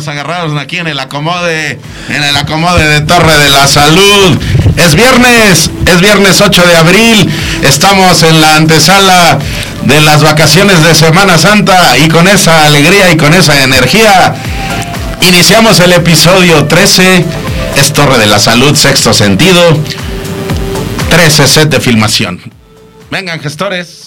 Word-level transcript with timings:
Nos 0.00 0.08
agarraron 0.08 0.56
aquí 0.56 0.78
en 0.78 0.86
el 0.86 0.98
acomode, 0.98 1.78
en 2.08 2.22
el 2.22 2.34
acomode 2.34 2.88
de 2.88 3.02
Torre 3.02 3.36
de 3.36 3.50
la 3.50 3.68
Salud. 3.68 4.40
Es 4.78 4.94
viernes, 4.94 5.70
es 5.84 6.00
viernes 6.00 6.40
8 6.40 6.62
de 6.62 6.76
abril, 6.76 7.30
estamos 7.62 8.22
en 8.22 8.40
la 8.40 8.56
antesala 8.56 9.38
de 9.82 10.00
las 10.00 10.22
vacaciones 10.22 10.82
de 10.82 10.94
Semana 10.94 11.36
Santa 11.36 11.98
y 11.98 12.08
con 12.08 12.26
esa 12.28 12.64
alegría 12.64 13.10
y 13.10 13.18
con 13.18 13.34
esa 13.34 13.62
energía 13.62 14.34
iniciamos 15.20 15.78
el 15.80 15.92
episodio 15.92 16.64
13, 16.64 17.22
es 17.76 17.92
Torre 17.92 18.16
de 18.16 18.26
la 18.26 18.38
Salud, 18.38 18.74
sexto 18.74 19.12
sentido, 19.12 19.78
13 21.10 21.46
set 21.46 21.68
de 21.68 21.78
filmación. 21.78 22.40
Vengan 23.10 23.38
gestores. 23.38 23.99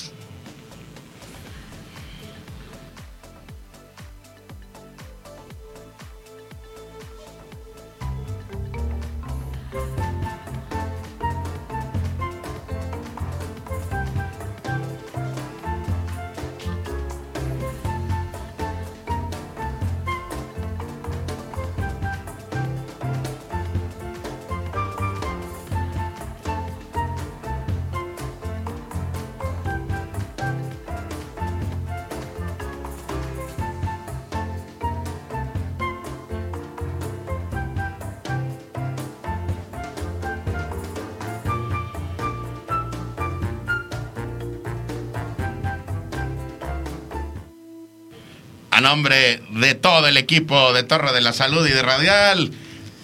Nombre 48.93 49.41
de 49.49 49.73
todo 49.73 50.07
el 50.07 50.17
equipo 50.17 50.71
de 50.71 50.83
Torre 50.83 51.13
de 51.13 51.21
la 51.21 51.33
Salud 51.33 51.65
y 51.65 51.71
de 51.71 51.81
Radial. 51.81 52.51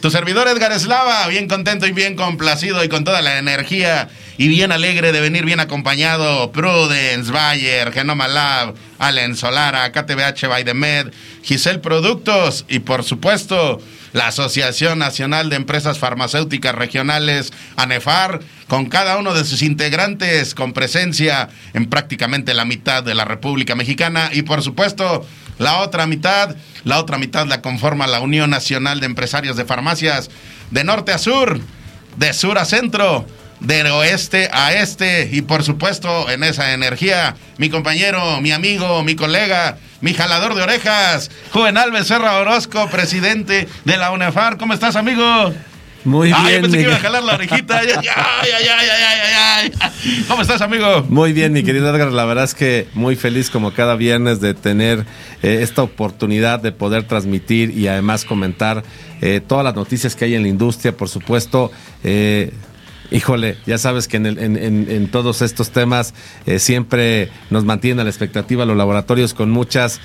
Tu 0.01 0.11
servidor 0.11 0.47
Edgar 0.47 0.71
Eslava, 0.71 1.25
bien 1.27 1.47
contento 1.47 1.87
y 1.87 1.91
bien 1.91 2.15
complacido 2.15 2.83
y 2.83 2.89
con 2.89 3.03
toda 3.03 3.23
la 3.23 3.39
energía 3.39 4.07
y 4.37 4.47
bien 4.47 4.71
alegre 4.71 5.11
de 5.11 5.19
venir 5.19 5.45
bien 5.45 5.59
acompañado. 5.59 6.51
Prudence, 6.51 7.31
Bayer, 7.31 7.91
Genoma 7.91 8.27
Lab, 8.27 8.75
Allen 8.99 9.35
Solara, 9.35 9.91
KTBH 9.91 10.47
by 10.47 10.63
the 10.63 10.75
Med, 10.75 11.07
Giselle 11.41 11.79
Productos 11.79 12.65
y 12.69 12.79
por 12.79 13.03
supuesto 13.03 13.81
la 14.13 14.27
Asociación 14.27 14.99
Nacional 14.99 15.49
de 15.49 15.55
Empresas 15.55 15.97
Farmacéuticas 15.97 16.75
Regionales, 16.75 17.51
ANEFAR, 17.77 18.41
con 18.67 18.85
cada 18.85 19.17
uno 19.17 19.33
de 19.33 19.43
sus 19.43 19.63
integrantes 19.63 20.53
con 20.53 20.73
presencia 20.73 21.49
en 21.73 21.87
prácticamente 21.87 22.53
la 22.53 22.65
mitad 22.65 23.03
de 23.03 23.15
la 23.15 23.25
República 23.25 23.73
Mexicana 23.73 24.29
y 24.31 24.43
por 24.43 24.61
supuesto 24.61 25.25
la 25.59 25.77
otra 25.79 26.07
mitad, 26.07 26.55
la 26.83 26.99
otra 26.99 27.19
mitad 27.19 27.45
la 27.45 27.61
conforma 27.61 28.07
la 28.07 28.21
Unión 28.21 28.49
Nacional 28.49 28.99
de 28.99 29.05
Empresarios 29.05 29.55
de 29.55 29.65
Farmacias 29.65 30.31
de 30.71 30.83
norte 30.83 31.11
a 31.11 31.19
sur, 31.19 31.59
de 32.17 32.33
sur 32.33 32.57
a 32.57 32.65
centro, 32.65 33.27
de 33.59 33.83
oeste 33.91 34.49
a 34.53 34.73
este 34.73 35.29
y 35.31 35.41
por 35.41 35.63
supuesto 35.63 36.29
en 36.29 36.43
esa 36.43 36.73
energía 36.73 37.35
mi 37.57 37.69
compañero, 37.69 38.41
mi 38.41 38.51
amigo, 38.51 39.03
mi 39.03 39.15
colega, 39.15 39.77
mi 40.01 40.13
jalador 40.13 40.55
de 40.55 40.63
orejas, 40.63 41.29
Juvenal 41.51 41.91
Becerra 41.91 42.39
Orozco, 42.39 42.89
presidente 42.89 43.67
de 43.83 43.97
la 43.97 44.11
UNEFAR. 44.11 44.57
¿Cómo 44.57 44.73
estás, 44.73 44.95
amigo? 44.95 45.53
Muy 46.09 46.29
bien. 46.29 46.55
Yo 46.55 46.61
pensé 46.61 46.77
que 46.77 46.83
iba 46.83 46.95
a 46.95 46.99
jalar 46.99 47.23
la 47.23 47.35
orejita. 47.35 47.81
¿Cómo 50.27 50.41
estás, 50.41 50.61
amigo? 50.61 51.05
Muy 51.07 51.33
bien, 51.33 51.53
mi 51.53 51.61
querido 51.61 51.87
Edgar. 51.87 52.11
La 52.11 52.25
verdad 52.25 52.45
es 52.45 52.55
que 52.55 52.87
muy 52.95 53.15
feliz 53.15 53.51
como 53.51 53.73
cada 53.73 53.95
viernes 53.95 54.41
de 54.41 54.55
tener 54.55 55.05
eh, 55.43 55.59
esta 55.61 55.83
oportunidad 55.83 56.61
de 56.61 56.71
poder 56.71 57.03
transmitir 57.03 57.77
y 57.77 57.87
además 57.87 58.25
comentar 58.25 58.83
eh, 59.21 59.39
todas 59.45 59.63
las 59.63 59.75
noticias 59.75 60.15
que 60.15 60.25
hay 60.25 60.33
en 60.33 60.41
la 60.41 60.47
industria, 60.47 60.97
por 60.97 61.09
supuesto. 61.09 61.71
Eh, 62.03 62.53
híjole, 63.11 63.57
ya 63.67 63.77
sabes 63.77 64.07
que 64.07 64.17
en, 64.17 65.07
todos 65.11 65.43
estos 65.43 65.69
temas 65.69 66.15
siempre 66.57 67.29
nos 67.51 67.65
mantienen 67.65 67.99
a 67.99 68.03
la 68.03 68.09
expectativa 68.09 68.65
los 68.65 68.77
laboratorios 68.77 69.35
con 69.35 69.51
muchas 69.51 70.01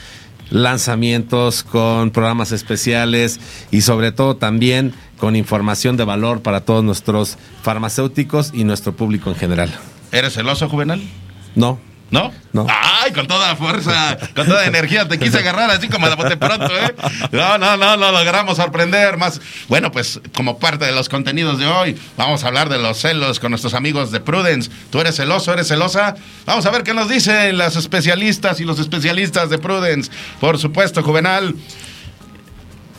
lanzamientos, 0.51 1.63
con 1.63 2.11
programas 2.11 2.53
especiales 2.53 3.41
y 3.71 3.83
sobre 3.83 4.13
todo 4.13 4.37
también 4.37 4.93
con 5.19 5.37
información 5.37 5.97
de 5.97 6.05
valor 6.05 6.43
para 6.43 6.61
todos 6.61 6.85
nuestros 6.85 7.39
farmacéuticos 7.63 8.53
y 8.55 8.65
nuestro 8.65 8.95
público 8.95 9.31
en 9.31 9.37
general. 9.37 9.71
¿Eres 10.13 10.35
celoso, 10.35 10.69
Juvenal? 10.69 11.03
No. 11.55 11.79
¿No? 12.11 12.33
No. 12.53 12.67
Ay, 12.69 13.13
con 13.13 13.27
toda 13.27 13.57
fuerza, 13.57 14.17
con 14.37 14.47
toda 14.47 14.67
energía, 14.67 15.09
te 15.09 15.19
quise 15.19 15.39
agarrar 15.39 15.71
así 15.71 15.89
como 15.89 16.09
de 16.09 16.15
bote 16.15 16.37
pronto, 16.37 16.69
¿eh? 16.77 16.95
No, 17.33 17.59
no, 17.59 17.77
no, 17.77 17.97
no 17.97 18.13
logramos 18.13 18.57
sorprender 18.57 19.17
más. 19.17 19.41
Bueno, 19.69 19.91
pues 19.91 20.21
como 20.37 20.59
parte 20.59 20.85
de 20.85 20.93
los 20.93 21.09
contenidos 21.09 21.59
de 21.59 21.67
hoy, 21.67 21.99
vamos 22.17 22.45
a 22.45 22.49
hablar 22.49 22.69
de 22.69 22.79
los 22.79 22.99
celos 22.99 23.41
con 23.41 23.51
nuestros 23.51 23.75
amigos 23.75 24.13
de 24.13 24.21
Prudence. 24.21 24.71
¿Tú 24.91 25.01
eres 25.01 25.17
celoso, 25.17 25.53
eres 25.53 25.67
celosa? 25.67 26.15
Vamos 26.47 26.65
a 26.67 26.71
ver 26.71 26.85
qué 26.85 26.95
nos 26.95 27.09
dicen 27.09 27.59
las 27.59 27.75
especialistas 27.75 28.61
y 28.61 28.65
los 28.65 28.79
especialistas 28.79 29.51
de 29.51 29.59
Prudence. 29.59 30.11
Por 30.39 30.59
supuesto, 30.59 31.03
Juvenal. 31.03 31.57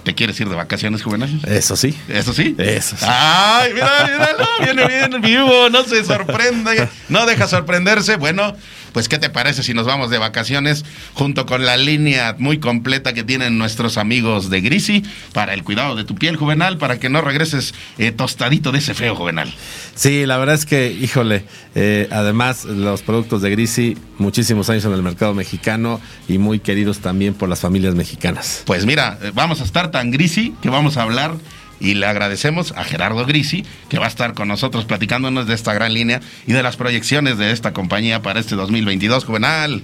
¿Te 0.05 0.13
quieres 0.13 0.39
ir 0.39 0.47
de 0.47 0.55
vacaciones, 0.55 1.01
Juvenal? 1.01 1.41
Eso 1.47 1.75
sí. 1.75 1.97
¿Eso 2.07 2.31
sí? 2.31 2.55
Eso 2.59 2.95
sí. 2.95 3.05
Ay, 3.07 3.73
mira, 3.73 4.07
míralo, 4.07 4.47
viene 4.61 4.87
bien 4.87 5.21
vivo, 5.21 5.67
no 5.71 5.83
se 5.83 6.03
sorprende, 6.05 6.87
no 7.09 7.25
deja 7.25 7.47
sorprenderse. 7.47 8.15
Bueno, 8.17 8.55
pues 8.95 9.09
¿qué 9.09 9.17
te 9.17 9.29
parece 9.29 9.61
si 9.61 9.73
nos 9.73 9.85
vamos 9.85 10.09
de 10.09 10.17
vacaciones 10.19 10.85
junto 11.15 11.45
con 11.45 11.65
la 11.65 11.75
línea 11.75 12.33
muy 12.39 12.59
completa 12.59 13.11
que 13.11 13.25
tienen 13.25 13.57
nuestros 13.57 13.97
amigos 13.97 14.49
de 14.49 14.61
Grisi 14.61 15.03
para 15.33 15.53
el 15.53 15.65
cuidado 15.65 15.97
de 15.97 16.05
tu 16.05 16.15
piel 16.15 16.37
juvenal, 16.37 16.77
para 16.77 16.97
que 16.97 17.09
no 17.09 17.19
regreses 17.19 17.73
eh, 17.97 18.13
tostadito 18.13 18.71
de 18.71 18.77
ese 18.77 18.93
feo 18.93 19.13
juvenal? 19.13 19.53
Sí, 19.95 20.25
la 20.25 20.37
verdad 20.37 20.55
es 20.55 20.65
que, 20.65 20.93
híjole, 20.93 21.43
eh, 21.75 22.07
además 22.09 22.63
los 22.63 23.01
productos 23.01 23.41
de 23.41 23.49
Grisi, 23.49 23.97
muchísimos 24.17 24.69
años 24.69 24.85
en 24.85 24.93
el 24.93 25.03
mercado 25.03 25.33
mexicano 25.33 25.99
y 26.29 26.37
muy 26.37 26.59
queridos 26.59 26.99
también 26.99 27.33
por 27.33 27.49
las 27.49 27.59
familias 27.59 27.95
mexicanas. 27.95 28.63
Pues 28.65 28.85
mira, 28.85 29.19
eh, 29.21 29.33
vamos 29.35 29.59
a 29.59 29.65
estar 29.65 29.91
tan 29.91 30.09
Grisi 30.09 30.55
que 30.61 30.69
vamos 30.69 30.95
a 30.95 31.01
hablar 31.01 31.35
y 31.79 31.95
le 31.95 32.05
agradecemos 32.05 32.71
a 32.73 32.83
Gerardo 32.83 33.25
Grisi, 33.25 33.65
que 33.89 33.99
va 33.99 34.05
a 34.05 34.09
estar 34.09 34.33
con 34.33 34.47
nosotros 34.47 34.85
platicándonos 34.85 35.47
de 35.47 35.53
esta 35.53 35.73
gran 35.73 35.93
línea 35.93 36.21
y 36.47 36.53
de 36.53 36.63
las 36.63 36.77
proyecciones 36.77 37.37
de 37.37 37.51
esta 37.51 37.73
compañía 37.73 38.21
para 38.21 38.39
este 38.39 38.55
2022, 38.55 39.25
Juvenal. 39.25 39.83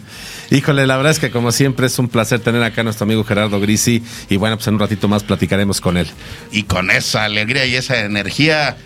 Híjole, 0.50 0.88
la 0.88 0.98
verdad 0.98 1.12
es 1.12 1.20
que 1.20 1.32
como 1.32 1.52
siempre 1.52 1.88
es 1.88 2.00
un 2.00 2.08
placer 2.08 2.40
tener 2.40 2.64
acá 2.64 2.82
a 2.82 2.84
nuestro 2.84 3.06
amigo 3.06 3.24
Gerardo 3.24 3.60
Grisi 3.60 4.04
y 4.30 4.38
bueno, 4.38 4.58
pues 4.58 4.68
en 4.68 4.76
un 4.76 4.80
ratito 4.80 5.08
más 5.08 5.24
platicaremos 5.24 5.82
con 5.82 5.98
él. 5.98 6.08
Y 6.52 6.64
con 6.64 6.92
esa 6.92 7.26
alegría 7.26 7.66
y 7.66 7.76
esa 7.76 8.00
energía 8.00 8.78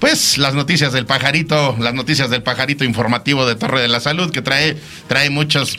pues 0.00 0.38
las 0.38 0.54
noticias 0.54 0.92
del 0.92 1.06
pajarito, 1.06 1.76
las 1.78 1.94
noticias 1.94 2.30
del 2.30 2.42
pajarito 2.42 2.84
informativo 2.84 3.46
de 3.46 3.54
Torre 3.54 3.80
de 3.82 3.88
la 3.88 4.00
Salud 4.00 4.32
que 4.32 4.42
trae 4.42 4.76
trae 5.06 5.30
muchos 5.30 5.76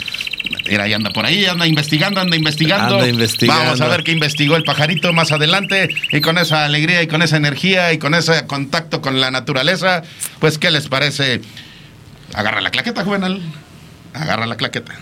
Mira, 0.70 0.84
ahí 0.84 0.94
anda 0.94 1.10
por 1.12 1.26
ahí, 1.26 1.46
anda 1.46 1.68
investigando, 1.68 2.22
anda 2.22 2.36
investigando. 2.36 2.96
Anda 2.96 3.08
investigando. 3.08 3.64
Vamos 3.64 3.82
a 3.82 3.88
ver 3.88 4.04
qué 4.04 4.12
investigó 4.12 4.56
el 4.56 4.64
pajarito 4.64 5.12
más 5.14 5.32
adelante 5.32 5.90
y 6.12 6.22
con 6.22 6.38
esa 6.38 6.66
alegría 6.66 7.02
y 7.02 7.08
con 7.08 7.22
esa 7.22 7.38
energía 7.38 7.94
y 7.94 7.98
con 7.98 8.14
ese 8.14 8.46
contacto 8.46 9.02
con 9.02 9.20
la 9.20 9.32
naturaleza, 9.32 10.04
pues 10.40 10.58
¿qué 10.58 10.72
les 10.72 10.88
parece? 10.88 11.42
Agarra 12.34 12.62
la 12.62 12.70
claqueta, 12.70 13.04
Juvenal. 13.04 13.42
Agarra 14.14 14.46
la 14.46 14.56
claqueta. 14.56 14.94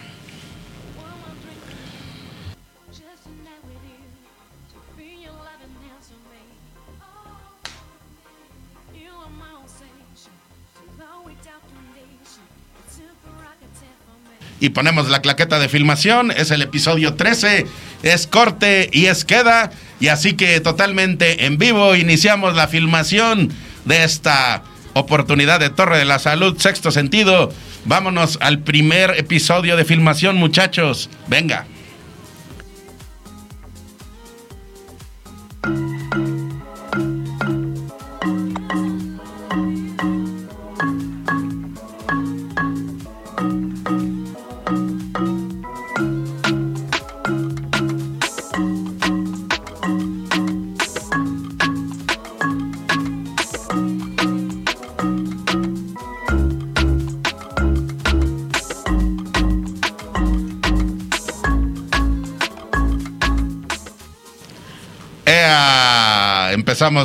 Y 14.60 14.70
ponemos 14.70 15.10
la 15.10 15.22
claqueta 15.22 15.60
de 15.60 15.70
filmación. 15.70 16.32
Es 16.32 16.52
el 16.52 16.62
episodio 16.62 17.14
13, 17.14 17.66
es 18.04 18.28
corte 18.28 18.90
y 18.92 19.06
es 19.06 19.26
queda. 19.26 19.72
Y 20.00 20.08
así 20.08 20.34
que 20.34 20.60
totalmente 20.60 21.46
en 21.46 21.58
vivo 21.58 21.96
iniciamos 21.96 22.56
la 22.56 22.68
filmación 22.68 23.52
de 23.86 24.04
esta 24.04 24.64
oportunidad 24.94 25.60
de 25.60 25.70
Torre 25.70 25.98
de 25.98 26.06
la 26.06 26.20
Salud, 26.20 26.58
sexto 26.60 26.92
sentido. 26.92 27.52
Vámonos 27.86 28.38
al 28.42 28.60
primer 28.60 29.12
episodio 29.18 29.78
de 29.78 29.86
filmación, 29.86 30.36
muchachos. 30.36 31.10
Venga. 31.28 31.66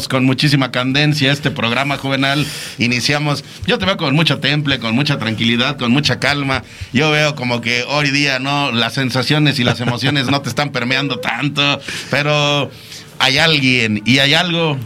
Con 0.08 0.24
muchísima 0.24 0.70
candencia 0.70 1.30
este 1.30 1.50
programa 1.50 1.98
juvenal. 1.98 2.46
Iniciamos, 2.78 3.44
yo 3.66 3.78
te 3.78 3.84
veo 3.84 3.98
con 3.98 4.14
mucho 4.14 4.38
temple, 4.38 4.78
con 4.78 4.94
mucha 4.94 5.18
tranquilidad, 5.18 5.76
con 5.76 5.92
mucha 5.92 6.18
calma. 6.18 6.62
Yo 6.94 7.10
veo 7.10 7.34
como 7.34 7.60
que 7.60 7.84
hoy 7.86 8.10
día 8.10 8.38
no, 8.38 8.72
las 8.72 8.94
sensaciones 8.94 9.58
y 9.58 9.64
las 9.64 9.80
emociones 9.80 10.28
no 10.28 10.40
te 10.40 10.48
están 10.48 10.70
permeando 10.70 11.18
tanto, 11.18 11.80
pero 12.10 12.70
hay 13.18 13.36
alguien 13.36 14.02
y 14.06 14.20
hay 14.20 14.32
algo 14.32 14.78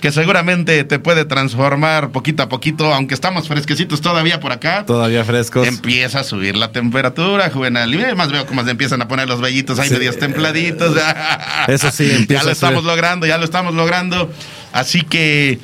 que 0.00 0.10
seguramente 0.10 0.82
te 0.84 0.98
puede 0.98 1.24
transformar 1.24 2.10
poquito 2.10 2.42
a 2.42 2.48
poquito, 2.48 2.92
aunque 2.92 3.14
estamos 3.14 3.46
fresquecitos 3.48 4.00
todavía 4.00 4.40
por 4.40 4.50
acá. 4.52 4.84
Todavía 4.86 5.24
frescos. 5.24 5.66
Empieza 5.66 6.20
a 6.20 6.24
subir 6.24 6.56
la 6.56 6.72
temperatura, 6.72 7.50
juvenal. 7.50 7.94
Y 7.94 8.02
además 8.02 8.32
veo 8.32 8.46
cómo 8.46 8.64
se 8.64 8.70
empiezan 8.70 9.02
a 9.02 9.08
poner 9.08 9.28
los 9.28 9.40
vellitos 9.40 9.78
ahí 9.78 9.90
medios 9.90 10.18
templaditos. 10.18 10.96
Eso 11.68 11.90
sí, 11.90 12.10
empieza 12.10 12.40
Ya 12.42 12.44
lo 12.44 12.50
estamos 12.52 12.84
logrando, 12.84 13.26
ya 13.26 13.36
lo 13.36 13.44
estamos 13.44 13.74
logrando. 13.74 14.32
Así 14.72 15.02
que, 15.02 15.58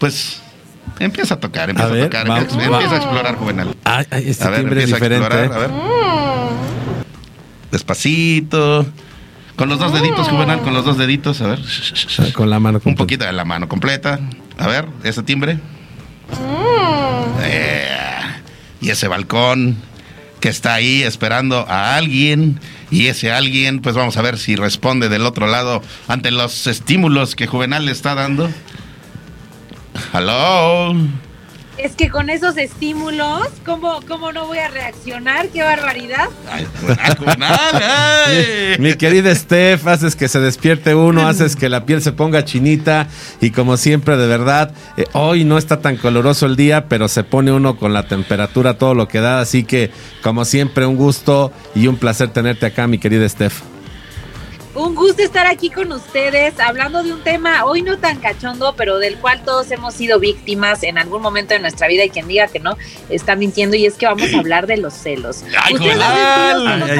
pues, 0.00 0.40
empieza 0.98 1.34
a 1.34 1.40
tocar, 1.40 1.70
empieza 1.70 1.92
a, 1.92 1.98
tocar, 1.98 2.26
empieza, 2.26 2.94
a 2.94 2.96
explorar, 2.96 3.36
juvenal. 3.36 3.76
este 4.10 4.44
a 4.44 4.50
ver, 4.50 4.60
empieza 4.60 4.96
a 4.96 4.98
explorar, 4.98 5.52
a 5.52 5.58
ver. 5.58 5.70
Despacito. 7.70 8.86
Con 9.56 9.68
los 9.68 9.78
dos 9.78 9.92
deditos, 9.92 10.28
juvenal, 10.28 10.60
con 10.62 10.74
los 10.74 10.84
dos 10.84 10.96
deditos, 10.96 11.40
a 11.42 11.48
ver. 11.48 11.60
Con 12.32 12.50
la 12.50 12.58
mano 12.58 12.78
completa. 12.78 12.90
Un 12.90 12.96
poquito 12.96 13.24
de 13.24 13.32
la 13.32 13.44
mano 13.44 13.68
completa. 13.68 14.18
A 14.58 14.66
ver, 14.66 14.88
ese 15.04 15.22
timbre. 15.22 15.58
Eh, 17.42 17.88
y 18.80 18.90
ese 18.90 19.08
balcón 19.08 19.76
que 20.40 20.48
está 20.48 20.74
ahí 20.74 21.02
esperando 21.02 21.66
a 21.68 21.96
alguien. 21.96 22.60
Y 22.90 23.06
ese 23.06 23.32
alguien, 23.32 23.80
pues 23.80 23.94
vamos 23.94 24.16
a 24.16 24.22
ver 24.22 24.38
si 24.38 24.56
responde 24.56 25.08
del 25.08 25.24
otro 25.24 25.46
lado 25.46 25.82
ante 26.08 26.30
los 26.30 26.66
estímulos 26.66 27.36
que 27.36 27.46
Juvenal 27.46 27.86
le 27.86 27.92
está 27.92 28.14
dando. 28.14 28.50
Hello. 30.12 30.94
Es 31.78 31.96
que 31.96 32.10
con 32.10 32.28
esos 32.28 32.56
estímulos, 32.58 33.48
¿cómo, 33.64 34.00
cómo 34.06 34.30
no 34.30 34.46
voy 34.46 34.58
a 34.58 34.68
reaccionar? 34.68 35.48
¡Qué 35.48 35.62
barbaridad! 35.62 36.28
Ay, 36.50 36.66
mi, 38.78 38.88
mi, 38.88 38.94
querida 38.94 39.34
Steph, 39.34 39.86
haces 39.86 40.14
que 40.14 40.28
se 40.28 40.38
despierte 40.38 40.94
uno, 40.94 41.26
haces 41.26 41.56
que 41.56 41.70
la 41.70 41.86
piel 41.86 42.02
se 42.02 42.12
ponga 42.12 42.44
chinita 42.44 43.08
y 43.40 43.50
como 43.50 43.78
siempre, 43.78 44.16
de 44.18 44.26
verdad, 44.26 44.72
eh, 44.98 45.06
hoy 45.12 45.44
no 45.44 45.56
está 45.56 45.80
tan 45.80 45.96
coloroso 45.96 46.44
el 46.46 46.56
día, 46.56 46.88
pero 46.88 47.08
se 47.08 47.24
pone 47.24 47.52
uno 47.52 47.76
con 47.76 47.94
la 47.94 48.06
temperatura, 48.06 48.74
todo 48.74 48.94
lo 48.94 49.08
que 49.08 49.20
da, 49.20 49.40
así 49.40 49.64
que 49.64 49.90
como 50.22 50.44
siempre, 50.44 50.84
un 50.84 50.96
gusto 50.96 51.52
y 51.74 51.86
un 51.86 51.96
placer 51.96 52.28
tenerte 52.28 52.66
acá, 52.66 52.86
mi 52.86 52.98
querida 52.98 53.26
Steph. 53.28 53.71
Un 54.74 54.94
gusto 54.94 55.22
estar 55.22 55.46
aquí 55.46 55.68
con 55.68 55.92
ustedes 55.92 56.58
hablando 56.58 57.02
de 57.02 57.12
un 57.12 57.22
tema 57.22 57.66
hoy 57.66 57.82
no 57.82 57.98
tan 57.98 58.18
cachondo, 58.20 58.74
pero 58.74 58.98
del 58.98 59.16
cual 59.16 59.42
todos 59.44 59.70
hemos 59.70 59.92
sido 59.92 60.18
víctimas 60.18 60.82
en 60.82 60.96
algún 60.96 61.20
momento 61.20 61.52
de 61.52 61.60
nuestra 61.60 61.88
vida 61.88 62.04
y 62.04 62.08
quien 62.08 62.26
diga 62.26 62.46
que 62.48 62.58
no 62.58 62.78
está 63.10 63.36
mintiendo 63.36 63.76
y 63.76 63.84
es 63.84 63.94
que 63.94 64.06
vamos 64.06 64.32
a 64.32 64.38
hablar 64.38 64.66
de 64.66 64.78
los 64.78 64.94
celos. 64.94 65.44
Ay, 65.62 65.74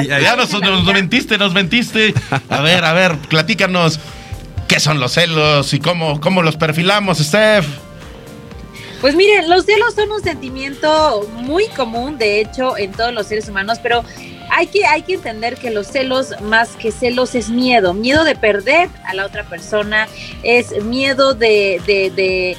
ya 0.07 0.35
nos, 0.35 0.51
nos, 0.53 0.85
mentiste, 0.85 1.39
nos 1.39 1.53
mentiste. 1.53 2.13
A 2.47 2.61
ver, 2.61 2.85
a 2.85 2.93
ver, 2.93 3.17
platícanos 3.17 3.99
qué 4.67 4.79
son 4.79 4.99
los 4.99 5.13
celos 5.13 5.73
y 5.73 5.79
cómo, 5.79 6.21
cómo 6.21 6.43
los 6.43 6.55
perfilamos, 6.55 7.17
Steph. 7.17 7.65
Pues 9.01 9.15
miren, 9.15 9.49
los 9.49 9.65
celos 9.65 9.95
son 9.95 10.11
un 10.11 10.21
sentimiento 10.21 11.27
muy 11.33 11.67
común, 11.69 12.17
de 12.17 12.39
hecho, 12.39 12.77
en 12.77 12.91
todos 12.91 13.11
los 13.13 13.27
seres 13.27 13.49
humanos, 13.49 13.79
pero 13.81 14.03
hay 14.51 14.67
que, 14.67 14.85
hay 14.85 15.03
que 15.03 15.13
entender 15.15 15.57
que 15.57 15.71
los 15.71 15.87
celos, 15.87 16.39
más 16.41 16.69
que 16.75 16.91
celos, 16.91 17.35
es 17.35 17.49
miedo. 17.49 17.93
Miedo 17.93 18.23
de 18.23 18.35
perder 18.35 18.89
a 19.05 19.13
la 19.13 19.25
otra 19.25 19.43
persona, 19.43 20.07
es 20.43 20.83
miedo 20.83 21.33
de, 21.33 21.81
de, 21.85 22.09
de, 22.11 22.57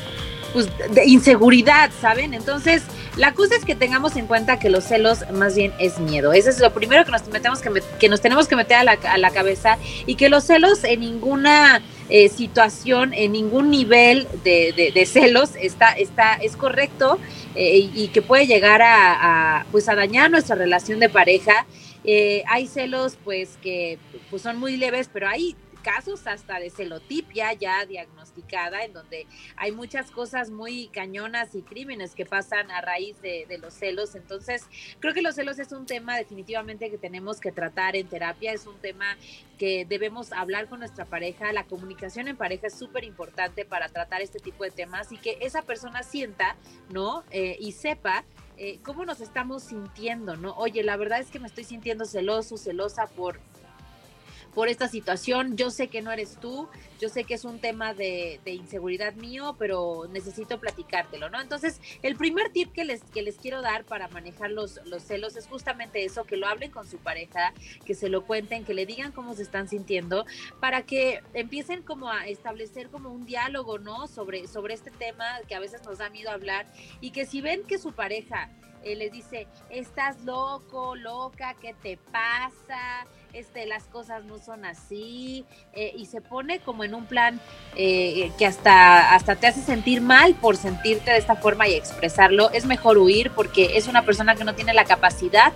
pues, 0.53 0.69
de 0.91 1.05
inseguridad, 1.05 1.91
¿saben? 2.01 2.35
Entonces, 2.35 2.83
la 3.17 3.33
cosa 3.33 3.55
es 3.55 3.65
que 3.65 3.75
tengamos 3.75 4.17
en 4.17 4.27
cuenta 4.27 4.59
que 4.59 4.71
los 4.71 4.85
celos 4.85 5.21
más 5.33 5.55
bien 5.55 5.73
es 5.79 5.99
miedo. 5.99 6.33
Eso 6.33 6.51
es 6.51 6.59
lo 6.59 6.73
primero 6.73 7.05
que 7.05 7.13
nos, 7.13 7.27
metemos 7.29 7.61
que, 7.61 7.71
que 8.01 8.09
nos 8.09 8.21
tenemos 8.21 8.49
que 8.49 8.57
meter 8.57 8.79
a 8.79 8.85
la, 8.85 8.99
a 9.09 9.19
la, 9.19 9.31
cabeza 9.31 9.79
y 10.07 10.17
que 10.17 10.29
los 10.29 10.45
celos 10.45 10.83
en 10.85 11.01
ninguna 11.01 11.81
eh, 12.09 12.29
situación, 12.29 13.15
en 13.15 13.33
ningún 13.33 13.71
nivel 13.71 14.29
de, 14.43 15.07
celos 15.07 15.53
está, 15.57 15.93
está, 15.93 16.35
es 16.35 16.57
correcto 16.57 17.19
eh, 17.55 17.91
y, 17.95 18.09
que 18.09 18.21
puede 18.21 18.47
llegar 18.47 18.83
a, 18.83 19.65
pues 19.73 19.89
a 19.89 19.95
dañar 19.95 20.31
nuestra 20.31 20.55
relación 20.57 21.01
de 21.01 21.09
pareja. 21.09 21.67
Eh, 22.05 22.45
hay 22.49 22.67
celos 22.67 23.17
pues 23.25 23.57
que 23.63 23.99
pues, 24.29 24.43
son 24.43 24.59
muy 24.59 24.77
leves, 24.77 25.09
pero 25.11 25.29
hay 25.29 25.57
casos 25.83 26.27
hasta 26.27 26.59
de 26.59 26.71
celotipia 26.71 27.53
ya 27.55 27.87
en 28.83 28.93
donde 28.93 29.27
hay 29.57 29.73
muchas 29.73 30.11
cosas 30.11 30.51
muy 30.51 30.89
cañonas 30.89 31.55
y 31.55 31.63
crímenes 31.63 32.15
que 32.15 32.25
pasan 32.25 32.71
a 32.71 32.81
raíz 32.81 33.21
de, 33.21 33.47
de, 33.49 33.59
los 33.59 33.75
celos. 33.75 34.15
Entonces, 34.15 34.65
creo 35.01 35.15
que 35.15 35.23
los 35.23 35.35
celos 35.35 35.59
es 35.59 35.73
un 35.73 35.87
tema 35.87 36.17
definitivamente 36.17 36.91
que 36.91 36.99
tenemos 36.99 37.41
que 37.41 37.53
tratar 37.53 37.97
en 37.97 38.09
terapia, 38.09 38.53
es 38.53 38.67
un 38.67 38.79
tema 38.79 39.17
que 39.59 39.85
debemos 39.89 40.33
hablar 40.33 40.69
con 40.69 40.81
nuestra 40.81 41.05
pareja. 41.05 41.53
La 41.53 41.65
comunicación 41.65 42.29
en 42.29 42.37
pareja 42.37 42.67
es 42.67 42.79
súper 42.79 43.05
importante 43.05 43.65
para 43.65 43.89
tratar 43.89 44.21
este 44.21 44.39
tipo 44.39 44.65
de 44.65 44.71
temas 44.71 45.13
y 45.13 45.19
que 45.19 45.39
esa 45.41 45.63
persona 45.63 46.03
sienta, 46.03 46.57
¿no? 46.91 47.25
Eh, 47.31 47.57
y 47.61 47.73
sepa 47.73 48.25
eh, 48.57 48.79
cómo 48.83 49.05
nos 49.05 49.21
estamos 49.21 49.65
sintiendo, 49.65 50.37
¿no? 50.37 50.55
Oye, 50.57 50.83
la 50.83 50.97
verdad 50.97 51.21
es 51.21 51.31
que 51.31 51.41
me 51.41 51.49
estoy 51.49 51.65
sintiendo 51.65 52.05
celoso, 52.05 52.57
celosa 52.57 53.07
por 53.07 53.41
por 54.55 54.69
esta 54.69 54.89
situación. 54.89 55.57
Yo 55.57 55.71
sé 55.71 55.89
que 55.89 56.03
no 56.03 56.13
eres 56.13 56.39
tú, 56.41 56.69
yo 57.01 57.09
sé 57.09 57.25
que 57.25 57.35
es 57.35 57.45
un 57.45 57.59
tema 57.59 57.93
de, 57.93 58.41
inseguridad 58.47 59.15
mío, 59.15 59.57
pero 59.59 60.07
necesito 60.11 60.61
platicártelo, 60.61 61.29
¿no? 61.29 61.41
Entonces, 61.41 61.81
el 62.03 62.17
primer 62.17 62.51
tip 62.51 62.73
que 62.73 62.85
les, 62.85 63.03
que 63.03 63.23
les 63.23 63.37
quiero 63.37 63.63
dar 63.63 63.85
para 63.85 64.09
manejar 64.09 64.51
los, 64.51 64.81
los 64.87 65.03
celos 65.03 65.37
es 65.37 65.47
justamente 65.47 66.05
eso, 66.05 66.25
que 66.25 66.37
lo 66.37 66.47
hablen 66.47 66.71
con 66.71 66.87
su 66.87 66.99
pareja, 66.99 67.53
que 67.85 67.95
se 67.95 68.09
lo 68.09 68.25
cuenten, 68.25 68.65
que 68.65 68.75
le 68.75 68.87
digan 68.87 69.13
cómo 69.13 69.35
se 69.35 69.43
están 69.43 69.69
sintiendo, 69.69 70.25
para 70.61 70.83
que 70.83 71.23
empiecen 71.35 71.83
como 71.83 72.11
a 72.11 72.27
establecer 72.27 72.89
como 72.89 73.11
un 73.11 73.27
diálogo, 73.27 73.79
¿no? 73.79 74.07
Sobre, 74.07 74.47
sobre 74.47 74.75
este 74.75 74.91
tema 74.91 75.25
que 75.49 75.55
a 75.55 75.61
veces 75.61 75.83
nos 75.85 75.99
da 75.99 76.11
miedo 76.11 76.31
hablar 76.31 76.67
y 77.01 77.11
que 77.11 77.27
si 77.27 77.41
ven 77.41 77.65
que 77.65 77.79
su 77.79 77.93
pareja 77.93 78.51
eh, 78.85 78.97
les 78.97 79.11
dice, 79.11 79.49
estás 79.71 80.23
loco, 80.25 80.95
loca, 80.95 81.55
¿qué 81.61 81.75
te 81.83 81.97
pasa? 81.97 83.07
Este, 83.35 83.67
las 83.67 83.83
cosas 83.85 84.25
no 84.25 84.39
son 84.39 84.65
así, 84.65 85.45
eh, 85.73 85.93
y 85.99 86.07
se 86.07 86.21
pone 86.21 86.61
como 86.61 86.85
en 86.85 86.95
un 86.95 87.05
plan 87.05 87.41
eh, 87.75 88.31
que 88.39 88.47
hasta, 88.47 89.13
hasta 89.13 89.35
te 89.35 89.49
hace 89.49 89.61
sentir 89.61 90.01
mal 90.01 90.37
por 90.37 90.57
sentirte 90.57 91.11
de 91.11 91.19
esta 91.19 91.35
forma 91.35 91.67
y 91.67 91.75
expresarlo, 91.75 92.51
es 92.53 92.65
mejor 92.65 92.97
huir 92.97 93.33
porque 93.33 93.77
es 93.77 93.89
una 93.89 94.03
persona 94.03 94.37
que 94.37 94.45
no 94.45 94.55
tiene 94.55 94.73
la 94.73 94.85
capacidad 94.85 95.53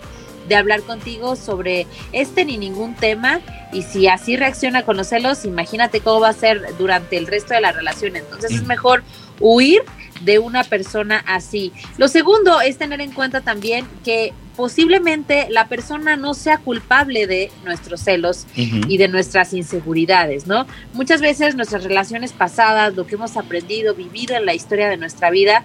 de 0.49 0.57
hablar 0.57 0.83
contigo 0.83 1.37
sobre 1.37 1.87
este 2.13 2.45
ni 2.45 2.59
ningún 2.59 2.97
tema 2.97 3.41
y 3.73 3.83
si 3.83 4.09
así 4.09 4.37
reacciona 4.37 4.83
con 4.83 4.97
los 4.97 5.07
celos, 5.07 5.45
imagínate 5.45 6.01
cómo 6.01 6.19
va 6.19 6.31
a 6.31 6.33
ser 6.33 6.77
durante 6.79 7.17
el 7.17 7.29
resto 7.29 7.55
de 7.55 7.61
la 7.61 7.71
relación. 7.71 8.17
Entonces 8.17 8.51
es 8.51 8.65
mejor 8.65 9.05
huir 9.39 9.83
de 10.23 10.41
una 10.41 10.65
persona 10.65 11.23
así. 11.29 11.73
Lo 11.97 12.09
segundo 12.09 12.61
es 12.61 12.77
tener 12.77 13.01
en 13.01 13.13
cuenta 13.13 13.41
también 13.43 13.87
que 14.05 14.33
posiblemente 14.59 15.47
la 15.51 15.69
persona 15.69 16.17
no 16.17 16.35
sea 16.35 16.59
culpable 16.59 17.29
de 17.29 17.53
nuestros 17.65 18.01
celos 18.01 18.45
y 18.57 18.99
de 18.99 19.07
nuestras 19.07 19.53
inseguridades, 19.53 20.49
¿no? 20.49 20.67
Muchas 20.95 21.21
veces 21.21 21.55
nuestras 21.55 21.85
relaciones 21.85 22.33
pasadas, 22.33 22.97
lo 22.97 23.07
que 23.07 23.15
hemos 23.15 23.37
aprendido, 23.37 23.95
vivido 23.95 24.35
en 24.35 24.45
la 24.45 24.55
historia 24.55 24.89
de 24.89 24.97
nuestra 24.97 25.31
vida, 25.31 25.63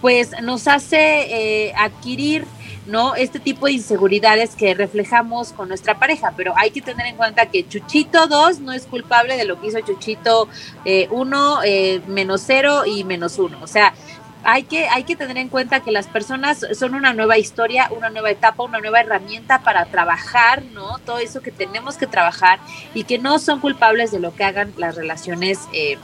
pues 0.00 0.30
nos 0.42 0.68
hace 0.68 1.66
eh, 1.66 1.74
adquirir 1.76 2.46
¿no? 2.86 3.14
Este 3.14 3.38
tipo 3.38 3.66
de 3.66 3.72
inseguridades 3.72 4.56
que 4.56 4.74
reflejamos 4.74 5.52
con 5.52 5.68
nuestra 5.68 5.98
pareja, 5.98 6.32
pero 6.36 6.54
hay 6.56 6.70
que 6.70 6.80
tener 6.80 7.06
en 7.06 7.16
cuenta 7.16 7.46
que 7.46 7.68
Chuchito 7.68 8.26
2 8.26 8.60
no 8.60 8.72
es 8.72 8.86
culpable 8.86 9.36
de 9.36 9.44
lo 9.44 9.60
que 9.60 9.68
hizo 9.68 9.80
Chuchito 9.80 10.48
1, 11.10 11.62
eh, 11.62 11.68
eh, 11.94 12.00
menos 12.08 12.42
0 12.46 12.84
y 12.86 13.04
menos 13.04 13.38
1. 13.38 13.58
O 13.62 13.66
sea, 13.66 13.94
hay 14.44 14.64
que, 14.64 14.88
hay 14.88 15.04
que 15.04 15.16
tener 15.16 15.36
en 15.36 15.48
cuenta 15.48 15.80
que 15.80 15.90
las 15.90 16.06
personas 16.06 16.66
son 16.74 16.94
una 16.94 17.12
nueva 17.12 17.38
historia, 17.38 17.88
una 17.96 18.10
nueva 18.10 18.30
etapa, 18.30 18.62
una 18.62 18.80
nueva 18.80 19.00
herramienta 19.00 19.60
para 19.62 19.86
trabajar, 19.86 20.62
¿no? 20.72 20.98
Todo 20.98 21.18
eso 21.18 21.40
que 21.40 21.50
tenemos 21.50 21.96
que 21.96 22.06
trabajar 22.06 22.58
y 22.94 23.04
que 23.04 23.18
no 23.18 23.38
son 23.38 23.60
culpables 23.60 24.10
de 24.10 24.20
lo 24.20 24.34
que 24.34 24.44
hagan 24.44 24.72
las 24.76 24.96
relaciones 24.96 25.60
eh, 25.72 25.98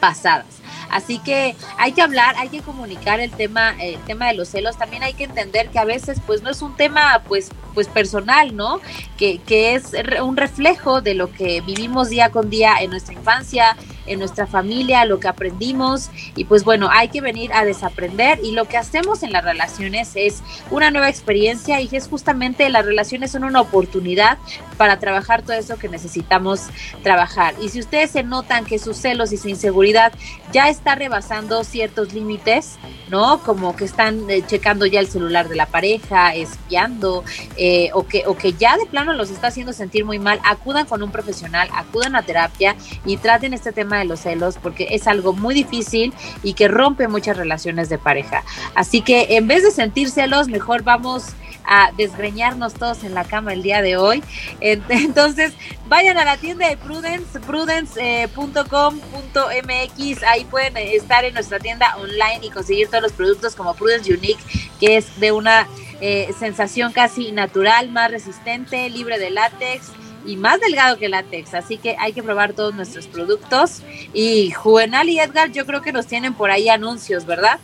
pasadas. 0.00 0.46
Así 0.90 1.18
que 1.18 1.56
hay 1.78 1.92
que 1.92 2.02
hablar, 2.02 2.36
hay 2.38 2.48
que 2.48 2.60
comunicar 2.60 3.20
el 3.20 3.30
tema, 3.30 3.74
el 3.80 3.98
tema 4.02 4.28
de 4.28 4.34
los 4.34 4.48
celos. 4.48 4.78
También 4.78 5.02
hay 5.02 5.14
que 5.14 5.24
entender 5.24 5.68
que 5.68 5.78
a 5.78 5.84
veces, 5.84 6.20
pues, 6.26 6.42
no 6.42 6.50
es 6.50 6.62
un 6.62 6.76
tema, 6.76 7.22
pues, 7.26 7.50
pues 7.74 7.88
personal, 7.88 8.54
¿no? 8.54 8.80
Que, 9.16 9.38
que 9.38 9.74
es 9.74 9.92
un 10.22 10.36
reflejo 10.36 11.00
de 11.00 11.14
lo 11.14 11.32
que 11.32 11.62
vivimos 11.62 12.10
día 12.10 12.30
con 12.30 12.50
día 12.50 12.74
en 12.80 12.90
nuestra 12.90 13.14
infancia, 13.14 13.76
en 14.06 14.18
nuestra 14.18 14.46
familia, 14.46 15.04
lo 15.04 15.20
que 15.20 15.28
aprendimos 15.28 16.10
y 16.34 16.44
pues 16.44 16.64
bueno, 16.64 16.88
hay 16.90 17.08
que 17.08 17.20
venir 17.20 17.52
a 17.52 17.64
desaprender 17.64 18.38
y 18.42 18.52
lo 18.52 18.66
que 18.66 18.76
hacemos 18.76 19.22
en 19.22 19.32
las 19.32 19.44
relaciones 19.44 20.12
es 20.14 20.42
una 20.70 20.90
nueva 20.90 21.08
experiencia 21.08 21.80
y 21.80 21.88
es 21.92 22.08
justamente 22.08 22.68
las 22.68 22.84
relaciones 22.84 23.32
son 23.32 23.44
una 23.44 23.60
oportunidad 23.60 24.38
para 24.76 24.98
trabajar 24.98 25.42
todo 25.42 25.54
eso 25.54 25.78
que 25.78 25.88
necesitamos 25.88 26.62
trabajar. 27.02 27.54
Y 27.60 27.70
si 27.70 27.80
ustedes 27.80 28.10
se 28.10 28.22
notan 28.22 28.64
que 28.64 28.78
sus 28.78 28.96
celos 28.96 29.32
y 29.32 29.36
su 29.36 29.48
inseguridad 29.48 30.12
ya 30.52 30.68
está 30.68 30.94
rebasando 30.94 31.64
ciertos 31.64 32.12
límites, 32.12 32.76
¿no? 33.10 33.42
Como 33.42 33.76
que 33.76 33.84
están 33.84 34.28
eh, 34.30 34.42
checando 34.46 34.86
ya 34.86 35.00
el 35.00 35.08
celular 35.08 35.48
de 35.48 35.56
la 35.56 35.66
pareja, 35.66 36.34
espiando, 36.34 37.24
eh, 37.56 37.90
o, 37.94 38.06
que, 38.06 38.24
o 38.26 38.36
que 38.36 38.52
ya 38.52 38.76
de 38.76 38.86
plano 38.86 39.05
los 39.12 39.30
está 39.30 39.48
haciendo 39.48 39.72
sentir 39.72 40.04
muy 40.04 40.18
mal, 40.18 40.40
acudan 40.44 40.86
con 40.86 41.02
un 41.02 41.10
profesional, 41.10 41.68
acudan 41.72 42.16
a 42.16 42.22
terapia 42.22 42.76
y 43.04 43.16
traten 43.16 43.54
este 43.54 43.72
tema 43.72 43.98
de 43.98 44.04
los 44.04 44.20
celos 44.20 44.56
porque 44.62 44.88
es 44.90 45.06
algo 45.06 45.32
muy 45.32 45.54
difícil 45.54 46.12
y 46.42 46.54
que 46.54 46.68
rompe 46.68 47.08
muchas 47.08 47.36
relaciones 47.36 47.88
de 47.88 47.98
pareja. 47.98 48.44
Así 48.74 49.02
que 49.02 49.36
en 49.36 49.48
vez 49.48 49.62
de 49.62 49.70
sentir 49.70 50.10
celos, 50.10 50.48
mejor 50.48 50.82
vamos 50.82 51.34
a 51.66 51.90
desgreñarnos 51.96 52.74
todos 52.74 53.02
en 53.04 53.14
la 53.14 53.24
cama 53.24 53.52
el 53.52 53.62
día 53.62 53.82
de 53.82 53.96
hoy. 53.96 54.22
Entonces, 54.60 55.52
vayan 55.88 56.18
a 56.18 56.24
la 56.24 56.36
tienda 56.36 56.68
de 56.68 56.76
Prudence, 56.76 57.40
prudence.com.mx. 57.40 60.22
Ahí 60.22 60.44
pueden 60.44 60.76
estar 60.76 61.24
en 61.24 61.34
nuestra 61.34 61.58
tienda 61.58 61.96
online 61.96 62.40
y 62.42 62.50
conseguir 62.50 62.88
todos 62.88 63.02
los 63.02 63.12
productos 63.12 63.54
como 63.54 63.74
Prudence 63.74 64.12
Unique, 64.12 64.42
que 64.78 64.96
es 64.96 65.18
de 65.20 65.32
una 65.32 65.66
eh, 66.00 66.28
sensación 66.38 66.92
casi 66.92 67.32
natural, 67.32 67.90
más 67.90 68.10
resistente, 68.10 68.88
libre 68.90 69.18
de 69.18 69.30
látex 69.30 69.92
y 70.26 70.36
más 70.36 70.60
delgado 70.60 70.98
que 70.98 71.08
látex, 71.08 71.54
así 71.54 71.78
que 71.78 71.96
hay 71.98 72.12
que 72.12 72.22
probar 72.22 72.52
todos 72.52 72.74
nuestros 72.74 73.06
productos. 73.06 73.82
Y 74.12 74.50
Juvenal 74.50 75.08
y 75.08 75.20
Edgar, 75.20 75.52
yo 75.52 75.64
creo 75.66 75.82
que 75.82 75.92
nos 75.92 76.06
tienen 76.06 76.34
por 76.34 76.50
ahí 76.50 76.68
anuncios, 76.68 77.26
¿verdad? 77.26 77.58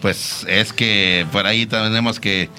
Pues 0.00 0.44
es 0.48 0.72
que 0.72 1.26
por 1.30 1.46
ahí 1.46 1.66
tenemos 1.66 2.18
que 2.18 2.50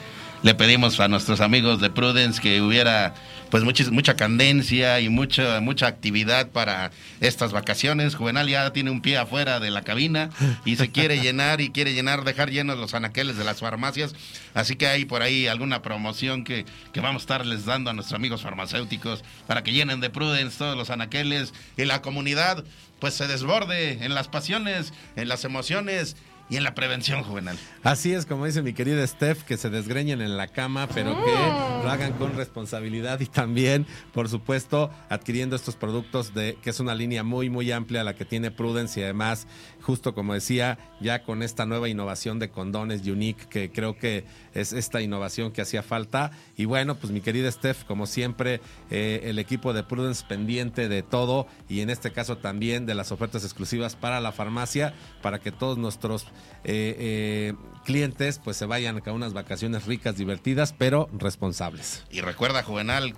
le 0.43 0.55
pedimos 0.55 0.99
a 0.99 1.07
nuestros 1.07 1.41
amigos 1.41 1.79
de 1.79 1.89
Prudence 1.89 2.41
que 2.41 2.61
hubiera 2.61 3.13
pues 3.53 3.63
mucha, 3.63 3.83
mucha 3.91 4.15
candencia 4.15 4.99
y 4.99 5.09
mucha, 5.09 5.59
mucha 5.59 5.85
actividad 5.85 6.49
para 6.49 6.89
estas 7.21 7.51
vacaciones. 7.51 8.15
Juvenal 8.15 8.49
ya 8.49 8.73
tiene 8.73 8.89
un 8.89 8.99
pie 8.99 9.19
afuera 9.19 9.59
de 9.59 9.69
la 9.69 9.83
cabina 9.83 10.31
y 10.65 10.75
se 10.75 10.89
quiere 10.89 11.19
llenar 11.21 11.61
y 11.61 11.69
quiere 11.69 11.93
llenar, 11.93 12.23
dejar 12.23 12.49
llenos 12.49 12.79
los 12.79 12.95
anaqueles 12.95 13.37
de 13.37 13.43
las 13.43 13.59
farmacias. 13.59 14.15
Así 14.55 14.75
que 14.75 14.87
hay 14.87 15.05
por 15.05 15.21
ahí 15.21 15.45
alguna 15.45 15.83
promoción 15.83 16.43
que, 16.43 16.65
que 16.93 16.99
vamos 16.99 17.21
a 17.21 17.25
estarles 17.25 17.63
dando 17.65 17.91
a 17.91 17.93
nuestros 17.93 18.17
amigos 18.17 18.41
farmacéuticos 18.41 19.23
para 19.45 19.61
que 19.61 19.71
llenen 19.71 20.01
de 20.01 20.09
Prudence 20.09 20.57
todos 20.57 20.75
los 20.75 20.89
anaqueles 20.89 21.53
y 21.77 21.85
la 21.85 22.01
comunidad 22.01 22.63
pues 22.97 23.13
se 23.13 23.27
desborde 23.27 24.03
en 24.03 24.15
las 24.15 24.29
pasiones, 24.29 24.93
en 25.15 25.27
las 25.27 25.45
emociones 25.45 26.15
y 26.49 26.57
en 26.57 26.63
la 26.63 26.75
prevención 26.75 27.23
juvenil. 27.23 27.57
Así 27.83 28.13
es, 28.13 28.25
como 28.25 28.45
dice 28.45 28.61
mi 28.61 28.73
querida 28.73 29.05
Steph, 29.07 29.43
que 29.43 29.57
se 29.57 29.69
desgreñen 29.69 30.21
en 30.21 30.37
la 30.37 30.47
cama, 30.47 30.87
pero 30.93 31.23
que 31.23 31.31
ah. 31.35 31.81
lo 31.83 31.89
hagan 31.89 32.13
con 32.13 32.35
responsabilidad 32.35 33.19
y 33.21 33.25
también, 33.25 33.87
por 34.13 34.29
supuesto, 34.29 34.91
adquiriendo 35.09 35.55
estos 35.55 35.75
productos 35.75 36.33
de 36.33 36.57
que 36.61 36.69
es 36.69 36.79
una 36.79 36.95
línea 36.95 37.23
muy 37.23 37.49
muy 37.49 37.71
amplia 37.71 38.03
la 38.03 38.15
que 38.15 38.25
tiene 38.25 38.51
Prudence 38.51 38.99
y 38.99 39.03
además, 39.03 39.47
justo 39.83 40.15
como 40.15 40.33
decía, 40.33 40.79
ya 40.99 41.23
con 41.23 41.43
esta 41.43 41.65
nueva 41.65 41.89
innovación 41.89 42.39
de 42.39 42.49
condones 42.49 43.05
Unique, 43.05 43.45
que 43.49 43.71
creo 43.71 43.97
que 43.97 44.25
es 44.53 44.73
esta 44.73 45.01
innovación 45.01 45.51
que 45.51 45.61
hacía 45.61 45.83
falta. 45.83 46.31
Y 46.55 46.65
bueno, 46.65 46.95
pues 46.95 47.11
mi 47.11 47.21
querida 47.21 47.51
Steph, 47.51 47.83
como 47.83 48.07
siempre, 48.07 48.61
eh, 48.89 49.21
el 49.25 49.39
equipo 49.39 49.73
de 49.73 49.83
Prudence 49.83 50.25
pendiente 50.27 50.87
de 50.87 51.03
todo 51.03 51.47
y 51.67 51.81
en 51.81 51.89
este 51.89 52.11
caso 52.11 52.37
también 52.37 52.85
de 52.85 52.95
las 52.95 53.11
ofertas 53.11 53.43
exclusivas 53.43 53.95
para 53.95 54.21
la 54.21 54.31
farmacia, 54.31 54.93
para 55.21 55.39
que 55.39 55.51
todos 55.51 55.77
nuestros 55.77 56.23
eh, 56.63 56.95
eh, 56.97 57.53
clientes 57.83 58.39
pues 58.43 58.57
se 58.57 58.65
vayan 58.65 59.01
a 59.05 59.11
unas 59.11 59.33
vacaciones 59.33 59.85
ricas, 59.85 60.15
divertidas, 60.15 60.73
pero 60.77 61.09
responsables. 61.13 62.05
Y 62.09 62.21
recuerda, 62.21 62.63
Juvenal, 62.63 63.13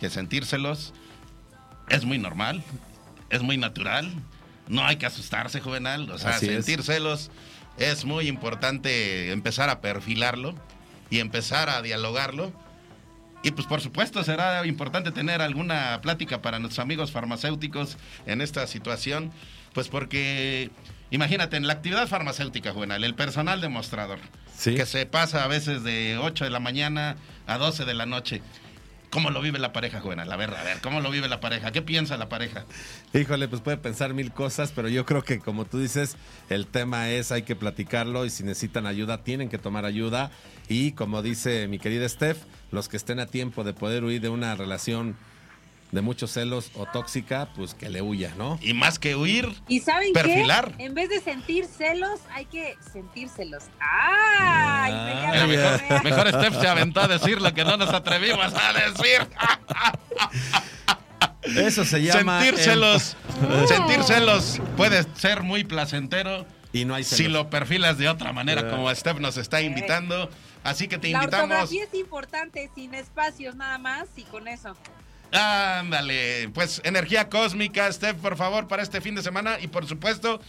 que 0.00 0.10
sentírselos 0.10 0.92
es 1.88 2.04
muy 2.04 2.18
normal, 2.18 2.62
es 3.30 3.42
muy 3.42 3.56
natural, 3.56 4.12
no 4.68 4.84
hay 4.84 4.96
que 4.96 5.06
asustarse, 5.06 5.60
Juvenal, 5.60 6.10
o 6.10 6.18
sea, 6.18 6.38
sentírselos 6.38 7.30
es. 7.76 7.98
es 7.98 8.04
muy 8.04 8.28
importante 8.28 9.32
empezar 9.32 9.70
a 9.70 9.80
perfilarlo 9.80 10.54
y 11.10 11.20
empezar 11.20 11.70
a 11.70 11.82
dialogarlo. 11.82 12.52
Y 13.42 13.52
pues 13.52 13.68
por 13.68 13.80
supuesto 13.80 14.24
será 14.24 14.66
importante 14.66 15.12
tener 15.12 15.42
alguna 15.42 16.00
plática 16.02 16.42
para 16.42 16.58
nuestros 16.58 16.80
amigos 16.80 17.12
farmacéuticos 17.12 17.96
en 18.26 18.40
esta 18.40 18.66
situación, 18.66 19.30
pues 19.72 19.88
porque 19.88 20.70
Imagínate, 21.10 21.56
en 21.56 21.66
la 21.66 21.72
actividad 21.74 22.06
farmacéutica, 22.06 22.72
Juvenal, 22.72 23.02
el 23.02 23.14
personal 23.14 23.60
demostrador, 23.60 24.18
que 24.62 24.84
se 24.84 25.06
pasa 25.06 25.44
a 25.44 25.48
veces 25.48 25.82
de 25.82 26.18
8 26.18 26.44
de 26.44 26.50
la 26.50 26.60
mañana 26.60 27.16
a 27.46 27.56
12 27.56 27.84
de 27.86 27.94
la 27.94 28.04
noche. 28.04 28.42
¿Cómo 29.10 29.30
lo 29.30 29.40
vive 29.40 29.58
la 29.58 29.72
pareja, 29.72 30.00
Juvenal? 30.00 30.30
A 30.30 30.36
ver, 30.36 30.54
a 30.54 30.62
ver, 30.62 30.80
¿cómo 30.82 31.00
lo 31.00 31.10
vive 31.10 31.28
la 31.28 31.40
pareja? 31.40 31.72
¿Qué 31.72 31.80
piensa 31.80 32.16
la 32.18 32.28
pareja? 32.28 32.66
Híjole, 33.14 33.48
pues 33.48 33.62
puede 33.62 33.78
pensar 33.78 34.12
mil 34.12 34.32
cosas, 34.32 34.72
pero 34.74 34.88
yo 34.88 35.06
creo 35.06 35.22
que 35.22 35.38
como 35.38 35.64
tú 35.64 35.78
dices, 35.78 36.16
el 36.50 36.66
tema 36.66 37.08
es 37.08 37.32
hay 37.32 37.42
que 37.42 37.56
platicarlo 37.56 38.26
y 38.26 38.30
si 38.30 38.44
necesitan 38.44 38.86
ayuda, 38.86 39.24
tienen 39.24 39.48
que 39.48 39.58
tomar 39.58 39.86
ayuda. 39.86 40.30
Y 40.68 40.92
como 40.92 41.22
dice 41.22 41.68
mi 41.68 41.78
querida 41.78 42.08
Steph, 42.08 42.38
los 42.70 42.88
que 42.88 42.98
estén 42.98 43.18
a 43.18 43.26
tiempo 43.26 43.64
de 43.64 43.72
poder 43.72 44.04
huir 44.04 44.20
de 44.20 44.28
una 44.28 44.54
relación 44.54 45.16
de 45.92 46.02
muchos 46.02 46.32
celos 46.32 46.70
o 46.74 46.86
tóxica, 46.86 47.48
pues 47.54 47.74
que 47.74 47.88
le 47.88 48.02
huya, 48.02 48.32
¿no? 48.36 48.58
Y 48.60 48.74
más 48.74 48.98
que 48.98 49.16
huir, 49.16 49.48
¿Y 49.68 49.80
saben 49.80 50.12
perfilar. 50.12 50.74
En 50.78 50.94
vez 50.94 51.08
de 51.08 51.20
sentir 51.20 51.64
celos, 51.66 52.20
hay 52.32 52.44
que 52.44 52.76
sentir 52.92 53.28
celos. 53.28 53.64
¡Ay! 53.80 54.92
Ah, 54.94 55.46
mejor, 55.46 56.04
mejor 56.04 56.28
Steph 56.28 56.60
se 56.60 56.68
aventó 56.68 57.00
a 57.00 57.08
decir 57.08 57.40
lo 57.40 57.52
que 57.54 57.64
no 57.64 57.76
nos 57.76 57.90
atrevimos 57.90 58.52
a 58.54 58.72
decir. 58.72 59.26
Eso 61.56 61.84
se 61.84 62.02
llama. 62.02 62.42
Sentir 62.42 62.60
celos. 62.62 63.16
Sentir 63.66 64.02
celos 64.02 64.60
puede 64.76 65.04
ser 65.14 65.42
muy 65.42 65.64
placentero. 65.64 66.46
Y 66.70 66.84
no 66.84 66.94
hay 66.94 67.04
celos. 67.04 67.16
Si 67.16 67.28
lo 67.28 67.48
perfilas 67.48 67.96
de 67.96 68.10
otra 68.10 68.34
manera, 68.34 68.68
como 68.68 68.94
Steph 68.94 69.20
nos 69.20 69.38
está 69.38 69.62
invitando. 69.62 70.28
Así 70.64 70.86
que 70.86 70.98
te 70.98 71.08
invitamos. 71.08 71.72
La 71.72 71.82
es 71.84 71.94
importante, 71.94 72.70
sin 72.74 72.94
espacios 72.94 73.56
nada 73.56 73.78
más 73.78 74.08
y 74.16 74.24
con 74.24 74.48
eso. 74.48 74.76
Ándale, 75.32 76.48
pues 76.54 76.80
energía 76.84 77.28
cósmica, 77.28 77.90
Steph, 77.92 78.16
por 78.16 78.36
favor, 78.36 78.66
para 78.66 78.82
este 78.82 79.00
fin 79.00 79.14
de 79.14 79.22
semana. 79.22 79.58
Y 79.60 79.68
por 79.68 79.86
supuesto, 79.86 80.40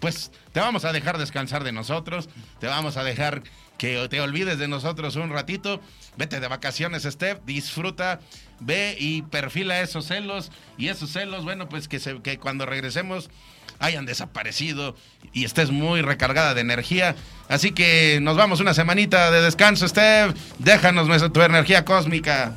pues 0.00 0.30
te 0.52 0.60
vamos 0.60 0.84
a 0.84 0.92
dejar 0.92 1.18
descansar 1.18 1.64
de 1.64 1.72
nosotros, 1.72 2.28
te 2.60 2.66
vamos 2.66 2.96
a 2.96 3.04
dejar 3.04 3.42
que 3.78 4.06
te 4.08 4.20
olvides 4.20 4.58
de 4.58 4.68
nosotros 4.68 5.16
un 5.16 5.30
ratito, 5.30 5.80
vete 6.16 6.40
de 6.40 6.48
vacaciones, 6.48 7.02
Steph, 7.02 7.40
disfruta, 7.44 8.20
ve 8.60 8.96
y 8.98 9.22
perfila 9.22 9.80
esos 9.80 10.06
celos. 10.06 10.50
Y 10.78 10.88
esos 10.88 11.10
celos, 11.10 11.44
bueno, 11.44 11.68
pues 11.68 11.88
que, 11.88 11.98
se, 11.98 12.20
que 12.20 12.38
cuando 12.38 12.66
regresemos 12.66 13.30
hayan 13.78 14.06
desaparecido 14.06 14.96
y 15.32 15.44
estés 15.44 15.70
muy 15.70 16.00
recargada 16.00 16.54
de 16.54 16.62
energía. 16.62 17.14
Así 17.48 17.72
que 17.72 18.18
nos 18.22 18.36
vamos 18.36 18.60
una 18.60 18.74
semanita 18.74 19.30
de 19.30 19.42
descanso, 19.42 19.86
Steph, 19.86 20.34
déjanos 20.58 21.32
tu 21.32 21.42
energía 21.42 21.84
cósmica. 21.84 22.54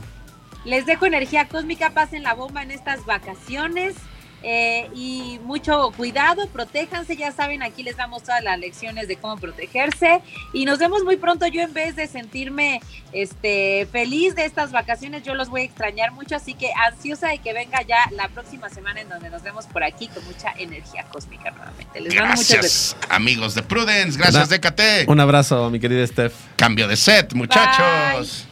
Les 0.66 0.86
dejo 0.86 1.06
energía 1.06 1.48
cósmica, 1.48 1.92
pasen 1.92 2.24
la 2.24 2.34
bomba 2.34 2.64
en 2.64 2.72
estas 2.72 3.06
vacaciones. 3.06 3.96
eh, 4.42 4.90
y 4.96 5.40
mucho 5.44 5.92
cuidado, 5.98 6.48
protéjanse, 6.48 7.18
ya 7.18 7.32
saben, 7.32 7.62
aquí 7.62 7.84
les 7.84 7.98
damos 7.98 8.24
todas 8.24 8.44
las 8.44 8.58
lecciones 8.58 9.08
de 9.08 9.18
cómo 9.18 9.38
protegerse 9.38 10.22
y 10.54 10.66
nos 10.66 10.80
vemos 10.80 11.04
muy 11.04 11.18
pronto. 11.18 11.46
Yo 11.48 11.62
en 11.62 11.74
vez 11.74 11.96
de 11.96 12.08
sentirme 12.08 12.82
este, 13.12 13.88
feliz 13.92 14.36
de 14.36 14.46
estas 14.46 14.72
vacaciones, 14.72 15.24
yo 15.24 15.34
los 15.34 15.50
voy 15.50 15.62
a 15.62 15.64
extrañar 15.66 16.12
mucho, 16.14 16.36
así 16.36 16.54
que 16.54 16.72
ansiosa 16.88 17.30
de 17.30 17.40
que 17.40 17.54
venga 17.54 17.82
ya 17.82 17.98
la 18.12 18.30
próxima 18.30 18.70
semana 18.70 19.02
en 19.02 19.10
donde 19.10 19.30
nos 19.30 19.44
vemos 19.44 19.66
por 19.66 19.84
aquí 19.84 20.08
con 20.08 20.24
mucha 20.26 20.54
energía 20.58 21.06
cósmica 21.12 21.52
nuevamente. 21.52 22.00
Les 22.00 22.16
mando 22.16 22.30
Gracias, 22.36 22.96
amigos 23.10 23.56
de 23.56 23.64
Prudence. 23.64 24.18
Gracias, 24.18 24.50
DKT. 24.50 25.08
Un 25.08 25.20
abrazo, 25.20 25.70
mi 25.70 25.80
querida 25.80 26.06
Steph. 26.08 26.34
Cambio 26.56 26.88
de 26.88 26.96
set, 26.96 27.34
muchachos. 27.34 28.49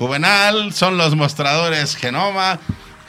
Juvenal, 0.00 0.72
son 0.72 0.96
los 0.96 1.14
mostradores 1.14 1.94
Genoma. 1.94 2.58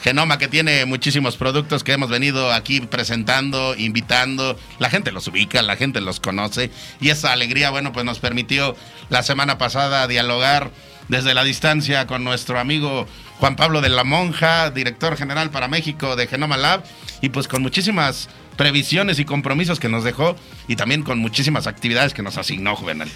Genoma 0.03 0.37
que 0.37 0.49
tiene 0.49 0.83
muchísimos 0.83 1.37
productos 1.37 1.85
que 1.85 1.93
hemos 1.93 2.09
venido 2.09 2.51
aquí 2.51 2.81
presentando, 2.81 3.75
invitando. 3.77 4.59
La 4.77 4.89
gente 4.89 5.13
los 5.13 5.25
ubica, 5.29 5.61
la 5.61 5.77
gente 5.77 6.01
los 6.01 6.19
conoce. 6.19 6.69
Y 6.99 7.07
esa 7.07 7.31
alegría, 7.31 7.69
bueno, 7.69 7.93
pues 7.93 8.05
nos 8.05 8.19
permitió 8.19 8.75
la 9.07 9.23
semana 9.23 9.57
pasada 9.57 10.05
dialogar 10.07 10.69
desde 11.07 11.33
la 11.33 11.45
distancia 11.45 12.07
con 12.07 12.25
nuestro 12.25 12.59
amigo 12.59 13.07
Juan 13.39 13.55
Pablo 13.55 13.79
de 13.79 13.87
la 13.87 14.03
Monja, 14.03 14.69
director 14.69 15.15
general 15.15 15.49
para 15.49 15.69
México 15.69 16.17
de 16.17 16.27
Genoma 16.27 16.57
Lab. 16.57 16.83
Y 17.21 17.29
pues 17.29 17.47
con 17.47 17.61
muchísimas 17.61 18.27
previsiones 18.57 19.17
y 19.17 19.23
compromisos 19.23 19.79
que 19.79 19.87
nos 19.87 20.03
dejó 20.03 20.35
y 20.67 20.75
también 20.75 21.03
con 21.03 21.19
muchísimas 21.19 21.67
actividades 21.67 22.13
que 22.13 22.21
nos 22.21 22.37
asignó 22.37 22.75
Juvenal. 22.75 23.07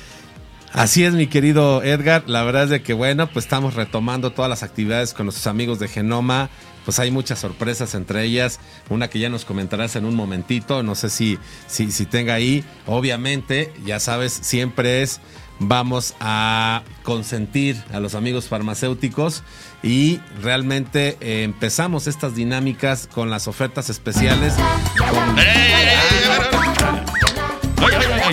Así 0.76 1.06
es, 1.06 1.14
mi 1.14 1.28
querido 1.28 1.82
Edgar. 1.84 2.24
La 2.28 2.44
verdad 2.44 2.66
es 2.66 2.70
de 2.70 2.82
que, 2.84 2.94
bueno, 2.94 3.28
pues 3.28 3.46
estamos 3.46 3.76
retomando 3.76 4.32
todas 4.34 4.50
las 4.50 4.62
actividades 4.62 5.14
con 5.14 5.26
nuestros 5.28 5.48
amigos 5.48 5.80
de 5.80 5.88
Genoma. 5.88 6.50
Pues 6.84 7.00
hay 7.00 7.12
muchas 7.12 7.40
sorpresas 7.40 7.96
entre 7.96 8.24
ellas. 8.24 8.60
Una 8.90 9.08
que 9.10 9.20
ya 9.20 9.30
nos 9.30 9.46
comentarás 9.46 9.96
en 9.96 10.04
un 10.04 10.16
momentito. 10.16 10.84
No 10.84 10.94
sé 10.96 11.10
si, 11.10 11.40
si, 11.68 11.92
si 11.92 12.06
tenga 12.06 12.34
ahí. 12.34 12.66
Obviamente, 12.88 13.72
ya 13.86 14.02
sabes, 14.02 14.34
siempre 14.34 15.02
es. 15.02 15.22
Vamos 15.60 16.14
a 16.20 16.84
consentir 17.04 17.82
a 17.94 18.02
los 18.02 18.14
amigos 18.14 18.50
farmacéuticos 18.50 19.42
y 19.82 20.20
realmente 20.42 21.18
eh, 21.22 21.44
empezamos 21.44 22.08
estas 22.08 22.36
dinámicas 22.36 23.08
con 23.08 23.30
las 23.30 23.48
ofertas 23.48 23.90
especiales. 23.90 24.54
con- 24.98 25.40
¡Ey, 25.40 25.46
ey, 25.48 25.88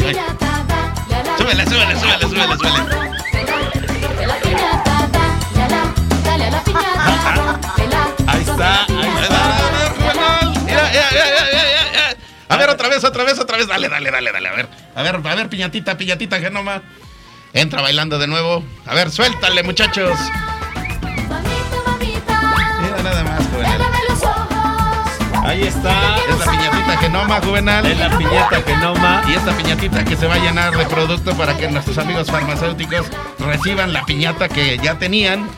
ey, 0.09 0.17
Súbele, 1.53 1.69
súbele, 1.69 1.95
súbele, 2.01 2.29
súbele, 2.29 2.57
súbele. 2.57 2.81
Ahí 8.27 8.41
está, 8.41 8.85
ahí 8.87 9.15
está. 9.21 9.43
mira, 10.65 10.83
mira, 10.91 11.11
mira. 11.13 12.17
A 12.49 12.57
ver, 12.57 12.71
otra 12.71 12.89
vez, 12.89 13.05
otra 13.05 13.25
vez, 13.25 13.39
otra 13.39 13.59
vez. 13.59 13.67
Dale, 13.67 13.91
dale, 13.91 14.11
dale, 14.11 14.33
dale. 14.33 14.49
A 14.49 14.53
ver, 14.53 14.69
a 14.95 15.03
ver, 15.03 15.17
a 15.17 15.35
ver, 15.35 15.49
piñatita, 15.51 15.99
piñatita, 15.99 16.41
Genoma. 16.41 16.81
Entra 17.53 17.83
bailando 17.83 18.19
de 18.19 18.29
nuevo. 18.29 18.65
A 18.87 18.95
ver, 18.95 19.11
suéltale, 19.11 19.63
muchachos. 19.63 20.19
Ahí 25.43 25.63
está. 25.63 26.17
Es 26.29 26.39
la 26.39 26.53
piñatita 26.53 26.97
Genoma, 26.99 27.41
Juvenal. 27.41 27.85
Es 27.87 27.99
la 27.99 28.17
piñata 28.17 28.63
Genoma. 28.63 29.23
Y 29.29 29.35
esta 29.35 29.57
piñatita 29.57 30.05
que 30.05 30.17
se 30.17 30.27
va 30.27 30.35
a 30.35 30.39
llenar 30.39 30.77
de 30.77 30.87
producto 30.87 31.35
para 31.35 31.57
que 31.57 31.69
nuestros 31.69 31.99
amigos 31.99 32.31
farmacéuticos 32.31 33.07
reciban 33.41 33.93
la 33.93 34.05
piñata 34.05 34.49
que 34.49 34.79
ya 34.79 34.99
tenían. 34.99 35.49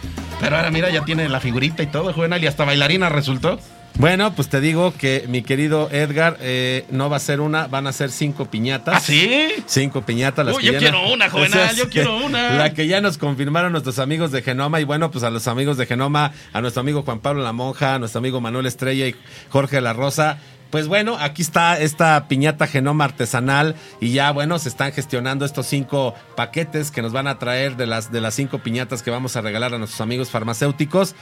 Pero 0.41 0.57
ahora 0.57 0.71
mira, 0.71 0.91
ya 0.91 1.05
tiene 1.05 1.29
la 1.29 1.39
figurita 1.39 1.83
y 1.83 1.87
todo, 1.87 2.13
Juvenal, 2.13 2.43
y 2.43 2.47
hasta 2.47 2.65
bailarina 2.65 3.09
resultó. 3.11 3.59
Bueno, 3.97 4.35
pues 4.35 4.49
te 4.49 4.61
digo 4.61 4.93
que 4.93 5.25
mi 5.29 5.43
querido 5.43 5.89
Edgar, 5.93 6.37
eh, 6.41 6.85
no 6.91 7.09
va 7.09 7.17
a 7.17 7.21
ser 7.21 7.41
una, 7.41 7.69
van 7.69 7.87
a 7.87 7.93
ser 7.93 8.11
cinco 8.11 8.47
piñatas. 8.47 8.97
¿Ah, 8.97 9.01
sí? 9.01 9.51
Cinco 9.67 10.03
piñatas. 10.03 10.45
Las 10.45 10.57
Uy, 10.57 10.63
que 10.63 10.67
yo 10.67 10.73
ya 10.73 10.79
quiero 10.81 11.13
una, 11.13 11.31
Juvenal, 11.31 11.61
Esas 11.61 11.77
yo 11.77 11.89
quiero 11.89 12.17
una. 12.17 12.55
La 12.55 12.75
que 12.75 12.89
ya 12.89 13.01
nos 13.01 13.19
confirmaron 13.19 13.71
nuestros 13.71 14.01
amigos 14.01 14.33
de 14.33 14.43
Genoma. 14.43 14.81
Y 14.81 14.85
bueno, 14.85 15.13
pues 15.13 15.23
a 15.23 15.31
los 15.31 15.47
amigos 15.47 15.77
de 15.77 15.87
Genoma, 15.87 16.33
a 16.53 16.61
nuestro 16.61 16.81
amigo 16.81 17.03
Juan 17.03 17.21
Pablo 17.21 17.43
La 17.43 17.53
Monja, 17.53 17.95
a 17.95 17.99
nuestro 18.01 18.19
amigo 18.19 18.41
Manuel 18.41 18.67
Estrella 18.67 19.07
y 19.07 19.15
Jorge 19.51 19.81
La 19.81 19.93
Rosa. 19.93 20.39
Pues 20.71 20.89
bueno, 20.89 21.17
aquí 21.21 21.43
está 21.43 21.79
esta 21.79 22.27
piñata 22.27 22.67
genoma 22.67 23.05
artesanal 23.05 23.77
y 24.01 24.11
ya 24.11 24.33
bueno, 24.33 24.59
se 24.59 24.69
están 24.69 24.91
gestionando 24.91 25.45
estos 25.45 25.67
cinco 25.67 26.17
paquetes 26.35 26.91
que 26.91 27.01
nos 27.01 27.13
van 27.13 27.29
a 27.29 27.39
traer 27.39 27.77
de 27.77 27.87
las, 27.87 28.11
de 28.11 28.21
las 28.21 28.35
cinco 28.35 28.59
piñatas 28.59 29.05
que 29.05 29.13
vamos 29.13 29.37
a 29.37 29.41
regalar 29.41 29.73
a 29.73 29.79
nuestros 29.79 30.01
amigos 30.01 30.31
farmacéuticos. 30.31 31.15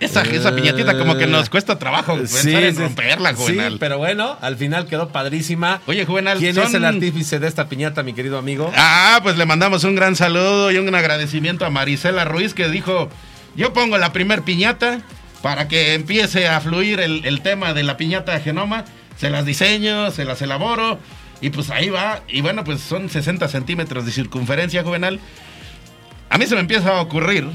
Esa, 0.00 0.22
esa 0.22 0.54
piñatita 0.56 0.96
como 0.98 1.16
que 1.16 1.26
nos 1.26 1.50
cuesta 1.50 1.78
trabajo 1.78 2.16
pensar 2.16 2.64
en 2.64 2.76
romperla, 2.76 3.34
Juvenal. 3.34 3.72
Sí, 3.72 3.78
pero 3.78 3.98
bueno, 3.98 4.36
al 4.40 4.56
final 4.56 4.86
quedó 4.86 5.10
padrísima. 5.10 5.80
Oye, 5.86 6.06
Juvenal, 6.06 6.38
¿Quién 6.38 6.54
son- 6.54 6.64
es 6.68 6.74
el 6.74 6.84
artífice 6.86 7.38
de 7.38 7.46
esta 7.46 7.68
piñata, 7.68 8.02
mi 8.02 8.14
querido 8.14 8.38
amigo? 8.38 8.72
Ah, 8.76 9.20
pues 9.22 9.36
le 9.36 9.44
mandamos 9.44 9.84
un 9.84 9.94
gran 9.94 10.16
saludo 10.16 10.70
y 10.70 10.78
un 10.78 10.94
agradecimiento 10.94 11.66
a 11.66 11.70
Marisela 11.70 12.24
Ruiz 12.24 12.54
que 12.54 12.68
dijo, 12.70 13.10
yo 13.56 13.72
pongo 13.74 13.98
la 13.98 14.12
primer 14.14 14.42
piñata 14.42 15.00
para 15.42 15.68
que 15.68 15.92
empiece 15.94 16.48
a 16.48 16.60
fluir 16.60 17.00
el, 17.00 17.24
el 17.26 17.42
tema 17.42 17.74
de 17.74 17.82
la 17.82 17.96
piñata 17.98 18.32
de 18.32 18.40
genoma, 18.40 18.84
se 19.18 19.28
las 19.28 19.44
diseño, 19.44 20.10
se 20.10 20.24
las 20.24 20.40
elaboro 20.40 20.98
y 21.42 21.50
pues 21.50 21.68
ahí 21.70 21.90
va. 21.90 22.22
Y 22.26 22.40
bueno, 22.40 22.64
pues 22.64 22.80
son 22.80 23.10
60 23.10 23.48
centímetros 23.48 24.06
de 24.06 24.12
circunferencia, 24.12 24.82
Juvenal. 24.82 25.20
A 26.30 26.38
mí 26.38 26.46
se 26.46 26.54
me 26.54 26.60
empieza 26.62 26.96
a 26.96 27.00
ocurrir 27.02 27.46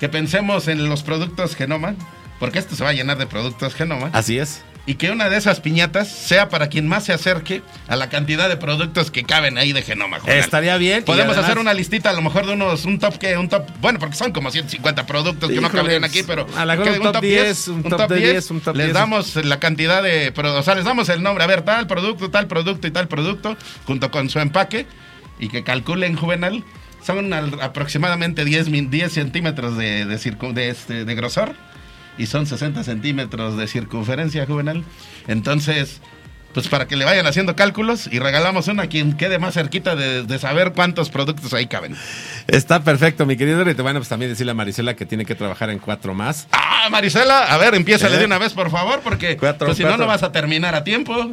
que 0.00 0.08
pensemos 0.08 0.68
en 0.68 0.88
los 0.88 1.02
productos 1.02 1.54
genoma, 1.56 1.94
porque 2.40 2.58
esto 2.58 2.76
se 2.76 2.84
va 2.84 2.90
a 2.90 2.92
llenar 2.94 3.16
de 3.18 3.26
productos 3.26 3.74
genoma 3.74 4.10
Así 4.12 4.38
es. 4.38 4.62
y 4.86 4.96
que 4.96 5.10
una 5.10 5.30
de 5.30 5.38
esas 5.38 5.60
piñatas 5.60 6.08
sea 6.08 6.48
para 6.50 6.68
quien 6.68 6.86
más 6.86 7.04
se 7.04 7.12
acerque 7.14 7.62
a 7.88 7.96
la 7.96 8.10
cantidad 8.10 8.48
de 8.50 8.56
productos 8.58 9.10
que 9.10 9.22
caben 9.24 9.56
ahí 9.56 9.72
de 9.72 9.80
genoma. 9.82 10.18
Juvenal. 10.20 10.40
Estaría 10.40 10.76
bien. 10.76 11.04
Podemos 11.04 11.32
además- 11.32 11.46
hacer 11.46 11.58
una 11.58 11.72
listita 11.72 12.10
a 12.10 12.12
lo 12.12 12.20
mejor 12.20 12.44
de 12.46 12.52
unos, 12.52 12.84
un 12.84 12.98
top 12.98 13.16
que, 13.16 13.38
un 13.38 13.48
top, 13.48 13.64
bueno, 13.80 13.98
porque 13.98 14.16
son 14.16 14.32
como 14.32 14.50
150 14.50 15.06
productos 15.06 15.48
que 15.50 15.60
no 15.60 15.70
cabrían 15.70 16.04
aquí, 16.04 16.22
pero 16.24 16.46
a 16.56 16.66
la 16.66 16.76
que 16.76 16.90
un 16.98 17.12
top 17.12 17.22
10, 17.22 17.68
un 17.68 17.82
top 17.84 18.08
de 18.10 18.16
10, 18.16 18.50
un 18.50 18.60
top 18.60 18.76
les 18.76 18.86
10. 18.86 18.94
damos 18.94 19.36
la 19.36 19.58
cantidad 19.58 20.02
de, 20.02 20.32
o 20.36 20.62
sea, 20.62 20.74
les 20.74 20.84
damos 20.84 21.08
el 21.08 21.22
nombre, 21.22 21.44
a 21.44 21.46
ver, 21.46 21.62
tal 21.62 21.86
producto, 21.86 22.30
tal 22.30 22.46
producto 22.46 22.86
y 22.86 22.90
tal 22.90 23.08
producto, 23.08 23.56
junto 23.86 24.10
con 24.10 24.28
su 24.28 24.38
empaque, 24.40 24.86
y 25.38 25.48
que 25.48 25.62
calculen, 25.64 26.14
Juvenal, 26.16 26.62
son 27.04 27.32
al- 27.32 27.60
aproximadamente 27.60 28.44
10, 28.44 28.68
min- 28.70 28.90
10 28.90 29.12
centímetros 29.12 29.76
de, 29.76 30.04
de, 30.06 30.16
circu- 30.16 30.52
de, 30.52 30.68
este, 30.70 31.04
de 31.04 31.14
grosor, 31.14 31.52
y 32.18 32.26
son 32.26 32.46
60 32.46 32.82
centímetros 32.84 33.56
de 33.56 33.66
circunferencia, 33.66 34.46
Juvenal. 34.46 34.84
Entonces, 35.26 36.00
pues 36.52 36.68
para 36.68 36.86
que 36.86 36.94
le 36.94 37.04
vayan 37.04 37.26
haciendo 37.26 37.56
cálculos 37.56 38.08
y 38.12 38.20
regalamos 38.20 38.68
una 38.68 38.84
a 38.84 38.86
quien 38.86 39.14
quede 39.16 39.40
más 39.40 39.54
cerquita 39.54 39.96
de, 39.96 40.22
de 40.22 40.38
saber 40.38 40.72
cuántos 40.72 41.10
productos 41.10 41.52
ahí 41.52 41.66
caben. 41.66 41.96
Está 42.46 42.84
perfecto, 42.84 43.26
mi 43.26 43.36
querido. 43.36 43.68
Y 43.68 43.74
bueno, 43.74 43.98
pues 43.98 44.08
también 44.08 44.30
decirle 44.30 44.52
a 44.52 44.54
Marisela 44.54 44.94
que 44.94 45.04
tiene 45.06 45.24
que 45.24 45.34
trabajar 45.34 45.70
en 45.70 45.80
cuatro 45.80 46.14
más. 46.14 46.46
Ah, 46.52 46.86
Marisela, 46.92 47.46
a 47.52 47.56
ver, 47.58 47.74
empieza 47.74 48.06
¿Eh? 48.06 48.16
de 48.18 48.24
una 48.24 48.38
vez, 48.38 48.52
por 48.52 48.70
favor, 48.70 49.00
porque 49.02 49.36
Cuatro, 49.36 49.66
pues, 49.66 49.78
si 49.78 49.82
no, 49.82 49.96
no 49.96 50.06
vas 50.06 50.22
a 50.22 50.30
terminar 50.30 50.76
a 50.76 50.84
tiempo. 50.84 51.32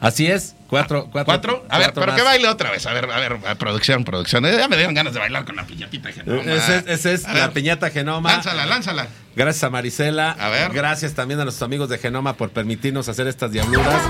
Así 0.00 0.28
es, 0.28 0.54
cuatro, 0.68 1.08
cuatro. 1.10 1.24
¿Cuatro? 1.24 1.66
A 1.68 1.78
ver, 1.78 1.86
cuatro 1.88 2.02
pero 2.02 2.12
más. 2.12 2.20
que 2.20 2.24
baile 2.24 2.48
otra 2.48 2.70
vez. 2.70 2.86
A 2.86 2.92
ver, 2.92 3.10
a 3.10 3.18
ver, 3.18 3.38
producción, 3.58 4.04
producción. 4.04 4.44
Ya 4.44 4.68
me 4.68 4.76
dieron 4.76 4.94
ganas 4.94 5.12
de 5.12 5.18
bailar 5.18 5.44
con 5.44 5.56
la 5.56 5.64
piñatita. 5.64 6.12
Genoma. 6.12 6.42
Esa 6.52 7.12
es, 7.12 7.22
la 7.24 7.32
ver, 7.32 7.50
piñata 7.50 7.90
Genoma. 7.90 8.30
Lánzala, 8.30 8.66
lánzala. 8.66 9.08
Gracias 9.34 9.64
a 9.64 9.70
Marisela. 9.70 10.30
A 10.32 10.48
ver. 10.48 10.72
Gracias 10.72 11.14
también 11.14 11.40
a 11.40 11.44
nuestros 11.44 11.66
amigos 11.66 11.88
de 11.88 11.98
Genoma 11.98 12.34
por 12.34 12.50
permitirnos 12.50 13.08
hacer 13.08 13.26
estas 13.26 13.50
diabluras. 13.50 14.02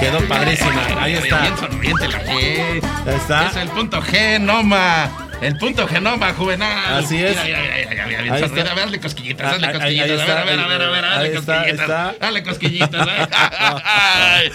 Quedó 0.00 0.18
padrísima. 0.26 0.86
Ahí 1.00 1.14
está. 1.14 1.40
Bien 1.42 1.56
sonriente 1.56 2.08
la 2.08 2.24
G. 2.24 2.82
Ahí 3.06 3.14
está. 3.14 3.46
Es 3.48 3.56
el 3.56 3.68
punto 3.68 4.02
genoma. 4.02 5.29
El 5.40 5.56
punto 5.56 5.86
genoma, 5.86 6.32
juvenal. 6.34 7.02
Así 7.04 7.16
es. 7.22 7.36
Mira, 7.42 7.58
mira, 8.06 8.36
dale 8.74 9.00
cosquillitas, 9.00 9.52
ahí- 9.54 9.72
cosquillitas. 9.72 10.20
a 10.28 10.44
ver, 10.44 10.60
a 10.60 10.66
ver, 10.66 10.82
a 10.82 10.90
ver, 10.90 11.04
ahí 11.04 11.34
cosquillitas. 11.34 12.18
Dale 12.20 12.42
cosquillitas. 12.42 13.08
Ay, 13.84 14.52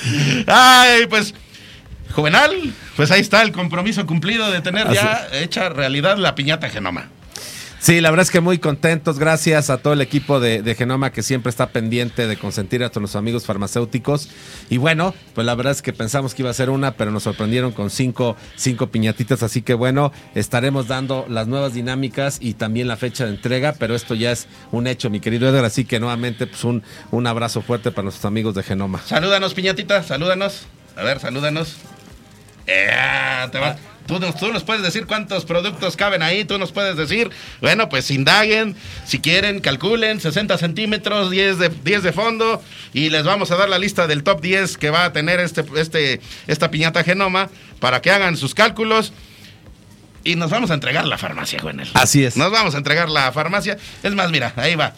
ay, 0.48 1.08
pues. 1.08 1.34
Juvenal, 2.12 2.52
pues 2.96 3.12
ahí 3.12 3.20
está 3.20 3.42
el 3.42 3.52
compromiso 3.52 4.06
cumplido 4.06 4.50
de 4.50 4.62
tener 4.62 4.90
ya 4.94 5.28
hecha 5.34 5.68
realidad 5.68 6.16
la 6.18 6.34
piñata 6.34 6.70
genoma. 6.70 7.10
Sí, 7.86 8.02
la 8.02 8.10
verdad 8.10 8.24
es 8.24 8.32
que 8.32 8.40
muy 8.42 8.58
contentos. 8.58 9.20
Gracias 9.20 9.70
a 9.70 9.78
todo 9.78 9.94
el 9.94 10.02
equipo 10.02 10.40
de, 10.40 10.64
de 10.64 10.74
Genoma 10.74 11.12
que 11.12 11.22
siempre 11.22 11.52
está 11.52 11.70
pendiente 11.70 12.26
de 12.26 12.36
consentir 12.36 12.84
a 12.84 12.90
todos 12.90 13.04
los 13.04 13.16
amigos 13.16 13.46
farmacéuticos. 13.46 14.28
Y 14.72 14.78
bueno, 14.78 15.14
pues 15.36 15.46
la 15.46 15.54
verdad 15.54 15.72
es 15.72 15.84
que 15.84 15.94
pensamos 15.94 16.34
que 16.34 16.42
iba 16.42 16.50
a 16.50 16.54
ser 16.56 16.72
una, 16.72 16.96
pero 16.98 17.12
nos 17.12 17.22
sorprendieron 17.22 17.74
con 17.74 17.92
cinco, 17.92 18.38
cinco 18.56 18.88
piñatitas. 18.88 19.44
Así 19.44 19.62
que 19.62 19.76
bueno, 19.76 20.12
estaremos 20.34 20.88
dando 20.88 21.28
las 21.30 21.46
nuevas 21.46 21.76
dinámicas 21.76 22.40
y 22.42 22.56
también 22.56 22.88
la 22.88 22.98
fecha 22.98 23.26
de 23.26 23.30
entrega, 23.36 23.76
pero 23.78 23.94
esto 23.94 24.16
ya 24.16 24.32
es 24.32 24.48
un 24.72 24.88
hecho, 24.88 25.12
mi 25.12 25.20
querido 25.20 25.48
Edgar. 25.48 25.64
Así 25.66 25.86
que 25.86 26.00
nuevamente, 26.00 26.48
pues 26.48 26.64
un, 26.64 26.82
un 27.12 27.28
abrazo 27.28 27.62
fuerte 27.62 27.92
para 27.92 28.06
nuestros 28.06 28.26
amigos 28.26 28.56
de 28.56 28.64
Genoma. 28.64 29.00
Salúdanos, 29.06 29.54
piñatita, 29.54 30.02
salúdanos. 30.02 30.64
A 30.96 31.04
ver, 31.04 31.20
salúdanos. 31.20 31.76
Eh, 32.66 32.90
te 33.52 33.60
va- 33.60 33.78
Tú 34.06 34.20
nos, 34.20 34.38
tú 34.38 34.52
nos 34.54 34.64
puedes 34.64 34.84
decir 34.84 35.08
cuántos 35.08 35.46
productos 35.46 35.96
caben 35.96 36.22
ahí, 36.22 36.46
tú 36.46 36.60
nos 36.60 36.72
puedes 36.72 36.96
decir, 36.96 37.32
bueno, 37.60 37.90
pues 37.90 38.12
indaguen, 38.12 38.76
si 39.06 39.20
quieren, 39.20 39.62
calculen, 39.62 40.20
60 40.20 40.58
centímetros, 40.58 41.32
10 41.32 41.58
de, 41.58 41.70
10 41.70 42.04
de 42.04 42.12
fondo, 42.14 42.62
y 42.94 43.10
les 43.10 43.24
vamos 43.24 43.50
a 43.52 43.56
dar 43.56 43.68
la 43.68 43.80
lista 43.80 44.06
del 44.06 44.24
top 44.24 44.42
10 44.42 44.78
que 44.78 44.92
va 44.92 45.06
a 45.06 45.14
tener 45.14 45.40
este, 45.40 45.66
este, 45.78 46.22
esta 46.46 46.70
piñata 46.70 47.04
genoma 47.04 47.50
para 47.80 48.02
que 48.02 48.12
hagan 48.12 48.38
sus 48.38 48.54
cálculos. 48.54 49.12
Y 50.24 50.36
nos 50.36 50.50
vamos 50.50 50.72
a 50.72 50.74
entregar 50.74 51.06
la 51.06 51.20
farmacia, 51.20 51.60
Juanel. 51.60 51.88
Así 51.94 52.24
es. 52.26 52.36
Nos 52.36 52.52
vamos 52.52 52.74
a 52.74 52.80
entregar 52.80 53.10
la 53.10 53.32
farmacia. 53.32 53.78
Es 54.02 54.14
más, 54.16 54.32
mira, 54.32 54.54
ahí 54.56 54.74
va. 54.74 54.94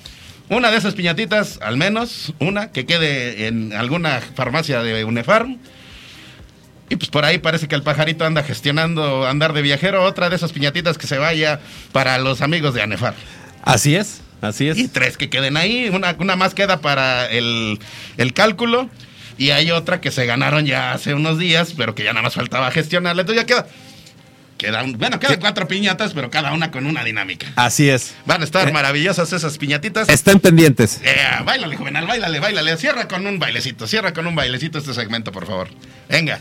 Una 0.50 0.72
de 0.72 0.78
esas 0.78 0.96
piñatitas, 0.96 1.60
al 1.62 1.76
menos, 1.76 2.34
una 2.40 2.72
que 2.72 2.86
quede 2.86 3.48
en 3.48 3.74
alguna 3.74 4.22
farmacia 4.22 4.82
de 4.82 5.04
Unefarm. 5.04 5.60
Y 6.90 6.96
pues 6.96 7.10
por 7.10 7.26
ahí 7.26 7.38
parece 7.38 7.68
que 7.68 7.76
el 7.76 7.84
pajarito 7.84 8.26
anda 8.26 8.44
gestionando 8.44 9.28
andar 9.28 9.54
de 9.54 9.62
viajero. 9.62 10.04
Otra 10.04 10.30
de 10.30 10.36
esas 10.38 10.54
piñatitas 10.54 10.98
que 10.98 11.06
se 11.08 11.18
vaya 11.18 11.60
para 11.92 12.18
los 12.18 12.42
amigos 12.42 12.74
de 12.74 12.82
Anefar. 12.82 13.14
Así 13.64 13.96
es, 13.96 14.22
así 14.42 14.70
es. 14.70 14.78
Y 14.78 14.88
tres 14.88 15.18
que 15.18 15.30
queden 15.30 15.58
ahí. 15.58 15.90
Una, 15.92 16.16
una 16.20 16.36
más 16.38 16.54
queda 16.54 16.80
para 16.80 17.26
el, 17.30 17.80
el 18.18 18.34
cálculo. 18.34 18.90
Y 19.38 19.52
hay 19.52 19.70
otra 19.72 20.00
que 20.02 20.12
se 20.12 20.26
ganaron 20.26 20.66
ya 20.66 20.94
hace 20.94 21.14
unos 21.14 21.38
días, 21.38 21.74
pero 21.76 21.94
que 21.94 22.04
ya 22.04 22.12
nada 22.14 22.24
más 22.24 22.34
faltaba 22.36 22.72
gestionarla. 22.72 23.22
Entonces 23.24 23.44
ya 23.44 23.46
queda. 23.46 23.68
queda 24.58 24.82
un- 24.84 24.94
bueno, 24.98 25.20
quedan 25.20 25.40
cuatro 25.42 25.68
piñatas, 25.68 26.14
pero 26.14 26.32
cada 26.32 26.54
una 26.54 26.72
con 26.72 26.86
una 26.88 27.04
dinámica. 27.04 27.48
Así 27.58 27.90
es. 27.90 28.16
Van 28.26 28.42
a 28.42 28.46
estar 28.46 28.68
Eh. 28.68 28.72
maravillosas 28.72 29.32
esas 29.34 29.58
piñatitas. 29.60 30.08
Estén 30.10 30.40
pendientes. 30.40 31.02
Eh, 31.04 31.16
bailale, 31.46 31.76
Juvenal, 31.76 32.08
bailale, 32.08 32.40
bailale. 32.40 32.78
Cierra 32.78 33.08
con 33.10 33.28
un 33.28 33.38
bailecito, 33.40 33.86
cierra 33.88 34.14
con 34.14 34.26
un 34.26 34.34
bailecito 34.36 34.80
este 34.80 34.94
segmento, 34.94 35.32
por 35.34 35.46
favor. 35.46 35.68
Venga. 36.10 36.40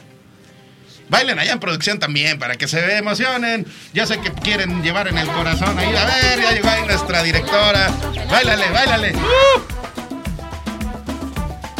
Bailen 1.08 1.38
allá 1.38 1.52
en 1.52 1.60
producción 1.60 1.98
también 1.98 2.38
para 2.38 2.56
que 2.56 2.66
se 2.66 2.96
emocionen. 2.96 3.66
Ya 3.92 4.06
sé 4.06 4.20
que 4.20 4.32
quieren 4.32 4.82
llevar 4.82 5.08
en 5.08 5.18
el 5.18 5.28
corazón 5.28 5.78
ahí. 5.78 5.94
A 5.94 6.04
ver, 6.04 6.40
ya 6.42 6.52
llegó 6.52 6.68
ahí 6.68 6.84
nuestra 6.86 7.22
directora. 7.22 7.90
Báilale, 8.30 8.70
báilale. 8.70 9.12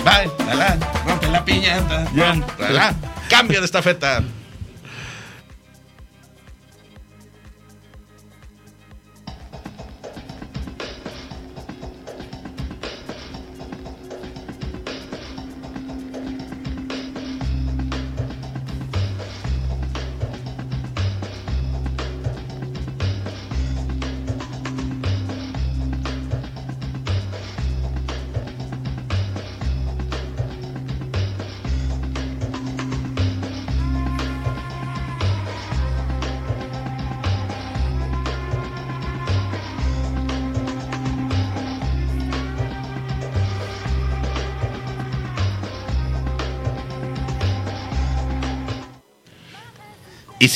Bailala, 0.05 0.79
rompe 1.05 1.29
la 1.29 1.45
piñata. 1.45 2.07
Rómpela. 2.15 2.95
Cambio 3.29 3.61
de 3.61 3.67
estafeta. 3.67 4.23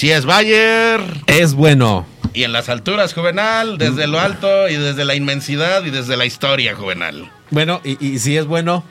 Si 0.00 0.10
es 0.10 0.24
Bayer, 0.24 0.98
Es 1.26 1.52
bueno. 1.52 2.06
y 2.32 2.44
en 2.44 2.52
las 2.54 2.70
alturas, 2.70 3.12
Juvenal, 3.12 3.76
desde 3.76 4.06
lo 4.06 4.18
alto 4.18 4.66
y 4.70 4.76
desde 4.76 5.04
la 5.04 5.14
inmensidad 5.14 5.84
y 5.84 5.90
desde 5.90 6.16
la 6.16 6.24
historia, 6.24 6.74
Juvenal. 6.74 7.30
Bueno, 7.50 7.82
y, 7.84 8.02
y 8.02 8.18
si 8.18 8.34
es 8.38 8.46
bueno, 8.46 8.82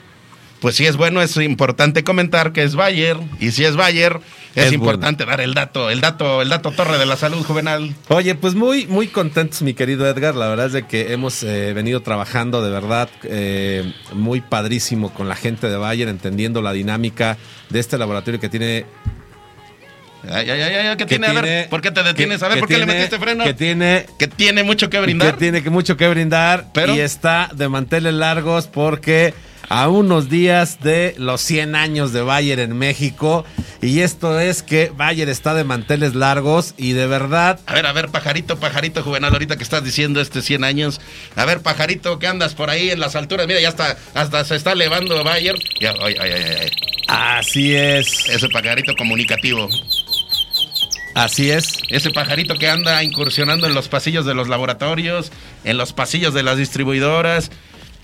Pues 0.60 0.76
si 0.76 0.86
es 0.86 0.96
bueno, 0.96 1.20
es 1.20 1.36
importante 1.38 2.04
comentar 2.04 2.52
que 2.52 2.62
es 2.62 2.76
Bayer. 2.76 3.16
Y 3.40 3.50
si 3.50 3.64
es 3.64 3.74
Bayer, 3.74 4.20
es, 4.54 4.66
Es 4.66 4.72
importante 4.72 5.24
dar 5.24 5.40
el 5.40 5.52
dato, 5.52 5.90
el 5.90 6.00
dato, 6.00 6.42
el 6.42 6.48
dato 6.50 6.70
torre 6.70 6.96
de 6.96 7.06
la 7.06 7.16
salud 7.16 7.42
juvenal. 7.44 7.92
Oye, 8.08 8.36
pues 8.36 8.54
muy, 8.54 8.86
muy 8.86 9.08
contentos, 9.08 9.62
mi 9.62 9.74
querido 9.74 10.06
Edgar. 10.06 10.36
La 10.36 10.46
verdad 10.46 10.66
es 10.66 10.72
de 10.74 10.86
que 10.86 11.12
hemos 11.12 11.42
eh, 11.42 11.72
venido 11.72 12.02
trabajando 12.02 12.62
de 12.62 12.70
verdad 12.70 13.08
eh, 13.24 13.92
muy 14.12 14.42
padrísimo 14.42 15.12
con 15.12 15.28
la 15.28 15.34
gente 15.34 15.68
de 15.68 15.76
Bayer, 15.76 16.06
entendiendo 16.08 16.62
la 16.62 16.72
dinámica 16.72 17.36
de 17.70 17.80
este 17.80 17.98
laboratorio 17.98 18.38
que 18.38 18.48
tiene. 18.48 18.84
Ay, 20.28 20.50
ay, 20.50 20.60
ay, 20.62 20.96
¿qué 20.96 21.06
que 21.06 21.18
tiene? 21.18 21.26
A 21.26 21.40
ver, 21.40 21.68
¿por 21.68 21.80
qué 21.80 21.90
te 21.90 22.02
detienes? 22.02 22.42
a 22.42 22.48
ver, 22.48 22.60
¿por 22.60 22.68
qué 22.68 22.78
le 22.78 22.86
metiste 22.86 23.18
freno? 23.18 23.44
Que 23.44 23.54
tiene. 23.54 24.06
Que 24.18 24.28
tiene 24.28 24.62
mucho 24.62 24.90
que 24.90 25.00
brindar. 25.00 25.32
Que 25.32 25.38
tiene 25.38 25.62
que 25.62 25.70
mucho 25.70 25.96
que 25.96 26.08
brindar. 26.08 26.66
Pero- 26.74 26.94
Y 26.94 27.00
está 27.00 27.50
de 27.54 27.68
manteles 27.68 28.14
largos 28.14 28.66
porque 28.66 29.32
a 29.68 29.88
unos 29.88 30.28
días 30.28 30.80
de 30.82 31.14
los 31.16 31.40
100 31.40 31.76
años 31.76 32.12
de 32.12 32.22
Bayer 32.22 32.58
en 32.58 32.76
México. 32.76 33.44
Y 33.82 34.00
esto 34.00 34.38
es 34.40 34.62
que 34.62 34.92
Bayer 34.94 35.28
está 35.30 35.54
de 35.54 35.64
manteles 35.64 36.14
largos 36.14 36.74
y 36.76 36.92
de 36.92 37.06
verdad 37.06 37.58
A 37.66 37.72
ver, 37.74 37.86
a 37.86 37.92
ver, 37.92 38.08
pajarito, 38.08 38.58
pajarito 38.60 39.02
juvenal, 39.02 39.32
ahorita 39.32 39.56
que 39.56 39.62
estás 39.62 39.82
diciendo 39.82 40.20
este 40.20 40.42
100 40.42 40.64
años. 40.64 41.00
A 41.36 41.44
ver, 41.46 41.60
pajarito, 41.60 42.18
que 42.18 42.26
andas 42.26 42.54
por 42.54 42.68
ahí 42.68 42.90
en 42.90 43.00
las 43.00 43.14
alturas. 43.16 43.46
Mira, 43.46 43.60
ya 43.60 43.68
está, 43.70 43.96
hasta 44.12 44.44
se 44.44 44.56
está 44.56 44.72
elevando 44.72 45.22
Bayer. 45.24 45.54
Ya, 45.80 45.94
ay, 46.02 46.14
ay, 46.20 46.30
ay, 46.32 46.42
ay. 46.62 46.70
así 47.08 47.74
es. 47.74 48.28
Ese 48.28 48.48
pajarito 48.48 48.92
comunicativo. 48.98 49.68
Así 51.20 51.50
es. 51.50 51.76
Ese 51.90 52.10
pajarito 52.12 52.54
que 52.54 52.70
anda 52.70 53.04
incursionando 53.04 53.66
en 53.66 53.74
los 53.74 53.88
pasillos 53.88 54.24
de 54.24 54.32
los 54.32 54.48
laboratorios, 54.48 55.30
en 55.64 55.76
los 55.76 55.92
pasillos 55.92 56.32
de 56.32 56.42
las 56.42 56.56
distribuidoras, 56.56 57.50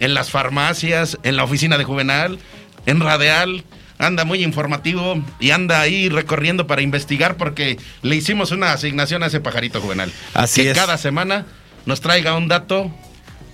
en 0.00 0.12
las 0.12 0.30
farmacias, 0.30 1.16
en 1.22 1.36
la 1.36 1.44
oficina 1.44 1.78
de 1.78 1.84
Juvenal, 1.84 2.38
en 2.84 3.00
Radial. 3.00 3.64
Anda 3.96 4.26
muy 4.26 4.44
informativo 4.44 5.24
y 5.40 5.52
anda 5.52 5.80
ahí 5.80 6.10
recorriendo 6.10 6.66
para 6.66 6.82
investigar 6.82 7.38
porque 7.38 7.78
le 8.02 8.16
hicimos 8.16 8.50
una 8.50 8.72
asignación 8.72 9.22
a 9.22 9.28
ese 9.28 9.40
pajarito 9.40 9.80
Juvenal. 9.80 10.12
Así 10.34 10.64
que 10.64 10.72
es. 10.72 10.76
cada 10.76 10.98
semana 10.98 11.46
nos 11.86 12.02
traiga 12.02 12.36
un 12.36 12.48
dato 12.48 12.94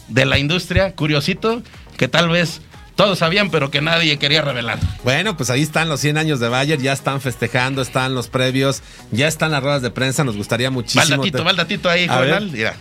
de 0.08 0.26
la 0.26 0.40
industria, 0.40 0.96
curiosito, 0.96 1.62
que 1.96 2.08
tal 2.08 2.28
vez 2.28 2.62
todos 3.02 3.18
sabían 3.18 3.50
pero 3.50 3.68
que 3.68 3.80
nadie 3.80 4.16
quería 4.16 4.42
revelar. 4.42 4.78
Bueno, 5.02 5.36
pues 5.36 5.50
ahí 5.50 5.60
están 5.62 5.88
los 5.88 5.98
100 5.98 6.18
años 6.18 6.38
de 6.38 6.48
Bayer, 6.48 6.80
ya 6.80 6.92
están 6.92 7.20
festejando, 7.20 7.82
están 7.82 8.14
los 8.14 8.28
previos, 8.28 8.80
ya 9.10 9.26
están 9.26 9.50
las 9.50 9.60
ruedas 9.60 9.82
de 9.82 9.90
prensa, 9.90 10.22
nos 10.22 10.36
gustaría 10.36 10.68
Va 10.68 10.70
el 10.70 10.74
muchísimo. 10.74 11.16
datito, 11.16 11.38
te- 11.38 11.44
va 11.44 11.50
el 11.50 11.56
datito 11.56 11.90
ahí. 11.90 12.06
Juvenal. 12.06 12.48
Mira. 12.52 12.76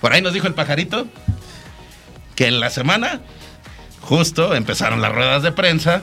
Por 0.00 0.12
ahí 0.12 0.22
nos 0.22 0.32
dijo 0.32 0.46
el 0.46 0.54
pajarito 0.54 1.08
que 2.36 2.46
en 2.46 2.60
la 2.60 2.70
semana 2.70 3.20
justo 4.00 4.54
empezaron 4.54 5.02
las 5.02 5.10
ruedas 5.12 5.42
de 5.42 5.50
prensa 5.50 6.02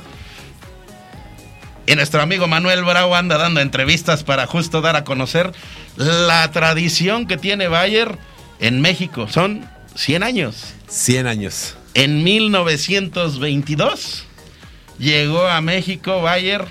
y 1.86 1.96
nuestro 1.96 2.22
amigo 2.22 2.48
Manuel 2.48 2.84
Bravo 2.84 3.16
anda 3.16 3.38
dando 3.38 3.62
entrevistas 3.62 4.24
para 4.26 4.48
justo 4.48 4.82
dar 4.82 4.98
a 4.98 5.06
conocer 5.06 5.54
la 5.96 6.52
tradición 6.52 7.26
que 7.26 7.38
tiene 7.38 7.70
Bayer 7.70 8.18
en 8.60 8.82
México. 8.82 9.30
Son 9.30 9.66
100 9.96 10.24
años. 10.24 10.74
100 10.90 11.28
años. 11.28 11.76
En 11.94 12.24
1922 12.24 14.26
llegó 14.98 15.48
a 15.48 15.62
México 15.62 16.22
Bayer 16.22 16.66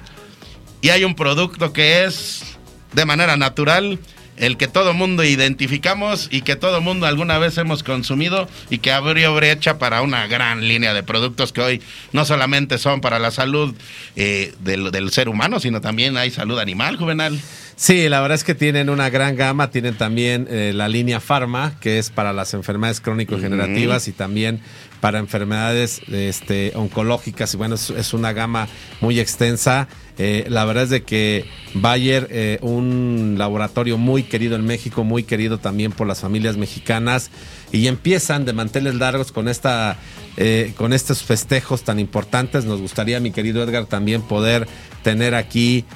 y 0.80 0.88
hay 0.88 1.04
un 1.04 1.14
producto 1.14 1.72
que 1.72 2.04
es 2.04 2.56
de 2.92 3.04
manera 3.04 3.36
natural 3.36 3.98
el 4.40 4.56
que 4.56 4.68
todo 4.68 4.94
mundo 4.94 5.22
identificamos 5.22 6.28
y 6.30 6.40
que 6.40 6.56
todo 6.56 6.80
mundo 6.80 7.06
alguna 7.06 7.38
vez 7.38 7.58
hemos 7.58 7.82
consumido 7.82 8.48
y 8.70 8.78
que 8.78 8.90
abrió 8.90 9.34
brecha 9.34 9.78
para 9.78 10.00
una 10.00 10.26
gran 10.26 10.66
línea 10.66 10.94
de 10.94 11.02
productos 11.02 11.52
que 11.52 11.60
hoy 11.60 11.82
no 12.12 12.24
solamente 12.24 12.78
son 12.78 13.02
para 13.02 13.18
la 13.18 13.30
salud 13.30 13.74
eh, 14.16 14.54
del, 14.60 14.90
del 14.90 15.10
ser 15.10 15.28
humano, 15.28 15.60
sino 15.60 15.82
también 15.82 16.16
hay 16.16 16.30
salud 16.30 16.58
animal, 16.58 16.96
Juvenal. 16.96 17.38
Sí, 17.80 18.10
la 18.10 18.20
verdad 18.20 18.34
es 18.34 18.44
que 18.44 18.54
tienen 18.54 18.90
una 18.90 19.08
gran 19.08 19.36
gama, 19.36 19.70
tienen 19.70 19.96
también 19.96 20.46
eh, 20.50 20.72
la 20.74 20.86
línea 20.86 21.18
Pharma, 21.18 21.80
que 21.80 21.98
es 21.98 22.10
para 22.10 22.34
las 22.34 22.52
enfermedades 22.52 23.00
crónico-generativas 23.00 24.06
y 24.06 24.12
también 24.12 24.60
para 25.00 25.18
enfermedades 25.18 26.02
este, 26.12 26.72
oncológicas. 26.74 27.54
Y 27.54 27.56
bueno, 27.56 27.76
es, 27.76 27.88
es 27.88 28.12
una 28.12 28.34
gama 28.34 28.68
muy 29.00 29.18
extensa. 29.18 29.88
Eh, 30.18 30.44
la 30.50 30.66
verdad 30.66 30.84
es 30.84 30.90
de 30.90 31.04
que 31.04 31.46
Bayer, 31.72 32.28
eh, 32.30 32.58
un 32.60 33.36
laboratorio 33.38 33.96
muy 33.96 34.24
querido 34.24 34.56
en 34.56 34.66
México, 34.66 35.02
muy 35.02 35.22
querido 35.22 35.56
también 35.56 35.92
por 35.92 36.06
las 36.06 36.20
familias 36.20 36.58
mexicanas, 36.58 37.30
y 37.72 37.86
empiezan 37.86 38.44
de 38.44 38.52
manteles 38.52 38.96
largos 38.96 39.32
con 39.32 39.48
esta, 39.48 39.96
eh, 40.36 40.74
con 40.76 40.92
estos 40.92 41.22
festejos 41.22 41.82
tan 41.82 41.98
importantes. 41.98 42.66
Nos 42.66 42.82
gustaría, 42.82 43.20
mi 43.20 43.30
querido 43.30 43.62
Edgar, 43.62 43.86
también 43.86 44.20
poder 44.20 44.68
tener 45.02 45.34
aquí 45.34 45.86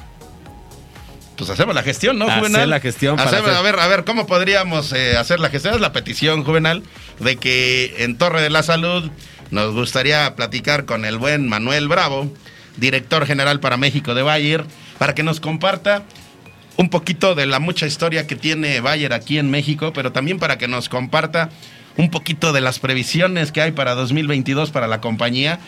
pues 1.36 1.50
hacemos 1.50 1.74
la 1.74 1.82
gestión, 1.82 2.18
¿no, 2.18 2.26
Hacer 2.26 2.38
Juvenal? 2.38 2.70
la 2.70 2.80
gestión 2.80 3.16
para 3.16 3.28
Hacemos- 3.30 3.46
hacer- 3.48 3.58
A 3.58 3.62
ver, 3.62 3.78
a 3.80 3.86
ver, 3.88 4.04
¿cómo 4.04 4.26
podríamos 4.26 4.92
eh, 4.92 5.16
hacer 5.16 5.40
la 5.40 5.50
gestión? 5.50 5.74
Es 5.74 5.80
la 5.80 5.92
petición, 5.92 6.44
Juvenal, 6.44 6.82
de 7.20 7.36
que 7.36 7.94
en 8.04 8.16
Torre 8.18 8.42
de 8.42 8.50
la 8.50 8.62
Salud 8.62 9.10
nos 9.50 9.72
gustaría 9.74 10.34
platicar 10.36 10.84
con 10.84 11.04
el 11.04 11.18
buen 11.18 11.48
Manuel 11.48 11.88
Bravo, 11.88 12.32
director 12.76 13.26
general 13.26 13.60
para 13.60 13.76
México 13.76 14.14
de 14.14 14.22
Bayer, 14.22 14.64
para 14.98 15.14
que 15.14 15.22
nos 15.22 15.40
comparta 15.40 16.02
un 16.76 16.90
poquito 16.90 17.34
de 17.36 17.46
la 17.46 17.60
mucha 17.60 17.86
historia 17.86 18.26
que 18.26 18.34
tiene 18.36 18.80
Bayer 18.80 19.12
aquí 19.12 19.38
en 19.38 19.50
México, 19.50 19.92
pero 19.94 20.10
también 20.12 20.38
para 20.38 20.58
que 20.58 20.66
nos 20.68 20.88
comparta 20.88 21.50
un 21.96 22.10
poquito 22.10 22.52
de 22.52 22.60
las 22.60 22.80
previsiones 22.80 23.52
que 23.52 23.60
hay 23.62 23.70
para 23.72 23.94
2022 23.94 24.70
para 24.72 24.88
la 24.88 25.00
compañía. 25.00 25.60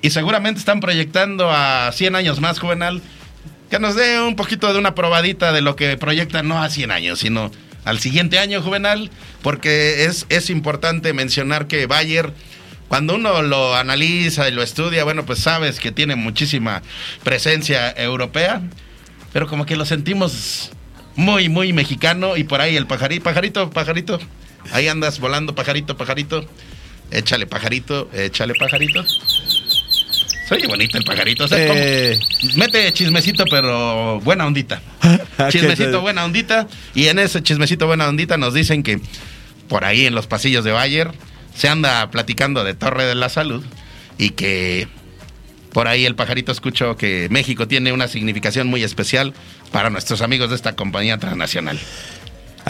Y 0.00 0.08
seguramente 0.10 0.58
están 0.58 0.80
proyectando 0.80 1.50
a 1.50 1.90
100 1.92 2.16
años 2.16 2.40
más, 2.40 2.58
Juvenal. 2.58 3.02
Que 3.70 3.78
nos 3.78 3.94
dé 3.94 4.20
un 4.20 4.34
poquito 4.34 4.72
de 4.72 4.78
una 4.78 4.96
probadita 4.96 5.52
de 5.52 5.60
lo 5.60 5.76
que 5.76 5.96
proyectan, 5.96 6.48
no 6.48 6.60
a 6.60 6.68
100 6.68 6.90
años, 6.90 7.20
sino 7.20 7.52
al 7.84 8.00
siguiente 8.00 8.40
año, 8.40 8.60
Juvenal, 8.62 9.10
porque 9.42 10.04
es, 10.04 10.26
es 10.28 10.50
importante 10.50 11.12
mencionar 11.12 11.68
que 11.68 11.86
Bayer, 11.86 12.32
cuando 12.88 13.14
uno 13.14 13.42
lo 13.42 13.76
analiza 13.76 14.48
y 14.48 14.52
lo 14.52 14.62
estudia, 14.62 15.04
bueno, 15.04 15.24
pues 15.24 15.38
sabes 15.38 15.78
que 15.78 15.92
tiene 15.92 16.16
muchísima 16.16 16.82
presencia 17.22 17.92
europea, 17.92 18.60
pero 19.32 19.46
como 19.46 19.66
que 19.66 19.76
lo 19.76 19.84
sentimos 19.84 20.72
muy, 21.14 21.48
muy 21.48 21.72
mexicano 21.72 22.36
y 22.36 22.42
por 22.42 22.60
ahí 22.60 22.76
el 22.76 22.86
pajarito, 22.86 23.22
pajarito, 23.22 23.70
pajarito, 23.70 24.18
ahí 24.72 24.88
andas 24.88 25.20
volando, 25.20 25.54
pajarito, 25.54 25.96
pajarito, 25.96 26.44
échale 27.12 27.46
pajarito, 27.46 28.10
échale 28.12 28.54
pajarito. 28.58 29.04
Soy 30.50 30.66
bonito 30.66 30.98
el 30.98 31.04
pajarito, 31.04 31.44
o 31.44 31.48
sea, 31.48 31.58
Eh, 31.60 32.18
Mete 32.56 32.92
chismecito, 32.92 33.44
pero 33.48 34.18
buena 34.20 34.46
ondita. 34.48 34.82
¿A 35.00 35.18
qué 35.46 35.52
Chismecito, 35.52 36.00
buena 36.00 36.24
ondita. 36.24 36.66
Y 36.92 37.06
en 37.06 37.20
ese 37.20 37.40
chismecito, 37.40 37.86
buena 37.86 38.08
ondita, 38.08 38.36
nos 38.36 38.52
dicen 38.52 38.82
que 38.82 39.00
por 39.68 39.84
ahí 39.84 40.06
en 40.06 40.14
los 40.16 40.26
pasillos 40.26 40.64
de 40.64 40.72
Bayer 40.72 41.12
se 41.54 41.68
anda 41.68 42.10
platicando 42.10 42.64
de 42.64 42.74
Torre 42.74 43.04
de 43.04 43.14
la 43.14 43.28
Salud 43.28 43.64
y 44.18 44.30
que 44.30 44.88
por 45.72 45.86
ahí 45.86 46.04
el 46.04 46.16
pajarito 46.16 46.50
escuchó 46.50 46.96
que 46.96 47.28
México 47.30 47.68
tiene 47.68 47.92
una 47.92 48.08
significación 48.08 48.66
muy 48.66 48.82
especial 48.82 49.32
para 49.70 49.88
nuestros 49.88 50.20
amigos 50.20 50.50
de 50.50 50.56
esta 50.56 50.74
compañía 50.74 51.18
transnacional. 51.18 51.78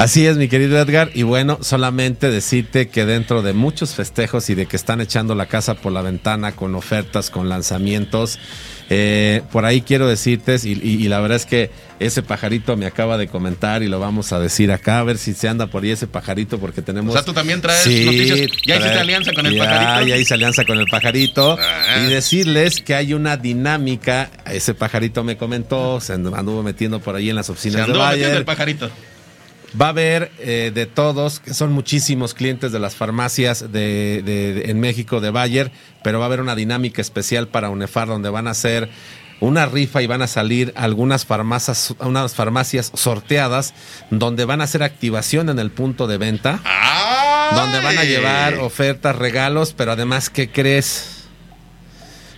Así 0.01 0.27
es, 0.27 0.39
mi 0.39 0.49
querido 0.49 0.79
Edgar. 0.81 1.11
Y 1.15 1.25
bueno, 1.25 1.59
solamente 1.61 2.31
decirte 2.31 2.89
que 2.89 3.05
dentro 3.05 3.43
de 3.43 3.53
muchos 3.53 3.95
festejos 3.95 4.49
y 4.49 4.55
de 4.55 4.65
que 4.65 4.77
están 4.77 5.03
echando 5.03 5.35
la 5.35 5.45
casa 5.45 5.75
por 5.75 5.93
la 5.93 6.01
ventana 6.01 6.53
con 6.53 6.75
ofertas, 6.75 7.29
con 7.29 7.51
lanzamientos, 7.51 8.39
eh, 8.89 9.43
por 9.53 9.67
ahí 9.67 9.83
quiero 9.83 10.09
decirte, 10.09 10.57
y, 10.65 10.73
y- 10.73 11.05
y 11.05 11.09
la 11.09 11.21
verdad 11.21 11.37
es 11.37 11.45
que 11.45 11.71
ese 11.99 12.23
pajarito 12.23 12.79
me 12.79 12.87
acaba 12.87 13.19
de 13.19 13.29
comentar 13.29 13.83
y 13.83 13.89
lo 13.89 14.01
vamos 14.01 14.33
a 14.33 14.41
decir 14.41 14.73
acá, 14.73 15.01
a 15.01 15.05
ver 15.05 15.19
si 15.19 15.35
se 15.35 15.49
anda 15.49 15.67
por 15.67 15.83
ahí 15.85 15.91
ese 15.91 16.07
pajarito, 16.07 16.59
porque 16.59 16.81
tenemos. 16.81 17.11
O 17.11 17.13
sea, 17.19 17.25
tú 17.25 17.35
también 17.35 17.61
traes 17.61 17.87
noticias. 17.87 18.39
¿Ya 18.67 18.77
hiciste 18.79 18.99
alianza 18.99 19.33
con 19.35 19.45
el 19.45 19.55
ya, 19.55 19.65
pajarito? 19.65 20.07
Ya 20.09 20.17
hice 20.17 20.33
alianza 20.33 20.65
con 20.65 20.79
el 20.79 20.87
pajarito. 20.87 21.59
Ah. 21.61 22.05
Y 22.07 22.11
decirles 22.11 22.81
que 22.81 22.95
hay 22.95 23.13
una 23.13 23.37
dinámica. 23.37 24.31
Ese 24.47 24.73
pajarito 24.73 25.25
me 25.25 25.37
comentó, 25.37 26.01
se 26.01 26.15
anduvo 26.15 26.63
metiendo 26.63 27.01
por 27.01 27.17
ahí 27.17 27.29
en 27.29 27.37
las 27.37 27.47
Se 27.47 27.53
oficinas 27.53 27.77
de 27.77 27.83
andó 27.83 27.99
metiendo 28.01 28.25
Bayer. 28.29 28.39
el 28.39 28.45
pajarito. 28.47 28.91
Va 29.81 29.87
a 29.87 29.89
haber 29.91 30.33
eh, 30.39 30.73
de 30.75 30.87
todos, 30.87 31.39
que 31.41 31.55
son 31.55 31.73
muchísimos 31.73 32.35
clientes 32.35 32.73
de 32.73 32.79
las 32.81 32.95
farmacias 32.97 33.71
de, 33.73 34.23
de- 34.25 34.55
de- 34.55 34.71
en 34.71 34.81
México 34.81 35.21
de 35.21 35.31
Bayer, 35.31 35.71
pero 36.03 36.19
va 36.19 36.25
a 36.25 36.29
haber 36.29 36.41
una 36.41 36.55
dinámica 36.57 37.01
especial 37.01 37.49
para 37.49 37.71
UNEFAR 37.71 38.09
donde 38.09 38.31
van 38.31 38.49
a 38.49 38.51
hacer 38.51 38.89
una 39.39 39.67
rifa 39.67 40.03
y 40.03 40.07
van 40.07 40.23
a 40.23 40.27
salir 40.27 40.73
algunas 40.77 41.25
farmacias, 41.25 41.95
unas 42.01 42.35
farmacias 42.35 42.91
sorteadas 42.95 43.73
donde 44.11 44.45
van 44.45 44.61
a 44.61 44.65
hacer 44.65 44.83
activación 44.83 45.49
en 45.49 45.59
el 45.59 45.71
punto 45.71 46.07
de 46.07 46.19
venta, 46.19 46.61
¡Ay! 46.65 47.57
donde 47.57 47.81
van 47.81 47.97
a 47.99 48.05
llevar 48.05 48.55
ofertas, 48.57 49.17
regalos, 49.17 49.73
pero 49.75 49.93
además, 49.93 50.31
¿qué 50.31 50.51
crees? 50.51 51.17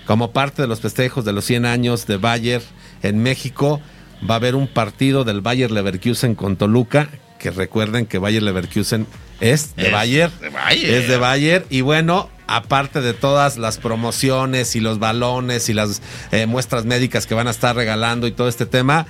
Como 0.07 0.33
parte 0.33 0.63
de 0.63 0.69
los 0.69 0.81
festejos 0.81 1.25
de 1.25 1.33
los 1.33 1.45
100 1.45 1.65
años 1.67 2.07
de 2.07 2.19
Bayer 2.19 2.63
en 3.03 3.23
México, 3.23 3.81
va 4.29 4.35
a 4.35 4.37
haber 4.37 4.55
un 4.55 4.69
partido 4.69 5.25
del 5.25 5.41
Bayer 5.41 5.71
Leverkusen 5.71 6.35
con 6.35 6.57
Toluca, 6.57 7.09
que 7.39 7.51
recuerden 7.51 8.07
que 8.07 8.19
Bayer 8.19 8.43
Leverkusen 8.43 9.07
es 9.41 9.75
de 9.77 9.87
Es 9.87 9.93
Bayer. 9.93 10.31
de 10.31 10.49
Bayer. 10.51 10.91
Es 10.95 11.09
de 11.09 11.17
Bayer. 11.17 11.67
Y 11.71 11.81
bueno, 11.81 12.31
aparte 12.47 13.01
de 13.01 13.15
todas 13.15 13.59
las 13.59 13.79
promociones 13.79 14.77
y 14.77 14.81
los 14.81 14.99
balones 15.01 15.69
y 15.69 15.75
las 15.75 16.03
eh, 16.31 16.47
muestras 16.47 16.85
médicas 16.85 17.27
que 17.27 17.35
van 17.35 17.49
a 17.49 17.51
estar 17.51 17.75
regalando 17.75 18.27
y 18.29 18.33
todo 18.33 18.49
este 18.49 18.67
tema, 18.67 19.07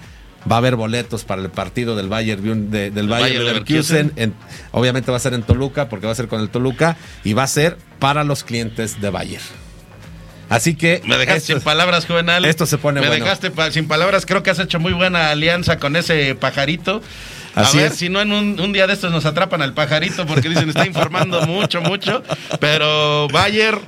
va 0.51 0.57
a 0.57 0.59
haber 0.59 0.77
boletos 0.77 1.25
para 1.25 1.43
el 1.43 1.51
partido 1.51 1.95
del 1.95 2.09
Bayer, 2.09 2.41
Bun- 2.41 2.71
de- 2.71 2.91
del 2.91 3.07
Bayer, 3.09 3.29
Bayer 3.39 3.43
Leverkusen. 3.43 4.13
En- 4.17 4.35
obviamente 4.71 5.11
va 5.11 5.19
a 5.19 5.21
ser 5.21 5.35
en 5.35 5.43
Toluca, 5.43 5.89
porque 5.91 6.07
va 6.07 6.13
a 6.13 6.17
ser 6.17 6.29
con 6.29 6.41
el 6.41 6.49
Toluca, 6.49 6.97
y 7.25 7.35
va 7.35 7.43
a 7.43 7.47
ser 7.49 7.77
para 7.99 8.25
los 8.25 8.43
clientes 8.45 9.01
de 9.01 9.11
Bayer. 9.11 9.41
Así 10.53 10.75
que. 10.75 11.03
Me 11.05 11.17
dejaste 11.19 11.39
esto- 11.39 11.53
sin 11.55 11.61
palabras, 11.63 12.07
Juvenal. 12.07 12.45
esto 12.45 12.67
se 12.67 12.79
pone 12.79 13.01
Me 13.01 13.09
bueno. 13.09 13.25
dejaste 13.25 13.51
pa- 13.51 13.71
sin 13.71 13.89
palabras. 13.89 14.27
Creo 14.27 14.43
que 14.43 14.51
has 14.51 14.59
hecho 14.59 14.79
muy 14.81 14.93
buena 14.93 15.31
alianza 15.31 15.79
con 15.79 15.97
ese 15.97 16.35
pajarito. 16.35 17.03
Así 17.55 17.79
a 17.79 17.83
ver 17.83 17.93
es. 17.93 17.99
si 17.99 18.09
no 18.09 18.21
en 18.21 18.33
un, 18.33 18.59
un 18.61 18.73
día 18.73 18.87
de 18.87 18.95
estos 18.95 19.13
nos 19.13 19.27
atrapan 19.27 19.61
al 19.63 19.75
pajarito 19.75 20.27
porque 20.27 20.49
dicen 20.49 20.69
está 20.71 20.87
informando 20.87 21.43
mucho, 21.47 21.81
mucho. 21.83 22.23
Pero 22.61 23.29
Bayer, 23.29 23.79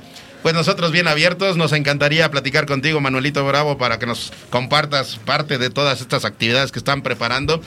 pues 0.43 0.53
nosotros 0.53 0.91
bien 0.91 1.07
abiertos, 1.07 1.57
nos 1.57 1.71
encantaría 1.73 2.29
platicar 2.29 2.65
contigo, 2.67 3.01
Manuelito 3.01 3.45
Bravo, 3.45 3.77
para 3.79 3.97
que 3.97 4.05
nos 4.05 4.31
compartas 4.51 5.17
parte 5.25 5.57
de 5.57 5.69
todas 5.71 6.01
estas 6.01 6.25
actividades 6.25 6.71
que 6.71 6.77
están 6.79 7.01
preparando 7.01 7.61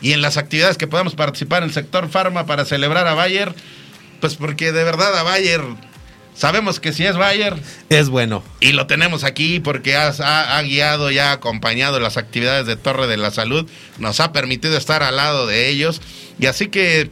y 0.00 0.12
en 0.12 0.22
las 0.22 0.36
actividades 0.38 0.78
que 0.78 0.86
podamos 0.86 1.14
participar 1.14 1.62
en 1.62 1.68
el 1.68 1.74
sector 1.74 2.08
farma 2.08 2.46
para 2.46 2.64
celebrar 2.64 3.06
a 3.06 3.14
Bayer. 3.14 3.54
Pues 4.20 4.36
porque 4.36 4.72
de 4.72 4.84
verdad 4.84 5.14
a 5.18 5.22
Bayer, 5.22 5.60
sabemos 6.34 6.80
que 6.80 6.92
si 6.92 7.04
es 7.06 7.16
Bayer, 7.16 7.54
Es 7.88 8.08
bueno. 8.08 8.42
y 8.60 8.72
lo 8.72 8.86
tenemos 8.86 9.24
aquí 9.24 9.60
porque 9.60 9.96
has- 9.96 10.20
ha, 10.20 10.56
ha 10.58 10.62
guiado 10.62 11.10
y 11.10 11.18
ha 11.18 11.32
acompañado 11.32 12.00
las 12.00 12.16
actividades 12.16 12.66
de 12.66 12.76
Torre 12.76 13.06
de 13.06 13.16
la 13.16 13.30
Salud. 13.30 13.68
Nos 13.98 14.20
ha 14.20 14.32
permitido 14.32 14.76
estar 14.76 15.02
al 15.02 15.16
lado 15.16 15.46
de 15.46 15.68
ellos. 15.68 16.00
Y 16.38 16.46
así 16.46 16.68
que 16.68 17.10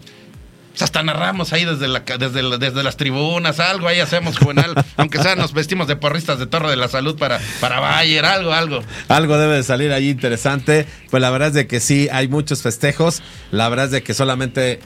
pues, 0.72 0.82
hasta 0.82 1.02
narramos 1.02 1.52
ahí 1.52 1.64
desde, 1.66 1.86
la, 1.86 2.00
desde, 2.00 2.42
la- 2.42 2.56
desde 2.56 2.82
las 2.82 2.96
tribunas, 2.96 3.60
algo 3.60 3.88
ahí 3.88 4.00
hacemos, 4.00 4.38
Juvenal. 4.38 4.74
aunque 4.96 5.18
sea 5.22 5.36
nos 5.36 5.52
vestimos 5.52 5.86
de 5.86 5.96
porristas 5.96 6.38
de 6.38 6.46
Torre 6.46 6.70
de 6.70 6.76
la 6.76 6.88
Salud 6.88 7.16
para, 7.18 7.40
para 7.60 7.78
Bayer, 7.78 8.24
algo, 8.24 8.52
algo. 8.52 8.82
Algo 9.08 9.36
debe 9.38 9.56
de 9.56 9.62
salir 9.62 9.92
ahí 9.92 10.08
interesante. 10.08 10.86
Pues 11.10 11.20
la 11.20 11.28
verdad 11.30 11.48
es 11.48 11.54
de 11.54 11.66
que 11.66 11.78
sí, 11.80 12.08
hay 12.10 12.26
muchos 12.28 12.62
festejos. 12.62 13.22
La 13.50 13.68
verdad 13.68 13.84
es 13.86 13.90
de 13.92 14.02
que 14.02 14.14
solamente 14.14 14.80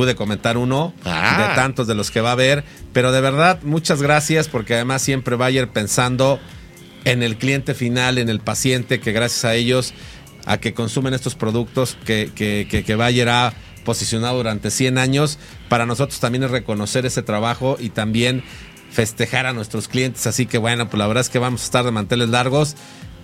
pude 0.00 0.14
comentar 0.14 0.56
uno 0.56 0.94
Ah. 1.04 1.48
de 1.50 1.54
tantos 1.56 1.86
de 1.86 1.94
los 1.94 2.10
que 2.10 2.22
va 2.22 2.30
a 2.30 2.32
haber. 2.32 2.64
Pero 2.94 3.12
de 3.12 3.20
verdad, 3.20 3.58
muchas 3.64 4.00
gracias 4.00 4.48
porque 4.48 4.72
además 4.72 5.02
siempre 5.02 5.36
va 5.36 5.44
a 5.46 5.50
ir 5.50 5.68
pensando 5.68 6.40
en 7.04 7.22
el 7.22 7.36
cliente 7.36 7.74
final, 7.74 8.16
en 8.16 8.30
el 8.30 8.40
paciente, 8.40 8.98
que 8.98 9.12
gracias 9.12 9.44
a 9.44 9.54
ellos, 9.56 9.92
a 10.46 10.56
que 10.56 10.72
consumen 10.72 11.12
estos 11.12 11.34
productos 11.34 11.98
que, 12.06 12.30
que, 12.34 12.66
que, 12.70 12.82
que 12.82 12.94
Bayer 12.94 13.28
ha 13.28 13.52
posicionado 13.84 14.38
durante 14.38 14.70
100 14.70 14.96
años, 14.96 15.38
para 15.68 15.84
nosotros 15.84 16.18
también 16.18 16.44
es 16.44 16.50
reconocer 16.50 17.04
ese 17.04 17.22
trabajo 17.22 17.76
y 17.78 17.90
también 17.90 18.42
festejar 18.90 19.44
a 19.44 19.52
nuestros 19.52 19.86
clientes. 19.86 20.26
Así 20.26 20.46
que 20.46 20.56
bueno, 20.56 20.88
pues 20.88 20.98
la 20.98 21.08
verdad 21.08 21.20
es 21.20 21.28
que 21.28 21.38
vamos 21.38 21.60
a 21.60 21.64
estar 21.64 21.84
de 21.84 21.90
manteles 21.90 22.30
largos. 22.30 22.74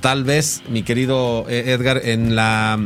Tal 0.03 0.25
vez, 0.25 0.61
mi 0.69 0.83
querido 0.83 1.47
eh, 1.49 1.73
Edgar, 1.73 2.03
en 2.05 2.37
la 2.37 2.79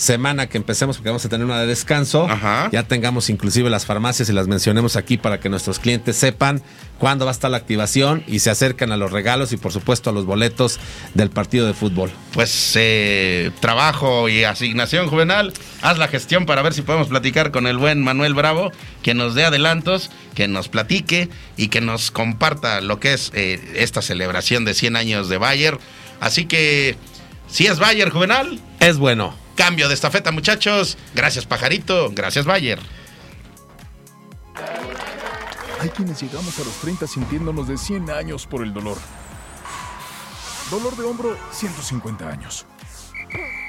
semana 0.00 0.48
que 0.48 0.56
empecemos, 0.56 0.96
porque 0.96 1.10
vamos 1.10 1.24
a 1.26 1.28
tener 1.28 1.44
una 1.44 1.60
de 1.60 1.66
descanso, 1.66 2.26
Ajá. 2.28 2.70
ya 2.72 2.84
tengamos 2.84 3.28
inclusive 3.28 3.68
las 3.68 3.84
farmacias 3.84 4.30
y 4.30 4.32
las 4.32 4.48
mencionemos 4.48 4.96
aquí 4.96 5.18
para 5.18 5.40
que 5.40 5.50
nuestros 5.50 5.78
clientes 5.78 6.16
sepan 6.16 6.62
cuándo 6.98 7.26
va 7.26 7.30
a 7.30 7.32
estar 7.32 7.50
la 7.50 7.58
activación 7.58 8.24
y 8.26 8.38
se 8.38 8.48
acercan 8.48 8.92
a 8.92 8.96
los 8.96 9.12
regalos 9.12 9.52
y 9.52 9.58
por 9.58 9.72
supuesto 9.72 10.08
a 10.08 10.12
los 10.14 10.24
boletos 10.24 10.80
del 11.12 11.28
partido 11.28 11.66
de 11.66 11.74
fútbol. 11.74 12.10
Pues 12.32 12.72
eh, 12.76 13.50
trabajo 13.60 14.30
y 14.30 14.44
asignación 14.44 15.06
juvenal. 15.08 15.52
Haz 15.82 15.98
la 15.98 16.08
gestión 16.08 16.46
para 16.46 16.62
ver 16.62 16.72
si 16.72 16.80
podemos 16.80 17.08
platicar 17.08 17.50
con 17.50 17.66
el 17.66 17.76
buen 17.76 18.02
Manuel 18.02 18.32
Bravo, 18.32 18.72
que 19.02 19.12
nos 19.12 19.34
dé 19.34 19.44
adelantos, 19.44 20.10
que 20.34 20.48
nos 20.48 20.68
platique 20.68 21.28
y 21.58 21.68
que 21.68 21.82
nos 21.82 22.10
comparta 22.10 22.80
lo 22.80 23.00
que 23.00 23.12
es 23.12 23.32
eh, 23.34 23.60
esta 23.76 24.00
celebración 24.00 24.64
de 24.64 24.72
100 24.72 24.96
años 24.96 25.28
de 25.28 25.36
Bayer. 25.36 25.78
Así 26.20 26.46
que, 26.46 26.96
si 27.48 27.66
es 27.66 27.78
Bayer 27.78 28.08
juvenal, 28.08 28.60
Es 28.80 28.96
bueno. 28.96 29.34
Cambio 29.60 29.88
de 29.88 29.94
estafeta 29.94 30.32
muchachos. 30.32 30.96
Gracias 31.14 31.44
Pajarito, 31.44 32.10
gracias 32.14 32.46
Bayer. 32.46 32.78
Hay 35.78 35.90
quienes 35.90 36.22
llegamos 36.22 36.58
a 36.58 36.64
los 36.64 36.72
30 36.80 37.06
sintiéndonos 37.06 37.68
de 37.68 37.76
100 37.76 38.10
años 38.10 38.46
por 38.46 38.62
el 38.62 38.72
dolor. 38.72 38.96
Dolor 40.70 40.96
de 40.96 41.04
hombro, 41.04 41.36
150 41.52 42.26
años. 42.26 42.64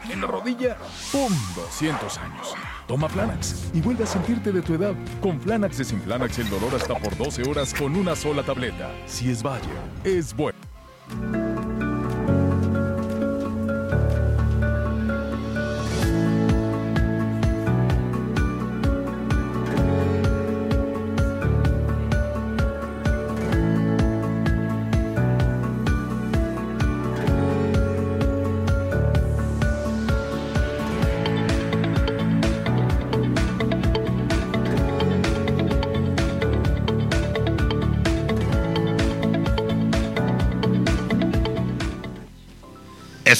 En 0.09 0.21
la 0.21 0.27
rodilla, 0.27 0.77
¡pum! 1.11 1.33
200 1.55 2.17
años. 2.19 2.53
Toma 2.87 3.09
Flanax 3.09 3.55
y 3.73 3.81
vuelve 3.81 4.05
a 4.05 4.07
sentirte 4.07 4.53
de 4.53 4.61
tu 4.61 4.75
edad. 4.75 4.95
Con 5.21 5.41
Flanax 5.41 5.77
desinflanax 5.77 6.39
el 6.39 6.49
dolor 6.49 6.73
hasta 6.73 6.95
por 6.95 7.17
12 7.17 7.49
horas 7.49 7.73
con 7.73 7.97
una 7.97 8.15
sola 8.15 8.43
tableta. 8.43 8.89
Si 9.07 9.29
es 9.29 9.43
Bayer, 9.43 9.69
es 10.05 10.33
bueno. 10.33 10.50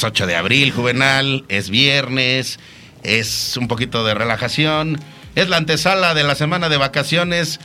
Es 0.02 0.06
8 0.06 0.26
de 0.26 0.36
abril, 0.36 0.72
Juvenal, 0.72 1.46
es 1.48 1.70
viernes, 1.70 2.58
es 3.04 3.56
un 3.56 3.68
poquito 3.68 4.04
de 4.04 4.16
relajación, 4.16 5.00
es 5.36 5.48
la 5.48 5.58
antesala 5.58 6.16
de 6.16 6.24
la 6.24 6.34
semana 6.34 6.70
de 6.70 6.78
vacaciones, 6.78 7.60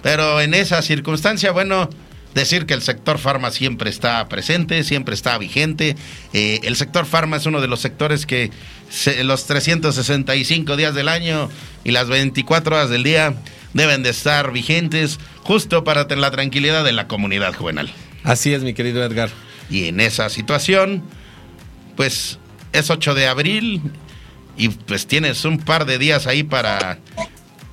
pero 0.00 0.40
en 0.40 0.54
esa 0.54 0.82
circunstancia, 0.82 1.50
bueno, 1.50 1.90
decir 2.32 2.64
que 2.66 2.74
el 2.74 2.82
sector 2.82 3.18
farma 3.18 3.50
siempre 3.50 3.90
está 3.90 4.28
presente, 4.28 4.84
siempre 4.84 5.16
está 5.16 5.36
vigente. 5.36 5.96
Eh, 6.32 6.60
el 6.62 6.76
sector 6.76 7.06
farma 7.06 7.38
es 7.38 7.46
uno 7.46 7.60
de 7.60 7.66
los 7.66 7.80
sectores 7.80 8.24
que 8.24 8.52
se- 8.88 9.24
los 9.24 9.46
365 9.46 10.76
días 10.76 10.94
del 10.94 11.08
año 11.08 11.50
y 11.82 11.90
las 11.90 12.06
24 12.06 12.76
horas 12.76 12.88
del 12.88 13.02
día 13.02 13.34
deben 13.74 14.04
de 14.04 14.10
estar 14.10 14.52
vigentes 14.52 15.18
justo 15.42 15.82
para 15.82 16.06
tener 16.06 16.22
la 16.22 16.30
tranquilidad 16.30 16.84
de 16.84 16.92
la 16.92 17.08
comunidad 17.08 17.52
juvenal. 17.52 17.90
Así 18.22 18.54
es, 18.54 18.62
mi 18.62 18.74
querido 18.74 19.02
Edgar. 19.02 19.30
Y 19.68 19.86
en 19.88 19.98
esa 19.98 20.28
situación, 20.30 21.02
pues 22.00 22.38
es 22.72 22.88
8 22.88 23.12
de 23.12 23.26
abril 23.26 23.82
y 24.56 24.70
pues 24.70 25.06
tienes 25.06 25.44
un 25.44 25.58
par 25.58 25.84
de 25.84 25.98
días 25.98 26.26
ahí 26.26 26.42
para, 26.42 26.98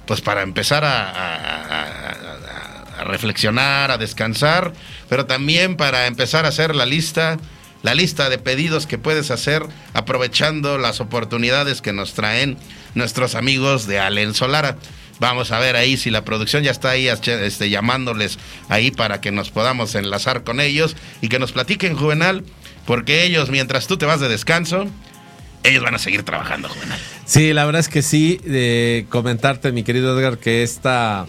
pues 0.05 0.19
para 0.19 0.41
empezar 0.41 0.83
a, 0.83 2.03
reflexionar, 3.05 3.89
a 3.89 3.97
descansar, 3.97 4.73
pero 5.07 5.27
también 5.27 5.77
para 5.77 6.07
empezar 6.07 6.43
a 6.43 6.49
hacer 6.49 6.75
la 6.75 6.85
lista, 6.85 7.37
la 7.83 7.95
lista 7.95 8.27
de 8.29 8.37
pedidos 8.37 8.85
que 8.85 8.97
puedes 8.97 9.31
hacer 9.31 9.63
aprovechando 9.93 10.77
las 10.77 10.99
oportunidades 10.99 11.81
que 11.81 11.93
nos 11.93 12.13
traen 12.13 12.57
nuestros 12.95 13.33
amigos 13.33 13.87
de 13.87 13.99
Allen 13.99 14.33
Solara. 14.33 14.75
Vamos 15.21 15.51
a 15.51 15.59
ver 15.59 15.77
ahí 15.77 15.95
si 15.95 16.11
la 16.11 16.25
producción 16.25 16.63
ya 16.63 16.71
está 16.71 16.89
ahí 16.89 17.07
este, 17.07 17.69
llamándoles 17.69 18.39
ahí 18.67 18.91
para 18.91 19.21
que 19.21 19.31
nos 19.31 19.51
podamos 19.51 19.95
enlazar 19.95 20.43
con 20.43 20.59
ellos 20.59 20.97
y 21.21 21.29
que 21.29 21.39
nos 21.39 21.53
platiquen, 21.53 21.95
Juvenal, 21.95 22.43
porque 22.87 23.25
ellos, 23.25 23.51
mientras 23.51 23.85
tú 23.85 23.97
te 23.97 24.07
vas 24.07 24.19
de 24.19 24.29
descanso, 24.29 24.87
ellos 25.63 25.83
van 25.83 25.93
a 25.93 25.99
seguir 25.99 26.23
trabajando, 26.23 26.69
Juvenal. 26.69 26.97
Sí, 27.25 27.53
la 27.53 27.65
verdad 27.65 27.81
es 27.81 27.89
que 27.89 28.01
sí, 28.01 29.05
comentarte, 29.09 29.71
mi 29.73 29.83
querido 29.83 30.17
Edgar, 30.17 30.37
que 30.37 30.63
esta, 30.63 31.27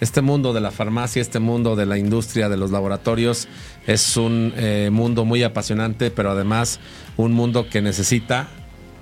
este 0.00 0.20
mundo 0.20 0.52
de 0.52 0.60
la 0.60 0.72
farmacia, 0.72 1.22
este 1.22 1.38
mundo 1.38 1.76
de 1.76 1.86
la 1.86 1.96
industria, 1.96 2.48
de 2.48 2.56
los 2.56 2.72
laboratorios, 2.72 3.46
es 3.86 4.16
un 4.16 4.52
eh, 4.56 4.90
mundo 4.92 5.24
muy 5.24 5.44
apasionante, 5.44 6.10
pero 6.10 6.32
además 6.32 6.80
un 7.16 7.32
mundo 7.32 7.70
que 7.70 7.80
necesita 7.80 8.48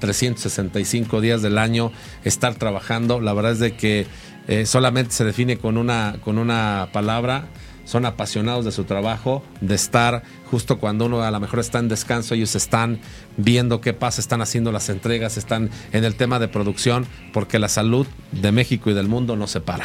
365 0.00 1.22
días 1.22 1.40
del 1.40 1.56
año 1.56 1.90
estar 2.24 2.54
trabajando. 2.54 3.22
La 3.22 3.32
verdad 3.32 3.52
es 3.52 3.58
de 3.60 3.74
que 3.74 4.06
eh, 4.46 4.66
solamente 4.66 5.12
se 5.12 5.24
define 5.24 5.56
con 5.56 5.78
una, 5.78 6.16
con 6.22 6.36
una 6.36 6.90
palabra. 6.92 7.46
Son 7.84 8.06
apasionados 8.06 8.64
de 8.64 8.72
su 8.72 8.84
trabajo, 8.84 9.44
de 9.60 9.74
estar 9.74 10.22
justo 10.50 10.78
cuando 10.78 11.06
uno 11.06 11.22
a 11.22 11.30
lo 11.30 11.40
mejor 11.40 11.60
está 11.60 11.78
en 11.78 11.88
descanso, 11.88 12.34
ellos 12.34 12.54
están 12.54 13.00
viendo 13.36 13.80
qué 13.80 13.92
pasa, 13.92 14.20
están 14.20 14.40
haciendo 14.40 14.72
las 14.72 14.88
entregas, 14.88 15.36
están 15.36 15.70
en 15.92 16.04
el 16.04 16.14
tema 16.14 16.38
de 16.38 16.48
producción, 16.48 17.06
porque 17.32 17.58
la 17.58 17.68
salud 17.68 18.06
de 18.32 18.52
México 18.52 18.90
y 18.90 18.94
del 18.94 19.08
mundo 19.08 19.36
no 19.36 19.46
se 19.46 19.60
para. 19.60 19.84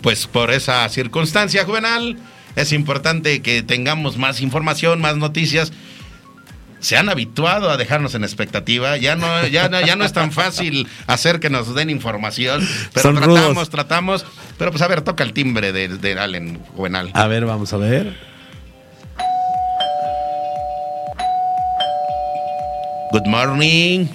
Pues 0.00 0.26
por 0.26 0.50
esa 0.50 0.88
circunstancia, 0.88 1.64
Juvenal, 1.64 2.16
es 2.56 2.72
importante 2.72 3.42
que 3.42 3.62
tengamos 3.62 4.16
más 4.16 4.40
información, 4.40 5.00
más 5.00 5.16
noticias. 5.16 5.72
Se 6.80 6.96
han 6.96 7.08
habituado 7.08 7.70
a 7.70 7.76
dejarnos 7.76 8.14
en 8.14 8.22
expectativa, 8.22 8.96
ya 8.96 9.16
no, 9.16 9.46
ya 9.48 9.68
no, 9.68 9.80
ya 9.80 9.96
no 9.96 10.04
es 10.04 10.12
tan 10.12 10.30
fácil 10.30 10.86
hacer 11.08 11.40
que 11.40 11.50
nos 11.50 11.74
den 11.74 11.90
información, 11.90 12.66
pero 12.92 13.02
Son 13.02 13.16
tratamos, 13.16 13.48
rudos. 13.54 13.70
tratamos. 13.70 14.26
Pero 14.58 14.70
pues 14.70 14.82
a 14.82 14.88
ver, 14.88 15.00
toca 15.02 15.24
el 15.24 15.32
timbre 15.32 15.72
de, 15.72 15.88
de 15.88 16.18
Allen, 16.18 16.60
Juvenal. 16.76 17.10
A 17.14 17.26
ver, 17.26 17.46
vamos 17.46 17.72
a 17.72 17.76
ver. 17.78 18.14
Good 23.12 23.26
morning. 23.26 24.06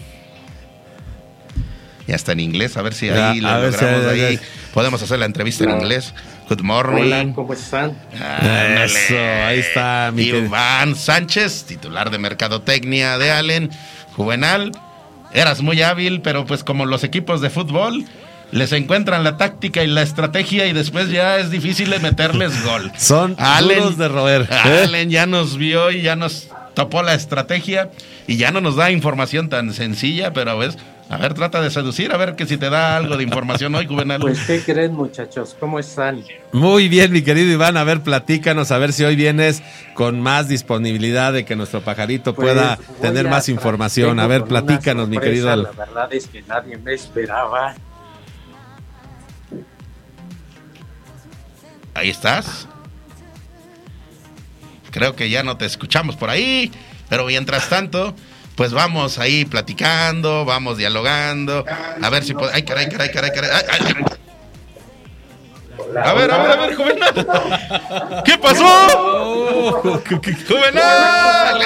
Ya 2.08 2.15
está 2.15 2.34
en 2.34 2.41
inglés, 2.41 2.78
a 2.78 2.82
ver 2.82 2.93
si 2.93 3.08
Ya, 3.08 3.32
ahí 3.32 3.39
lo 3.41 3.49
si 3.71 3.71
logramos 3.82 4.06
hay- 4.12 4.21
ahí. 4.21 4.39
Podemos 4.73 5.02
hacer 5.02 5.19
la 5.19 5.26
entrevista 5.26 5.63
en 5.63 5.71
inglés. 5.71 6.13
Good 6.49 6.62
morning. 6.62 7.03
Hola, 7.03 7.34
¿cómo 7.34 7.53
están? 7.53 7.97
Ándale. 8.13 8.86
Eso, 8.86 9.15
ahí 9.17 9.60
está, 9.60 10.12
mi. 10.13 10.23
Iván 10.23 10.95
Sánchez, 10.95 11.65
titular 11.65 12.12
de 12.12 12.17
Mercadotecnia 12.17 13.17
de 13.17 13.32
Allen, 13.32 13.69
Juvenal. 14.15 14.71
Eras 15.34 15.62
muy 15.62 15.82
hábil, 15.82 16.21
pero 16.21 16.45
pues 16.45 16.63
como 16.63 16.86
los 16.86 17.03
equipos 17.03 17.41
de 17.41 17.49
fútbol, 17.49 18.06
les 18.54 18.72
encuentran 18.72 19.24
la 19.24 19.38
táctica 19.38 19.84
y 19.84 19.88
la 19.88 20.04
estrategia 20.04 20.68
y 20.68 20.74
después 20.74 21.10
ya 21.10 21.38
es 21.38 21.50
difícil 21.50 21.89
de 21.89 22.00
meterles 22.00 22.63
gol. 22.66 22.92
Son 22.98 23.36
duros 23.36 23.98
de 23.98 24.08
roer. 24.08 24.48
¿eh? 24.50 24.84
Allen 24.86 25.10
ya 25.10 25.26
nos 25.26 25.58
vio 25.58 25.92
y 25.92 26.02
ya 26.02 26.16
nos 26.16 26.50
topó 26.76 27.02
la 27.04 27.13
estrategia 27.13 27.89
y 28.28 28.38
ya 28.38 28.52
no 28.52 28.62
nos 28.62 28.76
da 28.76 28.92
información 28.92 29.50
tan 29.50 29.74
sencilla, 29.74 30.34
pero 30.34 30.58
ves, 30.58 30.78
a 31.10 31.18
ver, 31.18 31.34
trata 31.34 31.62
de 31.62 31.70
seducir, 31.70 32.12
a 32.13 32.18
ver 32.18 32.36
que 32.36 32.46
si 32.46 32.58
te 32.58 32.70
da 32.70 32.96
algo 32.98 33.18
de 33.18 33.24
información 33.24 33.76
hoy, 33.76 33.86
Juvenal. 33.86 34.22
Pues, 34.22 34.39
¿qué 34.48 34.62
creen, 34.62 34.94
muchachos? 34.94 35.56
¿Cómo 35.60 35.78
están? 35.78 36.24
Muy 36.52 36.88
bien, 36.89 37.12
mi 37.12 37.22
querido 37.22 37.52
Iván. 37.52 37.78
A 37.78 37.84
ver, 37.84 38.02
platícanos, 38.02 38.72
a 38.72 38.78
ver 38.78 38.94
si 38.94 39.04
hoy 39.04 39.16
vienes 39.16 39.62
con 39.96 40.22
más 40.22 40.48
disponibilidad 40.48 41.34
de 41.34 41.44
que 41.46 41.56
nuestro 41.56 41.82
pajarito 41.82 42.34
Pues, 42.34 42.54
pueda 42.54 42.80
tener 43.02 43.28
más 43.28 43.50
información. 43.50 44.20
A 44.20 44.28
ver, 44.28 44.46
platícanos, 44.46 45.10
mi 45.10 45.18
querido. 45.18 45.56
La 45.56 45.72
verdad 45.72 46.12
es 46.13 46.28
que 46.28 46.42
nadie 46.44 46.78
me 46.78 46.94
esperaba. 46.94 47.76
Ahí 51.93 52.10
estás. 52.10 52.67
Creo 54.91 55.15
que 55.15 55.29
ya 55.29 55.43
no 55.43 55.58
te 55.58 55.65
escuchamos 55.65 56.15
por 56.15 56.29
ahí, 56.29 56.71
pero 57.10 57.25
mientras 57.25 57.69
tanto, 57.69 58.15
pues 58.56 58.71
vamos 58.71 59.17
ahí 59.17 59.45
platicando, 59.45 60.45
vamos 60.45 60.77
dialogando, 60.77 61.65
a 62.01 62.10
ver 62.10 62.23
si. 62.23 62.34
Ay, 62.53 62.63
caray, 62.63 62.89
caray, 62.89 63.12
caray, 63.12 63.32
caray. 63.32 63.49
ay, 63.51 63.79
ay. 63.97 64.22
A 65.97 66.13
ver, 66.13 66.32
a 66.32 66.38
ver, 66.38 66.51
a 66.51 66.56
ver, 66.56 66.75
Juvenal. 66.75 68.23
¿Qué 68.25 68.38
pasó? 68.38 68.65
Juvenal. 70.47 71.62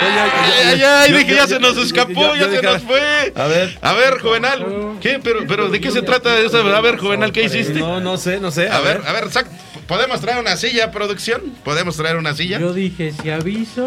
Ay, 0.00 0.64
ay, 0.64 0.82
ay, 0.82 1.12
dije, 1.12 1.34
ya 1.34 1.46
se 1.46 1.58
nos 1.58 1.76
escapó, 1.76 2.34
ya 2.34 2.48
se 2.48 2.62
nos 2.62 2.82
fue. 2.82 3.32
A 3.34 3.46
ver. 3.46 3.78
A 3.82 3.92
ver, 3.94 4.20
Juvenal. 4.20 4.96
¿Qué? 5.00 5.18
Pero, 5.22 5.40
pero 5.46 5.68
¿de 5.68 5.80
qué 5.80 5.90
se 5.90 6.02
trata 6.02 6.38
eso? 6.38 6.58
A 6.58 6.80
ver, 6.80 6.98
Juvenal, 6.98 7.32
¿qué 7.32 7.42
hiciste? 7.44 7.80
No, 7.80 8.00
no 8.00 8.16
sé, 8.16 8.40
no 8.40 8.50
sé. 8.50 8.68
A 8.70 8.80
ver, 8.80 9.02
a 9.06 9.12
ver, 9.12 9.24
sac- 9.26 9.48
¿podemos 9.86 10.20
traer 10.20 10.38
una 10.38 10.56
silla, 10.56 10.90
producción? 10.90 11.42
¿Podemos 11.64 11.96
traer 11.96 12.16
una 12.16 12.34
silla? 12.34 12.58
Yo 12.58 12.72
dije, 12.72 13.12
si 13.20 13.30
aviso, 13.30 13.86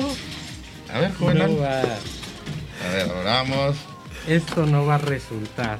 A 0.94 1.00
ver, 1.00 1.14
Juvenal. 1.16 1.52
A 1.64 2.94
ver, 2.94 3.08
vamos. 3.24 3.76
esto 4.28 4.66
no 4.66 4.86
va 4.86 4.96
a 4.96 5.00
resultar. 5.00 5.78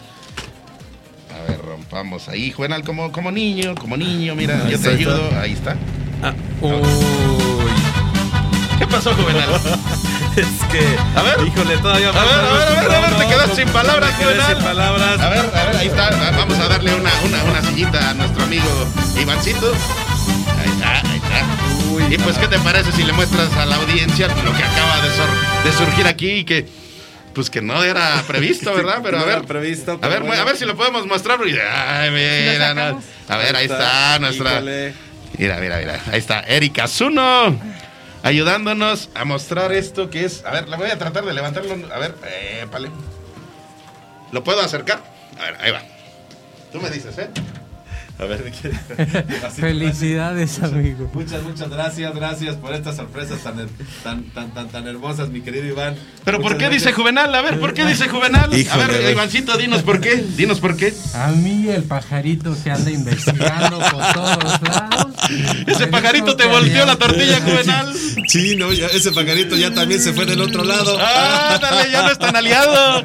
A 1.44 1.50
ver, 1.52 1.60
rompamos 1.62 2.28
ahí, 2.30 2.52
Juvenal, 2.52 2.84
como, 2.84 3.12
como 3.12 3.32
niño, 3.32 3.76
como 3.76 3.98
niño, 3.98 4.36
mira, 4.36 4.56
Ahí 4.66 4.72
yo 4.72 4.80
te 4.80 4.90
está. 4.90 4.90
ayudo, 4.92 5.30
ahí 5.42 5.54
está. 5.54 5.76
Ah, 6.24 6.34
uy. 6.62 6.72
¿Qué 8.80 8.88
pasó, 8.88 9.14
Juvenal? 9.14 9.50
Es 10.36 10.48
que. 10.72 10.80
A 11.14 11.24
ver. 11.24 11.46
Híjole, 11.46 11.78
todavía. 11.80 12.08
A 12.08 12.12
ver, 12.14 12.22
a 12.22 12.54
ver, 12.54 12.68
a 12.68 12.82
ver, 12.82 12.92
a 12.96 13.00
ver, 13.02 13.18
te 13.18 13.28
quedas 13.28 13.54
sin 13.54 13.68
palabras, 13.68 14.12
quedé 14.18 14.28
Juvenal. 14.34 14.56
sin 14.56 14.64
palabras. 14.64 15.20
A 15.20 15.30
ver, 15.30 15.40
a 15.54 15.66
ver, 15.66 15.76
ahí 15.76 15.88
está. 15.88 16.10
Va- 16.12 16.32
Vamos 16.38 16.58
a 16.58 16.68
darle 16.70 16.96
una, 16.96 17.12
una, 17.26 17.44
una 17.44 17.62
sillita 17.64 18.12
a 18.12 18.14
nuestro 18.14 18.44
amigo 18.44 18.64
Ivancito. 19.22 19.74
Ahí 20.58 20.70
está, 20.70 21.00
ahí 21.02 21.18
está. 21.22 21.92
Uy, 21.92 22.16
y 22.16 22.18
pues, 22.20 22.38
¿qué 22.38 22.48
te 22.48 22.58
parece 22.60 22.94
si 22.94 23.04
le 23.04 23.12
muestras 23.12 23.52
a 23.58 23.66
la 23.66 23.76
audiencia 23.76 24.30
lo 24.30 24.54
que 24.56 24.64
acaba 24.64 25.02
de, 25.02 25.70
de 25.70 25.78
surgir 25.78 26.08
aquí 26.08 26.30
y 26.32 26.44
que, 26.46 26.66
pues 27.34 27.50
que 27.50 27.62
no 27.62 27.84
era 27.84 28.24
previsto, 28.28 28.74
¿verdad? 28.76 29.00
Pero 29.04 29.18
No 29.18 29.24
a 29.24 29.26
ver, 29.26 29.38
era 29.40 29.48
previsto, 29.48 30.00
a 30.02 30.08
ver, 30.08 30.22
bueno. 30.24 30.42
a 30.42 30.46
ver 30.46 30.58
si 30.58 30.66
lo 30.66 30.76
podemos 30.76 31.06
mostrar. 31.08 31.40
Ay, 31.42 32.12
mira, 32.12 32.74
no. 32.74 33.02
A 33.28 33.38
ver, 33.38 33.56
ahí 33.56 33.66
está 33.66 34.20
nuestra. 34.20 34.54
Híjole. 34.56 34.94
Mira, 35.38 35.58
mira, 35.58 35.78
mira. 35.80 36.02
Ahí 36.12 36.20
está 36.20 36.42
Erika 36.42 36.88
Zuno. 36.88 37.60
ayudándonos 38.24 39.10
a 39.16 39.26
mostrar 39.26 39.72
esto 39.72 40.10
que 40.10 40.26
es. 40.26 40.44
A 40.46 40.52
ver, 40.52 40.68
la 40.70 40.78
voy 40.78 40.90
a 40.92 40.98
tratar 40.98 41.26
de 41.26 41.34
levantarlo. 41.34 41.74
A 41.94 42.00
ver, 42.00 42.16
eh, 42.28 42.68
vale. 42.72 42.90
¿Lo 44.32 44.44
puedo 44.44 44.62
acercar? 44.62 45.02
A 45.40 45.44
ver, 45.46 45.58
ahí 45.62 45.72
va. 45.72 45.82
Tú 46.72 46.80
me 46.80 46.90
dices, 46.90 47.18
¿eh? 47.18 47.30
A 48.22 48.26
ver, 48.26 48.44
Felicidades, 49.60 50.62
amigo. 50.62 51.10
Muchas, 51.12 51.42
muchas 51.42 51.70
gracias, 51.72 52.14
gracias 52.14 52.56
por 52.56 52.76
estas 52.76 52.96
sorpresas 52.96 53.40
tan, 53.40 53.68
tan, 54.04 54.24
tan, 54.26 54.54
tan, 54.54 54.70
tan 54.70 54.88
hermosas, 54.88 55.30
mi 55.30 55.42
querido 55.42 55.66
Iván. 55.66 55.96
Pero 56.24 56.40
¿por 56.40 56.56
qué 56.58 56.70
dice. 56.70 56.94
Juvenal? 56.94 57.34
A 57.34 57.42
ver, 57.42 57.60
¿por 57.60 57.74
qué 57.74 57.84
dice 57.84 58.08
Juvenal? 58.10 58.54
Híjole, 58.56 58.84
a 58.84 58.88
ver. 58.88 59.12
Ivancito, 59.12 59.58
dinos 59.58 59.82
por 59.82 60.00
qué. 60.02 60.18
Dinos 60.18 60.60
por 60.60 60.78
qué. 60.78 60.94
A 61.16 61.30
mí 61.32 61.68
el 61.70 61.84
pajarito 61.84 62.56
que 62.64 62.70
anda 62.70 62.92
investigando 62.92 63.80
por 63.80 64.14
todos 64.14 64.62
lados. 64.62 65.08
Ese 65.66 65.88
pajarito 65.88 66.36
te 66.36 66.46
volteó 66.46 66.86
la 66.86 66.98
tortilla, 66.98 67.42
Juvenal. 67.42 67.92
Sí, 68.28 68.56
no, 68.56 68.72
ya- 68.72 68.86
ese 68.88 69.12
pajarito 69.12 69.56
ya 69.56 69.74
también 69.74 70.00
se 70.00 70.14
fue 70.14 70.26
del 70.28 70.42
otro 70.42 70.64
lado. 70.64 70.96
¡Ah, 71.02 71.58
dale, 71.60 71.90
ya 71.92 72.04
no 72.04 72.12
es 72.12 72.20
tan 72.20 72.36
aliado! 72.36 73.04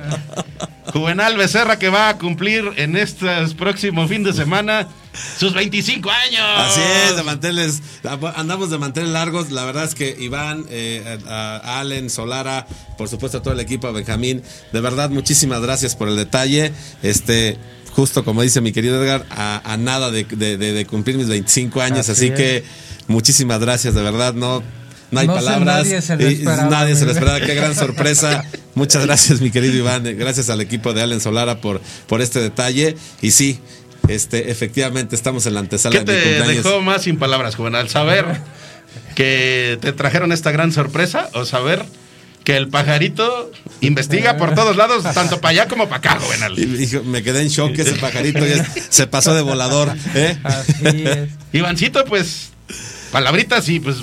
Juvenal 0.93 1.37
Becerra 1.37 1.79
que 1.79 1.89
va 1.89 2.11
a 2.11 2.19
cumplir 2.19 2.71
en 2.77 2.97
estos 2.97 3.55
próximos 3.55 4.09
fin 4.09 4.23
de 4.23 4.33
semana 4.33 4.87
sus 5.39 5.55
25 5.55 6.11
años. 6.11 6.43
Así 6.57 6.81
es, 7.09 7.17
de 7.17 7.23
manteles, 7.23 7.83
andamos 8.35 8.71
de 8.71 8.79
manteles 8.79 9.11
largos. 9.11 9.51
La 9.51 9.65
verdad 9.65 9.85
es 9.85 9.95
que 9.95 10.17
Iván, 10.19 10.65
eh, 10.71 11.19
a- 11.29 11.81
Allen, 11.81 12.11
Solara, 12.11 12.67
por 12.99 13.09
supuesto 13.09 13.39
a 13.39 13.43
todo 13.43 13.55
el 13.55 13.61
equipo, 13.61 13.87
a 13.87 13.93
Benjamín, 13.93 14.43
de 14.73 14.81
verdad 14.81 15.11
muchísimas 15.11 15.61
gracias 15.61 15.97
por 15.97 16.09
el 16.09 16.17
detalle. 16.17 16.73
Este, 17.03 17.57
justo 17.93 18.25
como 18.25 18.43
dice 18.43 18.61
mi 18.61 18.73
querido 18.73 19.03
Edgar, 19.03 19.27
a, 19.31 19.61
a 19.65 19.77
nada 19.77 20.11
de, 20.11 20.25
de- 20.25 20.57
de- 20.59 20.73
de 20.73 20.87
cumplir 20.87 21.17
mis 21.17 21.29
25 21.29 21.81
años, 21.81 22.09
así, 22.09 22.11
Así 22.11 22.27
es. 22.29 22.35
que 22.35 22.65
muchísimas 23.09 23.61
gracias, 23.61 23.95
de 23.95 24.03
verdad, 24.03 24.35
no. 24.35 24.63
No 25.09 25.21
hay 25.21 25.29
No 25.29 25.39
sé, 25.39 25.45
palabras. 25.45 25.77
nadie 25.87 26.03
se 26.03 26.17
lo 26.17 26.29
Y- 26.29 26.35
esperaba, 26.35 26.69
nadie 26.69 26.97
se 26.97 27.05
lo 27.07 27.13
esperaba. 27.13 27.41
Qué 27.41 27.55
gran 27.55 27.77
sorpresa. 27.77 28.45
Muchas 28.75 29.07
gracias, 29.07 29.41
mi 29.41 29.53
querido 29.53 29.75
Iván. 29.77 30.03
Gracias 30.19 30.51
al 30.51 30.61
equipo 30.61 30.93
de 30.95 31.01
Allen 31.03 31.21
Solara 31.21 31.61
por, 31.61 31.81
por 32.09 32.21
este 32.21 32.41
detalle. 32.41 32.97
Y 33.23 33.31
sí, 33.31 33.61
este, 34.09 34.51
efectivamente 34.51 35.15
estamos 35.17 35.47
en 35.47 35.55
la 35.55 35.61
antesala 35.61 35.99
¿Qué 35.99 36.05
de 36.05 36.13
mi 36.13 36.19
te 36.19 36.25
cumpleaños. 36.37 36.65
dejó 36.65 36.81
más 36.83 37.03
sin 37.03 37.19
palabras, 37.19 37.55
Juvenal? 37.57 37.89
¿Saber 37.89 38.25
que 39.15 39.79
te 39.81 39.93
trajeron 39.93 40.33
esta 40.33 40.51
gran 40.51 40.73
sorpresa 40.73 41.29
o 41.35 41.45
saber 41.45 41.85
que 42.45 42.57
el 42.57 42.69
pajarito 42.69 43.51
investiga 43.81 44.37
por 44.37 44.55
todos 44.55 44.77
lados, 44.77 45.03
tanto 45.15 45.41
para 45.41 45.51
allá 45.51 45.69
como 45.69 45.89
para 45.89 45.97
acá, 45.97 46.21
Juvenal? 46.21 46.55
Me 47.05 47.23
quedé 47.23 47.43
en 47.43 47.49
shock, 47.49 47.77
ese 47.79 47.95
pajarito 47.95 48.47
ya 48.47 48.65
se 48.89 49.07
pasó 49.07 49.35
de 49.35 49.43
volador. 49.43 49.93
¿eh? 50.15 50.39
Así 50.45 51.05
es. 51.05 51.31
Ivancito, 51.53 52.05
pues, 52.05 52.51
palabritas 53.11 53.69
y 53.69 53.81
pues 53.81 53.97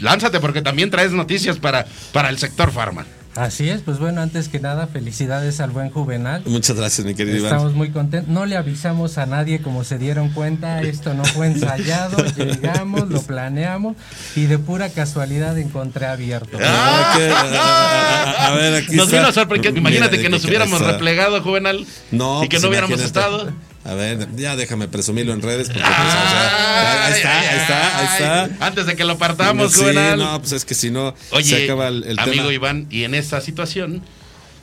lánzate 0.00 0.38
porque 0.38 0.62
también 0.62 0.90
traes 0.90 1.10
noticias 1.12 1.58
para, 1.58 1.86
para 2.12 2.28
el 2.28 2.38
sector 2.38 2.70
farma. 2.70 3.04
Así 3.38 3.68
es, 3.68 3.82
pues 3.82 3.98
bueno, 4.00 4.20
antes 4.20 4.48
que 4.48 4.58
nada, 4.58 4.88
felicidades 4.88 5.60
al 5.60 5.70
buen 5.70 5.90
Juvenal. 5.90 6.42
Muchas 6.46 6.76
gracias, 6.76 7.06
mi 7.06 7.14
querido 7.14 7.36
Iván. 7.36 7.52
Estamos 7.52 7.74
muy 7.74 7.90
contentos. 7.90 8.28
No 8.28 8.46
le 8.46 8.56
avisamos 8.56 9.16
a 9.16 9.26
nadie 9.26 9.60
como 9.62 9.84
se 9.84 9.96
dieron 9.96 10.30
cuenta. 10.30 10.82
Esto 10.82 11.14
no 11.14 11.24
fue 11.24 11.46
ensayado. 11.46 12.16
Llegamos, 12.36 13.08
lo 13.08 13.22
planeamos 13.22 13.96
y 14.34 14.46
de 14.46 14.58
pura 14.58 14.88
casualidad 14.88 15.56
encontré 15.56 16.06
abierto. 16.06 16.58
Ah, 16.60 17.14
qué- 17.16 17.30
a, 17.30 17.40
a- 18.46 18.46
a 18.48 18.54
ver, 18.56 18.74
aquí 18.82 18.96
Nos 18.96 19.06
está. 19.06 19.18
vino 19.18 19.28
a 19.28 19.32
sorprender. 19.32 19.76
Imagínate 19.76 20.16
Mira, 20.16 20.22
que 20.22 20.28
nos 20.30 20.44
hubiéramos 20.44 20.80
replegado, 20.80 21.40
Juvenal, 21.42 21.86
No, 22.10 22.42
y 22.42 22.48
que 22.48 22.56
pues 22.56 22.62
no 22.64 22.68
hubiéramos 22.70 22.98
imagínate. 22.98 23.06
estado. 23.20 23.52
A 23.88 23.94
ver, 23.94 24.28
ya 24.36 24.54
déjame 24.54 24.86
presumirlo 24.86 25.32
en 25.32 25.40
redes. 25.40 25.68
Porque, 25.68 25.80
pues, 25.80 25.90
o 25.90 26.10
sea, 26.10 27.06
ahí 27.06 27.12
está, 27.14 27.40
ahí 27.40 27.58
está, 27.58 27.98
ahí 27.98 28.06
está. 28.12 28.66
Antes 28.66 28.84
de 28.84 28.96
que 28.96 29.04
lo 29.04 29.16
partamos, 29.16 29.72
sí, 29.72 29.80
Juvenal. 29.80 30.18
no, 30.18 30.38
pues 30.40 30.52
es 30.52 30.66
que 30.66 30.74
si 30.74 30.90
no, 30.90 31.14
Oye, 31.30 31.44
se 31.44 31.64
acaba 31.64 31.88
el, 31.88 32.04
el 32.04 32.18
amigo 32.18 32.42
tema. 32.42 32.52
Iván, 32.52 32.86
y 32.90 33.04
en 33.04 33.14
esta 33.14 33.40
situación, 33.40 34.02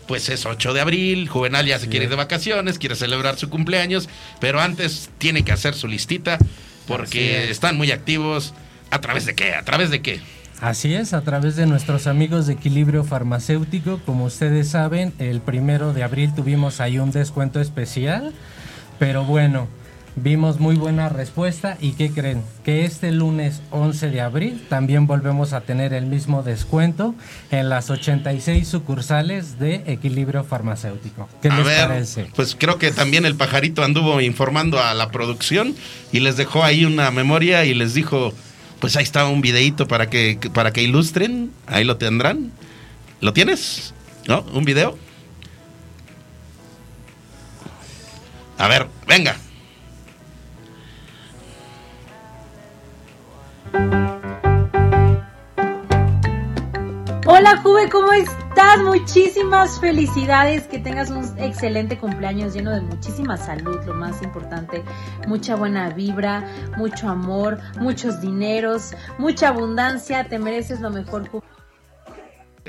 pues 0.07 0.29
es 0.29 0.45
8 0.45 0.73
de 0.73 0.81
abril, 0.81 1.27
Juvenal 1.27 1.65
ya 1.65 1.79
se 1.79 1.87
quiere 1.89 2.05
ir 2.05 2.11
de 2.11 2.17
vacaciones, 2.17 2.77
quiere 2.77 2.95
celebrar 2.95 3.37
su 3.39 3.49
cumpleaños, 3.49 4.09
pero 4.39 4.61
antes 4.61 5.09
tiene 5.17 5.43
que 5.43 5.51
hacer 5.51 5.73
su 5.73 5.87
listita 5.87 6.37
porque 6.87 7.45
es. 7.45 7.49
están 7.49 7.77
muy 7.77 7.91
activos. 7.91 8.53
¿A 8.91 9.01
través 9.01 9.25
de 9.25 9.33
qué? 9.33 9.55
¿A 9.55 9.63
través 9.63 9.89
de 9.89 10.03
qué? 10.03 10.21
Así 10.61 10.93
es, 10.93 11.13
a 11.13 11.21
través 11.21 11.55
de 11.55 11.65
nuestros 11.65 12.05
amigos 12.05 12.45
de 12.47 12.53
Equilibrio 12.53 13.03
Farmacéutico. 13.03 13.99
Como 14.05 14.25
ustedes 14.25 14.69
saben, 14.69 15.13
el 15.17 15.41
primero 15.41 15.93
de 15.93 16.03
abril 16.03 16.33
tuvimos 16.35 16.79
ahí 16.79 16.99
un 16.99 17.11
descuento 17.11 17.59
especial. 17.59 18.33
Pero 18.99 19.23
bueno, 19.25 19.67
vimos 20.15 20.59
muy 20.59 20.75
buena 20.75 21.09
respuesta. 21.09 21.77
¿Y 21.81 21.91
qué 21.93 22.09
creen? 22.11 22.41
Que 22.63 22.85
este 22.85 23.11
lunes 23.11 23.61
11 23.71 24.09
de 24.09 24.21
abril 24.21 24.65
también 24.69 25.07
volvemos 25.07 25.53
a 25.53 25.61
tener 25.61 25.93
el 25.93 26.05
mismo 26.05 26.43
descuento 26.43 27.13
en 27.51 27.69
las 27.69 27.89
86 27.89 28.67
sucursales 28.67 29.59
de 29.59 29.83
Equilibrio 29.85 30.43
Farmacéutico. 30.43 31.27
¿Qué 31.41 31.49
a 31.49 31.57
les 31.57 31.65
ver, 31.65 31.87
parece? 31.87 32.27
pues 32.35 32.55
creo 32.57 32.77
que 32.77 32.91
también 32.91 33.25
el 33.25 33.35
pajarito 33.35 33.83
anduvo 33.83 34.21
informando 34.21 34.81
a 34.81 34.93
la 34.93 35.11
producción 35.11 35.75
y 36.11 36.19
les 36.21 36.37
dejó 36.37 36.63
ahí 36.63 36.85
una 36.85 37.11
memoria 37.11 37.65
y 37.65 37.73
les 37.73 37.93
dijo, 37.93 38.33
pues 38.79 38.95
ahí 38.95 39.03
está 39.03 39.27
un 39.27 39.41
videíto 39.41 39.87
para 39.87 40.09
que, 40.09 40.39
para 40.53 40.71
que 40.71 40.81
ilustren, 40.83 41.51
ahí 41.67 41.83
lo 41.83 41.97
tendrán. 41.97 42.51
¿Lo 43.21 43.33
tienes? 43.33 43.93
¿No? 44.27 44.41
¿Un 44.53 44.65
video? 44.65 44.97
A 48.57 48.67
ver, 48.67 48.87
venga. 49.07 49.35
Hola 57.27 57.57
Juve, 57.57 57.89
¿cómo 57.89 58.13
estás? 58.13 58.81
Muchísimas 58.81 59.79
felicidades, 59.79 60.63
que 60.67 60.79
tengas 60.79 61.09
un 61.09 61.23
excelente 61.37 61.97
cumpleaños 61.97 62.53
lleno 62.53 62.71
de 62.71 62.81
muchísima 62.81 63.35
salud, 63.35 63.83
lo 63.85 63.93
más 63.93 64.21
importante, 64.21 64.83
mucha 65.27 65.55
buena 65.55 65.89
vibra, 65.89 66.47
mucho 66.77 67.09
amor, 67.09 67.59
muchos 67.79 68.21
dineros, 68.21 68.93
mucha 69.17 69.49
abundancia, 69.49 70.29
te 70.29 70.39
mereces 70.39 70.79
lo 70.79 70.91
mejor 70.91 71.27
Juve. 71.27 71.43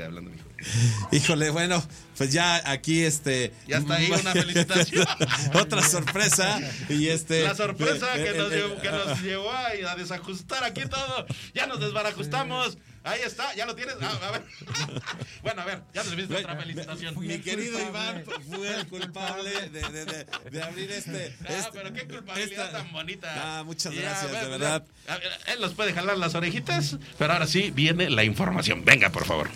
Hablando. 0.03 0.46
Híjole, 1.11 1.49
bueno, 1.49 1.83
pues 2.17 2.31
ya 2.31 2.61
aquí 2.69 3.03
este. 3.03 3.53
Ya 3.67 3.77
está 3.77 3.95
ahí 3.95 4.09
una 4.11 4.31
felicitación. 4.33 5.05
Otra 5.53 5.81
sorpresa. 5.83 6.59
Y 6.89 7.07
este. 7.07 7.43
La 7.43 7.55
sorpresa 7.55 8.17
eh, 8.17 8.23
que 8.23 8.29
eh, 8.31 8.37
nos, 8.37 8.51
eh, 8.51 8.55
llevó, 8.55 8.81
que 8.81 8.91
nos 8.91 9.21
llevó 9.21 9.51
a, 9.51 9.95
desajustar 9.95 10.63
aquí 10.63 10.81
todo. 10.89 11.25
Ya 11.53 11.67
nos 11.67 11.79
desbarajustamos. 11.79 12.77
Ahí 13.03 13.21
está, 13.25 13.55
ya 13.55 13.65
lo 13.65 13.73
tienes. 13.73 13.95
Ah, 14.01 14.19
a 14.21 14.31
ver. 14.31 14.43
Bueno, 15.41 15.61
a 15.61 15.65
ver, 15.65 15.81
ya 15.93 16.03
nos 16.03 16.13
viste 16.13 16.35
otra 16.35 16.57
felicitación. 16.57 17.17
Mi 17.19 17.39
querido. 17.39 17.79
Iván 17.79 18.23
fue 18.49 18.75
el 18.75 18.85
culpable 18.87 19.49
de, 19.69 19.79
de- 19.79 20.05
de- 20.05 20.25
de 20.51 20.61
abrir 20.63 20.91
este. 20.91 21.33
Ah, 21.41 21.53
este- 21.53 21.71
pero 21.71 21.93
qué 21.93 22.05
culpabilidad 22.05 22.65
esta- 22.65 22.77
tan 22.79 22.91
bonita. 22.91 23.59
Ah, 23.59 23.63
muchas 23.63 23.93
Ya, 23.93 24.01
gracias, 24.01 24.29
bueno, 24.31 24.43
de 24.45 24.49
verdad. 24.57 24.83
ver, 25.07 25.21
Él 25.53 25.61
nos 25.61 25.73
puede 25.73 25.93
jalar 25.93 26.17
las 26.17 26.35
orejitas, 26.35 26.97
pero 27.17 27.31
ahora 27.31 27.47
sí 27.47 27.71
viene 27.73 28.09
la 28.09 28.25
información. 28.25 28.83
Venga, 28.83 29.09
por 29.09 29.23
favor. 29.25 29.49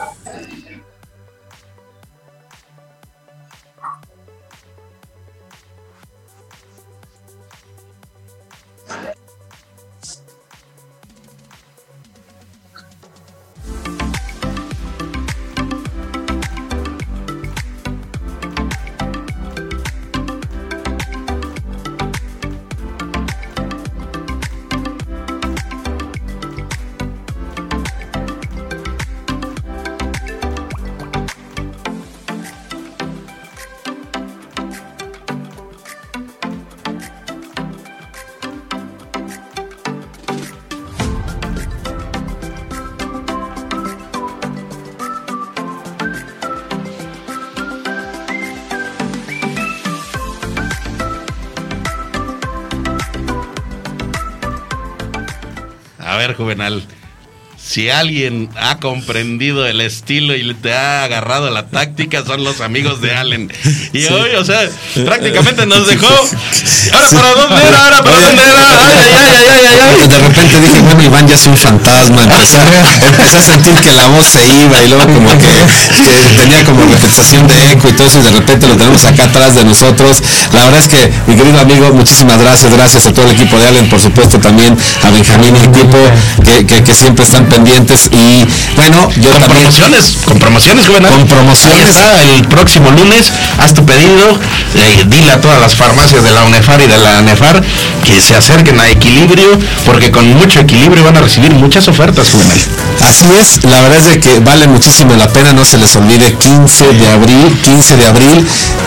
A 0.00 0.06
Juvenal. 56.40 56.80
Si 57.70 57.88
alguien 57.88 58.48
ha 58.60 58.78
comprendido 58.78 59.64
el 59.64 59.80
estilo 59.80 60.34
y 60.34 60.54
te 60.54 60.74
ha 60.74 61.04
agarrado 61.04 61.50
la 61.50 61.66
táctica, 61.68 62.24
son 62.26 62.42
los 62.42 62.60
amigos 62.60 63.00
de 63.00 63.14
Allen. 63.14 63.52
Y 63.92 64.06
hoy, 64.06 64.30
o 64.36 64.44
sea, 64.44 64.68
prácticamente 65.04 65.66
nos 65.66 65.86
dejó. 65.92 66.08
Ahora, 66.92 67.08
¿para 67.12 67.30
dónde 67.34 67.62
era? 67.68 67.84
Ahora, 67.84 68.02
¿para 68.02 68.16
dónde 68.26 68.42
era? 68.42 68.86
Ay, 68.88 68.96
ay, 68.98 69.14
ay, 69.14 69.46
ay, 69.50 69.66
ay, 69.70 69.78
ay. 70.02 70.08
De 70.08 70.18
repente 70.18 70.60
dije, 70.60 70.80
bueno, 70.82 71.02
Iván 71.04 71.28
ya 71.28 71.36
es 71.36 71.46
un 71.46 71.56
fantasma. 71.56 72.22
Empecé, 72.24 72.58
empecé 73.06 73.36
a 73.38 73.42
sentir 73.42 73.74
que 73.74 73.92
la 73.92 74.08
voz 74.08 74.26
se 74.26 74.44
iba 74.44 74.82
y 74.82 74.88
luego 74.88 75.04
como 75.06 75.30
que, 75.30 75.38
que 75.38 76.40
tenía 76.40 76.64
como 76.64 76.82
repetición 76.86 77.46
de 77.46 77.54
eco 77.72 77.88
y 77.88 77.92
todo 77.92 78.08
eso 78.08 78.18
y 78.18 78.22
de 78.22 78.30
repente 78.32 78.66
lo 78.66 78.76
tenemos 78.76 79.04
acá 79.04 79.24
atrás 79.24 79.54
de 79.54 79.64
nosotros. 79.64 80.20
La 80.52 80.64
verdad 80.64 80.80
es 80.80 80.88
que, 80.88 81.12
mi 81.28 81.36
querido 81.36 81.60
amigo, 81.60 81.92
muchísimas 81.92 82.36
gracias. 82.40 82.72
Gracias 82.72 83.06
a 83.06 83.12
todo 83.12 83.26
el 83.26 83.32
equipo 83.32 83.56
de 83.58 83.66
Allen, 83.68 83.88
por 83.88 84.00
supuesto 84.00 84.40
también 84.40 84.76
a 85.04 85.10
Benjamín 85.10 85.54
y 85.54 85.60
equipo 85.68 85.98
que, 86.44 86.66
que- 86.66 86.82
que 86.82 86.94
siempre 86.94 87.24
están 87.24 87.44
pendientes. 87.44 87.59
Y 88.12 88.46
bueno, 88.76 89.08
yo 89.16 89.30
Con 89.30 89.40
también... 89.40 89.48
promociones, 89.48 90.16
con 90.24 90.38
promociones, 90.38 90.86
juvenal. 90.86 91.12
Con 91.12 91.26
promociones. 91.26 91.78
Ahí 91.78 91.90
está, 91.90 92.22
el 92.22 92.48
próximo 92.48 92.90
lunes, 92.90 93.30
haz 93.58 93.74
tu 93.74 93.84
pedido, 93.84 94.38
eh, 94.74 95.04
dile 95.06 95.32
a 95.32 95.40
todas 95.40 95.60
las 95.60 95.74
farmacias 95.74 96.22
de 96.22 96.30
la 96.30 96.44
UNEFAR 96.44 96.80
y 96.80 96.86
de 96.86 96.98
la 96.98 97.18
ANEFAR 97.18 97.62
que 98.04 98.20
se 98.20 98.34
acerquen 98.34 98.80
a 98.80 98.88
equilibrio, 98.88 99.58
porque 99.84 100.10
con 100.10 100.26
mucho 100.34 100.60
equilibrio 100.60 101.04
van 101.04 101.16
a 101.16 101.20
recibir 101.20 101.52
muchas 101.52 101.86
ofertas, 101.88 102.30
juvenal. 102.30 102.58
Así 103.02 103.26
es, 103.38 103.64
la 103.64 103.80
verdad 103.82 103.98
es 103.98 104.06
de 104.06 104.20
que 104.20 104.40
vale 104.40 104.66
muchísimo 104.66 105.14
la 105.16 105.28
pena, 105.28 105.52
no 105.52 105.64
se 105.64 105.78
les 105.78 105.94
olvide, 105.96 106.34
15 106.34 106.92
de 106.94 107.08
abril, 107.08 107.58
15 107.62 107.96
de 107.96 108.06
abril, 108.06 108.46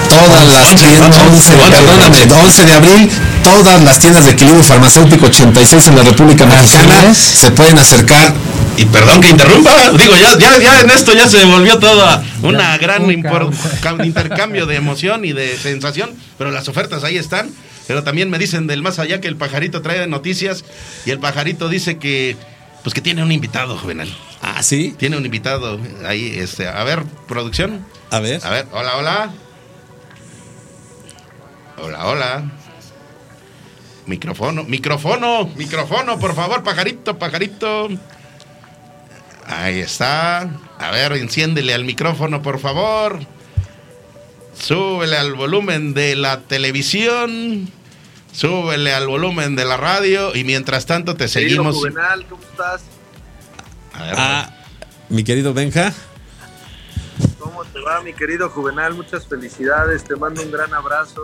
todas 0.09 0.47
las 0.47 0.71
11, 0.71 0.87
tiendas, 0.87 1.17
11, 1.21 1.53
11, 1.53 1.53
11, 1.53 1.71
perdóname, 1.71 2.17
11 2.45 2.65
de 2.65 2.73
abril, 2.73 3.11
todas 3.43 3.81
las 3.83 3.99
tiendas 3.99 4.25
de 4.25 4.31
equilibrio 4.31 4.63
farmacéutico 4.63 5.25
86 5.25 5.87
en 5.87 5.95
la 5.95 6.03
República 6.03 6.45
Mexicana 6.45 7.13
se 7.13 7.51
pueden 7.51 7.77
acercar. 7.77 8.33
Y 8.75 8.85
perdón 8.85 9.21
que 9.21 9.29
interrumpa, 9.29 9.91
digo, 9.91 10.13
ya, 10.17 10.37
ya, 10.37 10.57
ya 10.57 10.81
en 10.81 10.89
esto 10.89 11.13
ya 11.13 11.27
se 11.27 11.45
volvió 11.45 11.77
toda 11.77 12.23
una 12.41 12.77
gran 12.77 13.03
un 13.03 13.11
intercambio 14.03 14.65
de 14.65 14.75
emoción 14.75 15.25
y 15.25 15.33
de 15.33 15.57
sensación, 15.57 16.15
pero 16.37 16.49
las 16.49 16.67
ofertas 16.67 17.03
ahí 17.03 17.17
están. 17.17 17.51
Pero 17.87 18.03
también 18.03 18.29
me 18.29 18.39
dicen 18.39 18.65
del 18.65 18.81
más 18.81 18.97
allá 18.97 19.19
que 19.19 19.27
el 19.27 19.35
pajarito 19.35 19.81
trae 19.81 20.07
noticias 20.07 20.63
y 21.05 21.11
el 21.11 21.19
pajarito 21.19 21.69
dice 21.69 21.97
que, 21.97 22.37
pues 22.81 22.93
que 22.93 23.01
tiene 23.01 23.21
un 23.21 23.31
invitado, 23.31 23.77
juvenal. 23.77 24.07
Ah, 24.41 24.63
sí, 24.63 24.95
Tiene 24.97 25.17
un 25.17 25.25
invitado 25.25 25.79
ahí, 26.05 26.33
este, 26.37 26.67
a 26.67 26.83
ver, 26.83 27.03
producción. 27.27 27.85
a 28.09 28.19
ver. 28.19 28.39
A 28.43 28.49
ver, 28.49 28.67
hola, 28.71 28.97
hola. 28.97 29.31
Hola, 31.77 32.07
hola. 32.07 32.51
Micrófono, 34.05 34.63
micrófono, 34.63 35.49
micrófono, 35.55 36.19
por 36.19 36.35
favor, 36.35 36.63
pajarito, 36.63 37.19
pajarito. 37.19 37.89
Ahí 39.45 39.79
está. 39.79 40.49
A 40.79 40.91
ver, 40.91 41.13
enciéndele 41.13 41.73
al 41.73 41.83
micrófono, 41.85 42.41
por 42.41 42.59
favor. 42.59 43.19
Súbele 44.57 45.17
al 45.17 45.33
volumen 45.33 45.93
de 45.93 46.15
la 46.15 46.41
televisión. 46.41 47.69
Súbele 48.31 48.93
al 48.93 49.07
volumen 49.07 49.55
de 49.55 49.65
la 49.65 49.77
radio. 49.77 50.35
Y 50.35 50.43
mientras 50.43 50.85
tanto 50.85 51.13
te 51.15 51.27
Querido 51.27 51.49
seguimos. 51.63 51.75
Juvenal, 51.75 52.25
¿cómo 52.29 52.41
estás? 52.43 52.81
A 53.93 54.03
ver, 54.03 54.15
Ah, 54.17 54.55
mi 55.09 55.23
querido 55.23 55.53
Benja. 55.53 55.93
¿Cómo 57.39 57.63
te 57.65 57.79
va, 57.81 58.01
mi 58.01 58.13
querido 58.13 58.49
Juvenal? 58.49 58.93
Muchas 58.95 59.27
felicidades, 59.27 60.03
te 60.03 60.15
mando 60.15 60.41
un 60.41 60.51
gran 60.51 60.73
abrazo. 60.73 61.21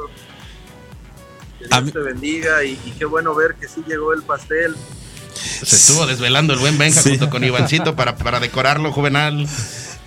Que 1.57 1.65
Dios 1.67 1.83
mí- 1.83 1.91
te 1.91 1.99
bendiga 1.99 2.63
y, 2.63 2.79
y 2.85 2.91
qué 2.97 3.05
bueno 3.05 3.33
ver 3.33 3.55
que 3.55 3.67
sí 3.67 3.83
llegó 3.87 4.13
el 4.13 4.21
pastel. 4.23 4.75
Se 5.63 5.75
estuvo 5.75 6.05
desvelando 6.05 6.53
el 6.53 6.59
buen 6.59 6.77
Benja 6.77 7.01
Sí. 7.01 7.11
junto 7.11 7.29
con 7.29 7.43
Ivancito 7.43 7.95
para, 7.95 8.15
para 8.17 8.39
decorarlo, 8.39 8.91
juvenal. 8.91 9.47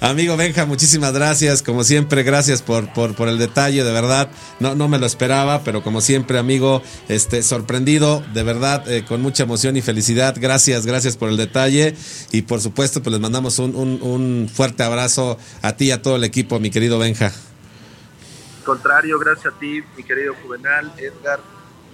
Amigo 0.01 0.37
Benja, 0.37 0.66
muchísimas 0.66 1.12
gracias. 1.12 1.62
Como 1.62 1.85
siempre, 1.85 2.24
gracias 2.24 2.61
por, 2.61 2.93
por, 2.93 3.14
por 3.14 3.28
el 3.28 3.39
detalle, 3.39 3.85
de 3.85 3.93
verdad. 3.93 4.28
No, 4.59 4.74
no 4.74 4.89
me 4.89 4.99
lo 4.99 5.07
esperaba, 5.07 5.62
pero 5.62 5.85
como 5.85 6.01
siempre, 6.01 6.39
amigo, 6.39 6.83
este, 7.09 7.45
sorprendido, 7.45 8.20
de 8.35 8.43
verdad, 8.43 8.91
eh, 8.91 9.05
con 9.07 9.22
mucha 9.22 9.45
emoción 9.45 9.76
y 9.76 9.80
felicidad. 9.80 10.35
Gracias, 10.37 10.87
gracias 10.87 11.16
por 11.16 11.28
el 11.28 11.37
detalle. 11.37 11.95
Y 12.33 12.43
por 12.43 12.61
supuesto, 12.61 13.01
pues 13.01 13.12
les 13.12 13.20
mandamos 13.20 13.61
un, 13.61 13.76
un, 13.76 14.01
un 14.03 14.51
fuerte 14.53 14.83
abrazo 14.83 15.39
a 15.62 15.76
ti 15.76 15.85
y 15.87 15.91
a 15.93 16.03
todo 16.03 16.16
el 16.16 16.24
equipo, 16.24 16.59
mi 16.59 16.70
querido 16.70 16.99
Benja. 16.99 17.26
Al 17.26 18.64
contrario, 18.64 19.20
gracias 19.20 19.55
a 19.55 19.59
ti, 19.61 19.83
mi 19.97 20.03
querido 20.03 20.35
Juvenal, 20.43 20.93
Edgar, 20.99 21.39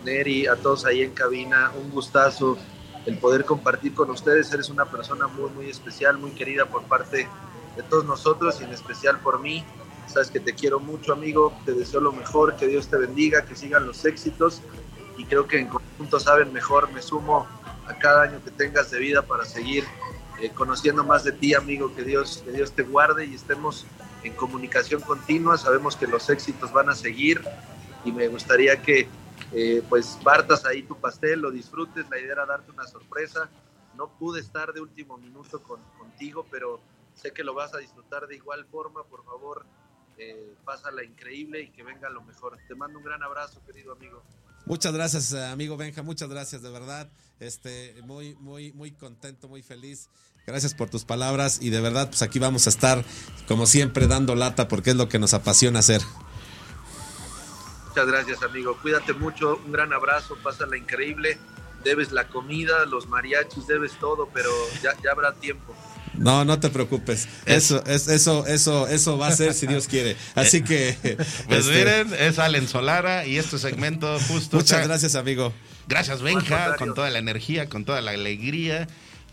Neri, 0.06 0.46
a 0.46 0.56
todos 0.56 0.86
ahí 0.86 1.02
en 1.02 1.10
cabina. 1.10 1.72
Un 1.78 1.90
gustazo 1.90 2.56
el 3.06 3.18
poder 3.18 3.44
compartir 3.44 3.94
con 3.94 4.10
ustedes. 4.10 4.52
Eres 4.52 4.68
una 4.70 4.84
persona 4.84 5.26
muy, 5.26 5.50
muy 5.50 5.70
especial, 5.70 6.18
muy 6.18 6.32
querida 6.32 6.66
por 6.66 6.82
parte 6.82 7.28
de 7.76 7.82
todos 7.84 8.04
nosotros 8.04 8.60
y 8.60 8.64
en 8.64 8.72
especial 8.72 9.18
por 9.20 9.40
mí. 9.40 9.64
Sabes 10.06 10.30
que 10.30 10.40
te 10.40 10.54
quiero 10.54 10.80
mucho, 10.80 11.12
amigo. 11.12 11.52
Te 11.64 11.72
deseo 11.72 12.00
lo 12.00 12.12
mejor, 12.12 12.56
que 12.56 12.66
Dios 12.66 12.88
te 12.88 12.96
bendiga, 12.96 13.44
que 13.44 13.54
sigan 13.54 13.86
los 13.86 14.04
éxitos 14.04 14.62
y 15.16 15.24
creo 15.24 15.46
que 15.46 15.58
en 15.58 15.68
conjunto 15.68 16.18
saben 16.20 16.52
mejor. 16.52 16.90
Me 16.92 17.02
sumo 17.02 17.46
a 17.86 17.94
cada 17.94 18.22
año 18.22 18.40
que 18.44 18.50
tengas 18.50 18.90
de 18.90 18.98
vida 18.98 19.22
para 19.22 19.44
seguir 19.44 19.84
eh, 20.40 20.50
conociendo 20.54 21.04
más 21.04 21.24
de 21.24 21.32
ti, 21.32 21.54
amigo. 21.54 21.94
Que 21.94 22.02
Dios, 22.02 22.42
que 22.44 22.52
Dios 22.52 22.72
te 22.72 22.82
guarde 22.82 23.26
y 23.26 23.34
estemos 23.34 23.86
en 24.24 24.34
comunicación 24.34 25.00
continua. 25.02 25.58
Sabemos 25.58 25.96
que 25.96 26.06
los 26.06 26.28
éxitos 26.30 26.72
van 26.72 26.88
a 26.88 26.94
seguir 26.94 27.42
y 28.04 28.12
me 28.12 28.28
gustaría 28.28 28.80
que 28.80 29.08
eh, 29.52 29.82
pues 29.88 30.18
partas 30.22 30.64
ahí 30.64 30.82
tu 30.82 30.96
pastel, 30.96 31.40
lo 31.40 31.50
disfrutes. 31.50 32.08
La 32.10 32.18
idea 32.18 32.32
era 32.32 32.46
darte 32.46 32.70
una 32.70 32.86
sorpresa. 32.86 33.48
No 33.96 34.08
pude 34.18 34.40
estar 34.40 34.72
de 34.72 34.80
último 34.80 35.18
minuto 35.18 35.62
con, 35.62 35.80
contigo, 35.98 36.46
pero 36.50 36.80
sé 37.14 37.32
que 37.32 37.42
lo 37.42 37.54
vas 37.54 37.74
a 37.74 37.78
disfrutar 37.78 38.26
de 38.26 38.36
igual 38.36 38.64
forma. 38.66 39.02
Por 39.04 39.24
favor, 39.24 39.66
eh, 40.18 40.54
pásala 40.64 41.04
increíble 41.04 41.62
y 41.62 41.70
que 41.70 41.82
venga 41.82 42.08
lo 42.10 42.22
mejor. 42.22 42.58
Te 42.68 42.74
mando 42.74 42.98
un 42.98 43.04
gran 43.04 43.22
abrazo, 43.22 43.60
querido 43.66 43.92
amigo. 43.92 44.22
Muchas 44.66 44.92
gracias, 44.92 45.32
eh, 45.32 45.46
amigo 45.46 45.78
Benja, 45.78 46.02
muchas 46.02 46.28
gracias, 46.28 46.60
de 46.60 46.70
verdad. 46.70 47.08
Este, 47.40 47.94
muy, 48.04 48.34
muy, 48.36 48.72
muy 48.72 48.92
contento, 48.92 49.48
muy 49.48 49.62
feliz. 49.62 50.10
Gracias 50.46 50.74
por 50.74 50.90
tus 50.90 51.04
palabras 51.04 51.60
y 51.62 51.70
de 51.70 51.80
verdad, 51.80 52.08
pues 52.08 52.22
aquí 52.22 52.38
vamos 52.38 52.66
a 52.66 52.70
estar, 52.70 53.04
como 53.46 53.66
siempre, 53.66 54.06
dando 54.06 54.34
lata 54.34 54.68
porque 54.68 54.90
es 54.90 54.96
lo 54.96 55.08
que 55.08 55.18
nos 55.18 55.34
apasiona 55.34 55.78
hacer. 55.78 56.02
Muchas 57.98 58.12
gracias, 58.26 58.42
amigo. 58.48 58.78
Cuídate 58.80 59.12
mucho. 59.12 59.60
Un 59.66 59.72
gran 59.72 59.92
abrazo. 59.92 60.36
Pásala 60.40 60.76
increíble. 60.76 61.36
Debes 61.82 62.12
la 62.12 62.28
comida, 62.28 62.86
los 62.86 63.08
mariachis, 63.08 63.66
debes 63.66 63.92
todo, 63.98 64.28
pero 64.32 64.50
ya, 64.84 64.92
ya 65.02 65.10
habrá 65.10 65.32
tiempo. 65.34 65.74
No, 66.14 66.44
no 66.44 66.60
te 66.60 66.70
preocupes. 66.70 67.28
Eso, 67.44 67.82
es, 67.86 68.06
eso, 68.06 68.46
eso, 68.46 68.86
eso 68.86 69.18
va 69.18 69.28
a 69.28 69.32
ser 69.32 69.52
si 69.52 69.66
Dios 69.66 69.88
quiere. 69.88 70.16
Así 70.36 70.62
que, 70.62 70.96
Pues 71.48 71.66
este, 71.66 71.72
miren, 71.76 72.14
es 72.14 72.38
Allen 72.38 72.68
Solara 72.68 73.26
y 73.26 73.36
este 73.36 73.58
segmento 73.58 74.16
justo. 74.28 74.58
muchas 74.58 74.86
gracias, 74.86 75.16
amigo. 75.16 75.52
Gracias, 75.88 76.22
Benja, 76.22 76.76
con 76.76 76.94
toda 76.94 77.10
la 77.10 77.18
energía, 77.18 77.68
con 77.68 77.84
toda 77.84 78.00
la 78.00 78.12
alegría. 78.12 78.86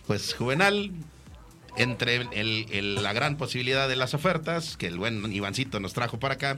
Pues 0.07 0.33
Juvenal, 0.33 0.91
entre 1.77 2.15
el- 2.31 2.65
el- 2.71 3.03
la 3.03 3.13
gran 3.13 3.37
posibilidad 3.37 3.87
de 3.87 3.95
las 3.95 4.15
ofertas 4.15 4.75
que 4.77 4.87
el 4.87 4.97
buen 4.97 5.31
Ivancito 5.31 5.79
nos 5.79 5.93
trajo 5.93 6.19
para 6.19 6.33
acá, 6.35 6.57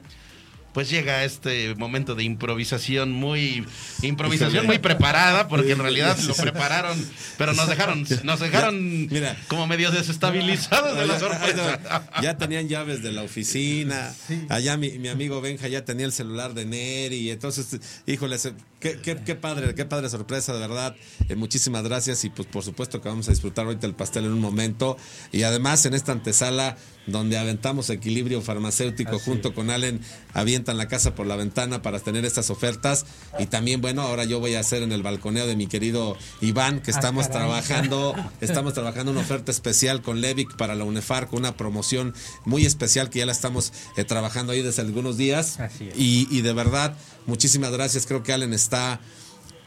pues 0.78 0.92
llega 0.92 1.24
este 1.24 1.74
momento 1.74 2.14
de 2.14 2.24
improvisación 2.24 3.12
muy 3.12 3.66
improvisación 4.04 4.68
muy 4.68 4.78
preparada 4.78 5.48
porque 5.48 5.72
en 5.72 5.80
realidad 5.80 6.16
lo 6.20 6.36
prepararon 6.36 7.04
pero 7.36 7.54
nos 7.54 7.68
dejaron 7.68 8.06
nos 8.22 8.40
dejaron 8.40 9.08
Mira. 9.08 9.36
como 9.48 9.66
medio 9.66 9.90
desestabilizados 9.90 10.96
de 10.96 11.08
la 11.08 11.20
sorpresa 11.20 11.80
Ya 12.22 12.38
tenían 12.38 12.68
llaves 12.68 13.04
de 13.04 13.12
la 13.12 13.24
oficina. 13.24 14.14
Allá 14.50 14.78
mi, 14.78 14.98
mi 15.00 15.08
amigo 15.08 15.40
Benja 15.42 15.68
ya 15.68 15.86
tenía 15.86 16.06
el 16.06 16.12
celular 16.12 16.54
de 16.54 16.66
Neri. 16.66 17.30
Entonces, 17.30 17.80
híjole, 18.06 18.38
se- 18.38 18.54
qué, 18.80 19.00
qué- 19.02 19.18
qué 19.24 19.36
padre, 19.36 19.74
qué 19.76 19.86
padre 19.86 20.10
sorpresa, 20.10 20.54
de 20.54 20.60
verdad. 20.60 20.96
Eh, 21.30 21.36
muchísimas 21.36 21.84
gracias. 21.84 22.24
Y 22.26 22.30
pues 22.30 22.48
por 22.48 22.64
supuesto 22.64 23.02
que 23.02 23.10
vamos 23.10 23.28
a 23.28 23.32
disfrutar 23.32 23.66
ahorita 23.66 23.88
el 23.88 23.96
pastel 23.96 24.26
en 24.26 24.32
un 24.34 24.42
momento. 24.42 24.98
Y 25.32 25.44
además 25.44 25.86
en 25.86 25.94
esta 25.94 26.12
antesala 26.12 26.78
donde 27.08 27.38
aventamos 27.38 27.90
equilibrio 27.90 28.42
farmacéutico 28.42 29.16
Así 29.16 29.24
junto 29.24 29.54
con 29.54 29.70
Allen, 29.70 30.02
avientan 30.34 30.76
la 30.76 30.90
casa 30.90 31.16
por 31.16 31.26
la 31.26 31.38
ventana 31.38 31.82
para 31.82 32.00
tener 32.02 32.26
estas 32.26 32.50
ofertas. 32.50 33.06
Y 33.40 33.46
también, 33.46 33.80
bueno, 33.80 34.02
ahora 34.02 34.26
yo 34.26 34.42
voy 34.42 34.56
a 34.56 34.60
hacer 34.60 34.84
en 34.84 34.92
el 34.92 35.04
balconeo 35.04 35.48
de 35.48 35.56
mi 35.56 35.68
querido 35.68 36.18
Iván, 36.42 36.82
que 36.82 36.92
Ah, 36.92 36.96
estamos 36.96 37.30
trabajando 37.30 38.14
Estamos 38.42 38.74
trabajando 38.74 39.12
una 39.14 39.22
oferta 39.22 39.52
especial 39.52 40.02
con 40.02 40.20
Levic 40.20 40.58
para 40.58 40.76
la 40.76 40.84
UNEFAR, 40.84 41.28
con 41.28 41.40
una 41.40 41.56
promoción 41.56 42.14
muy 42.44 42.66
especial 42.66 43.10
que 43.10 43.20
ya 43.20 43.26
la 43.26 43.32
estamos 43.32 43.72
eh, 43.96 44.04
trabajando 44.04 44.52
ahí 44.52 44.62
desde 44.62 44.82
algunos 44.82 45.16
días. 45.16 45.60
Así 45.62 45.88
es. 45.88 45.98
Y, 45.98 46.28
y 46.30 46.42
de 46.42 46.52
verdad, 46.52 46.98
muchísimas 47.26 47.72
gracias. 47.72 48.06
Creo 48.06 48.22
que 48.22 48.34
Allen 48.34 48.54
está 48.54 48.67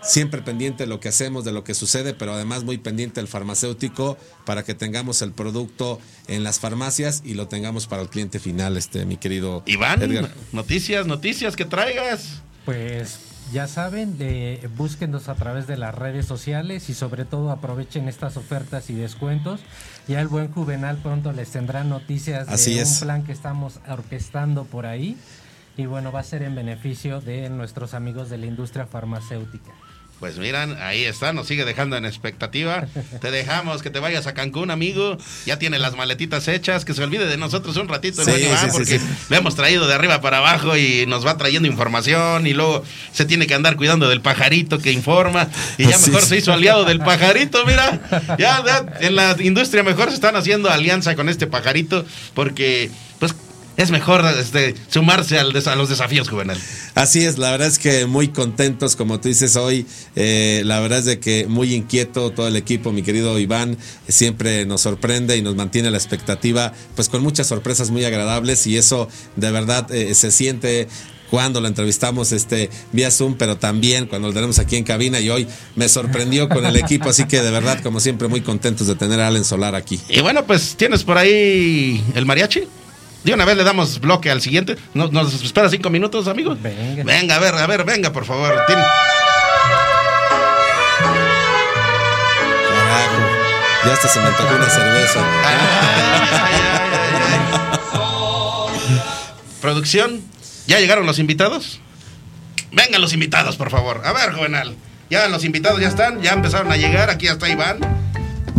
siempre 0.02 0.42
pendiente 0.42 0.84
de 0.84 0.86
lo 0.88 1.00
que 1.00 1.08
hacemos, 1.08 1.44
de 1.44 1.52
lo 1.52 1.64
que 1.64 1.74
sucede, 1.74 2.14
pero 2.14 2.32
además 2.32 2.64
muy 2.64 2.78
pendiente 2.78 3.20
del 3.20 3.28
farmacéutico 3.28 4.16
para 4.46 4.64
que 4.64 4.74
tengamos 4.74 5.22
el 5.22 5.32
producto 5.32 6.00
en 6.26 6.42
las 6.42 6.58
farmacias 6.58 7.22
y 7.24 7.34
lo 7.34 7.48
tengamos 7.48 7.86
para 7.86 8.02
el 8.02 8.08
cliente 8.08 8.38
final, 8.38 8.76
este 8.76 9.04
mi 9.04 9.16
querido 9.16 9.62
Iván 9.66 10.02
Edgar. 10.02 10.30
noticias 10.52 11.06
noticias 11.06 11.56
que 11.56 11.64
traigas 11.64 12.42
Pues 12.64 13.18
ya 13.52 13.66
saben, 13.66 14.16
de, 14.16 14.68
búsquenos 14.76 15.28
a 15.28 15.34
través 15.34 15.66
de 15.66 15.76
las 15.76 15.94
redes 15.94 16.24
sociales 16.24 16.88
y 16.88 16.94
sobre 16.94 17.24
todo 17.24 17.50
aprovechen 17.50 18.08
estas 18.08 18.36
ofertas 18.36 18.90
y 18.90 18.94
descuentos. 18.94 19.60
Ya 20.06 20.20
el 20.20 20.28
buen 20.28 20.52
Juvenal 20.52 20.98
pronto 20.98 21.32
les 21.32 21.50
tendrá 21.50 21.82
noticias 21.82 22.48
Así 22.48 22.74
de 22.74 22.82
es. 22.82 22.92
un 22.92 23.00
plan 23.00 23.24
que 23.24 23.32
estamos 23.32 23.80
orquestando 23.88 24.64
por 24.64 24.86
ahí. 24.86 25.16
Y 25.80 25.86
bueno, 25.86 26.12
va 26.12 26.20
a 26.20 26.24
ser 26.24 26.42
en 26.42 26.54
beneficio 26.54 27.22
de 27.22 27.48
nuestros 27.48 27.94
amigos 27.94 28.28
de 28.28 28.36
la 28.36 28.44
industria 28.44 28.84
farmacéutica. 28.86 29.70
Pues 30.18 30.36
miran, 30.36 30.76
ahí 30.82 31.04
está, 31.04 31.32
nos 31.32 31.46
sigue 31.46 31.64
dejando 31.64 31.96
en 31.96 32.04
expectativa. 32.04 32.84
Te 33.22 33.30
dejamos 33.30 33.80
que 33.80 33.88
te 33.88 33.98
vayas 34.00 34.26
a 34.26 34.34
Cancún, 34.34 34.70
amigo. 34.70 35.16
Ya 35.46 35.58
tiene 35.58 35.78
las 35.78 35.96
maletitas 35.96 36.46
hechas, 36.48 36.84
que 36.84 36.92
se 36.92 37.02
olvide 37.02 37.24
de 37.24 37.38
nosotros 37.38 37.74
un 37.78 37.88
ratito 37.88 38.22
Sí, 38.22 38.30
sí, 38.32 38.66
porque 38.70 38.98
sí. 38.98 39.06
le 39.30 39.38
hemos 39.38 39.56
traído 39.56 39.88
de 39.88 39.94
arriba 39.94 40.20
para 40.20 40.36
abajo 40.36 40.76
y 40.76 41.06
nos 41.06 41.26
va 41.26 41.38
trayendo 41.38 41.66
información 41.66 42.46
y 42.46 42.52
luego 42.52 42.84
se 43.12 43.24
tiene 43.24 43.46
que 43.46 43.54
andar 43.54 43.76
cuidando 43.76 44.10
del 44.10 44.20
pajarito 44.20 44.78
que 44.78 44.92
informa 44.92 45.48
y 45.78 45.86
ya 45.86 45.96
Sí, 45.96 46.10
mejor 46.10 46.20
sí. 46.24 46.28
se 46.28 46.36
hizo 46.36 46.52
aliado 46.52 46.84
del 46.84 46.98
pajarito, 46.98 47.64
mira. 47.64 47.98
Ya, 48.38 48.62
ya 48.66 48.84
en 49.00 49.16
la 49.16 49.34
industria 49.40 49.82
mejor 49.82 50.10
se 50.10 50.16
están 50.16 50.36
haciendo 50.36 50.68
alianza 50.68 51.16
con 51.16 51.30
este 51.30 51.46
pajarito 51.46 52.04
porque 52.34 52.90
pues 53.18 53.34
es 53.82 53.90
mejor 53.90 54.24
este, 54.38 54.74
sumarse 54.88 55.38
al 55.38 55.50
a 55.50 55.74
los 55.74 55.88
desafíos 55.88 56.28
juvenil. 56.28 56.56
Así 56.94 57.24
es, 57.24 57.38
la 57.38 57.50
verdad 57.50 57.68
es 57.68 57.78
que 57.78 58.06
muy 58.06 58.28
contentos, 58.28 58.96
como 58.96 59.20
tú 59.20 59.28
dices 59.28 59.56
hoy, 59.56 59.86
eh, 60.16 60.62
la 60.64 60.80
verdad 60.80 61.00
es 61.00 61.04
de 61.06 61.20
que 61.20 61.46
muy 61.46 61.74
inquieto 61.74 62.30
todo 62.30 62.48
el 62.48 62.56
equipo, 62.56 62.92
mi 62.92 63.02
querido 63.02 63.38
Iván, 63.38 63.76
siempre 64.08 64.64
nos 64.66 64.82
sorprende 64.82 65.36
y 65.36 65.42
nos 65.42 65.56
mantiene 65.56 65.88
a 65.88 65.90
la 65.90 65.98
expectativa, 65.98 66.72
pues 66.94 67.08
con 67.08 67.22
muchas 67.22 67.46
sorpresas 67.46 67.90
muy 67.90 68.04
agradables 68.04 68.66
y 68.66 68.76
eso 68.76 69.08
de 69.36 69.50
verdad 69.50 69.92
eh, 69.92 70.14
se 70.14 70.30
siente 70.30 70.88
cuando 71.30 71.60
lo 71.60 71.68
entrevistamos 71.68 72.32
este 72.32 72.70
vía 72.92 73.10
Zoom, 73.10 73.36
pero 73.36 73.56
también 73.56 74.06
cuando 74.06 74.28
lo 74.28 74.34
tenemos 74.34 74.58
aquí 74.58 74.76
en 74.76 74.84
cabina 74.84 75.20
y 75.20 75.30
hoy 75.30 75.46
me 75.76 75.88
sorprendió 75.88 76.48
con 76.48 76.66
el 76.66 76.76
equipo, 76.76 77.08
así 77.08 77.24
que 77.24 77.40
de 77.40 77.50
verdad, 77.50 77.80
como 77.82 78.00
siempre, 78.00 78.28
muy 78.28 78.40
contentos 78.40 78.88
de 78.88 78.96
tener 78.96 79.20
a 79.20 79.28
Allen 79.28 79.44
Solar 79.44 79.74
aquí. 79.74 80.00
Y 80.08 80.20
bueno, 80.20 80.44
pues 80.44 80.74
tienes 80.76 81.04
por 81.04 81.16
ahí 81.16 82.02
el 82.14 82.26
mariachi. 82.26 82.64
De 83.24 83.34
una 83.34 83.44
vez 83.44 83.56
le 83.56 83.64
damos 83.64 84.00
bloque 84.00 84.30
al 84.30 84.40
siguiente. 84.40 84.76
¿Nos, 84.94 85.12
nos 85.12 85.34
espera 85.42 85.68
cinco 85.68 85.90
minutos, 85.90 86.26
amigo? 86.26 86.56
Venga. 86.60 87.04
Venga, 87.04 87.36
a 87.36 87.38
ver, 87.38 87.54
a 87.54 87.66
ver, 87.66 87.84
venga, 87.84 88.12
por 88.12 88.24
favor. 88.24 88.54
Tiene- 88.66 88.82
Carajo, 92.68 93.22
ya 93.86 93.92
hasta 93.92 94.08
se 94.08 94.20
me 94.20 94.26
antojó 94.26 94.54
una 94.56 94.68
cerveza. 94.70 95.20
Ay, 95.44 95.56
ay, 95.60 96.30
ay, 96.32 96.60
ay. 98.94 99.02
Producción, 99.60 100.22
¿ya 100.66 100.78
llegaron 100.80 101.04
los 101.06 101.18
invitados? 101.18 101.80
Vengan 102.72 103.00
los 103.02 103.12
invitados, 103.12 103.56
por 103.56 103.70
favor. 103.70 104.00
A 104.04 104.12
ver, 104.12 104.32
Juvenal. 104.32 104.76
Ya 105.10 105.28
los 105.28 105.44
invitados 105.44 105.80
ya 105.80 105.88
están, 105.88 106.22
ya 106.22 106.32
empezaron 106.32 106.70
a 106.72 106.76
llegar. 106.76 107.10
Aquí 107.10 107.26
ya 107.26 107.32
está 107.32 107.48
Iván. 107.48 107.78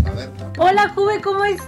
A 0.06 0.10
ver. 0.12 0.30
Hola 0.58 0.90
Juve, 0.94 1.22
¿cómo 1.22 1.44
estás? 1.46 1.66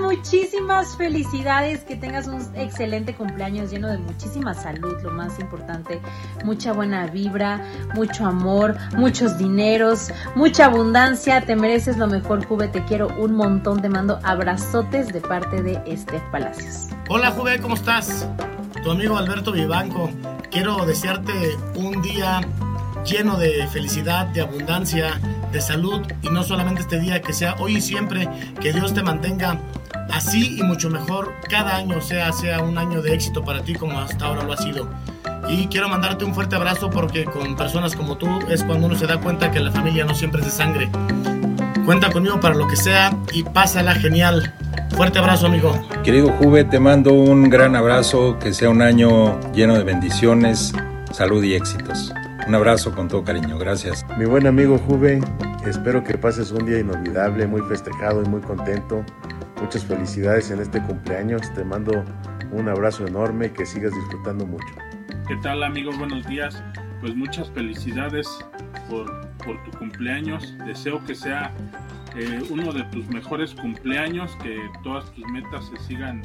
Muchísimas 0.00 0.96
felicidades, 0.96 1.84
que 1.84 1.96
tengas 1.96 2.26
un 2.26 2.40
excelente 2.56 3.14
cumpleaños 3.14 3.70
lleno 3.70 3.88
de 3.88 3.98
muchísima 3.98 4.54
salud, 4.54 5.00
lo 5.02 5.10
más 5.10 5.38
importante, 5.38 6.00
mucha 6.44 6.72
buena 6.72 7.06
vibra, 7.06 7.60
mucho 7.94 8.26
amor, 8.26 8.76
muchos 8.96 9.38
dineros, 9.38 10.10
mucha 10.34 10.66
abundancia, 10.66 11.42
te 11.42 11.56
mereces 11.56 11.96
lo 11.96 12.06
mejor 12.06 12.44
Juve, 12.44 12.68
te 12.68 12.84
quiero 12.84 13.08
un 13.18 13.34
montón, 13.34 13.82
te 13.82 13.88
mando 13.88 14.18
abrazotes 14.22 15.12
de 15.12 15.20
parte 15.20 15.62
de 15.62 15.96
Steph 15.96 16.22
Palacios. 16.30 16.88
Hola 17.08 17.30
Juve, 17.30 17.60
¿cómo 17.60 17.74
estás? 17.74 18.28
Tu 18.82 18.90
amigo 18.90 19.16
Alberto 19.16 19.52
Vivanco. 19.52 20.10
Quiero 20.50 20.84
desearte 20.86 21.32
un 21.74 22.00
día 22.02 22.40
lleno 23.04 23.36
de 23.36 23.66
felicidad, 23.68 24.26
de 24.26 24.40
abundancia, 24.40 25.20
de 25.52 25.60
salud 25.60 26.00
y 26.22 26.28
no 26.28 26.42
solamente 26.42 26.82
este 26.82 26.98
día, 26.98 27.22
que 27.22 27.32
sea 27.32 27.56
hoy 27.58 27.76
y 27.76 27.80
siempre, 27.80 28.28
que 28.60 28.72
Dios 28.72 28.94
te 28.94 29.02
mantenga 29.02 29.58
así 30.10 30.58
y 30.58 30.62
mucho 30.62 30.90
mejor 30.90 31.32
cada 31.48 31.76
año, 31.76 32.00
sea, 32.00 32.32
sea 32.32 32.60
un 32.60 32.78
año 32.78 33.02
de 33.02 33.14
éxito 33.14 33.44
para 33.44 33.62
ti 33.62 33.74
como 33.74 33.98
hasta 33.98 34.26
ahora 34.26 34.42
lo 34.44 34.52
ha 34.52 34.56
sido. 34.56 34.88
Y 35.48 35.66
quiero 35.68 35.88
mandarte 35.88 36.24
un 36.24 36.34
fuerte 36.34 36.56
abrazo 36.56 36.90
porque 36.90 37.24
con 37.24 37.56
personas 37.56 37.94
como 37.94 38.16
tú 38.16 38.28
es 38.48 38.64
cuando 38.64 38.86
uno 38.86 38.96
se 38.96 39.06
da 39.06 39.20
cuenta 39.20 39.50
que 39.50 39.60
la 39.60 39.70
familia 39.70 40.04
no 40.04 40.14
siempre 40.14 40.40
es 40.40 40.46
de 40.46 40.52
sangre. 40.52 40.88
Cuenta 41.84 42.10
conmigo 42.10 42.40
para 42.40 42.54
lo 42.54 42.66
que 42.66 42.76
sea 42.76 43.16
y 43.32 43.44
pásala 43.44 43.94
genial. 43.94 44.52
Fuerte 44.96 45.18
abrazo, 45.18 45.46
amigo. 45.46 45.72
Querido 46.02 46.30
Juve, 46.32 46.64
te 46.64 46.80
mando 46.80 47.12
un 47.12 47.48
gran 47.48 47.76
abrazo, 47.76 48.38
que 48.38 48.52
sea 48.52 48.70
un 48.70 48.82
año 48.82 49.38
lleno 49.52 49.74
de 49.74 49.84
bendiciones, 49.84 50.72
salud 51.12 51.44
y 51.44 51.54
éxitos. 51.54 52.12
Un 52.46 52.54
abrazo 52.54 52.94
con 52.94 53.08
todo 53.08 53.24
cariño, 53.24 53.58
gracias. 53.58 54.06
Mi 54.16 54.24
buen 54.24 54.46
amigo 54.46 54.78
Juve, 54.78 55.18
espero 55.66 56.04
que 56.04 56.16
pases 56.16 56.52
un 56.52 56.64
día 56.64 56.78
inolvidable, 56.78 57.44
muy 57.48 57.60
festejado 57.62 58.22
y 58.22 58.28
muy 58.28 58.40
contento. 58.40 59.04
Muchas 59.60 59.84
felicidades 59.84 60.52
en 60.52 60.60
este 60.60 60.80
cumpleaños. 60.80 61.52
Te 61.54 61.64
mando 61.64 62.04
un 62.52 62.68
abrazo 62.68 63.04
enorme 63.04 63.46
y 63.46 63.50
que 63.50 63.66
sigas 63.66 63.92
disfrutando 63.92 64.46
mucho. 64.46 64.72
¿Qué 65.26 65.34
tal 65.42 65.64
amigos? 65.64 65.98
Buenos 65.98 66.24
días. 66.28 66.62
Pues 67.00 67.16
muchas 67.16 67.50
felicidades 67.50 68.28
por, 68.88 69.28
por 69.38 69.60
tu 69.64 69.76
cumpleaños. 69.78 70.54
Deseo 70.66 71.04
que 71.04 71.16
sea 71.16 71.52
eh, 72.14 72.44
uno 72.48 72.72
de 72.72 72.84
tus 72.84 73.08
mejores 73.08 73.56
cumpleaños, 73.56 74.30
que 74.40 74.56
todas 74.84 75.10
tus 75.14 75.24
metas 75.32 75.66
se 75.66 75.84
sigan 75.84 76.22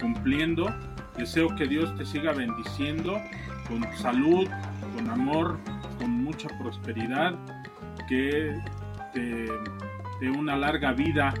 cumpliendo. 0.00 0.74
Deseo 1.16 1.54
que 1.54 1.66
Dios 1.66 1.96
te 1.96 2.04
siga 2.04 2.32
bendiciendo 2.32 3.20
con 3.68 3.86
salud, 3.98 4.48
con 4.94 5.10
amor, 5.10 5.58
con 5.98 6.24
mucha 6.24 6.48
prosperidad, 6.58 7.34
que 8.08 8.58
te 9.12 9.48
una 10.28 10.56
larga 10.56 10.92
vida 10.92 11.32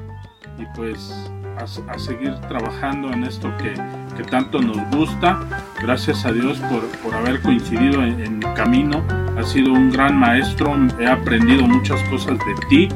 y 0.58 0.64
pues 0.74 1.30
a, 1.58 1.64
a 1.92 1.98
seguir 1.98 2.34
trabajando 2.48 3.12
en 3.12 3.24
esto 3.24 3.52
que, 3.58 3.74
que, 4.16 4.24
tanto 4.24 4.60
nos 4.60 4.78
gusta. 4.90 5.40
Gracias 5.82 6.24
a 6.24 6.32
Dios 6.32 6.58
por, 6.60 6.86
por 7.02 7.14
haber 7.14 7.40
coincidido 7.40 8.02
en, 8.02 8.20
en, 8.20 8.38
mi 8.38 8.46
camino. 8.54 9.02
Has 9.38 9.50
sido 9.50 9.72
un 9.72 9.90
gran 9.90 10.18
maestro, 10.18 10.74
he 10.98 11.06
aprendido 11.06 11.66
muchas 11.66 12.02
cosas 12.04 12.38
de 12.38 12.66
ti 12.68 12.88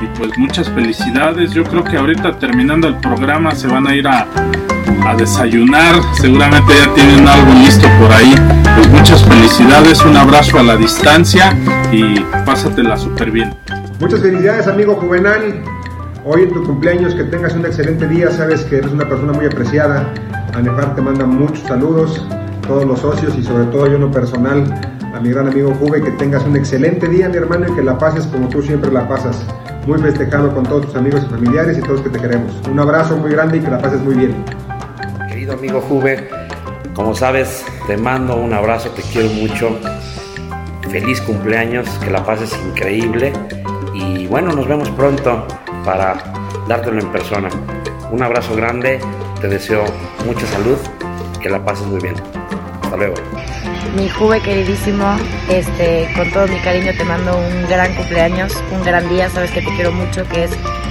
y 0.00 0.18
pues 0.18 0.36
muchas 0.38 0.68
felicidades. 0.70 1.52
Yo 1.52 1.64
creo 1.64 1.84
que 1.84 1.96
ahorita 1.96 2.38
terminando 2.38 2.88
el 2.88 2.96
programa 2.96 3.54
se 3.54 3.68
van 3.68 3.86
a 3.86 3.94
ir 3.94 4.06
a, 4.06 4.26
a 5.06 5.14
desayunar. 5.14 5.96
Seguramente 6.14 6.72
ya 6.74 6.94
tienen 6.94 7.26
algo 7.26 7.52
listo 7.54 7.86
por 8.00 8.12
ahí. 8.12 8.34
Pues 8.76 8.88
muchas 8.90 9.24
felicidades, 9.24 10.04
un 10.04 10.16
abrazo 10.16 10.58
a 10.58 10.62
la 10.62 10.76
distancia 10.76 11.56
y 11.92 12.20
pásatela 12.44 12.96
súper 12.96 13.30
bien. 13.30 13.54
Muchas 14.00 14.20
felicidades 14.20 14.66
amigo 14.66 14.94
Juvenal. 14.96 15.62
Hoy 16.24 16.42
en 16.42 16.52
tu 16.52 16.62
cumpleaños 16.64 17.14
que 17.14 17.24
tengas 17.24 17.54
un 17.54 17.64
excelente 17.64 18.06
día, 18.06 18.30
sabes 18.30 18.62
que 18.64 18.78
eres 18.78 18.92
una 18.92 19.08
persona 19.08 19.32
muy 19.32 19.46
apreciada. 19.46 20.12
Anefar 20.54 20.94
te 20.94 21.02
manda 21.02 21.24
muchos 21.24 21.60
saludos, 21.60 22.26
todos 22.66 22.84
los 22.84 23.00
socios 23.00 23.34
y 23.38 23.42
sobre 23.42 23.64
todo 23.66 23.86
yo 23.86 23.94
en 23.94 24.02
lo 24.02 24.10
personal 24.10 24.64
a 25.14 25.20
mi 25.20 25.30
gran 25.30 25.48
amigo 25.48 25.74
Juve, 25.74 26.02
que 26.02 26.10
tengas 26.12 26.44
un 26.44 26.56
excelente 26.56 27.08
día 27.08 27.28
mi 27.28 27.36
hermano 27.36 27.66
y 27.68 27.72
que 27.74 27.82
la 27.82 27.98
pases 27.98 28.26
como 28.26 28.48
tú 28.48 28.62
siempre 28.62 28.92
la 28.92 29.08
pasas. 29.08 29.44
Muy 29.86 29.98
festejado 29.98 30.54
con 30.54 30.64
todos 30.64 30.86
tus 30.86 30.96
amigos 30.96 31.22
y 31.26 31.30
familiares 31.30 31.78
y 31.78 31.80
todos 31.80 32.02
que 32.02 32.10
te 32.10 32.20
queremos. 32.20 32.52
Un 32.70 32.78
abrazo 32.78 33.16
muy 33.16 33.30
grande 33.30 33.56
y 33.56 33.60
que 33.60 33.70
la 33.70 33.78
pases 33.78 34.00
muy 34.02 34.14
bien. 34.14 34.44
Amigo 35.50 35.80
Juve, 35.80 36.28
como 36.94 37.14
sabes, 37.14 37.64
te 37.86 37.96
mando 37.96 38.36
un 38.36 38.52
abrazo, 38.52 38.90
te 38.90 39.02
quiero 39.02 39.28
mucho. 39.30 39.78
Feliz 40.90 41.20
cumpleaños, 41.22 41.88
que 42.02 42.10
la 42.10 42.24
pases 42.24 42.52
increíble 42.66 43.32
y 43.94 44.26
bueno, 44.26 44.52
nos 44.52 44.66
vemos 44.68 44.90
pronto 44.90 45.46
para 45.84 46.16
dártelo 46.68 47.00
en 47.00 47.12
persona. 47.12 47.48
Un 48.10 48.22
abrazo 48.22 48.54
grande, 48.56 49.00
te 49.40 49.48
deseo 49.48 49.84
mucha 50.26 50.46
salud, 50.46 50.78
que 51.40 51.48
la 51.48 51.64
pases 51.64 51.86
muy 51.86 52.00
bien. 52.00 52.14
Hasta 52.82 52.96
luego. 52.96 53.14
Mi 53.96 54.08
Juve 54.08 54.40
queridísimo, 54.40 55.16
este, 55.48 56.08
con 56.14 56.30
todo 56.30 56.46
mi 56.46 56.58
cariño 56.60 56.92
te 56.96 57.04
mando 57.04 57.38
un 57.38 57.68
gran 57.68 57.94
cumpleaños, 57.94 58.52
un 58.70 58.82
gran 58.82 59.08
día, 59.08 59.30
sabes 59.30 59.50
que 59.50 59.62
te 59.62 59.74
quiero 59.76 59.92
mucho, 59.92 60.26
que 60.28 60.44
es 60.44 60.50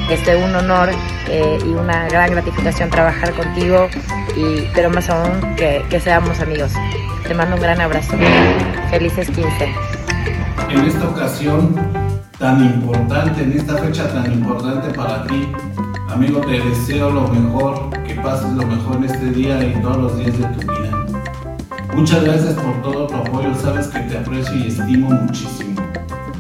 este, 0.10 0.36
un 0.36 0.56
honor 0.56 0.90
eh, 1.28 1.60
y 1.64 1.70
una 1.70 2.08
gran 2.08 2.32
gratificación 2.32 2.90
trabajar 2.90 3.34
contigo, 3.34 3.88
y, 4.36 4.68
pero 4.74 4.90
más 4.90 5.10
aún 5.10 5.56
que, 5.56 5.84
que 5.90 6.00
seamos 6.00 6.40
amigos. 6.40 6.72
Te 7.28 7.34
mando 7.34 7.56
un 7.56 7.62
gran 7.62 7.82
abrazo. 7.82 8.16
Felices 8.90 9.30
15. 9.30 9.74
En 10.70 10.86
esta 10.86 11.08
ocasión 11.08 11.76
tan 12.38 12.64
importante, 12.64 13.42
en 13.44 13.54
esta 13.54 13.78
fecha 13.78 14.08
tan 14.14 14.32
importante 14.32 14.94
para 14.94 15.26
ti. 15.26 15.52
Amigo, 16.10 16.40
te 16.42 16.60
deseo 16.60 17.10
lo 17.10 17.28
mejor, 17.28 17.90
que 18.04 18.16
pases 18.16 18.52
lo 18.54 18.66
mejor 18.66 18.98
en 18.98 19.04
este 19.06 19.26
día 19.32 19.62
y 19.64 19.82
todos 19.82 19.98
los 19.98 20.18
días 20.18 20.38
de 20.38 20.46
tu 20.46 20.72
vida. 20.72 21.06
Muchas 21.96 22.24
gracias 22.24 22.54
por 22.54 22.82
todo 22.82 23.08
tu 23.08 23.16
apoyo, 23.16 23.54
sabes 23.56 23.88
que 23.88 24.00
te 24.02 24.18
aprecio 24.18 24.56
y 24.56 24.68
estimo 24.68 25.10
muchísimo. 25.10 25.77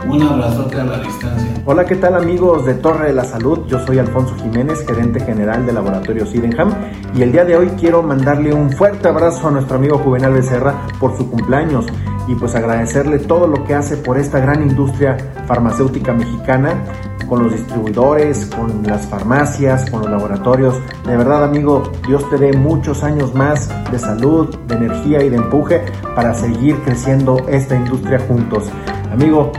Un 0.07 0.23
abrazote 0.23 0.79
a 0.79 0.85
la 0.85 0.99
distancia. 0.99 1.61
Hola, 1.65 1.85
¿qué 1.85 1.97
tal 1.97 2.15
amigos 2.15 2.65
de 2.65 2.75
Torre 2.75 3.07
de 3.07 3.13
la 3.13 3.25
Salud? 3.25 3.65
Yo 3.67 3.85
soy 3.85 3.99
Alfonso 3.99 4.35
Jiménez, 4.35 4.85
gerente 4.87 5.19
general 5.19 5.65
de 5.65 5.73
Laboratorio 5.73 6.25
Sydenham 6.25 6.73
y 7.13 7.23
el 7.23 7.33
día 7.33 7.43
de 7.43 7.57
hoy 7.57 7.67
quiero 7.77 8.01
mandarle 8.01 8.53
un 8.53 8.71
fuerte 8.71 9.09
abrazo 9.09 9.49
a 9.49 9.51
nuestro 9.51 9.75
amigo 9.75 9.97
Juvenal 9.97 10.31
Becerra 10.31 10.87
por 10.99 11.17
su 11.17 11.29
cumpleaños. 11.29 11.85
y 12.29 12.35
pues 12.35 12.55
agradecerle 12.55 13.19
todo 13.19 13.47
lo 13.47 13.63
que 13.63 13.73
hace 13.73 13.95
por 13.95 14.17
esta 14.17 14.41
gran 14.41 14.61
industria 14.61 15.15
farmacéutica 15.47 16.11
mexicana 16.11 16.83
con 17.27 17.43
los 17.43 17.53
distribuidores, 17.53 18.47
con 18.47 18.83
las 18.83 19.05
farmacias, 19.07 19.89
con 19.89 20.01
los 20.01 20.09
laboratorios. 20.09 20.75
De 21.05 21.15
verdad, 21.15 21.45
amigo, 21.45 21.83
Dios 22.05 22.29
te 22.29 22.37
dé 22.37 22.51
muchos 22.53 23.03
años 23.03 23.33
más 23.33 23.69
de 23.91 23.99
salud, 23.99 24.53
de 24.67 24.75
energía 24.75 25.23
y 25.23 25.29
de 25.29 25.37
empuje 25.37 25.85
para 26.15 26.33
seguir 26.33 26.75
creciendo 26.83 27.37
esta 27.47 27.75
industria 27.75 28.19
juntos. 28.19 28.65
Amigo, 29.11 29.51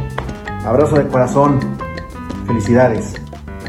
abrazo 0.64 0.96
de 0.96 1.08
corazón. 1.08 1.60
Felicidades. 2.46 3.14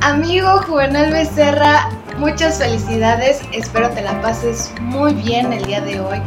Amigo 0.01 0.61
Juvenal 0.63 1.11
Becerra, 1.11 1.89
muchas 2.17 2.59
felicidades. 2.59 3.41
Espero 3.51 3.89
te 3.89 4.01
la 4.01 4.21
pases 4.21 4.73
muy 4.81 5.13
bien 5.13 5.51
el 5.51 5.65
día 5.65 5.81
de 5.81 5.99
hoy. 5.99 6.21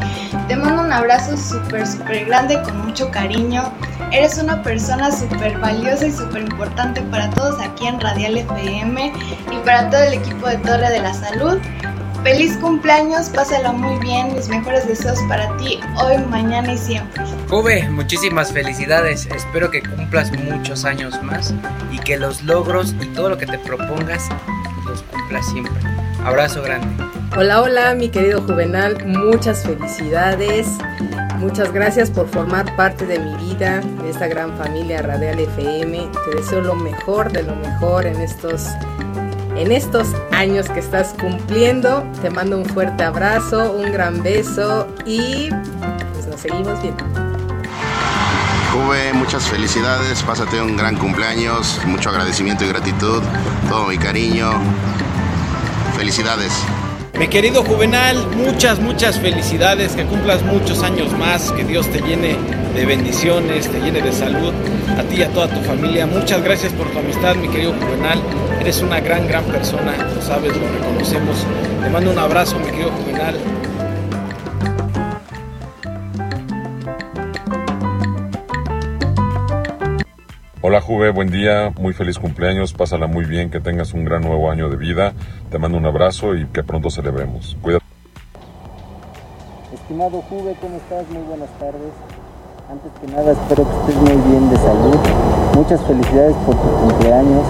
Te 0.49 0.57
mando 0.57 0.83
un 0.83 0.93
abrazo 0.93 1.37
súper, 1.37 1.87
súper 1.87 2.27
grande 2.27 2.61
con 2.63 2.87
mucho 2.87 3.11
cariño. 3.11 3.63
Eres 4.11 4.37
una 4.39 4.63
persona 4.63 5.11
súper 5.11 5.59
valiosa 5.59 6.07
y 6.07 6.13
súper 6.13 6.43
importante 6.43 7.01
para 7.03 7.31
todos 7.31 7.59
aquí 7.61 7.87
en 7.87 7.99
Radial 7.99 8.37
FM 8.37 9.13
y 9.51 9.57
para 9.65 9.89
todo 9.89 10.03
el 10.03 10.15
equipo 10.15 10.47
de 10.49 10.59
Torre 10.59 10.91
de 10.91 11.01
la 11.01 11.15
Salud. 11.15 11.59
Feliz 12.23 12.57
cumpleaños, 12.59 13.31
pásalo 13.31 13.73
muy 13.73 13.99
bien, 13.99 14.33
mis 14.33 14.49
mejores 14.49 14.87
deseos 14.87 15.18
para 15.29 15.57
ti 15.57 15.81
hoy, 16.01 16.18
mañana 16.31 16.73
y 16.73 16.79
siempre. 16.79 17.25
Juve, 17.49 17.89
muchísimas 17.91 18.53
felicidades, 18.53 19.27
espero 19.27 19.73
que 19.73 19.83
cumplas 19.83 20.31
muchos 20.39 20.85
años 20.85 21.20
más 21.25 21.53
y 21.91 21.99
que 21.99 22.16
los 22.16 22.45
logros 22.45 22.95
y 23.01 23.07
todo 23.07 23.31
lo 23.31 23.39
que 23.39 23.47
te 23.47 23.59
propongas 23.59 24.29
los 24.87 25.03
cumplas 25.03 25.45
siempre. 25.51 25.75
Abrazo 26.25 26.62
grande. 26.62 27.05
Hola, 27.37 27.61
hola, 27.61 27.95
mi 27.97 28.09
querido 28.09 28.41
Juvenal, 28.43 29.05
muchas 29.05 29.64
felicidades. 29.64 30.68
Muchas 31.39 31.73
gracias 31.73 32.09
por 32.09 32.29
formar 32.29 32.77
parte 32.77 33.05
de 33.05 33.18
mi 33.18 33.35
vida, 33.47 33.81
de 33.81 34.11
esta 34.11 34.29
gran 34.29 34.57
familia 34.57 35.03
Radial 35.03 35.41
FM. 35.41 36.09
Te 36.25 36.37
deseo 36.37 36.61
lo 36.61 36.77
mejor 36.77 37.33
de 37.33 37.43
lo 37.43 37.57
mejor 37.57 38.07
en 38.07 38.20
estos 38.20 38.68
en 39.57 39.72
estos 39.72 40.09
años 40.30 40.68
que 40.68 40.80
estás 40.80 41.14
cumpliendo. 41.20 42.05
Te 42.20 42.30
mando 42.30 42.59
un 42.59 42.64
fuerte 42.64 43.05
abrazo, 43.05 43.72
un 43.72 43.92
gran 43.92 44.22
beso 44.22 44.86
y 45.07 45.48
pues 46.12 46.26
nos 46.26 46.40
seguimos 46.40 46.80
viendo. 46.82 47.05
Juve, 48.72 49.12
muchas 49.12 49.44
felicidades, 49.44 50.22
pásate 50.22 50.61
un 50.61 50.76
gran 50.76 50.96
cumpleaños, 50.96 51.78
mucho 51.84 52.09
agradecimiento 52.09 52.64
y 52.64 52.68
gratitud, 52.68 53.22
todo 53.68 53.86
mi 53.86 53.98
cariño. 53.98 54.50
Felicidades. 55.96 56.53
Mi 57.18 57.28
querido 57.28 57.62
Juvenal, 57.62 58.26
muchas, 58.34 58.80
muchas 58.80 59.18
felicidades, 59.18 59.92
que 59.92 60.07
cumplas 60.07 60.42
muchos 60.42 60.82
años 60.82 61.12
más, 61.18 61.53
que 61.53 61.64
Dios 61.64 61.86
te 61.90 62.00
llene 62.00 62.36
de 62.75 62.87
bendiciones, 62.87 63.68
te 63.68 63.81
llene 63.81 64.01
de 64.01 64.12
salud, 64.12 64.53
a 64.99 65.03
ti 65.03 65.16
y 65.16 65.23
a 65.23 65.29
toda 65.29 65.49
tu 65.49 65.61
familia. 65.61 66.07
Muchas 66.07 66.43
gracias 66.43 66.73
por 66.73 66.91
tu 66.91 66.99
amistad, 66.99 67.35
mi 67.37 67.49
querido 67.49 67.73
Juvenal. 67.75 68.18
Eres 68.61 68.81
una 68.81 69.01
gran, 69.01 69.29
gran 69.29 69.45
persona, 69.45 69.93
lo 70.14 70.23
sabes, 70.23 70.57
lo 70.57 70.68
reconocemos. 70.68 71.47
Te 71.83 71.91
mando 71.91 72.11
un 72.11 72.18
abrazo, 72.18 72.59
mi 72.59 72.66
querido 72.66 72.91
Juvenal. 72.91 73.37
Hola 80.62 80.81
Juve, 80.81 81.11
buen 81.11 81.31
día, 81.31 81.73
muy 81.77 81.93
feliz 81.93 82.18
cumpleaños, 82.18 82.73
pásala 82.73 83.07
muy 83.07 83.27
bien, 83.27 83.51
que 83.51 83.61
tengas 83.61 83.93
un 83.93 84.05
gran 84.05 84.23
nuevo 84.23 84.51
año 84.51 84.70
de 84.70 84.77
vida. 84.77 85.12
Te 85.51 85.59
mando 85.59 85.77
un 85.77 85.85
abrazo 85.85 86.35
y 86.35 86.47
que 86.47 86.62
pronto 86.62 86.89
celebremos. 86.89 87.57
Cuídate. 87.61 87.85
Estimado 89.75 90.23
Juve, 90.23 90.57
¿cómo 90.61 90.77
estás? 90.77 91.09
Muy 91.11 91.23
buenas 91.23 91.51
tardes. 91.59 92.22
Antes 92.71 92.93
que 93.01 93.07
nada 93.11 93.33
espero 93.33 93.65
que 93.65 93.77
estés 93.81 93.97
muy 93.97 94.31
bien 94.31 94.49
de 94.49 94.57
salud. 94.57 94.97
Muchas 95.55 95.81
felicidades 95.83 96.35
por 96.47 96.55
tu 96.55 96.69
cumpleaños. 96.69 97.45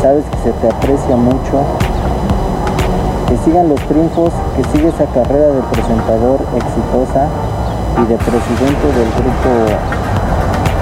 Sabes 0.00 0.24
que 0.30 0.38
se 0.38 0.52
te 0.52 0.68
aprecia 0.68 1.16
mucho. 1.16 1.64
Que 3.28 3.36
sigan 3.44 3.68
los 3.68 3.80
triunfos, 3.88 4.32
que 4.56 4.62
siga 4.70 4.88
esa 4.88 5.06
carrera 5.06 5.48
de 5.48 5.62
presentador 5.72 6.40
exitosa 6.54 7.28
y 7.98 8.06
de 8.06 8.16
presidente 8.16 8.86
del 8.94 9.10
grupo 9.18 9.50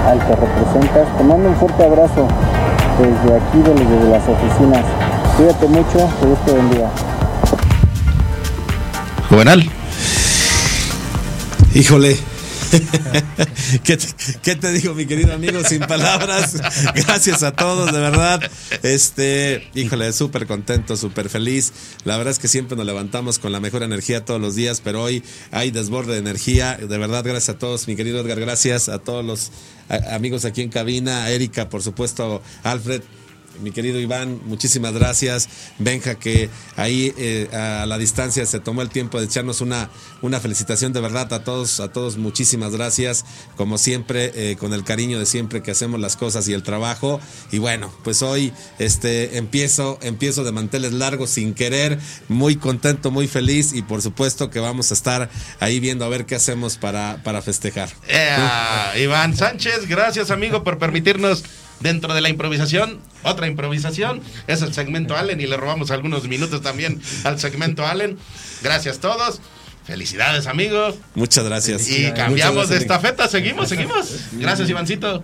al 0.09 0.19
que 0.19 0.37
representas. 0.37 1.09
Te 1.17 1.25
mando 1.25 1.49
un 1.49 1.57
fuerte 1.57 1.85
abrazo 1.85 2.27
desde 2.99 3.37
aquí, 3.37 3.59
desde 3.59 4.11
las 4.11 4.23
oficinas. 4.29 4.85
Cuídate 5.37 5.67
mucho, 5.69 6.09
que 6.21 6.27
Dios 6.27 6.39
te 6.45 6.53
bendiga. 6.53 6.89
Juvenal. 9.31 9.71
Híjole. 11.75 12.34
¿Qué, 13.85 13.97
te, 13.97 14.07
qué 14.43 14.55
digo, 14.73 14.95
mi 14.95 15.07
querido 15.07 15.33
amigo? 15.33 15.63
Sin 15.65 15.81
palabras. 15.81 16.55
Gracias 16.95 17.43
a 17.43 17.53
todos, 17.53 17.93
de 17.93 17.99
verdad. 17.99 18.41
Este, 18.83 19.69
híjole, 19.75 20.13
súper 20.13 20.47
contento, 20.47 20.97
súper 20.97 21.29
feliz. 21.29 21.73
La 22.05 22.17
verdad 22.17 22.33
es 22.33 22.39
que 22.39 22.49
siempre 22.49 22.77
nos 22.77 22.87
levantamos 22.87 23.39
con 23.39 23.53
la 23.53 23.61
mejor 23.61 23.83
energía 23.83 24.25
todos 24.25 24.41
los 24.41 24.55
días, 24.55 24.81
pero 24.83 25.03
hoy 25.03 25.23
hay 25.51 25.71
desborde 25.71 26.15
de 26.15 26.19
energía. 26.19 26.77
De 26.77 26.99
verdad, 26.99 27.25
gracias 27.25 27.57
a 27.57 27.59
todos, 27.59 27.87
mi 27.89 27.97
querido 27.97 28.21
Edgar. 28.21 28.41
Gracias 28.41 28.89
a 28.89 28.99
todos 28.99 29.25
los 29.25 29.53
amigos 30.11 30.45
aquí 30.45 30.63
en 30.63 30.71
cabina. 30.71 31.25
A 31.25 31.31
Erika, 31.31 31.69
por 31.69 31.83
supuesto, 31.83 32.43
Alfred. 32.63 33.03
Mi 33.61 33.71
querido 33.71 34.01
Iván, 34.01 34.41
muchísimas 34.45 34.93
gracias. 34.93 35.49
Benja, 35.79 36.17
que 36.17 36.51
ahí 36.77 37.15
eh, 37.17 37.49
a 37.53 37.87
la 37.87 37.99
distancia 37.99 38.45
se 38.47 38.61
tomó 38.61 38.83
el 38.83 38.89
tiempo 38.89 39.19
de 39.19 39.27
echarnos 39.27 39.61
una, 39.61 39.91
una 40.23 40.41
felicitación 40.41 40.93
de 40.93 41.01
verdad 41.01 41.33
a 41.33 41.45
todos, 41.45 41.81
a 41.81 41.93
todos, 41.93 42.17
muchísimas 42.17 42.73
gracias. 42.73 43.25
Como 43.57 43.79
siempre, 43.79 44.33
eh, 44.35 44.57
con 44.57 44.73
el 44.73 44.85
cariño 44.85 45.19
de 45.19 45.27
siempre 45.27 45.63
que 45.63 45.71
hacemos 45.71 46.01
las 46.01 46.17
cosas 46.17 46.49
y 46.49 46.53
el 46.53 46.63
trabajo. 46.63 47.21
Y 47.53 47.59
bueno, 47.59 47.93
pues 48.03 48.23
hoy 48.23 48.53
este, 48.79 49.39
empiezo, 49.39 49.99
empiezo 50.03 50.45
de 50.45 50.53
manteles 50.53 50.93
largos 50.93 51.31
sin 51.31 51.55
querer, 51.55 51.99
muy 52.29 52.57
contento, 52.57 53.11
muy 53.11 53.29
feliz 53.29 53.73
y 53.73 53.83
por 53.83 54.03
supuesto 54.03 54.51
que 54.51 54.61
vamos 54.61 54.91
a 54.91 54.95
estar 54.95 55.31
ahí 55.61 55.81
viendo 55.81 56.05
a 56.05 56.09
ver 56.09 56.27
qué 56.27 56.35
hacemos 56.35 56.77
para, 56.77 57.23
para 57.23 57.43
festejar. 57.43 57.91
Iván 59.01 59.37
Sánchez, 59.37 59.87
gracias 59.89 60.31
amigo 60.31 60.65
por 60.65 60.79
permitirnos 60.79 61.45
dentro 61.81 62.15
de 62.15 62.21
la 62.21 62.29
improvisación, 62.29 63.01
otra 63.23 63.47
improvisación, 63.47 64.23
es 64.47 64.63
el 64.63 64.73
segmento 64.73 65.17
Allen 65.17 65.41
y 65.41 65.47
le 65.47 65.57
robamos 65.57 65.91
algunos 65.91 66.29
minutos 66.29 66.63
también 66.63 67.01
al 67.25 67.39
segmento 67.39 67.87
Allen. 67.87 68.19
Gracias 68.63 68.99
todos. 68.99 69.41
Felicidades, 69.85 70.47
amigo. 70.47 70.97
Muchas 71.15 71.45
gracias. 71.45 71.89
Y 71.91 72.11
cambiamos 72.13 72.71
de 72.71 72.79
estafeta, 72.79 73.29
seguimos, 73.29 73.69
seguimos. 73.69 74.09
Gracias, 74.33 74.69
Ivancito. 74.71 75.23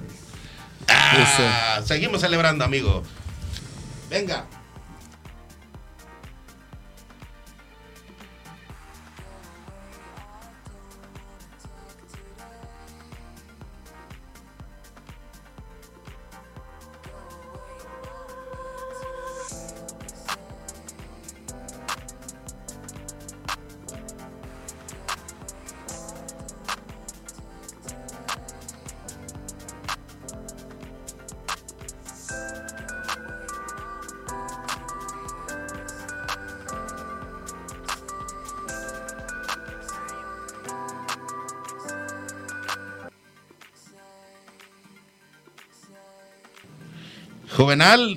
Ah, 0.86 1.80
seguimos 1.84 2.20
celebrando, 2.20 2.64
amigo. 2.64 3.02
Venga. 4.10 4.46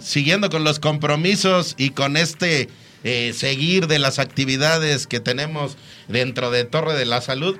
Siguiendo 0.01 0.49
con 0.49 0.65
los 0.65 0.79
compromisos 0.79 1.75
y 1.77 1.91
con 1.91 2.17
este 2.17 2.67
eh, 3.05 3.31
seguir 3.33 3.87
de 3.87 3.97
las 3.97 4.19
actividades 4.19 5.07
que 5.07 5.21
tenemos 5.21 5.77
dentro 6.09 6.51
de 6.51 6.65
Torre 6.65 6.95
de 6.95 7.05
la 7.05 7.21
Salud, 7.21 7.57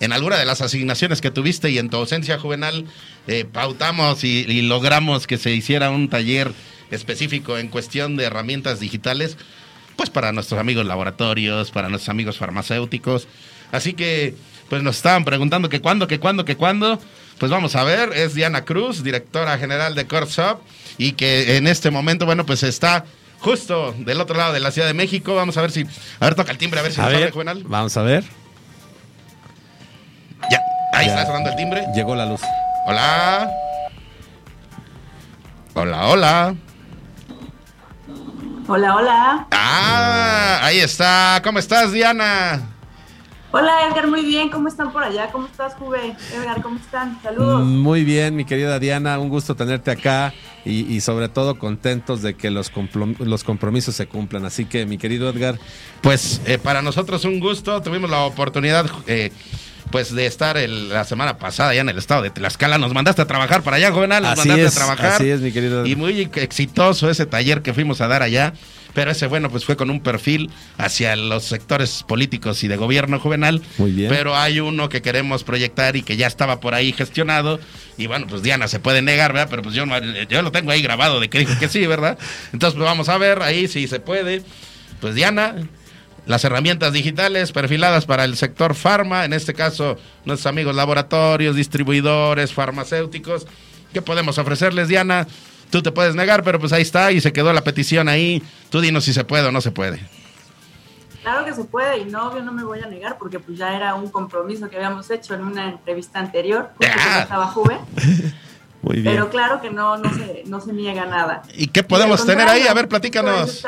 en 0.00 0.12
alguna 0.12 0.38
de 0.38 0.46
las 0.46 0.62
asignaciones 0.62 1.20
que 1.20 1.30
tuviste 1.30 1.70
y 1.70 1.78
en 1.78 1.90
tu 1.90 1.98
ausencia 1.98 2.38
juvenal, 2.38 2.86
eh, 3.26 3.44
pautamos 3.44 4.24
y, 4.24 4.46
y 4.48 4.62
logramos 4.62 5.26
que 5.26 5.36
se 5.36 5.50
hiciera 5.50 5.90
un 5.90 6.08
taller 6.08 6.50
específico 6.90 7.58
en 7.58 7.68
cuestión 7.68 8.16
de 8.16 8.24
herramientas 8.24 8.80
digitales, 8.80 9.36
pues 9.96 10.08
para 10.08 10.32
nuestros 10.32 10.58
amigos 10.58 10.86
laboratorios, 10.86 11.70
para 11.70 11.90
nuestros 11.90 12.08
amigos 12.08 12.38
farmacéuticos. 12.38 13.28
Así 13.70 13.92
que, 13.92 14.34
pues 14.70 14.82
nos 14.82 14.96
estaban 14.96 15.26
preguntando 15.26 15.68
que 15.68 15.82
cuándo, 15.82 16.06
que 16.06 16.18
cuándo, 16.18 16.46
que 16.46 16.56
cuándo. 16.56 16.98
Pues 17.38 17.50
vamos 17.50 17.74
a 17.76 17.84
ver, 17.84 18.12
es 18.14 18.34
Diana 18.34 18.64
Cruz, 18.64 19.02
directora 19.02 19.58
general 19.58 19.94
de 19.94 20.06
Corpshop, 20.06 20.60
y 20.98 21.12
que 21.12 21.56
en 21.56 21.66
este 21.66 21.90
momento, 21.90 22.26
bueno, 22.26 22.44
pues 22.46 22.62
está 22.62 23.04
justo 23.40 23.94
del 23.98 24.20
otro 24.20 24.36
lado 24.36 24.52
de 24.52 24.60
la 24.60 24.70
Ciudad 24.70 24.88
de 24.88 24.94
México. 24.94 25.34
Vamos 25.34 25.56
a 25.56 25.60
ver 25.62 25.70
si. 25.70 25.84
A 26.20 26.24
ver, 26.24 26.34
toca 26.34 26.50
el 26.52 26.58
timbre, 26.58 26.80
a 26.80 26.82
ver 26.82 26.92
si 26.92 27.00
A 27.00 27.04
nos 27.04 27.12
abre, 27.12 27.24
ver, 27.24 27.32
Juvenal. 27.32 27.62
vamos 27.66 27.96
a 27.96 28.02
ver. 28.02 28.24
Ya. 30.50 30.60
Ahí 30.94 31.06
Ya. 31.06 31.12
está 31.14 31.26
sonando 31.26 31.50
el 31.50 31.56
timbre. 31.56 31.84
Llegó 31.94 32.14
la 32.14 32.26
luz. 32.26 32.40
Hola. 32.86 33.50
Hola, 35.74 36.06
hola. 36.06 36.54
Hola, 38.66 38.94
hola. 38.94 39.46
Ah, 39.50 40.60
ahí 40.62 40.78
está. 40.80 41.40
¿Cómo 41.44 41.58
estás, 41.58 41.92
Diana? 41.92 42.62
Hola, 43.56 43.86
Edgar, 43.88 44.08
muy 44.08 44.22
bien. 44.24 44.48
¿Cómo 44.50 44.66
están 44.66 44.92
por 44.92 45.04
allá? 45.04 45.28
¿Cómo 45.30 45.46
estás, 45.46 45.74
Juve? 45.74 46.16
Edgar, 46.36 46.60
¿cómo 46.60 46.76
están? 46.76 47.20
Saludos. 47.22 47.64
Muy 47.64 48.02
bien, 48.02 48.34
mi 48.34 48.44
querida 48.44 48.80
Diana, 48.80 49.16
un 49.20 49.28
gusto 49.28 49.54
tenerte 49.54 49.92
acá 49.92 50.34
y, 50.64 50.92
y 50.92 51.00
sobre 51.00 51.28
todo 51.28 51.56
contentos 51.56 52.20
de 52.20 52.34
que 52.34 52.50
los, 52.50 52.72
comprom- 52.72 53.16
los 53.20 53.44
compromisos 53.44 53.94
se 53.94 54.08
cumplan. 54.08 54.44
Así 54.44 54.64
que, 54.64 54.86
mi 54.86 54.98
querido 54.98 55.30
Edgar, 55.30 55.56
Pues 56.00 56.40
eh, 56.46 56.58
para 56.58 56.82
nosotros 56.82 57.24
un 57.24 57.38
gusto. 57.38 57.80
Tuvimos 57.80 58.10
la 58.10 58.22
oportunidad, 58.24 58.86
eh, 59.06 59.30
pues, 59.92 60.12
de 60.12 60.26
estar 60.26 60.56
el- 60.56 60.88
la 60.88 61.04
semana 61.04 61.38
pasada 61.38 61.72
ya 61.74 61.82
en 61.82 61.88
el 61.90 61.98
estado 61.98 62.22
de 62.22 62.30
Tlaxcala. 62.30 62.76
Nos 62.78 62.92
mandaste 62.92 63.22
a 63.22 63.26
trabajar 63.28 63.62
para 63.62 63.76
allá, 63.76 63.92
Juvenal. 63.92 64.24
Nos 64.24 64.32
Así 64.32 64.48
mandaste 64.48 64.66
es, 64.68 64.72
a 64.76 64.80
trabajar. 64.80 65.12
así 65.12 65.30
es, 65.30 65.40
mi 65.40 65.52
querido 65.52 65.76
Edgar. 65.82 65.86
Y 65.86 65.94
muy 65.94 66.28
exitoso 66.34 67.08
ese 67.08 67.24
taller 67.24 67.62
que 67.62 67.72
fuimos 67.72 68.00
a 68.00 68.08
dar 68.08 68.22
allá. 68.22 68.52
Pero 68.94 69.10
ese, 69.10 69.26
bueno, 69.26 69.50
pues 69.50 69.64
fue 69.64 69.76
con 69.76 69.90
un 69.90 70.00
perfil 70.00 70.50
hacia 70.78 71.16
los 71.16 71.44
sectores 71.44 72.04
políticos 72.06 72.62
y 72.64 72.68
de 72.68 72.76
gobierno 72.76 73.18
juvenal. 73.18 73.60
Muy 73.78 73.90
bien. 73.90 74.08
Pero 74.08 74.36
hay 74.36 74.60
uno 74.60 74.88
que 74.88 75.02
queremos 75.02 75.44
proyectar 75.44 75.96
y 75.96 76.02
que 76.02 76.16
ya 76.16 76.26
estaba 76.26 76.60
por 76.60 76.74
ahí 76.74 76.92
gestionado. 76.92 77.58
Y 77.98 78.06
bueno, 78.06 78.26
pues 78.28 78.42
Diana 78.42 78.68
se 78.68 78.78
puede 78.78 79.02
negar, 79.02 79.32
¿verdad? 79.32 79.48
Pero 79.50 79.62
pues 79.62 79.74
yo, 79.74 79.84
yo 80.28 80.42
lo 80.42 80.52
tengo 80.52 80.70
ahí 80.70 80.80
grabado 80.80 81.20
de 81.20 81.28
que 81.28 81.40
dijo 81.40 81.58
que 81.58 81.68
sí, 81.68 81.86
¿verdad? 81.86 82.18
Entonces, 82.52 82.76
pues 82.76 82.84
vamos 82.84 83.08
a 83.08 83.18
ver 83.18 83.42
ahí 83.42 83.68
si 83.68 83.88
se 83.88 83.98
puede. 83.98 84.42
Pues 85.00 85.14
Diana, 85.14 85.56
las 86.26 86.44
herramientas 86.44 86.92
digitales 86.92 87.52
perfiladas 87.52 88.06
para 88.06 88.24
el 88.24 88.36
sector 88.36 88.74
farma, 88.74 89.24
en 89.24 89.32
este 89.32 89.54
caso 89.54 89.98
nuestros 90.24 90.46
amigos 90.46 90.74
laboratorios, 90.74 91.56
distribuidores, 91.56 92.52
farmacéuticos. 92.52 93.46
¿Qué 93.92 94.02
podemos 94.02 94.38
ofrecerles, 94.38 94.88
Diana? 94.88 95.26
Tú 95.70 95.82
te 95.82 95.92
puedes 95.92 96.14
negar, 96.14 96.42
pero 96.42 96.58
pues 96.60 96.72
ahí 96.72 96.82
está 96.82 97.12
y 97.12 97.20
se 97.20 97.32
quedó 97.32 97.52
la 97.52 97.62
petición 97.62 98.08
ahí. 98.08 98.42
Tú 98.70 98.80
dinos 98.80 99.04
si 99.04 99.12
se 99.12 99.24
puede 99.24 99.48
o 99.48 99.52
no 99.52 99.60
se 99.60 99.70
puede. 99.70 100.00
Claro 101.22 101.44
que 101.46 101.54
se 101.54 101.64
puede 101.64 102.00
y 102.00 102.04
no, 102.04 102.36
yo 102.36 102.42
no 102.42 102.52
me 102.52 102.62
voy 102.62 102.80
a 102.80 102.86
negar 102.86 103.16
porque 103.16 103.38
pues 103.38 103.56
ya 103.56 103.74
era 103.74 103.94
un 103.94 104.10
compromiso 104.10 104.68
que 104.68 104.76
habíamos 104.76 105.10
hecho 105.10 105.32
en 105.32 105.42
una 105.42 105.70
entrevista 105.70 106.18
anterior, 106.18 106.70
justo 106.76 106.92
cuando 106.94 107.20
estaba 107.20 107.46
Juve, 107.46 107.78
Muy 108.82 109.02
pero 109.02 109.30
claro 109.30 109.62
que 109.62 109.70
no, 109.70 109.96
no 109.96 110.12
se, 110.12 110.42
no 110.44 110.60
se 110.60 110.74
niega 110.74 111.06
nada. 111.06 111.42
¿Y 111.54 111.68
qué 111.68 111.82
podemos 111.82 112.22
Y 112.22 112.26
tener 112.26 112.46
ahí? 112.46 112.66
A 112.66 112.74
ver, 112.74 112.86
platícanos. 112.86 113.64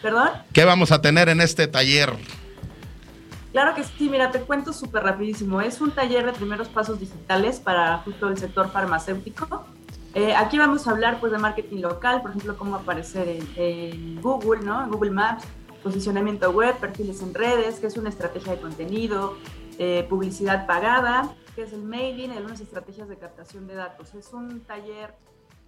¿Perdón? 0.00 0.30
¿Qué 0.52 0.64
vamos 0.64 0.92
a 0.92 1.00
tener 1.00 1.28
en 1.28 1.40
este 1.40 1.66
taller? 1.66 2.14
Claro 3.50 3.74
que 3.74 3.82
sí, 3.82 4.08
mira, 4.08 4.30
te 4.30 4.38
cuento 4.38 4.72
súper 4.72 5.02
rapidísimo. 5.02 5.60
Es 5.60 5.80
un 5.80 5.90
taller 5.90 6.24
de 6.24 6.32
primeros 6.32 6.68
pasos 6.68 7.00
digitales 7.00 7.58
para 7.58 7.98
justo 7.98 8.28
el 8.28 8.38
sector 8.38 8.70
farmacéutico. 8.70 9.66
Eh, 10.18 10.34
aquí 10.34 10.58
vamos 10.58 10.88
a 10.88 10.90
hablar 10.90 11.20
pues 11.20 11.30
de 11.30 11.38
marketing 11.38 11.80
local, 11.80 12.20
por 12.22 12.32
ejemplo, 12.32 12.56
cómo 12.56 12.74
aparecer 12.74 13.40
en, 13.54 14.20
Google, 14.20 14.62
¿no? 14.64 14.82
En 14.82 14.90
Google 14.90 15.12
Maps, 15.12 15.44
posicionamiento 15.80 16.50
web, 16.50 16.76
perfiles 16.76 17.22
en 17.22 17.32
redes, 17.32 17.78
que 17.78 17.86
es 17.86 17.96
una 17.96 18.08
estrategia 18.08 18.56
de 18.56 18.60
contenido, 18.60 19.36
eh, 19.78 20.04
publicidad 20.08 20.66
pagada, 20.66 21.32
que 21.54 21.62
es 21.62 21.72
el 21.72 21.84
mailing, 21.84 22.32
algunas 22.32 22.60
estrategias 22.60 23.08
de 23.08 23.16
captación 23.16 23.68
de 23.68 23.76
datos. 23.76 24.12
Es 24.14 24.32
un 24.32 24.58
taller, 24.62 25.14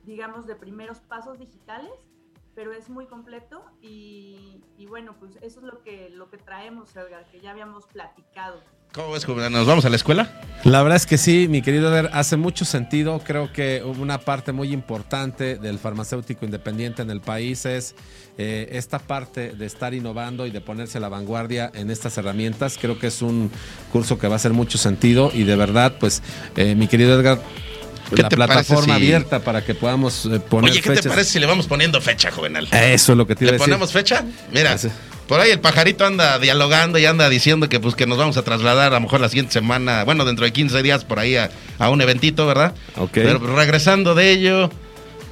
digamos, 0.05 0.49
de 0.49 0.57
primeros 0.57 0.99
pasos 0.99 1.39
digitales, 1.39 1.93
pero 2.55 2.73
es 2.73 2.89
muy 2.89 3.07
completo 3.07 3.65
y, 3.81 4.63
y 4.77 4.87
bueno, 4.87 5.17
pues 5.19 5.33
eso 5.43 5.61
es 5.61 5.67
lo 5.67 5.83
que, 5.83 6.11
lo 6.11 6.31
que 6.31 6.39
traemos, 6.39 6.95
Edgar, 6.97 7.27
que 7.31 7.41
ya 7.41 7.51
habíamos 7.51 7.87
platicado. 7.87 8.61
¿Cómo 8.93 9.13
ves, 9.13 9.25
Juvenal? 9.25 9.53
¿Nos 9.53 9.69
vamos 9.69 9.85
a 9.85 9.89
la 9.89 9.95
escuela? 9.95 10.41
La 10.65 10.83
verdad 10.83 10.97
es 10.97 11.07
que 11.07 11.17
sí, 11.17 11.47
mi 11.49 11.63
querido 11.63 11.93
Eder, 11.93 12.11
hace 12.13 12.37
mucho 12.37 12.65
sentido. 12.65 13.21
Creo 13.21 13.53
que 13.53 13.85
una 13.85 14.19
parte 14.19 14.51
muy 14.51 14.73
importante 14.73 15.59
del 15.59 15.79
farmacéutico 15.79 16.45
independiente 16.45 17.01
en 17.01 17.11
el 17.11 17.21
país 17.21 17.67
es 17.67 17.95
eh, 18.37 18.69
esta 18.73 18.99
parte 18.99 19.53
de 19.53 19.67
estar 19.67 19.95
innovando 19.95 20.45
y 20.45 20.51
de 20.51 20.61
ponerse 20.61 20.99
a 20.99 21.01
la 21.01 21.09
vanguardia 21.09 21.71
en 21.73 21.89
estas 21.89 22.19
herramientas. 22.19 22.79
Creo 22.81 22.99
que 22.99 23.07
es 23.07 23.23
un 23.23 23.53
curso 23.93 24.19
que 24.19 24.27
va 24.27 24.35
a 24.35 24.37
hacer 24.37 24.55
mucho 24.55 24.77
sentido 24.77 25.31
y 25.33 25.45
de 25.45 25.55
verdad, 25.55 25.95
pues, 26.01 26.21
eh, 26.57 26.75
mi 26.75 26.89
querido 26.89 27.15
Edgar, 27.15 27.39
¿Qué 27.39 27.80
la 28.17 28.29
te 28.29 28.37
parece 28.37 28.55
plataforma 28.55 28.85
si- 28.97 29.03
abierta 29.03 29.41
para 29.41 29.65
que 29.65 29.75
podamos 29.75 30.27
eh, 30.27 30.41
poner 30.41 30.71
Oye, 30.71 30.81
¿qué 30.83 30.91
te 30.91 31.09
parece 31.09 31.31
si 31.33 31.39
le 31.39 31.47
vamos 31.47 31.67
poniendo 31.67 32.01
fecha, 32.01 32.31
Juvenal? 32.31 32.69
Eso 32.73 33.13
es 33.13 33.19
lo 33.19 33.27
que 33.27 33.35
te 33.35 33.45
iba 33.45 33.51
¿Le 33.53 33.57
a 33.57 33.59
decir. 33.59 33.67
ponemos 33.67 33.93
fecha? 33.93 34.25
Mira, 34.53 34.77
por 35.27 35.41
ahí 35.41 35.51
el 35.53 35.61
pajarito 35.61 36.05
anda 36.05 36.39
dialogando 36.41 36.99
y 36.99 37.07
anda 37.07 37.29
diciendo 37.29 37.69
que 37.69 37.79
pues 37.79 37.95
que 37.95 38.07
nos 38.07 38.19
vamos 38.19 38.37
a 38.37 38.43
trasladar 38.43 38.93
a 38.93 38.97
lo 38.97 39.01
mejor 39.03 39.21
la 39.21 39.29
siguiente 39.29 39.53
semana, 39.53 40.03
bueno, 40.05 40.25
dentro 40.25 40.45
de 40.45 40.53
15 40.53 40.83
días 40.83 41.05
por 41.05 41.19
ahí 41.21 41.37
a, 41.37 41.51
a 41.79 41.89
un 41.91 42.01
eventito, 42.01 42.47
¿verdad? 42.47 42.75
Ok. 42.97 43.11
Pero 43.13 43.39
pues, 43.39 43.53
regresando 43.53 44.15
de 44.17 44.31
ello, 44.33 44.71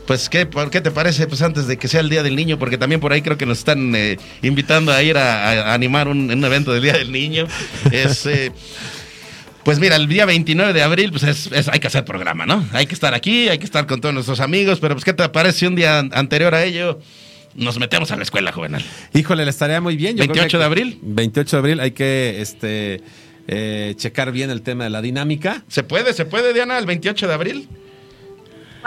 pues 0.07 0.29
¿qué, 0.29 0.49
¿qué 0.70 0.81
te 0.81 0.91
parece 0.93 1.26
pues 1.26 1.43
antes 1.43 1.66
de 1.66 1.76
que 1.79 1.89
sea 1.89 1.99
el 2.01 2.09
Día 2.11 2.22
del 2.22 2.37
Niño? 2.37 2.59
Porque 2.61 2.79
también 2.79 3.01
por 3.01 3.12
ahí 3.12 3.22
creo 3.22 3.37
que 3.37 3.45
nos 3.45 3.59
están 3.59 3.93
eh, 3.97 4.18
invitando 4.43 4.93
a 4.93 5.03
ir 5.03 5.18
a, 5.18 5.51
a 5.70 5.74
animar 5.74 6.07
un, 6.09 6.31
un 6.31 6.45
evento 6.45 6.72
del 6.72 6.83
Día 6.85 6.93
del 6.93 7.11
Niño. 7.11 7.47
Es... 7.91 8.24
eh, 8.26 8.53
Pues 9.69 9.81
mira, 9.81 9.97
el 9.97 10.09
día 10.09 10.25
29 10.25 10.73
de 10.73 10.81
abril, 10.83 11.11
pues 11.11 11.25
es, 11.25 11.53
es- 11.53 11.69
hay 11.69 11.79
que 11.79 11.89
hacer 11.89 12.03
programa, 12.03 12.47
¿no? 12.47 12.66
Hay 12.73 12.87
que 12.87 12.95
estar 12.95 13.12
aquí, 13.12 13.51
hay 13.51 13.59
que 13.59 13.66
estar 13.66 13.87
con 13.87 14.01
todos 14.01 14.14
nuestros 14.14 14.41
amigos, 14.41 14.81
pero 14.81 14.95
pues 14.95 15.05
¿qué 15.05 15.12
te 15.12 15.29
parece 15.29 15.59
si 15.59 15.66
un 15.66 15.75
día 15.77 15.99
an- 15.99 16.11
anterior 16.14 16.55
a 16.55 16.64
ello 16.64 17.01
nos 17.55 17.79
metemos 17.79 18.11
a 18.11 18.16
la 18.16 18.23
escuela, 18.23 18.51
Juvenal? 18.51 18.83
Híjole, 19.12 19.45
le 19.45 19.51
estaría 19.51 19.83
muy 19.83 19.95
bien. 19.99 20.16
Yo 20.16 20.25
creo 20.25 20.33
que 20.33 20.41
28 20.41 20.59
de 20.59 20.64
abril. 20.64 20.99
28 21.03 21.57
de 21.57 21.59
abril 21.61 21.81
hay 21.81 21.91
que 21.91 22.41
este, 22.41 23.03
eh, 23.47 23.93
checar 23.99 24.33
bien 24.33 24.49
el 24.49 24.62
tema 24.62 24.85
de 24.85 24.91
la 24.91 25.03
dinámica. 25.03 25.62
¿Se 25.69 25.83
puede, 25.83 26.14
se 26.14 26.25
puede, 26.25 26.55
Diana, 26.55 26.79
el 26.79 26.87
28 26.87 27.29
de 27.29 27.35
abril? 27.35 27.69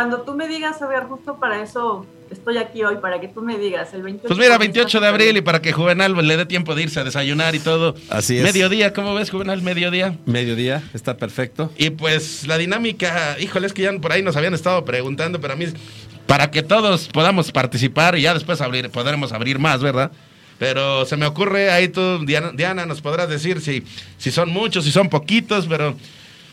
Cuando 0.01 0.23
tú 0.23 0.33
me 0.33 0.47
digas, 0.47 0.81
Edgar, 0.81 1.07
justo 1.07 1.35
para 1.35 1.61
eso 1.61 2.07
estoy 2.31 2.57
aquí 2.57 2.83
hoy, 2.83 2.95
para 2.95 3.21
que 3.21 3.27
tú 3.27 3.43
me 3.43 3.59
digas, 3.59 3.93
el 3.93 4.01
28 4.01 4.29
Pues 4.29 4.39
mira, 4.39 4.55
comienza 4.55 4.79
28 4.79 4.99
de 4.99 5.07
abril 5.07 5.37
y 5.37 5.41
para 5.41 5.61
que 5.61 5.73
Juvenal 5.73 6.15
le 6.27 6.37
dé 6.37 6.47
tiempo 6.47 6.73
de 6.73 6.81
irse 6.81 6.99
a 6.99 7.03
desayunar 7.03 7.53
y 7.53 7.59
todo. 7.59 7.93
Así 8.09 8.35
es. 8.35 8.43
Mediodía, 8.43 8.93
¿cómo 8.93 9.13
ves, 9.13 9.29
Juvenal? 9.29 9.61
Mediodía. 9.61 10.17
Mediodía, 10.25 10.81
está 10.95 11.17
perfecto. 11.17 11.71
Y 11.77 11.91
pues 11.91 12.47
la 12.47 12.57
dinámica, 12.57 13.37
híjole, 13.39 13.67
es 13.67 13.73
que 13.73 13.83
ya 13.83 13.93
por 13.99 14.11
ahí 14.11 14.23
nos 14.23 14.35
habían 14.35 14.55
estado 14.55 14.83
preguntando, 14.85 15.39
pero 15.39 15.53
a 15.53 15.55
mí, 15.55 15.67
para 16.25 16.49
que 16.49 16.63
todos 16.63 17.07
podamos 17.09 17.51
participar 17.51 18.17
y 18.17 18.23
ya 18.23 18.33
después 18.33 18.59
abrir, 18.59 18.89
podremos 18.89 19.31
abrir 19.33 19.59
más, 19.59 19.83
¿verdad? 19.83 20.11
Pero 20.57 21.05
se 21.05 21.15
me 21.15 21.27
ocurre, 21.27 21.69
ahí 21.69 21.89
tú, 21.89 22.25
Diana, 22.25 22.53
Diana, 22.55 22.87
nos 22.87 23.01
podrás 23.01 23.29
decir 23.29 23.61
si, 23.61 23.83
si 24.17 24.31
son 24.31 24.49
muchos, 24.49 24.83
si 24.83 24.91
son 24.91 25.09
poquitos, 25.09 25.67
pero 25.67 25.95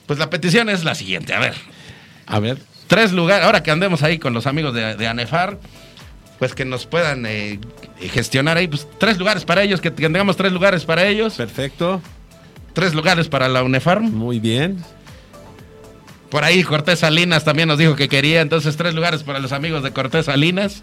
pues 0.05 0.19
la 0.19 0.29
petición 0.29 0.69
es 0.69 0.85
la 0.85 0.95
siguiente, 0.95 1.33
a 1.33 1.41
ver. 1.41 1.55
A 2.27 2.41
ver. 2.41 2.59
Tres 2.89 3.13
lugares, 3.13 3.47
ahora 3.47 3.63
que 3.63 3.71
andemos 3.71 4.03
ahí 4.03 4.19
con 4.19 4.35
los 4.35 4.47
amigos 4.47 4.75
de, 4.75 4.97
de 4.97 5.07
ANEFAR, 5.07 5.59
pues 6.39 6.55
que 6.55 6.65
nos 6.65 6.87
puedan 6.87 7.27
eh, 7.27 7.61
gestionar 8.01 8.57
ahí, 8.57 8.69
pues 8.69 8.87
tres 8.99 9.19
lugares 9.19 9.45
para 9.45 9.63
ellos, 9.63 9.81
que 9.81 9.91
tengamos 9.91 10.37
tres 10.37 10.53
lugares 10.53 10.85
para 10.85 11.07
ellos. 11.07 11.35
Perfecto. 11.35 12.01
Tres 12.73 12.95
lugares 12.95 13.29
para 13.29 13.49
la 13.49 13.63
UNEFARM. 13.63 14.13
Muy 14.13 14.39
bien. 14.39 14.83
Por 16.31 16.45
ahí 16.45 16.63
Cortés 16.63 17.01
Salinas 17.01 17.45
también 17.45 17.69
nos 17.69 17.79
dijo 17.79 17.97
que 17.97 18.09
quería, 18.09 18.41
entonces 18.41 18.77
tres 18.77 18.95
lugares 18.95 19.23
para 19.23 19.39
los 19.39 19.53
amigos 19.53 19.83
de 19.83 19.93
Cortés 19.93 20.27
Salinas. 20.27 20.83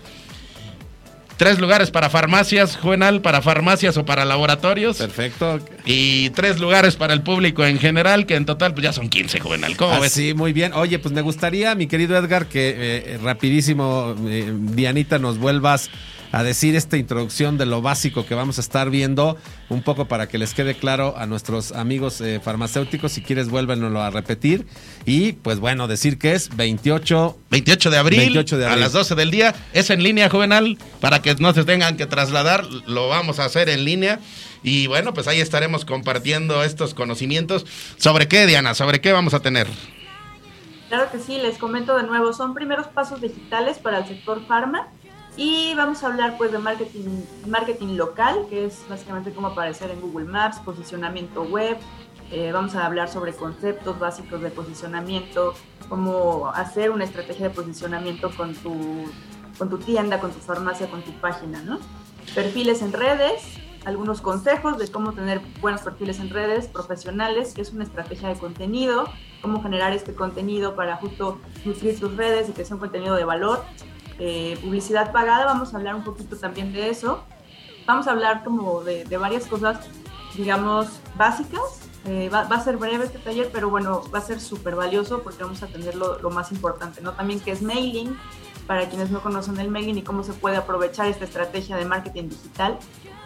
Tres 1.37 1.59
lugares 1.59 1.91
para 1.91 2.09
farmacias, 2.09 2.77
Juvenal, 2.77 3.21
para 3.21 3.41
farmacias 3.41 3.97
o 3.97 4.05
para 4.05 4.23
laboratorios. 4.23 4.97
Perfecto. 4.97 5.59
Y 5.85 6.29
tres 6.29 6.59
lugares 6.61 6.95
para 6.95 7.13
el 7.13 7.23
público 7.23 7.65
en 7.65 7.77
general, 7.77 8.25
que 8.25 8.35
en 8.35 8.45
total 8.45 8.73
pues 8.73 8.85
ya 8.85 8.93
son 8.93 9.09
15, 9.09 9.41
Juvenal. 9.41 9.75
¿Cómo 9.75 9.93
Ah, 9.95 9.99
ves? 9.99 10.13
sí, 10.13 10.33
muy 10.33 10.53
bien. 10.53 10.71
Oye, 10.73 10.97
pues 10.97 11.13
me 11.13 11.21
gustaría, 11.21 11.75
mi 11.75 11.87
querido 11.87 12.15
Edgar, 12.17 12.45
que 12.45 12.73
eh, 12.77 13.19
rapidísimo, 13.21 14.15
eh, 14.29 14.49
Dianita, 14.55 15.19
nos 15.19 15.37
vuelvas 15.37 15.89
a 16.35 16.43
decir 16.43 16.75
esta 16.75 16.97
introducción 16.97 17.57
de 17.57 17.65
lo 17.65 17.81
básico 17.81 18.25
que 18.25 18.35
vamos 18.35 18.57
a 18.57 18.61
estar 18.61 18.89
viendo, 18.89 19.37
un 19.69 19.81
poco 19.81 20.09
para 20.09 20.27
que 20.27 20.37
les 20.37 20.53
quede 20.53 20.75
claro 20.75 21.15
a 21.17 21.25
nuestros 21.27 21.71
amigos 21.71 22.19
eh, 22.19 22.41
farmacéuticos. 22.43 23.13
Si 23.13 23.21
quieres, 23.21 23.47
vuélvenoslo 23.47 24.01
a 24.01 24.09
repetir. 24.09 24.67
Y 25.05 25.31
pues 25.31 25.61
bueno, 25.61 25.87
decir 25.87 26.17
que 26.17 26.33
es 26.33 26.53
28, 26.53 27.37
28 27.51 27.89
de 27.89 27.97
abril, 27.97 28.19
28 28.19 28.57
de 28.57 28.65
a 28.65 28.67
abril. 28.67 28.81
las 28.81 28.91
12 28.91 29.15
del 29.15 29.31
día. 29.31 29.55
Es 29.71 29.89
en 29.89 30.03
línea, 30.03 30.29
Juvenal, 30.29 30.77
para 30.99 31.21
que 31.21 31.33
no 31.35 31.53
se 31.53 31.63
tengan 31.63 31.95
que 31.95 32.05
trasladar. 32.05 32.65
Lo 32.85 33.07
vamos 33.07 33.39
a 33.39 33.45
hacer 33.45 33.69
en 33.69 33.85
línea. 33.85 34.19
Y 34.61 34.87
bueno, 34.87 35.13
pues 35.13 35.29
ahí 35.29 35.39
estaremos 35.39 35.85
compartiendo 35.85 36.65
estos 36.65 36.93
conocimientos. 36.93 37.65
¿Sobre 37.95 38.27
qué, 38.27 38.45
Diana? 38.45 38.73
¿Sobre 38.73 38.99
qué 38.99 39.13
vamos 39.13 39.33
a 39.33 39.39
tener? 39.39 39.67
Claro 40.89 41.09
que 41.13 41.19
sí, 41.19 41.37
les 41.37 41.57
comento 41.57 41.95
de 41.95 42.03
nuevo, 42.03 42.33
son 42.33 42.53
primeros 42.53 42.87
pasos 42.87 43.21
digitales 43.21 43.77
para 43.77 43.99
el 43.99 44.05
sector 44.05 44.45
farma 44.45 44.89
y 45.37 45.73
vamos 45.75 46.03
a 46.03 46.07
hablar 46.07 46.37
pues 46.37 46.51
de 46.51 46.59
marketing, 46.59 47.23
marketing 47.47 47.95
local, 47.95 48.45
que 48.49 48.65
es 48.65 48.85
básicamente 48.89 49.33
cómo 49.33 49.47
aparecer 49.47 49.91
en 49.91 50.01
Google 50.01 50.25
Maps, 50.25 50.59
posicionamiento 50.59 51.43
web, 51.43 51.77
eh, 52.31 52.51
vamos 52.51 52.75
a 52.75 52.85
hablar 52.85 53.09
sobre 53.09 53.33
conceptos 53.33 53.99
básicos 53.99 54.41
de 54.41 54.49
posicionamiento, 54.49 55.53
cómo 55.89 56.49
hacer 56.53 56.89
una 56.89 57.03
estrategia 57.03 57.49
de 57.49 57.53
posicionamiento 57.53 58.31
con 58.35 58.55
tu, 58.55 59.05
con 59.57 59.69
tu 59.69 59.77
tienda, 59.77 60.19
con 60.19 60.31
tu 60.31 60.39
farmacia, 60.39 60.89
con 60.89 61.03
tu 61.03 61.11
página, 61.13 61.61
¿no? 61.61 61.79
Perfiles 62.33 62.81
en 62.81 62.93
redes, 62.93 63.43
algunos 63.85 64.21
consejos 64.21 64.79
de 64.79 64.87
cómo 64.87 65.13
tener 65.13 65.39
buenos 65.61 65.81
perfiles 65.81 66.19
en 66.19 66.31
redes 66.31 66.67
profesionales, 66.67 67.53
que 67.53 67.61
es 67.61 67.71
una 67.71 67.83
estrategia 67.83 68.29
de 68.29 68.35
contenido, 68.35 69.07
cómo 69.41 69.61
generar 69.61 69.93
este 69.93 70.15
contenido 70.15 70.75
para 70.75 70.95
justo 70.97 71.39
nutrir 71.63 71.99
tus 71.99 72.15
redes 72.17 72.49
y 72.49 72.53
que 72.53 72.65
sea 72.65 72.75
un 72.75 72.79
contenido 72.79 73.15
de 73.15 73.25
valor. 73.25 73.63
Eh, 74.19 74.57
publicidad 74.61 75.11
pagada, 75.11 75.45
vamos 75.45 75.73
a 75.73 75.77
hablar 75.77 75.95
un 75.95 76.03
poquito 76.03 76.37
también 76.37 76.71
de 76.73 76.89
eso. 76.89 77.23
Vamos 77.85 78.07
a 78.07 78.11
hablar 78.11 78.43
como 78.43 78.83
de, 78.83 79.03
de 79.05 79.17
varias 79.17 79.45
cosas, 79.45 79.79
digamos, 80.35 80.87
básicas. 81.17 81.61
Eh, 82.07 82.29
va, 82.29 82.43
va, 82.43 82.57
a 82.57 82.63
ser 82.63 82.77
breve 82.77 83.05
este 83.05 83.17
taller, 83.17 83.49
pero 83.51 83.69
bueno, 83.69 84.03
va 84.13 84.19
a 84.19 84.21
ser 84.21 84.39
súper 84.39 84.75
valioso 84.75 85.23
porque 85.23 85.43
vamos 85.43 85.63
a 85.63 85.67
tener 85.67 85.95
lo, 85.95 86.19
lo, 86.19 86.29
más 86.29 86.51
importante, 86.51 87.01
¿no? 87.01 87.13
También 87.13 87.39
que 87.39 87.51
es 87.51 87.63
mailing, 87.63 88.15
para 88.67 88.87
quienes 88.89 89.09
no 89.09 89.21
conocen 89.21 89.59
el 89.59 89.69
mailing 89.69 89.97
y 89.97 90.01
cómo 90.03 90.23
se 90.23 90.33
puede 90.33 90.55
aprovechar 90.57 91.07
esta 91.07 91.25
estrategia 91.25 91.77
de 91.77 91.85
marketing 91.85 92.29
digital 92.29 92.77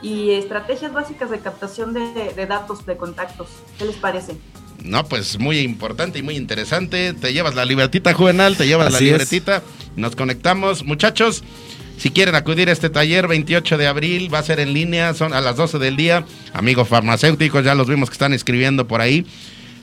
y 0.02 0.32
estrategias 0.32 0.94
básicas 0.94 1.30
de 1.30 1.40
captación 1.40 1.94
de, 1.94 2.34
de 2.34 2.46
datos 2.46 2.86
de 2.86 2.96
contactos. 2.96 3.50
¿Qué 3.78 3.86
les 3.86 3.98
parece? 3.98 4.38
No, 4.84 5.06
pues 5.06 5.38
muy 5.38 5.60
importante 5.60 6.20
y 6.20 6.22
muy 6.22 6.38
interesante. 6.38 7.14
Te 7.14 7.34
llevas 7.34 7.56
la 7.56 7.66
libretita, 7.66 8.14
Juvenal, 8.14 8.56
te 8.56 8.66
llevas 8.66 8.88
Así 8.88 9.06
la 9.06 9.12
libretita. 9.12 9.58
Es. 9.58 9.64
Nos 10.00 10.16
conectamos. 10.16 10.86
Muchachos, 10.86 11.43
si 11.97 12.10
quieren 12.12 12.36
acudir 12.36 12.70
a 12.70 12.72
este 12.72 12.89
taller 12.89 13.28
28 13.28 13.78
de 13.78 13.88
abril, 13.88 14.34
va 14.34 14.39
a 14.39 14.43
ser 14.43 14.60
en 14.60 14.74
línea, 14.74 15.14
son 15.14 15.34
a 15.34 15.41
las 15.41 15.58
12 15.58 15.80
del 15.80 15.97
día. 15.97 16.26
Amigos 16.54 16.88
farmacéuticos, 16.88 17.64
ya 17.66 17.76
los 17.76 17.88
vimos 17.88 18.10
que 18.10 18.14
están 18.14 18.34
escribiendo 18.34 18.88
por 18.88 19.02
ahí. 19.02 19.26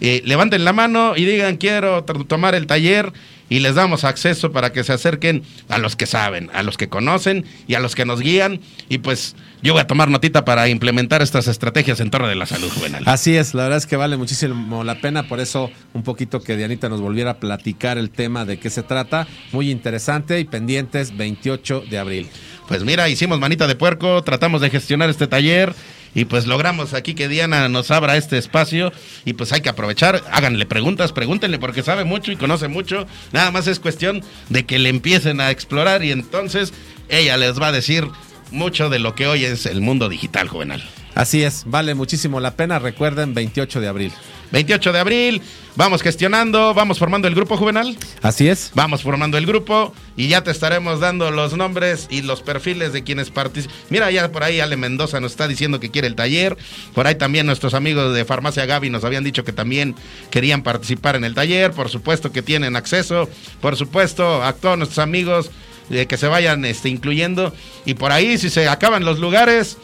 Eh, 0.01 0.23
levanten 0.25 0.65
la 0.65 0.73
mano 0.73 1.15
y 1.17 1.25
digan 1.25 1.57
quiero 1.57 2.05
tomar 2.05 2.55
el 2.55 2.67
taller 2.67 3.13
y 3.49 3.61
les 3.61 3.75
damos 3.75 4.05
acceso 4.05 4.53
para 4.53 4.73
que 4.73 4.85
se 4.85 4.93
acerquen 4.93 5.43
a 5.69 5.79
los 5.79 5.97
que 5.97 6.07
saben, 6.07 6.51
a 6.53 6.63
los 6.63 6.77
que 6.77 6.89
conocen 6.89 7.45
y 7.67 7.75
a 7.75 7.81
los 7.81 7.95
que 7.95 8.05
nos 8.05 8.21
guían. 8.21 8.61
Y 8.89 8.99
pues 8.99 9.37
yo 9.63 9.73
voy 9.73 9.83
a 9.83 9.87
tomar 9.87 10.11
notita 10.11 10.45
para 10.45 10.69
implementar 10.69 11.23
estas 11.23 11.49
estrategias 11.49 12.01
en 12.01 12.11
torno 12.11 12.29
de 12.29 12.35
la 12.35 12.47
salud 12.47 12.71
juvenil. 12.71 13.03
Así 13.07 13.37
es, 13.37 13.55
la 13.55 13.65
verdad 13.65 13.79
es 13.79 13.87
que 13.87 13.97
vale 13.97 14.17
muchísimo 14.17 14.85
la 14.85 15.01
pena, 15.01 15.29
por 15.29 15.41
eso 15.41 15.71
un 15.95 16.03
poquito 16.03 16.41
que 16.43 16.57
Dianita 16.57 16.89
nos 16.89 17.01
volviera 17.01 17.33
a 17.33 17.37
platicar 17.39 17.99
el 17.99 18.11
tema 18.11 18.45
de 18.45 18.59
qué 18.59 18.71
se 18.71 18.83
trata. 18.83 19.27
Muy 19.53 19.71
interesante 19.71 20.41
y 20.41 20.45
pendientes 20.45 21.17
28 21.17 21.85
de 21.89 21.99
abril. 21.99 22.29
Pues 22.69 22.85
mira, 22.85 23.09
hicimos 23.09 23.39
manita 23.39 23.67
de 23.67 23.77
puerco, 23.77 24.23
tratamos 24.23 24.61
de 24.61 24.71
gestionar 24.71 25.09
este 25.09 25.27
taller 25.27 25.75
y 26.17 26.25
pues 26.25 26.47
logramos 26.47 26.95
aquí 26.95 27.15
que 27.15 27.29
Diana 27.29 27.69
nos 27.69 27.91
abra 27.91 28.17
este 28.17 28.39
espacio 28.39 28.91
y 29.27 29.35
pues 29.35 29.53
hay 29.53 29.61
que 29.61 29.69
aprovechar, 29.69 30.25
háganle 30.33 30.65
preguntas, 30.65 31.13
pregúntenle 31.13 31.59
porque 31.59 31.83
sabe 31.83 32.05
mucho 32.05 32.33
y 32.33 32.37
conoce 32.37 32.69
mucho, 32.69 33.07
nada 33.33 33.51
más 33.51 33.67
es 33.67 33.79
cuestión 33.79 34.25
de 34.49 34.65
que 34.65 34.79
le 34.79 34.89
empiecen 34.89 35.43
a 35.43 35.51
explorar 35.51 36.03
y 36.03 36.13
entonces 36.13 36.73
ella 37.11 37.37
les 37.37 37.61
va 37.61 37.69
a 37.69 37.73
decir 37.73 38.09
mucho 38.51 38.89
de 38.89 38.99
lo 38.99 39.15
que 39.15 39.27
hoy 39.27 39.45
es 39.45 39.67
el 39.67 39.83
mundo 39.83 40.09
digital 40.09 40.49
juvenil. 40.49 40.83
Así 41.15 41.43
es, 41.43 41.65
vale 41.67 41.95
muchísimo 41.95 42.41
la 42.41 42.57
pena, 42.57 42.79
recuerden 42.79 43.35
28 43.35 43.83
de 43.83 43.89
abril. 43.89 44.13
28 44.53 44.93
de 44.93 44.99
abril, 44.99 45.43
vamos 45.75 46.03
gestionando, 46.03 46.75
vamos 46.75 46.99
formando 46.99 47.29
el 47.29 47.35
grupo 47.35 47.57
juvenil. 47.57 47.99
Así 48.23 48.49
es. 48.49 48.71
Vamos 48.75 49.03
formando 49.03 49.39
el 49.39 49.47
grupo 49.47 49.93
y 50.17 50.29
ya 50.29 50.43
te 50.43 50.51
estaremos 50.51 51.01
dando 51.01 51.31
los 51.31 51.55
nombres 51.57 52.07
y 52.11 52.23
los 52.23 52.43
perfiles 52.43 52.93
de 52.93 53.05
quienes 53.05 53.31
participan. 53.31 53.77
Mira, 53.91 54.11
ya 54.11 54.31
por 54.31 54.45
ahí 54.45 54.61
Ale 54.61 54.77
Mendoza 54.77 55.21
nos 55.21 55.33
está 55.33 55.49
diciendo 55.49 55.81
que 55.81 55.91
quiere 55.91 56.09
el 56.09 56.15
taller. 56.15 56.57
Por 56.95 57.07
ahí 57.07 57.15
también 57.15 57.47
nuestros 57.47 57.75
amigos 57.75 58.15
de 58.15 58.25
Farmacia 58.25 58.67
Gaby 58.67 58.91
nos 58.91 59.05
habían 59.05 59.25
dicho 59.25 59.45
que 59.45 59.53
también 59.53 59.95
querían 60.31 60.63
participar 60.63 61.17
en 61.17 61.25
el 61.25 61.35
taller. 61.35 61.73
Por 61.73 61.89
supuesto 61.89 62.33
que 62.33 62.43
tienen 62.43 62.77
acceso. 62.77 63.29
Por 63.61 63.77
supuesto, 63.77 64.43
a 64.43 64.53
todos 64.53 64.79
nuestros 64.79 64.99
amigos 64.99 65.51
eh, 65.91 66.07
que 66.07 66.17
se 66.17 66.27
vayan 66.27 66.65
este, 66.65 66.89
incluyendo. 66.89 67.55
Y 67.85 67.95
por 67.95 68.13
ahí, 68.13 68.39
si 68.39 68.51
se 68.51 68.69
acaban 68.69 69.05
los 69.05 69.19
lugares, 69.19 69.79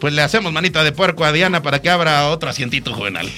pues 0.00 0.12
le 0.12 0.22
hacemos 0.22 0.52
manita 0.52 0.84
de 0.84 0.92
puerco 0.92 1.24
a 1.24 1.32
Diana 1.32 1.62
para 1.62 1.82
que 1.82 1.90
abra 1.90 2.28
otro 2.28 2.48
asientito 2.48 2.94
juvenil. 2.94 3.30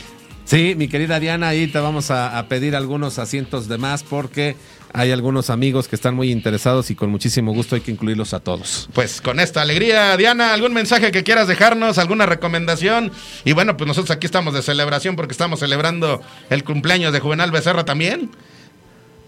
Sí, 0.50 0.74
mi 0.74 0.88
querida 0.88 1.20
Diana, 1.20 1.46
ahí 1.46 1.68
te 1.68 1.78
vamos 1.78 2.10
a, 2.10 2.36
a, 2.36 2.48
pedir 2.48 2.74
algunos 2.74 3.20
asientos 3.20 3.68
de 3.68 3.78
más 3.78 4.02
porque 4.02 4.56
hay 4.92 5.12
algunos 5.12 5.48
amigos 5.48 5.86
que 5.86 5.94
están 5.94 6.16
muy 6.16 6.32
interesados 6.32 6.90
y 6.90 6.96
con 6.96 7.08
muchísimo 7.08 7.52
gusto 7.52 7.76
hay 7.76 7.82
que 7.82 7.92
incluirlos 7.92 8.34
a 8.34 8.40
todos. 8.40 8.88
Pues 8.92 9.20
con 9.20 9.38
esta 9.38 9.62
alegría, 9.62 10.16
Diana, 10.16 10.52
¿algún 10.52 10.72
mensaje 10.72 11.12
que 11.12 11.22
quieras 11.22 11.46
dejarnos? 11.46 11.98
¿Alguna 11.98 12.26
recomendación? 12.26 13.12
Y 13.44 13.52
bueno, 13.52 13.76
pues 13.76 13.86
nosotros 13.86 14.10
aquí 14.10 14.26
estamos 14.26 14.52
de 14.52 14.62
celebración 14.62 15.14
porque 15.14 15.30
estamos 15.30 15.60
celebrando 15.60 16.20
el 16.48 16.64
cumpleaños 16.64 17.12
de 17.12 17.20
Juvenal 17.20 17.52
Becerra 17.52 17.84
también. 17.84 18.32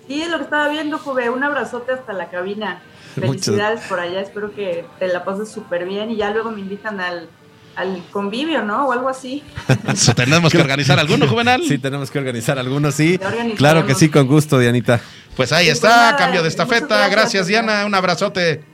Sí, 0.08 0.22
es 0.22 0.28
lo 0.28 0.38
que 0.38 0.42
estaba 0.42 0.70
viendo, 0.70 0.98
Juve. 0.98 1.30
Un 1.30 1.44
abrazote 1.44 1.92
hasta 1.92 2.12
la 2.14 2.30
cabina. 2.30 2.82
Felicidades 3.14 3.76
Muchas. 3.76 3.88
por 3.88 4.00
allá, 4.00 4.22
espero 4.22 4.52
que 4.52 4.84
te 4.98 5.06
la 5.06 5.22
pases 5.22 5.52
súper 5.52 5.84
bien 5.84 6.10
y 6.10 6.16
ya 6.16 6.32
luego 6.32 6.50
me 6.50 6.62
invitan 6.62 6.98
al 6.98 7.28
al 7.76 8.02
convivio, 8.10 8.62
¿no? 8.62 8.86
O 8.86 8.92
algo 8.92 9.08
así. 9.08 9.42
¿Tenemos 10.16 10.52
que 10.52 10.58
organizar 10.58 10.98
alguno, 10.98 11.26
Juvenal? 11.26 11.62
Sí, 11.66 11.78
tenemos 11.78 12.10
que 12.10 12.18
organizar 12.18 12.58
algunos, 12.58 12.94
sí. 12.94 13.18
Claro 13.56 13.86
que 13.86 13.94
sí, 13.94 14.08
con 14.08 14.26
gusto, 14.26 14.58
Dianita. 14.58 15.00
Pues 15.36 15.52
ahí 15.52 15.68
está, 15.68 15.88
pues 15.88 15.96
nada, 15.96 16.16
cambio 16.16 16.42
de 16.42 16.48
estafeta. 16.48 16.96
Gracias, 16.96 17.10
gracias, 17.10 17.46
Diana, 17.46 17.86
un 17.86 17.94
abrazote. 17.94 18.64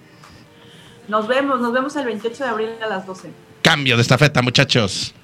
Nos 1.08 1.26
vemos, 1.26 1.60
nos 1.60 1.72
vemos 1.72 1.96
el 1.96 2.04
28 2.04 2.44
de 2.44 2.50
abril 2.50 2.68
a 2.82 2.86
las 2.86 3.06
12. 3.06 3.30
Cambio 3.62 3.96
de 3.96 4.02
estafeta, 4.02 4.42
muchachos. 4.42 5.14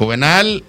Juvenal, 0.00 0.64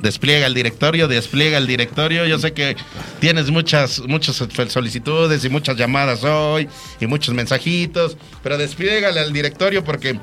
despliega 0.00 0.48
el 0.48 0.54
directorio, 0.54 1.06
despliega 1.06 1.56
el 1.56 1.68
directorio. 1.68 2.26
Yo 2.26 2.36
sé 2.40 2.52
que 2.52 2.76
tienes 3.20 3.48
muchas, 3.52 4.00
muchas 4.00 4.44
solicitudes 4.66 5.44
y 5.44 5.48
muchas 5.48 5.76
llamadas 5.76 6.24
hoy 6.24 6.68
y 7.00 7.06
muchos 7.06 7.32
mensajitos, 7.32 8.16
pero 8.42 8.58
despliégale 8.58 9.20
al 9.20 9.32
directorio 9.32 9.84
porque 9.84 10.18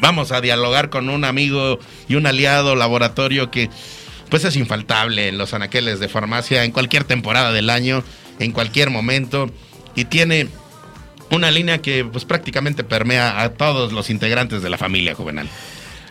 vamos 0.00 0.32
a 0.32 0.40
dialogar 0.40 0.88
con 0.88 1.10
un 1.10 1.26
amigo 1.26 1.78
y 2.08 2.14
un 2.14 2.26
aliado 2.26 2.74
laboratorio 2.74 3.50
que 3.50 3.68
pues 4.30 4.46
es 4.46 4.56
infaltable 4.56 5.28
en 5.28 5.36
los 5.36 5.52
anaqueles 5.52 6.00
de 6.00 6.08
farmacia 6.08 6.64
en 6.64 6.72
cualquier 6.72 7.04
temporada 7.04 7.52
del 7.52 7.68
año, 7.68 8.02
en 8.38 8.52
cualquier 8.52 8.88
momento 8.88 9.50
y 9.94 10.06
tiene 10.06 10.48
una 11.30 11.50
línea 11.50 11.82
que 11.82 12.02
pues 12.02 12.24
prácticamente 12.24 12.82
permea 12.82 13.42
a 13.42 13.50
todos 13.50 13.92
los 13.92 14.08
integrantes 14.08 14.62
de 14.62 14.70
la 14.70 14.78
familia 14.78 15.14
juvenal. 15.14 15.50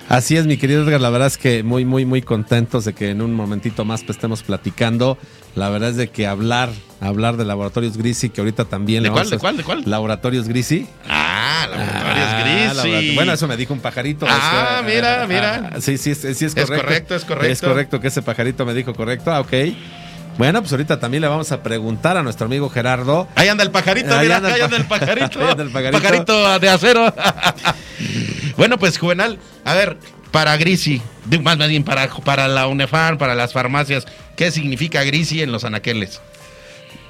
Así 0.08 0.38
es, 0.38 0.46
mi 0.46 0.58
querido 0.58 0.84
Edgar, 0.84 1.02
la 1.02 1.10
verdad 1.10 1.28
es 1.28 1.38
que 1.38 1.64
muy, 1.64 1.84
muy, 1.84 2.06
muy 2.06 2.22
contentos 2.22 2.86
de 2.86 2.94
que 2.94 3.10
en 3.10 3.22
un 3.22 3.34
momentito 3.34 3.86
más 3.86 4.04
pues, 4.04 4.18
estemos 4.18 4.44
platicando. 4.44 5.18
La 5.56 5.70
verdad 5.70 5.90
es 5.90 5.96
de 5.96 6.10
que 6.10 6.28
hablar, 6.28 6.70
hablar 7.00 7.38
de 7.38 7.46
Laboratorios 7.46 7.98
Grisi, 7.98 8.30
que 8.30 8.42
ahorita 8.42 8.66
también... 8.66 9.04
¿De 9.04 9.10
cuál, 9.10 9.30
de 9.30 9.40
cuál, 9.40 9.58
de 9.58 9.64
cuál? 9.64 9.84
Laboratorios 9.86 10.48
Grisi. 10.48 10.88
Ah, 11.10 11.66
Laboratorios 11.70 12.28
ah, 12.28 12.42
Grisi. 12.42 12.76
Laborator... 12.76 13.16
Bueno, 13.16 13.34
eso 13.34 13.48
me 13.48 13.58
dijo 13.58 13.74
un 13.74 13.80
pajarito. 13.80 14.28
Ah, 14.30 14.82
es, 14.82 14.86
mira, 14.86 15.24
ah, 15.24 15.28
mira. 15.28 15.72
Ah, 15.74 15.82
sí, 15.82 15.98
sí, 15.98 16.14
sí, 16.14 16.46
es 16.46 16.54
correcto. 16.54 16.66
Es 16.66 16.68
correcto, 16.84 17.16
es 17.16 17.26
correcto. 17.26 17.52
Es 17.52 17.62
correcto 17.62 18.00
que 18.00 18.08
ese 18.10 18.22
pajarito 18.22 18.66
me 18.66 18.74
dijo 18.74 18.94
correcto, 18.94 19.32
ah, 19.32 19.40
ok. 19.40 19.54
Bueno, 20.38 20.62
pues 20.62 20.72
ahorita 20.74 21.00
también 21.00 21.22
le 21.22 21.28
vamos 21.28 21.52
a 21.52 21.64
preguntar 21.64 22.18
a 22.18 22.24
nuestro 22.24 22.46
amigo 22.48 22.70
Gerardo. 22.70 23.28
Ahí 23.36 23.48
anda 23.48 23.64
el 23.64 23.72
pajarito, 23.72 24.14
ahí 24.14 24.24
mira, 24.24 24.38
anda 24.38 24.54
ahí 24.54 24.62
anda 24.62 24.78
el 24.78 24.86
pajarito. 24.88 25.40
ahí 25.40 25.52
anda 25.52 25.64
el 25.64 25.70
pajarito. 25.72 26.02
pajarito 26.02 26.60
de 26.60 26.70
acero. 26.70 27.14
bueno, 28.58 28.78
pues 28.78 28.98
Juvenal, 28.98 29.40
a 29.64 29.74
ver, 29.74 29.98
para 30.32 30.58
Grisi, 30.58 31.02
más 31.42 31.58
bien 31.58 31.84
para, 31.84 32.10
para 32.10 32.48
la 32.50 32.68
UNEFAR, 32.68 33.18
para 33.18 33.36
las 33.36 33.54
farmacias, 33.54 34.06
¿qué 34.36 34.52
significa 34.52 35.04
Grisi 35.04 35.42
en 35.42 35.54
los 35.54 35.64
anaqueles? 35.64 36.20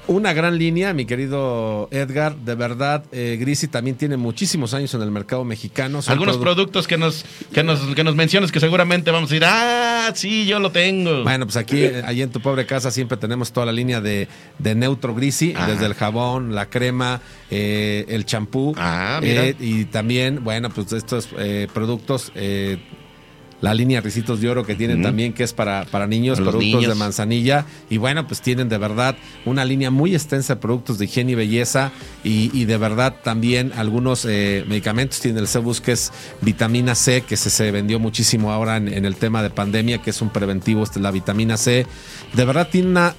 Una 0.07 0.33
gran 0.33 0.57
línea, 0.57 0.93
mi 0.93 1.05
querido 1.05 1.87
Edgar. 1.91 2.35
De 2.35 2.53
verdad, 2.53 3.03
eh, 3.11 3.37
Grisi 3.39 3.67
también 3.67 3.97
tiene 3.97 4.17
muchísimos 4.17 4.73
años 4.75 4.93
en 4.93 5.01
el 5.01 5.09
mercado 5.09 5.43
mexicano. 5.43 6.01
Son 6.01 6.11
Algunos 6.13 6.37
produ 6.37 6.55
productos 6.55 6.87
que 6.87 6.97
nos, 6.97 7.25
que, 7.51 7.63
nos, 7.63 7.79
que 7.95 8.03
nos 8.03 8.15
menciones 8.15 8.51
que 8.51 8.59
seguramente 8.59 9.09
vamos 9.09 9.31
a 9.31 9.33
decir, 9.33 9.47
ah, 9.47 10.11
sí, 10.13 10.45
yo 10.45 10.59
lo 10.59 10.71
tengo. 10.71 11.23
Bueno, 11.23 11.45
pues 11.45 11.57
aquí, 11.57 11.85
allí 11.85 12.21
en 12.21 12.29
tu 12.29 12.39
pobre 12.39 12.67
casa, 12.67 12.91
siempre 12.91 13.17
tenemos 13.17 13.51
toda 13.51 13.65
la 13.65 13.71
línea 13.71 13.99
de, 13.99 14.27
de 14.59 14.75
Neutro 14.75 15.15
Grisi, 15.15 15.53
Ajá. 15.55 15.67
desde 15.71 15.87
el 15.87 15.95
jabón, 15.95 16.53
la 16.53 16.69
crema, 16.69 17.21
eh, 17.49 18.05
el 18.07 18.25
champú. 18.25 18.75
Ah, 18.77 19.19
eh, 19.23 19.55
y 19.59 19.85
también, 19.85 20.43
bueno, 20.43 20.69
pues 20.69 20.91
estos 20.93 21.29
eh, 21.37 21.67
productos 21.73 22.31
la 23.66 23.74
línea 23.74 23.99
Ricitos 23.99 24.41
de 24.41 24.47
Oro 24.47 24.63
que 24.63 24.76
tienen 24.76 25.01
también, 25.01 25.34
que 25.34 25.43
es 25.43 25.51
para, 25.51 25.86
para 25.86 26.05
niños, 26.05 26.38
Para 26.38 26.51
productos 26.51 26.88
de 26.88 26.93
manzanilla. 26.93 27.66
Y 27.89 27.97
bueno, 27.97 28.28
pues 28.28 28.39
tienen 28.39 28.70
de 28.70 28.78
verdad 28.78 29.16
una 29.43 29.66
línea 29.66 29.89
muy 29.89 30.13
extensa 30.13 30.53
de 30.53 30.61
productos 30.61 30.99
de 30.99 31.05
higiene 31.05 31.32
y 31.32 31.36
belleza. 31.36 31.91
Y, 32.24 32.51
y 32.53 32.66
de 32.66 32.78
verdad 32.78 33.16
también 33.24 33.74
algunos 33.76 34.24
eh, 34.26 34.63
medicamentos. 34.68 35.20
Tienen 35.20 35.39
el 35.39 35.47
Cebus, 35.47 35.82
que 35.82 35.93
es 35.93 36.11
vitamina 36.41 36.93
C, 36.93 37.22
que 37.22 37.38
se, 37.38 37.49
se 37.49 37.72
vendió 37.72 37.99
muchísimo 37.99 38.51
ahora 38.51 38.78
en, 38.78 38.88
en 38.88 39.03
el 39.03 39.16
tema 39.16 39.41
de 39.41 39.49
pandemia, 39.49 39.97
que 39.97 40.11
es 40.11 40.22
un 40.22 40.30
preventivo, 40.30 40.84
este, 40.84 40.99
la 40.99 41.09
vitamina 41.09 41.57
C. 41.57 41.88
De 42.34 42.45
verdad 42.45 42.70
tiene 42.72 42.89
una 42.89 43.16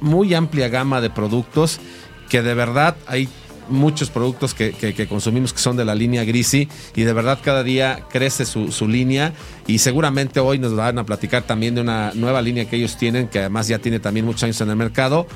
muy 0.00 0.34
amplia 0.34 0.68
gama 0.68 1.00
de 1.00 1.10
productos 1.10 1.80
que 2.28 2.42
de 2.42 2.54
verdad 2.54 2.96
hay 3.08 3.28
muchos 3.70 4.10
productos 4.10 4.54
que, 4.54 5.06
consumimos 5.08 5.52
que 5.52 5.60
son 5.60 5.76
de 5.76 5.84
la 5.84 5.94
línea 5.94 6.24
Grisi 6.24 6.68
y 6.94 7.02
de 7.02 7.12
verdad 7.12 7.38
cada 7.42 7.62
día 7.62 8.06
crece 8.10 8.44
su, 8.44 8.72
su 8.72 8.88
línea 8.88 9.32
y 9.66 9.78
seguramente 9.78 10.40
hoy 10.40 10.58
nos 10.58 10.74
van 10.74 10.98
a 10.98 11.04
platicar 11.04 11.44
también 11.44 11.74
de 11.74 11.80
una 11.80 12.12
nueva 12.14 12.42
línea 12.42 12.66
que 12.66 12.76
ellos 12.76 12.96
tienen 12.96 13.28
que 13.28 13.38
además 13.38 13.68
ya 13.68 13.78
tiene 13.78 14.00
también 14.00 14.26
muchos 14.26 14.42
años 14.44 14.60
en 14.60 14.70
el 14.70 14.76
mercado 14.76 15.26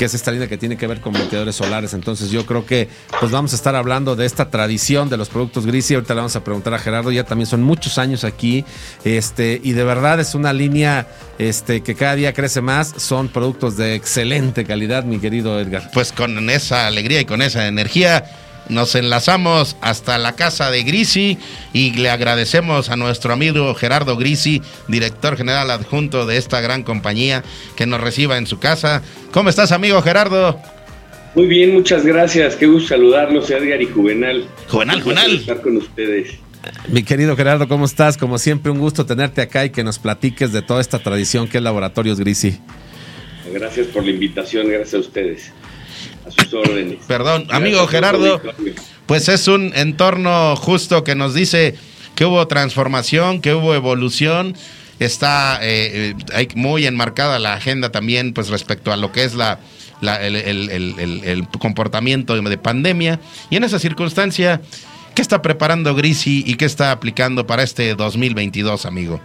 que 0.00 0.06
es 0.06 0.14
esta 0.14 0.32
línea 0.32 0.48
que 0.48 0.56
tiene 0.56 0.78
que 0.78 0.86
ver 0.86 1.02
con 1.02 1.12
bloqueadores 1.12 1.56
solares. 1.56 1.92
Entonces 1.92 2.30
yo 2.30 2.46
creo 2.46 2.64
que 2.64 2.88
pues 3.20 3.30
vamos 3.30 3.52
a 3.52 3.56
estar 3.56 3.76
hablando 3.76 4.16
de 4.16 4.24
esta 4.24 4.48
tradición 4.48 5.10
de 5.10 5.18
los 5.18 5.28
productos 5.28 5.66
Grisi. 5.66 5.92
Ahorita 5.92 6.14
le 6.14 6.20
vamos 6.20 6.36
a 6.36 6.42
preguntar 6.42 6.72
a 6.72 6.78
Gerardo, 6.78 7.12
ya 7.12 7.24
también 7.24 7.46
son 7.46 7.62
muchos 7.62 7.98
años 7.98 8.24
aquí. 8.24 8.64
Este, 9.04 9.60
y 9.62 9.72
de 9.72 9.84
verdad 9.84 10.18
es 10.18 10.34
una 10.34 10.54
línea 10.54 11.06
este, 11.38 11.82
que 11.82 11.94
cada 11.94 12.14
día 12.14 12.32
crece 12.32 12.62
más. 12.62 12.94
Son 12.96 13.28
productos 13.28 13.76
de 13.76 13.94
excelente 13.94 14.64
calidad, 14.64 15.04
mi 15.04 15.18
querido 15.18 15.60
Edgar. 15.60 15.90
Pues 15.92 16.12
con 16.12 16.48
esa 16.48 16.86
alegría 16.86 17.20
y 17.20 17.26
con 17.26 17.42
esa 17.42 17.66
energía 17.66 18.24
nos 18.70 18.94
enlazamos 18.94 19.76
hasta 19.80 20.16
la 20.18 20.34
casa 20.36 20.70
de 20.70 20.82
Grisi 20.82 21.38
y 21.72 21.92
le 21.92 22.10
agradecemos 22.10 22.88
a 22.88 22.96
nuestro 22.96 23.32
amigo 23.32 23.74
Gerardo 23.74 24.16
Grisi, 24.16 24.62
director 24.88 25.36
general 25.36 25.70
adjunto 25.70 26.26
de 26.26 26.36
esta 26.36 26.60
gran 26.60 26.82
compañía, 26.82 27.42
que 27.76 27.86
nos 27.86 28.00
reciba 28.00 28.38
en 28.38 28.46
su 28.46 28.58
casa. 28.58 29.02
¿Cómo 29.32 29.50
estás, 29.50 29.72
amigo 29.72 30.00
Gerardo? 30.02 30.60
Muy 31.34 31.46
bien, 31.46 31.72
muchas 31.72 32.04
gracias. 32.04 32.56
Qué 32.56 32.66
gusto 32.66 32.88
saludarlos, 32.88 33.50
Edgar 33.50 33.80
y 33.82 33.86
Juvenal. 33.86 34.46
Juvenal, 34.68 35.02
Juvenal. 35.02 35.36
Estar 35.36 35.60
con 35.60 35.76
ustedes. 35.76 36.38
Mi 36.88 37.02
querido 37.02 37.36
Gerardo, 37.36 37.68
¿cómo 37.68 37.84
estás? 37.84 38.16
Como 38.16 38.38
siempre, 38.38 38.70
un 38.70 38.78
gusto 38.78 39.06
tenerte 39.06 39.40
acá 39.40 39.64
y 39.64 39.70
que 39.70 39.84
nos 39.84 39.98
platiques 39.98 40.52
de 40.52 40.62
toda 40.62 40.80
esta 40.80 40.98
tradición 40.98 41.48
que 41.48 41.58
es 41.58 41.64
Laboratorios 41.64 42.18
Grisi. 42.18 42.58
Gracias 43.52 43.86
por 43.88 44.04
la 44.04 44.10
invitación, 44.10 44.68
gracias 44.68 44.94
a 44.94 44.98
ustedes. 44.98 45.52
A 46.38 46.42
sus 46.44 46.54
órdenes. 46.54 46.98
Perdón, 47.06 47.42
Gracias 47.44 47.56
amigo 47.56 47.86
Gerardo. 47.86 48.40
Pues 49.06 49.28
es 49.28 49.48
un 49.48 49.72
entorno 49.74 50.54
justo 50.56 51.02
que 51.04 51.14
nos 51.14 51.34
dice 51.34 51.74
que 52.14 52.24
hubo 52.24 52.46
transformación, 52.46 53.40
que 53.40 53.54
hubo 53.54 53.74
evolución. 53.74 54.54
Está 54.98 55.58
eh, 55.62 56.14
eh, 56.34 56.48
muy 56.54 56.86
enmarcada 56.86 57.38
la 57.38 57.54
agenda 57.54 57.90
también, 57.90 58.34
pues 58.34 58.48
respecto 58.50 58.92
a 58.92 58.96
lo 58.96 59.12
que 59.12 59.24
es 59.24 59.34
la, 59.34 59.58
la- 60.02 60.24
el, 60.24 60.36
el- 60.36 60.68
el- 60.70 60.94
el- 60.98 61.24
el 61.24 61.48
comportamiento 61.48 62.34
de, 62.40 62.48
de 62.48 62.58
pandemia. 62.58 63.18
Y 63.48 63.56
en 63.56 63.64
esa 63.64 63.78
circunstancia, 63.78 64.60
¿qué 65.14 65.22
está 65.22 65.40
preparando 65.40 65.94
Grisi 65.94 66.44
y 66.46 66.56
qué 66.56 66.66
está 66.66 66.92
aplicando 66.92 67.46
para 67.46 67.62
este 67.62 67.94
2022, 67.94 68.84
amigo? 68.84 69.20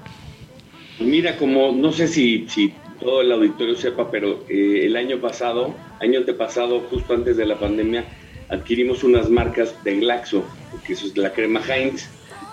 Mira, 0.99 1.35
como 1.37 1.73
no 1.73 1.91
sé 1.91 2.07
si, 2.07 2.45
si 2.49 2.73
todo 3.01 3.19
el 3.21 3.31
auditorio 3.33 3.75
sepa, 3.75 4.09
pero 4.09 4.45
eh, 4.49 4.83
el 4.85 4.95
año 4.95 5.19
pasado, 5.19 5.75
año 6.05 6.19
antepasado, 6.19 6.81
justo 6.89 7.13
antes 7.13 7.37
de 7.37 7.45
la 7.45 7.59
pandemia, 7.59 8.05
adquirimos 8.49 9.03
unas 9.03 9.29
marcas 9.29 9.83
de 9.83 9.97
Glaxo, 9.97 10.45
que 10.85 10.93
eso 10.93 11.07
es 11.07 11.17
la 11.17 11.33
crema 11.33 11.61
Heinz, 11.67 12.07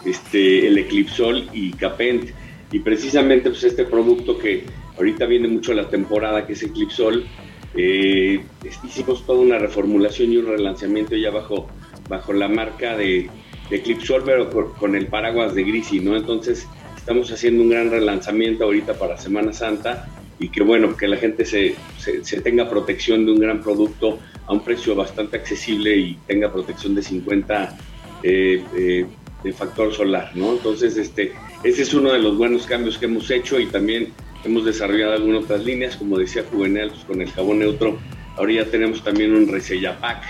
este, 0.04 0.66
el 0.66 0.78
Eclipsol 0.78 1.48
y 1.52 1.72
Capent. 1.72 2.30
Y 2.72 2.80
precisamente 2.80 3.50
pues, 3.50 3.64
este 3.64 3.84
producto 3.84 4.38
que 4.38 4.64
ahorita 4.96 5.26
viene 5.26 5.48
mucho 5.48 5.74
la 5.74 5.88
temporada, 5.88 6.46
que 6.46 6.54
es 6.54 6.62
Eclipsol, 6.62 7.26
eh, 7.74 8.42
hicimos 8.84 9.24
toda 9.26 9.40
una 9.40 9.58
reformulación 9.58 10.32
y 10.32 10.38
un 10.38 10.46
relanzamiento 10.46 11.16
ya 11.16 11.30
bajo, 11.30 11.68
bajo 12.08 12.32
la 12.32 12.48
marca 12.48 12.96
de, 12.96 13.28
de 13.70 13.76
Eclipsol, 13.76 14.22
pero 14.24 14.50
con, 14.50 14.72
con 14.72 14.96
el 14.96 15.06
paraguas 15.06 15.54
de 15.54 15.64
Grisi, 15.64 16.00
¿no? 16.00 16.16
Entonces 16.16 16.66
estamos 16.96 17.30
haciendo 17.30 17.62
un 17.62 17.70
gran 17.70 17.90
relanzamiento 17.90 18.64
ahorita 18.64 18.94
para 18.94 19.18
Semana 19.18 19.52
Santa 19.52 20.08
y 20.42 20.48
que 20.48 20.60
bueno, 20.60 20.96
que 20.96 21.06
la 21.06 21.16
gente 21.16 21.44
se, 21.44 21.76
se, 21.98 22.40
tenga 22.40 22.68
protección 22.68 23.24
de 23.24 23.30
un 23.30 23.38
gran 23.38 23.62
producto 23.62 24.18
a 24.44 24.52
un 24.52 24.64
precio 24.64 24.96
bastante 24.96 25.36
accesible 25.36 25.96
y 25.96 26.18
tenga 26.26 26.52
protección 26.52 26.96
de 26.96 27.02
50 27.02 27.78
eh, 28.24 28.64
eh, 28.76 29.06
de 29.44 29.52
factor 29.52 29.94
solar, 29.94 30.32
¿no? 30.34 30.54
Entonces, 30.54 30.96
este, 30.96 31.32
ese 31.62 31.82
es 31.82 31.94
uno 31.94 32.12
de 32.12 32.18
los 32.18 32.36
buenos 32.36 32.66
cambios 32.66 32.98
que 32.98 33.04
hemos 33.04 33.30
hecho 33.30 33.60
y 33.60 33.66
también 33.66 34.12
hemos 34.44 34.64
desarrollado 34.64 35.12
algunas 35.12 35.44
otras 35.44 35.64
líneas, 35.64 35.94
como 35.96 36.18
decía 36.18 36.44
Juvenal, 36.50 36.90
pues, 36.90 37.04
con 37.04 37.20
el 37.20 37.30
jabón 37.30 37.60
neutro. 37.60 37.98
Ahora 38.36 38.52
ya 38.52 38.64
tenemos 38.64 39.04
también 39.04 39.36
un 39.36 39.46
Resellapac, 39.46 40.24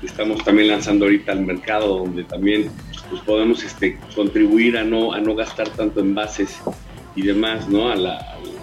que 0.00 0.06
estamos 0.06 0.42
también 0.44 0.68
lanzando 0.68 1.04
ahorita 1.04 1.32
al 1.32 1.44
mercado, 1.44 1.98
donde 1.98 2.24
también 2.24 2.70
pues, 3.10 3.20
podemos 3.20 3.62
este, 3.62 3.98
contribuir 4.14 4.78
a 4.78 4.84
no, 4.84 5.12
a 5.12 5.20
no 5.20 5.34
gastar 5.34 5.68
tanto 5.68 6.00
envases 6.00 6.58
y 7.16 7.22
demás, 7.22 7.68
¿no? 7.68 7.90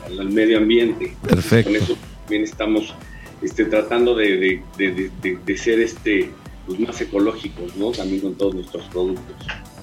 Al, 0.06 0.20
al 0.20 0.30
medio 0.30 0.58
ambiente. 0.58 1.16
Perfecto. 1.28 1.72
Con 1.72 1.82
eso 1.82 1.97
también 2.24 2.43
estamos 2.43 2.93
este, 3.41 3.66
tratando 3.66 4.16
de, 4.16 4.38
de- 4.38 4.62
de- 4.78 4.91
de- 4.91 5.12
de- 5.22 5.38
de 5.45 5.58
ser 5.58 5.80
este, 5.80 6.32
pues, 6.66 6.80
más 6.80 6.99
ecológicos, 7.01 7.76
¿no? 7.76 7.91
También 7.91 8.22
con 8.22 8.36
todos 8.36 8.56
nuestros 8.56 8.86
productos. 8.86 9.36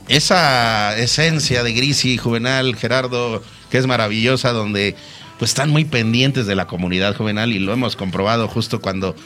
esa 0.09 0.97
esencia 0.99 1.63
de 1.63 1.73
Grisi, 1.73 2.19
Juvenal, 2.19 2.75
Gerardo, 2.77 3.43
que 3.71 3.79
es 3.79 3.87
maravillosa, 3.87 4.53
donde 4.53 4.95
pues 5.39 5.51
están 5.53 5.71
muy 5.71 5.85
pendientes 5.85 6.47
de 6.47 6.55
la 6.55 6.67
comunidad 6.67 7.17
juvenal 7.17 7.53
y 7.53 7.59
lo 7.59 7.73
hemos 7.73 7.97
comprobado 7.97 8.47
justo 8.49 8.81
cuando 8.81 9.17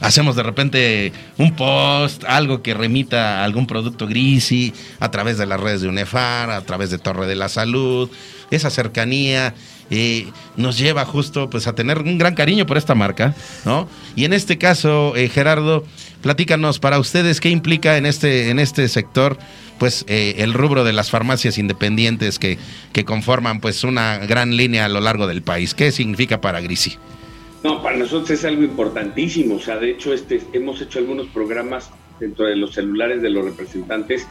hacemos 0.00 0.36
de 0.36 0.42
repente 0.42 1.12
un 1.38 1.56
post, 1.56 2.22
algo 2.24 2.62
que 2.62 2.74
remita 2.74 3.40
a 3.40 3.44
algún 3.44 3.66
producto 3.66 4.06
Grisi, 4.06 4.72
a 5.00 5.10
través 5.10 5.38
de 5.38 5.46
las 5.46 5.58
redes 5.58 5.80
de 5.80 5.88
UNEFAR, 5.88 6.50
a 6.50 6.60
través 6.62 6.90
de 6.90 6.98
Torre 6.98 7.26
de 7.26 7.34
la 7.36 7.48
Salud, 7.48 8.08
esa 8.50 8.70
cercanía 8.70 9.54
eh, 9.90 10.26
nos 10.56 10.78
lleva 10.78 11.04
justo 11.04 11.50
pues 11.50 11.66
a 11.66 11.74
tener 11.74 11.98
un 11.98 12.18
gran 12.18 12.34
cariño 12.34 12.66
por 12.66 12.76
esta 12.76 12.94
marca, 12.94 13.34
¿no? 13.64 13.88
Y 14.16 14.24
en 14.24 14.32
este 14.32 14.58
caso, 14.58 15.14
eh, 15.16 15.28
Gerardo, 15.28 15.84
platícanos 16.22 16.78
para 16.78 16.98
ustedes 16.98 17.40
qué 17.40 17.50
implica 17.50 17.96
en 17.96 18.06
este, 18.06 18.50
en 18.50 18.58
este 18.58 18.88
sector 18.88 19.38
pues 19.78 20.04
eh, 20.08 20.36
el 20.38 20.54
rubro 20.54 20.84
de 20.84 20.92
las 20.92 21.10
farmacias 21.10 21.58
independientes 21.58 22.38
que, 22.38 22.58
que 22.92 23.04
conforman 23.04 23.60
pues 23.60 23.84
una 23.84 24.18
gran 24.18 24.56
línea 24.56 24.84
a 24.84 24.88
lo 24.88 25.00
largo 25.00 25.26
del 25.26 25.42
país. 25.42 25.74
¿Qué 25.74 25.90
significa 25.92 26.40
para 26.40 26.60
Grisi? 26.60 26.96
No, 27.64 27.82
para 27.82 27.96
nosotros 27.96 28.30
es 28.30 28.44
algo 28.44 28.62
importantísimo. 28.62 29.56
O 29.56 29.60
sea, 29.60 29.76
de 29.76 29.90
hecho, 29.90 30.12
este, 30.12 30.40
hemos 30.52 30.80
hecho 30.80 30.98
algunos 30.98 31.26
programas 31.28 31.90
dentro 32.20 32.44
de 32.44 32.56
los 32.56 32.74
celulares 32.74 33.22
de 33.22 33.30
los 33.30 33.44
representantes 33.44 34.26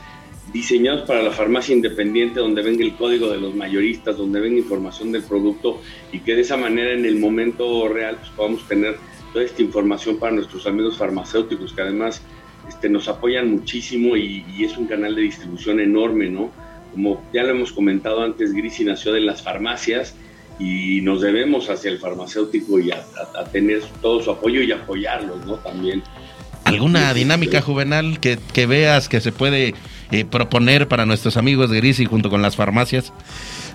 diseñados 0.51 1.03
para 1.07 1.21
la 1.23 1.31
farmacia 1.31 1.73
independiente, 1.75 2.39
donde 2.39 2.61
venga 2.61 2.83
el 2.83 2.95
código 2.95 3.29
de 3.29 3.37
los 3.39 3.55
mayoristas, 3.55 4.17
donde 4.17 4.39
venga 4.41 4.57
información 4.59 5.11
del 5.11 5.23
producto 5.23 5.81
y 6.11 6.19
que 6.19 6.35
de 6.35 6.41
esa 6.41 6.57
manera 6.57 6.91
en 6.91 7.05
el 7.05 7.17
momento 7.17 7.87
real 7.87 8.17
pues, 8.17 8.29
podamos 8.31 8.67
tener 8.67 8.97
toda 9.31 9.45
esta 9.45 9.61
información 9.61 10.17
para 10.17 10.33
nuestros 10.33 10.67
amigos 10.67 10.97
farmacéuticos, 10.97 11.73
que 11.73 11.81
además 11.81 12.21
este, 12.67 12.89
nos 12.89 13.07
apoyan 13.07 13.49
muchísimo 13.49 14.15
y, 14.17 14.45
y 14.55 14.63
es 14.65 14.77
un 14.77 14.85
canal 14.85 15.15
de 15.15 15.21
distribución 15.23 15.79
enorme, 15.79 16.29
¿no? 16.29 16.51
Como 16.91 17.23
ya 17.33 17.41
lo 17.43 17.49
hemos 17.51 17.71
comentado 17.71 18.21
antes, 18.21 18.53
Grisi 18.53 18.83
nació 18.83 19.13
de 19.13 19.21
las 19.21 19.41
farmacias 19.41 20.13
y 20.59 21.01
nos 21.01 21.21
debemos 21.21 21.69
hacia 21.71 21.89
el 21.89 21.97
farmacéutico 21.97 22.79
y 22.79 22.91
a, 22.91 22.97
a- 23.35 23.39
a 23.41 23.43
tener 23.45 23.81
todo 24.01 24.21
su 24.21 24.29
apoyo 24.29 24.61
y 24.61 24.71
apoyarlos, 24.71 25.43
¿no? 25.47 25.55
También. 25.55 26.03
¿Alguna 26.65 27.13
dinámica 27.13 27.61
juvenal 27.61 28.19
que, 28.19 28.37
que 28.53 28.65
veas 28.67 29.09
que 29.09 29.19
se 29.19 29.31
puede 29.31 29.73
proponer 30.24 30.88
para 30.88 31.05
nuestros 31.05 31.38
amigos 31.38 31.70
de 31.72 31.78
Grisi 31.78 32.05
junto 32.05 32.30
con 32.30 32.41
las 32.41 32.55
farmacias? 32.55 33.11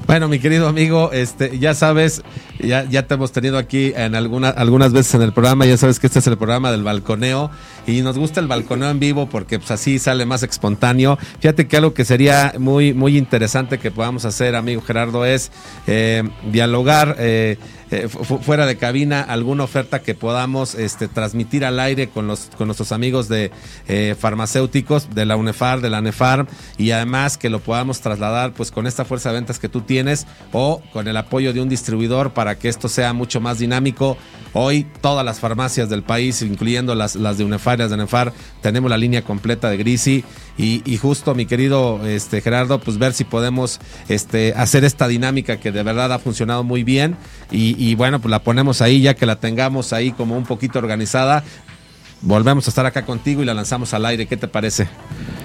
Bueno, 0.07 0.29
mi 0.29 0.39
querido 0.39 0.69
amigo, 0.69 1.11
este, 1.13 1.59
ya 1.59 1.75
sabes, 1.75 2.23
ya, 2.61 2.85
ya 2.85 3.07
te 3.07 3.15
hemos 3.15 3.33
tenido 3.33 3.59
aquí 3.59 3.93
en 3.97 4.15
alguna, 4.15 4.49
algunas 4.49 4.93
veces 4.93 5.15
en 5.15 5.23
el 5.23 5.33
programa, 5.33 5.67
ya 5.67 5.77
sabes 5.77 5.99
que 5.99 6.07
este 6.07 6.21
es 6.21 6.27
el 6.29 6.39
programa 6.39 6.71
del 6.71 6.85
balconeo 6.85 7.51
y 7.87 8.01
nos 8.01 8.17
gusta 8.17 8.41
el 8.41 8.47
balconeo 8.47 8.91
en 8.91 9.01
vivo 9.01 9.29
porque 9.29 9.59
pues 9.59 9.71
así 9.71 9.99
sale 9.99 10.25
más 10.25 10.43
espontáneo. 10.45 11.19
Fíjate 11.41 11.67
que 11.67 11.77
algo 11.77 11.93
que 11.93 12.05
sería 12.05 12.55
muy, 12.59 12.95
muy 12.95 13.19
interesante 13.19 13.79
que 13.79 13.91
podamos 13.91 14.25
hacer, 14.25 14.55
amigo 14.55 14.81
Gerardo, 14.81 15.27
es 15.27 15.51
eh, 15.87 16.23
dialogar. 16.51 17.17
eh, 17.19 17.59
eh, 17.91 18.09
fuera 18.09 18.67
de 18.67 18.77
cabina 18.77 19.23
alguna 19.23 19.65
oferta 19.65 20.01
que 20.01 20.15
podamos 20.15 20.75
este, 20.75 21.09
transmitir 21.09 21.65
al 21.65 21.81
aire 21.81 22.09
con, 22.09 22.27
los, 22.27 22.51
con 22.57 22.69
nuestros 22.69 22.93
amigos 22.93 23.29
de 23.29 23.51
eh, 23.87 24.15
farmacéuticos, 24.19 25.15
de 25.15 25.25
la 25.25 25.37
UNEFAR, 25.37 25.81
de 25.81 25.91
la 25.91 26.01
NEFAR, 26.01 26.47
y 26.77 26.91
además 26.91 27.39
que 27.39 27.51
lo 27.51 27.61
podamos 27.61 28.01
trasladar 28.01 28.53
pues 28.53 28.71
con 28.71 28.87
esta 28.87 29.05
fuerza 29.05 29.31
de 29.31 29.37
ventas 29.37 29.59
que 29.59 29.69
tú 29.69 29.81
tienes 29.81 30.27
o 30.53 30.83
con 30.93 31.09
el 31.09 31.17
apoyo 31.17 31.53
de 31.53 31.61
un 31.61 31.69
distribuidor 31.69 32.33
para 32.33 32.59
que 32.59 32.69
esto 32.69 32.89
sea 32.89 33.13
mucho 33.13 33.41
más 33.41 33.59
dinámico. 33.59 34.17
Hoy 34.53 34.87
todas 35.01 35.25
las 35.25 35.41
farmacias 35.41 35.89
del 35.89 36.03
país, 36.03 36.43
incluyendo 36.43 36.95
las, 36.95 37.17
las 37.17 37.39
de 37.39 37.45
UNEFAR 37.45 37.79
y 37.79 37.83
las 37.83 37.91
de 37.91 37.97
NEFAR, 37.97 38.33
tenemos 38.63 38.91
la 38.91 38.99
línea 38.99 39.23
completa 39.23 39.71
de 39.71 39.77
Grisi 39.77 40.25
y, 40.59 40.97
justo 40.97 41.35
mi 41.37 41.47
querido 41.47 42.05
este, 42.05 42.41
Gerardo, 42.41 42.81
pues 42.81 42.99
ver 42.99 43.13
si 43.13 43.23
podemos 43.23 43.81
este, 44.09 44.53
hacer 44.57 44.85
esta 44.85 45.07
dinámica 45.07 45.59
que 45.59 45.71
de 45.71 45.85
verdad 45.85 46.13
ha 46.13 46.19
funcionado 46.19 46.65
muy 46.65 46.83
bien 46.83 47.17
y, 47.53 47.77
y 47.79 47.95
bueno, 47.95 48.21
pues 48.21 48.31
la 48.31 48.43
ponemos 48.43 48.83
ahí 48.83 49.01
ya 49.01 49.15
que 49.15 49.25
la 49.25 49.39
tengamos 49.39 49.93
ahí 49.93 50.11
como 50.11 50.37
un 50.37 50.45
poquito 50.45 50.81
organizada. 50.81 51.45
Volvemos 52.21 52.67
a 52.67 52.71
estar 52.71 52.85
acá 52.85 53.07
contigo 53.07 53.43
y 53.43 53.45
la 53.45 53.55
lanzamos 53.55 53.95
al 53.95 54.05
aire. 54.05 54.27
¿Qué 54.27 54.37
te 54.37 54.49
parece? 54.49 54.89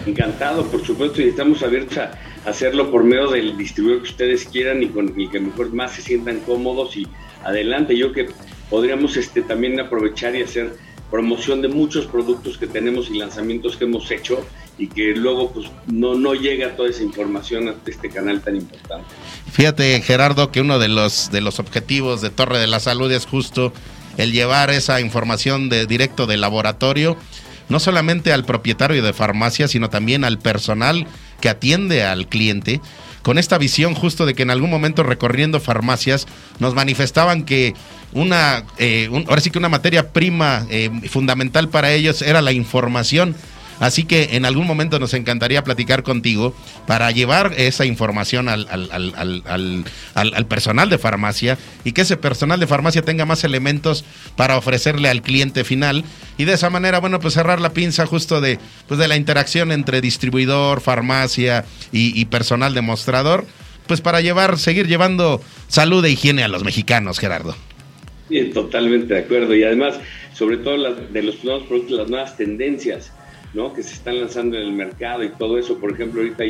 Encantado, 0.08 0.66
por 0.66 0.84
supuesto, 0.84 1.22
y 1.22 1.26
estamos 1.26 1.62
abiertos 1.62 2.00
a 2.00 2.12
hacerlo 2.46 2.90
por 2.90 3.04
medio 3.04 3.30
del 3.30 3.56
distribuidor 3.56 4.02
que 4.02 4.10
ustedes 4.10 4.46
quieran 4.46 4.82
y 4.82 4.88
con 4.88 5.14
el 5.16 5.30
que 5.30 5.40
mejor 5.40 5.72
más 5.72 5.92
se 5.92 6.02
sientan 6.02 6.40
cómodos 6.40 6.98
y 6.98 7.08
adelante. 7.44 7.96
Yo 7.96 8.12
que 8.12 8.28
podríamos 8.72 9.16
este, 9.18 9.44
también 9.44 9.80
aprovechar 9.80 10.36
y 10.36 10.42
hacer 10.42 10.76
promoción 11.14 11.62
de 11.62 11.68
muchos 11.68 12.08
productos 12.08 12.58
que 12.58 12.66
tenemos 12.66 13.08
y 13.12 13.20
lanzamientos 13.20 13.78
que 13.78 13.86
hemos 13.86 14.10
hecho 14.10 14.44
y 14.80 14.88
que 14.88 15.14
luego 15.16 15.52
pues 15.52 15.68
no, 15.86 16.16
no 16.16 16.34
llega 16.34 16.76
toda 16.76 16.90
esa 16.90 17.04
información 17.04 17.68
a 17.70 17.76
este 17.86 18.10
canal 18.10 18.42
tan 18.42 18.56
importante. 18.56 19.06
Fíjate 19.52 20.02
Gerardo 20.02 20.50
que 20.50 20.60
uno 20.60 20.80
de 20.80 20.88
los, 20.88 21.30
de 21.30 21.42
los 21.42 21.60
objetivos 21.60 22.22
de 22.22 22.32
Torre 22.32 22.58
de 22.58 22.66
la 22.66 22.80
Salud 22.80 23.12
es 23.12 23.28
justo 23.28 23.72
el 24.18 24.32
llevar 24.32 24.72
esa 24.72 25.02
información 25.02 25.70
de 25.70 25.86
directo 25.86 26.26
del 26.26 26.42
laboratorio, 26.42 27.16
no 27.70 27.80
solamente 27.80 28.34
al 28.34 28.44
propietario 28.44 29.04
de 29.04 29.14
farmacia, 29.14 29.68
sino 29.68 29.92
también 29.92 30.24
al 30.24 30.40
personal 30.40 31.06
que 31.42 31.50
atiende 31.50 32.04
al 32.04 32.28
cliente, 32.28 32.82
con 33.24 33.38
esta 33.40 33.58
visión 33.58 33.96
justo 33.96 34.26
de 34.26 34.36
que 34.36 34.44
en 34.44 34.52
algún 34.52 34.70
momento 34.70 35.02
recorriendo 35.02 35.60
farmacias 35.60 36.28
nos 36.60 36.76
manifestaban 36.76 37.44
que 37.44 37.74
una, 38.12 38.64
eh, 38.78 39.10
ahora 39.28 39.42
sí 39.42 39.50
que 39.50 39.58
una 39.58 39.70
materia 39.70 40.10
prima 40.12 40.68
eh, 40.70 40.92
fundamental 41.10 41.70
para 41.70 41.92
ellos 41.92 42.22
era 42.22 42.42
la 42.42 42.52
información 42.52 43.36
Así 43.80 44.04
que 44.04 44.30
en 44.34 44.46
algún 44.46 44.68
momento 44.68 45.00
nos 45.00 45.14
encantaría 45.14 45.64
platicar 45.64 46.04
contigo 46.04 46.56
para 46.88 47.12
llevar 47.12 47.54
esa 47.58 47.86
información 47.86 48.50
al, 48.50 48.68
al, 48.70 50.46
personal 50.48 50.90
de 50.90 50.98
farmacia 50.98 51.58
y 51.84 51.92
que 51.92 52.02
ese 52.02 52.18
personal 52.18 52.60
de 52.60 52.68
farmacia 52.68 53.02
tenga 53.02 53.26
más 53.26 53.44
elementos 53.44 54.06
para 54.36 54.58
ofrecerle 54.58 55.10
al 55.10 55.22
cliente 55.22 55.64
final 55.64 56.04
y 56.38 56.46
de 56.46 56.54
esa 56.54 56.70
manera, 56.70 57.00
bueno, 57.00 57.20
pues 57.20 57.34
cerrar 57.34 57.60
la 57.62 57.74
pinza 57.74 58.06
justo 58.06 58.42
de, 58.42 58.60
pues 58.88 59.00
de 59.00 59.08
la 59.08 59.16
interacción 59.16 59.72
entre 59.72 60.02
distribuidor, 60.02 60.82
farmacia 60.82 61.66
y, 61.92 62.26
personal 62.26 62.74
demostrador, 62.74 63.46
pues 63.88 64.02
para 64.02 64.22
llevar, 64.22 64.58
seguir 64.58 64.88
llevando 64.88 65.42
salud 65.68 66.04
e 66.06 66.12
higiene 66.12 66.44
a 66.44 66.48
los 66.48 66.64
mexicanos, 66.64 67.20
Gerardo. 67.20 67.56
Sí, 68.30 68.46
totalmente 68.54 69.14
de 69.14 69.20
acuerdo. 69.20 69.54
Y 69.54 69.64
además, 69.64 70.00
sobre 70.34 70.58
todo 70.58 70.76
de 71.12 71.22
los 71.22 71.44
nuevos 71.44 71.68
productos, 71.68 71.98
las 71.98 72.10
nuevas 72.10 72.38
tendencias 72.38 73.12
¿no? 73.54 73.74
que 73.74 73.84
se 73.84 73.94
están 73.94 74.20
lanzando 74.20 74.58
en 74.58 74.64
el 74.64 74.74
mercado 74.74 75.24
y 75.24 75.30
todo 75.30 75.58
eso. 75.58 75.78
Por 75.80 75.92
ejemplo, 75.92 76.22
ahorita 76.22 76.44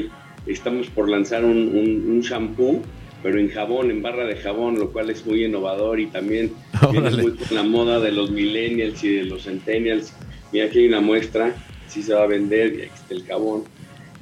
estamos 0.48 0.88
por 0.88 1.10
lanzar 1.10 1.46
un, 1.46 2.04
un, 2.08 2.22
shampoo, 2.22 2.82
pero 3.22 3.40
en 3.40 3.50
jabón, 3.50 3.92
en 3.92 4.02
barra 4.02 4.26
de 4.26 4.36
jabón, 4.36 4.80
lo 4.80 4.92
cual 4.92 5.10
es 5.10 5.26
muy 5.26 5.46
innovador 5.46 6.00
y 6.00 6.08
también 6.08 6.54
viene 6.92 7.12
muy 7.12 7.36
con 7.36 7.56
la 7.56 7.64
moda 7.64 8.00
de 8.00 8.12
los 8.12 8.32
millennials 8.32 9.04
y 9.04 9.16
de 9.16 9.24
los 9.26 9.44
centennials. 9.44 10.14
Mira, 10.52 10.66
aquí 10.66 10.80
hay 10.80 10.88
una 10.88 11.02
muestra, 11.02 11.56
así 11.86 12.04
se 12.04 12.14
va 12.14 12.24
a 12.24 12.28
vender, 12.28 12.74
y 12.74 12.82
aquí 12.84 12.92
está 12.94 13.14
el 13.14 13.24
jabón. 13.24 13.64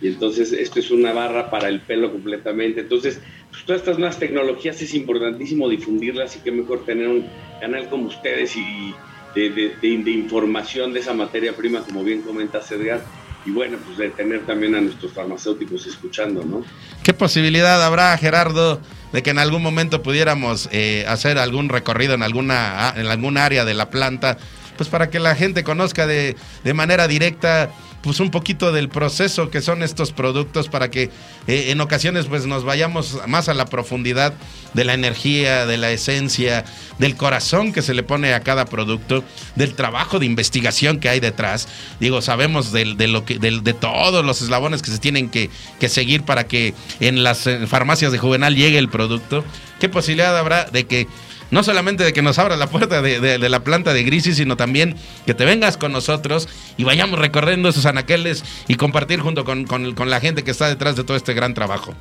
Y 0.02 0.08
entonces 0.08 0.52
esto 0.52 0.80
es 0.80 0.90
una 0.90 1.14
barra 1.14 1.52
para 1.52 1.68
el 1.68 1.82
pelo 1.82 2.12
completamente. 2.12 2.82
Entonces, 2.82 3.22
pues, 3.52 3.66
todas 3.66 3.82
estas 3.82 4.00
nuevas 4.00 4.18
tecnologías 4.18 4.82
es 4.82 4.94
importantísimo 4.96 5.70
difundirlas 5.70 6.36
y 6.36 6.40
qué 6.40 6.52
mejor 6.52 6.86
tener 6.86 7.08
un 7.08 7.26
canal 7.60 7.88
como 7.90 8.08
ustedes 8.08 8.56
y, 8.56 8.94
de, 9.36 10.12
información 10.12 10.94
de 10.94 11.00
esa 11.00 11.14
materia 11.14 11.56
prima, 11.56 11.82
como 11.82 12.04
bien 12.04 12.22
comenta 12.22 12.60
Edgar, 12.70 13.04
y 13.46 13.52
bueno, 13.52 13.78
pues 13.86 13.98
de 13.98 14.10
tener 14.10 14.46
también 14.46 14.76
a 14.76 14.82
nuestros 14.82 15.14
farmacéuticos 15.14 15.88
escuchando, 15.88 16.44
¿no? 16.44 16.64
¿Qué 17.04 17.14
posibilidad 17.14 17.84
habrá, 17.84 18.16
Gerardo, 18.18 18.80
de 19.14 19.24
que 19.24 19.32
en 19.32 19.40
algún 19.40 19.64
momento 19.64 20.04
pudiéramos 20.04 20.70
eh, 20.72 21.06
hacer 21.08 21.38
algún 21.38 21.70
recorrido 21.70 22.14
en 22.14 22.24
alguna, 22.24 22.94
en 22.96 23.08
algún 23.08 23.38
área 23.38 23.66
de 23.66 23.74
la 23.74 23.90
planta, 23.90 24.38
pues 24.78 24.90
para 24.90 25.10
que 25.10 25.20
la 25.20 25.36
gente 25.36 25.64
conozca 25.64 26.06
de, 26.06 26.36
de 26.64 26.74
manera 26.74 27.08
directa 27.08 27.72
pues 28.02 28.20
un 28.20 28.32
poquito 28.32 28.72
del 28.72 28.90
proceso 28.90 29.50
que 29.50 29.62
son 29.62 29.84
estos 29.84 30.12
productos 30.12 30.70
para 30.70 30.90
que 30.90 31.10
eh, 31.48 31.68
en 31.70 31.82
ocasiones 31.82 32.26
pues 32.26 32.46
nos 32.46 32.64
vayamos 32.64 33.20
más 33.28 33.50
a 33.50 33.54
la 33.54 33.66
profundidad 33.66 34.34
de 34.74 34.86
la 34.86 34.94
energía, 34.94 35.66
de 35.66 35.78
la 35.78 35.92
esencia, 35.92 36.66
del 36.98 37.16
corazón 37.16 37.74
que 37.74 37.82
se 37.82 37.94
le 37.94 38.04
pone 38.04 38.34
a 38.34 38.40
cada 38.40 38.66
producto, 38.66 39.24
del 39.56 39.76
trabajo 39.76 40.20
de 40.20 40.26
investigación 40.26 41.00
que 41.00 41.10
hay 41.10 41.20
detrás. 41.20 41.68
Digo, 42.00 42.22
sabemos 42.22 42.72
de, 42.72 42.86
lo 42.86 43.26
que, 43.26 43.38
de, 43.38 43.74
todos 43.74 44.26
los 44.26 44.42
eslabones 44.42 44.82
que 44.82 44.92
se 44.92 45.00
tienen 45.00 45.30
que, 45.30 45.50
que 45.80 45.90
seguir 45.90 46.24
para 46.24 46.48
que 46.48 46.74
en 47.00 47.24
las 47.24 47.48
eh, 47.48 47.68
farmacias 47.68 48.12
de 48.12 48.18
Juvenal 48.18 48.56
llegue 48.56 48.78
el 48.78 48.90
producto. 48.90 49.44
¿Qué 49.80 49.90
posibilidad 49.90 50.38
habrá 50.38 50.66
de 50.66 50.86
que 50.86 51.08
no 51.52 51.64
solamente 51.64 52.04
de 52.04 52.14
que 52.14 52.22
nos 52.22 52.40
abra 52.40 52.56
la 52.56 52.68
puerta 52.68 53.02
de, 53.02 53.38
la 53.38 53.64
planta 53.64 53.94
de 53.94 54.04
Grisi, 54.04 54.34
sino 54.34 54.58
también 54.58 54.96
que 55.26 55.34
te 55.34 55.46
vengas 55.46 55.78
con 55.78 55.92
nosotros 55.92 56.48
y 56.78 56.84
vayamos 56.84 57.20
recorriendo 57.20 57.70
esos 57.70 57.86
anaqueles 57.86 58.44
y 58.68 58.76
compartir 58.76 59.20
junto 59.20 59.46
con, 59.46 59.66
la 60.10 60.20
gente 60.20 60.44
que 60.44 60.52
está 60.52 60.68
detrás 60.68 60.96
de 60.96 61.04
todo 61.04 61.16
este 61.18 61.34
gran 61.34 61.54
trabajo. 61.54 61.94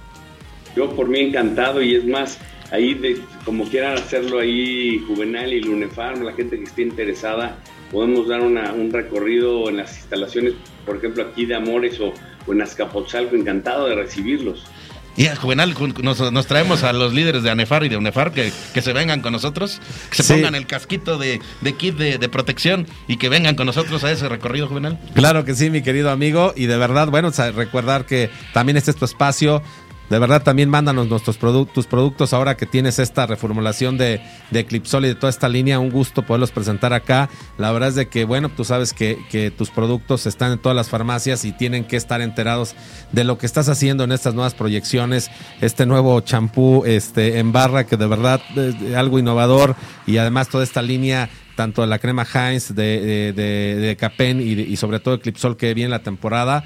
Yo 0.74 0.90
por 0.94 1.08
mí 1.08 1.20
encantado 1.20 1.82
y 1.82 1.96
es 1.96 2.04
más, 2.04 2.38
ahí 2.70 2.94
de, 2.94 3.20
como 3.44 3.68
quieran 3.68 3.94
hacerlo 3.94 4.38
ahí 4.38 5.02
Juvenal 5.06 5.52
y 5.52 5.60
Lunefarm, 5.60 6.22
la 6.22 6.32
gente 6.32 6.56
que 6.56 6.64
esté 6.64 6.82
interesada, 6.82 7.58
podemos 7.90 8.28
dar 8.28 8.40
un 8.40 8.90
recorrido 8.92 9.68
en 9.68 9.78
las 9.78 9.96
instalaciones, 9.98 10.54
por 10.86 10.96
ejemplo 10.96 11.24
aquí 11.24 11.44
de 11.44 11.56
Amores 11.56 11.98
o, 12.00 12.14
o 12.46 12.52
en 12.52 12.62
Azcapotzalco, 12.62 13.34
encantado 13.34 13.88
de 13.88 13.96
recibirlos. 13.96 14.64
Y 15.16 15.26
a 15.26 15.36
Juvenal 15.36 15.74
nos, 16.02 16.46
traemos 16.46 16.82
a 16.82 16.92
los 16.92 17.12
líderes 17.12 17.42
de 17.42 17.50
ANEFAR 17.50 17.84
y 17.84 17.88
de 17.88 17.96
UNEFAR 17.96 18.32
que, 18.32 18.52
que 18.72 18.82
se 18.82 18.92
vengan 18.92 19.20
con 19.20 19.32
nosotros, 19.32 19.80
que 20.10 20.22
se 20.22 20.34
pongan 20.34 20.54
el 20.54 20.66
casquito 20.66 21.18
de, 21.18 21.40
kit 21.78 21.96
de, 21.96 22.28
protección 22.28 22.86
y 23.08 23.16
que 23.16 23.28
vengan 23.28 23.54
con 23.56 23.66
nosotros 23.66 24.04
a 24.04 24.10
ese 24.12 24.28
recorrido, 24.28 24.68
Juvenal. 24.68 24.98
Claro 25.14 25.44
que 25.44 25.54
sí, 25.54 25.70
mi 25.70 25.82
querido 25.82 26.10
amigo. 26.10 26.52
Y 26.56 26.66
de 26.66 26.76
verdad, 26.76 27.08
bueno, 27.08 27.30
recordar 27.54 28.06
que 28.06 28.30
también 28.52 28.76
este 28.76 28.92
es 28.92 28.96
tu 28.96 29.04
espacio. 29.04 29.62
De 30.10 30.18
verdad, 30.18 30.42
también 30.42 30.68
mándanos 30.68 31.08
nuestros 31.08 31.38
productos, 31.38 31.72
tus 31.72 31.86
productos 31.86 32.32
ahora 32.32 32.56
que 32.56 32.66
tienes 32.66 32.98
esta 32.98 33.26
reformulación 33.26 33.96
de, 33.96 34.20
de 34.50 34.66
Clipsol 34.66 35.04
y 35.04 35.08
de 35.08 35.14
toda 35.14 35.30
esta 35.30 35.48
línea. 35.48 35.78
Un 35.78 35.90
gusto 35.90 36.22
poderlos 36.22 36.50
presentar 36.50 36.92
acá. 36.92 37.30
La 37.58 37.70
verdad 37.70 37.90
es 37.90 37.94
de 37.94 38.08
que, 38.08 38.24
bueno, 38.24 38.48
tú 38.48 38.64
sabes 38.64 38.92
que, 38.92 39.20
tus 39.56 39.70
productos 39.70 40.26
están 40.26 40.50
en 40.50 40.58
todas 40.58 40.74
las 40.74 40.88
farmacias 40.88 41.44
y 41.44 41.52
tienen 41.52 41.84
que 41.84 41.96
estar 41.96 42.20
enterados 42.20 42.74
de 43.12 43.22
lo 43.22 43.38
que 43.38 43.46
estás 43.46 43.68
haciendo 43.68 44.02
en 44.02 44.10
estas 44.10 44.34
nuevas 44.34 44.54
proyecciones. 44.54 45.30
Este 45.60 45.86
nuevo 45.86 46.20
champú 46.22 46.82
este, 46.84 47.38
en 47.38 47.52
barra 47.52 47.84
que 47.84 47.96
de 47.96 48.06
verdad 48.06 48.40
es 48.56 48.96
algo 48.96 49.20
innovador 49.20 49.76
y 50.08 50.16
además 50.16 50.48
toda 50.48 50.64
esta 50.64 50.82
línea 50.82 51.30
tanto 51.54 51.82
de 51.82 51.88
la 51.88 51.98
crema 51.98 52.26
Heinz, 52.26 52.74
de, 52.74 53.32
de, 53.32 53.76
de, 53.76 53.96
Capen 53.96 54.40
y, 54.40 54.74
sobre 54.76 54.98
todo 54.98 55.20
Clipsol 55.20 55.56
que 55.56 55.74
viene 55.74 55.90
la 55.90 56.02
temporada 56.02 56.64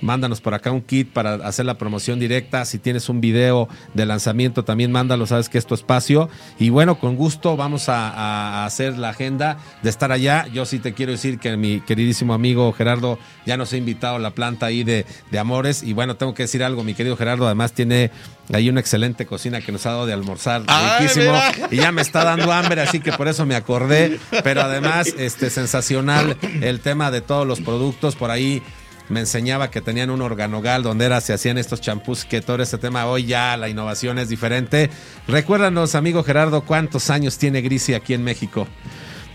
mándanos 0.00 0.40
por 0.40 0.54
acá 0.54 0.70
un 0.70 0.82
kit 0.82 1.12
para 1.12 1.34
hacer 1.34 1.66
la 1.66 1.78
promoción 1.78 2.18
directa. 2.18 2.64
Si 2.64 2.78
tienes 2.78 3.08
un 3.08 3.20
video 3.20 3.68
de 3.94 4.06
lanzamiento, 4.06 4.64
también 4.64 4.92
mándalo, 4.92 5.26
sabes 5.26 5.48
que 5.48 5.58
es 5.58 5.66
tu 5.66 5.74
espacio. 5.74 6.28
Y 6.58 6.70
bueno, 6.70 6.98
con 6.98 7.16
gusto 7.16 7.56
vamos 7.56 7.88
a, 7.88 8.64
hacer 8.64 8.98
la 8.98 9.10
agenda 9.10 9.58
de 9.82 9.90
estar 9.90 10.12
allá. 10.12 10.46
Yo 10.52 10.64
sí 10.66 10.78
te 10.78 10.94
quiero 10.94 11.12
decir 11.12 11.38
que 11.38 11.56
mi 11.56 11.80
queridísimo 11.80 12.34
amigo 12.34 12.72
Gerardo 12.72 13.18
ya 13.44 13.56
nos 13.56 13.72
ha 13.72 13.76
invitado 13.76 14.16
a 14.16 14.18
la 14.18 14.30
planta 14.30 14.66
ahí 14.66 14.84
de, 14.84 15.04
Amores. 15.36 15.82
Y 15.82 15.92
bueno, 15.92 16.16
tengo 16.16 16.32
que 16.32 16.44
decir 16.44 16.64
algo, 16.64 16.82
mi 16.82 16.94
querido 16.94 17.14
Gerardo, 17.14 17.44
además 17.44 17.72
tiene 17.72 18.10
ahí 18.54 18.70
una 18.70 18.80
excelente 18.80 19.26
cocina 19.26 19.60
que 19.60 19.70
nos 19.70 19.84
ha 19.84 19.90
dado 19.90 20.06
de 20.06 20.14
almorzar 20.14 20.62
riquísimo. 20.62 21.34
Y 21.70 21.76
ya 21.76 21.92
me 21.92 22.00
está 22.00 22.24
dando 22.24 22.52
hambre, 22.52 22.80
así 22.80 23.00
que 23.00 23.12
por 23.12 23.28
eso 23.28 23.44
me 23.44 23.54
acordé. 23.54 24.18
Pero 24.42 24.62
además, 24.62 25.12
este 25.18 25.50
sensacional 25.50 26.38
el 26.62 26.80
tema 26.80 27.10
de 27.10 27.20
todos 27.20 27.46
los 27.46 27.60
productos 27.60 28.16
por 28.16 28.30
ahí 28.30 28.62
me 29.08 29.20
enseñaba 29.20 29.70
que 29.70 29.80
tenían 29.80 30.10
un 30.10 30.22
organogal 30.22 30.82
donde 30.82 31.06
era, 31.06 31.20
se 31.20 31.32
hacían 31.32 31.58
estos 31.58 31.80
champús, 31.80 32.24
que 32.24 32.40
todo 32.40 32.62
este 32.62 32.78
tema 32.78 33.06
hoy 33.06 33.26
ya 33.26 33.56
la 33.56 33.68
innovación 33.68 34.18
es 34.18 34.28
diferente. 34.28 34.90
Recuérdanos, 35.28 35.94
amigo 35.94 36.22
Gerardo, 36.22 36.62
¿cuántos 36.62 37.10
años 37.10 37.38
tiene 37.38 37.62
Grisi 37.62 37.94
aquí 37.94 38.14
en 38.14 38.24
México? 38.24 38.66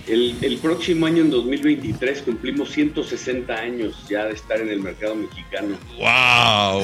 El, 0.08 0.60
próximo 0.62 1.06
año, 1.06 1.22
en 1.22 1.30
2023, 1.30 2.24
cumplimos 2.24 2.72
160 2.72 3.54
años 3.54 3.96
ya 4.10 4.26
de 4.26 4.34
estar 4.34 4.60
en 4.60 4.70
el 4.70 4.80
mercado 4.82 5.16
mexicano. 5.16 5.78
¡Wow! 5.98 6.84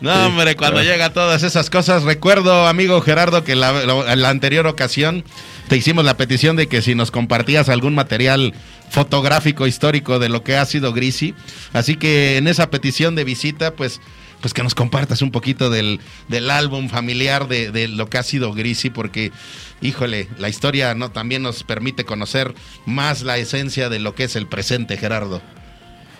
No, 0.00 0.26
hombre, 0.26 0.54
cuando 0.56 0.82
llega 0.82 1.14
todas 1.14 1.42
esas 1.42 1.70
cosas, 1.70 2.02
recuerdo, 2.02 2.66
amigo 2.66 3.00
Gerardo, 3.00 3.44
que 3.44 3.54
la, 3.54 3.72
la, 3.72 4.16
la 4.16 4.28
anterior 4.28 4.66
ocasión 4.66 5.24
te 5.68 5.76
hicimos 5.76 6.04
la 6.04 6.16
petición 6.16 6.56
de 6.56 6.68
que 6.68 6.82
si 6.82 6.94
nos 6.94 7.10
compartías 7.10 7.68
algún 7.68 7.94
material 7.94 8.54
fotográfico 8.90 9.66
histórico 9.66 10.18
de 10.18 10.28
lo 10.28 10.42
que 10.42 10.56
ha 10.56 10.64
sido 10.64 10.92
Grisi. 10.92 11.34
Así 11.72 11.96
que 11.96 12.36
en 12.36 12.48
esa 12.48 12.70
petición 12.70 13.14
de 13.14 13.24
visita, 13.24 13.74
pues 13.74 14.00
pues 14.40 14.52
que 14.52 14.62
nos 14.62 14.74
compartas 14.74 15.22
un 15.22 15.30
poquito 15.30 15.70
del, 15.70 15.98
del 16.28 16.50
álbum 16.50 16.88
familiar 16.88 17.48
de, 17.48 17.70
de, 17.72 17.88
lo 17.88 18.08
que 18.08 18.18
ha 18.18 18.22
sido 18.22 18.52
Grisi, 18.52 18.90
porque, 18.90 19.32
híjole, 19.80 20.28
la 20.38 20.48
historia 20.48 20.94
no 20.94 21.10
también 21.10 21.42
nos 21.42 21.64
permite 21.64 22.04
conocer 22.04 22.54
más 22.84 23.22
la 23.22 23.38
esencia 23.38 23.88
de 23.88 23.98
lo 23.98 24.14
que 24.14 24.24
es 24.24 24.36
el 24.36 24.46
presente, 24.46 24.98
Gerardo. 24.98 25.40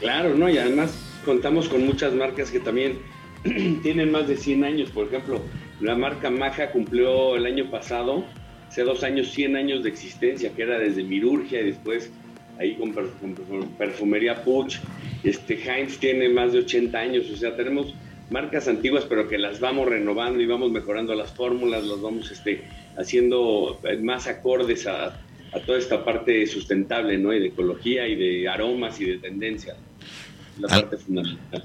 Claro, 0.01 0.35
¿no? 0.35 0.49
Y 0.49 0.59
además 0.59 0.95
contamos 1.25 1.69
con 1.69 1.85
muchas 1.85 2.15
marcas 2.15 2.51
que 2.51 2.61
también 2.61 3.01
tienen 3.83 4.11
más 4.11 4.27
de 4.29 4.37
100 4.37 4.65
años. 4.65 4.91
Por 4.91 5.07
ejemplo, 5.09 5.43
la 5.81 5.95
marca 5.95 6.31
Maja 6.31 6.71
cumplió 6.71 7.37
el 7.37 7.47
año 7.47 7.71
pasado, 7.71 8.25
hace 8.77 8.85
dos 8.85 9.03
años, 9.05 9.31
100 9.31 9.57
años 9.57 9.83
de 9.83 9.89
existencia, 9.89 10.53
que 10.55 10.61
era 10.61 10.79
desde 10.79 11.03
Mirurgia 11.03 11.63
y 11.63 11.65
después 11.65 12.11
ahí 12.59 12.75
con, 12.75 12.93
Perfumería 13.79 14.45
Puch. 14.45 14.77
Este 15.25 15.55
Heinz 15.55 15.97
tiene 15.97 16.29
más 16.29 16.53
de 16.53 16.59
80 16.59 16.99
años, 16.99 17.31
o 17.33 17.37
sea, 17.39 17.57
tenemos 17.57 17.95
marcas 18.29 18.69
antiguas, 18.69 19.07
pero 19.09 19.31
que 19.31 19.39
las 19.39 19.61
vamos 19.61 19.89
renovando 19.89 20.43
y 20.43 20.47
vamos 20.47 20.71
mejorando 20.71 21.15
las 21.15 21.33
fórmulas, 21.33 21.87
las 21.87 22.03
vamos 22.03 22.31
este, 22.31 22.65
haciendo 22.99 23.81
más 24.03 24.27
acordes 24.27 24.87
a, 24.87 25.07
a 25.07 25.61
toda 25.65 25.79
esta 25.79 26.05
parte 26.05 26.47
sustentable, 26.47 27.17
¿no? 27.17 27.33
Y 27.33 27.41
de 27.41 27.47
ecología 27.47 28.07
y 28.07 28.15
de 28.15 28.47
aromas 28.47 29.01
y 29.01 29.07
de 29.07 29.17
tendencia. 29.17 29.75
La 30.61 30.69
Al- 30.69 30.83
parte 30.83 30.99
fundamental. 30.99 31.65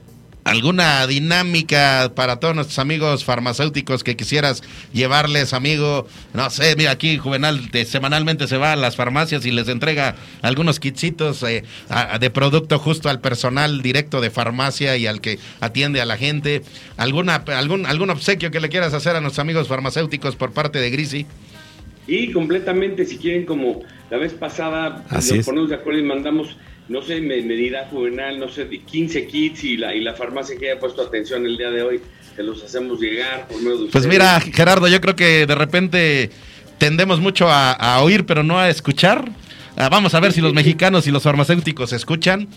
¿Alguna 0.52 1.08
dinámica 1.08 2.12
para 2.14 2.42
todos 2.42 2.54
nuestros 2.54 2.78
amigos 2.78 3.24
farmacéuticos 3.24 4.04
que 4.04 4.18
quisieras 4.18 4.62
llevarles, 4.92 5.54
amigo? 5.54 6.08
No 6.34 6.50
sé, 6.50 6.76
mira, 6.76 6.92
aquí 6.92 7.18
Juvenal 7.18 7.72
de- 7.72 7.86
semanalmente 7.86 8.50
se 8.50 8.58
va 8.58 8.74
a 8.74 8.76
las 8.76 8.98
farmacias 8.98 9.46
y 9.46 9.52
les 9.52 9.70
entrega 9.70 10.18
algunos 10.42 10.82
kitsitos 10.82 11.42
eh, 11.44 11.64
a- 11.88 12.20
de 12.20 12.30
producto 12.32 12.80
justo 12.80 13.08
al 13.08 13.22
personal 13.22 13.82
directo 13.82 14.20
de 14.20 14.30
farmacia 14.30 14.98
y 14.98 15.08
al 15.08 15.22
que 15.22 15.40
atiende 15.62 16.02
a 16.02 16.06
la 16.06 16.18
gente. 16.18 16.64
¿Alguna, 16.98 17.36
algún, 17.36 17.86
¿Algún 17.86 18.10
obsequio 18.10 18.52
que 18.52 18.60
le 18.60 18.68
quieras 18.68 18.94
hacer 18.94 19.16
a 19.16 19.22
nuestros 19.22 19.40
amigos 19.40 19.70
farmacéuticos 19.70 20.36
por 20.36 20.52
parte 20.52 20.80
de 20.82 20.90
Grisi? 20.90 21.26
Y 22.08 22.34
completamente, 22.34 23.06
si 23.06 23.18
quieren, 23.18 23.46
como 23.46 23.84
la 24.10 24.18
vez 24.18 24.34
pasada, 24.34 25.06
Así 25.12 25.30
nos 25.30 25.40
es. 25.40 25.46
ponemos 25.46 25.70
de 25.70 25.76
acuerdo 25.76 26.02
y 26.02 26.04
mandamos, 26.04 26.58
no 26.92 27.02
sé, 27.02 27.22
me- 27.22 27.42
medida 27.42 27.88
juvenal, 27.90 28.38
no 28.40 28.50
sé, 28.50 28.66
de 28.66 28.80
15 28.80 29.26
kits 29.28 29.64
y 29.64 29.78
la, 29.78 29.96
y 29.96 30.02
la 30.02 30.14
farmacia 30.14 30.58
que 30.58 30.70
haya 30.72 30.80
puesto 30.80 31.02
atención 31.02 31.46
el 31.46 31.58
día 31.58 31.72
de 31.72 31.82
hoy, 31.82 32.02
se 32.36 32.44
los 32.44 32.64
hacemos 32.64 33.00
llegar 33.00 33.48
por 33.48 33.62
medio 33.62 33.78
de 33.86 33.86
Pues 33.92 34.06
mira, 34.08 34.40
Gerardo, 34.40 34.88
yo 34.88 35.02
creo 35.02 35.16
que 35.16 35.46
de 35.46 35.56
repente 35.56 36.30
tendemos 36.78 37.20
mucho 37.20 37.50
a, 37.50 37.72
a 37.72 38.02
oír, 38.02 38.26
pero 38.26 38.44
no 38.44 38.60
a 38.60 38.70
escuchar. 38.70 39.30
Ah, 39.78 39.88
vamos 39.90 40.14
a 40.14 40.20
ver 40.20 40.34
si 40.34 40.42
los 40.42 40.54
mexicanos 40.54 41.08
y 41.08 41.12
los 41.12 41.24
farmacéuticos 41.24 41.94
escuchan. 41.94 42.50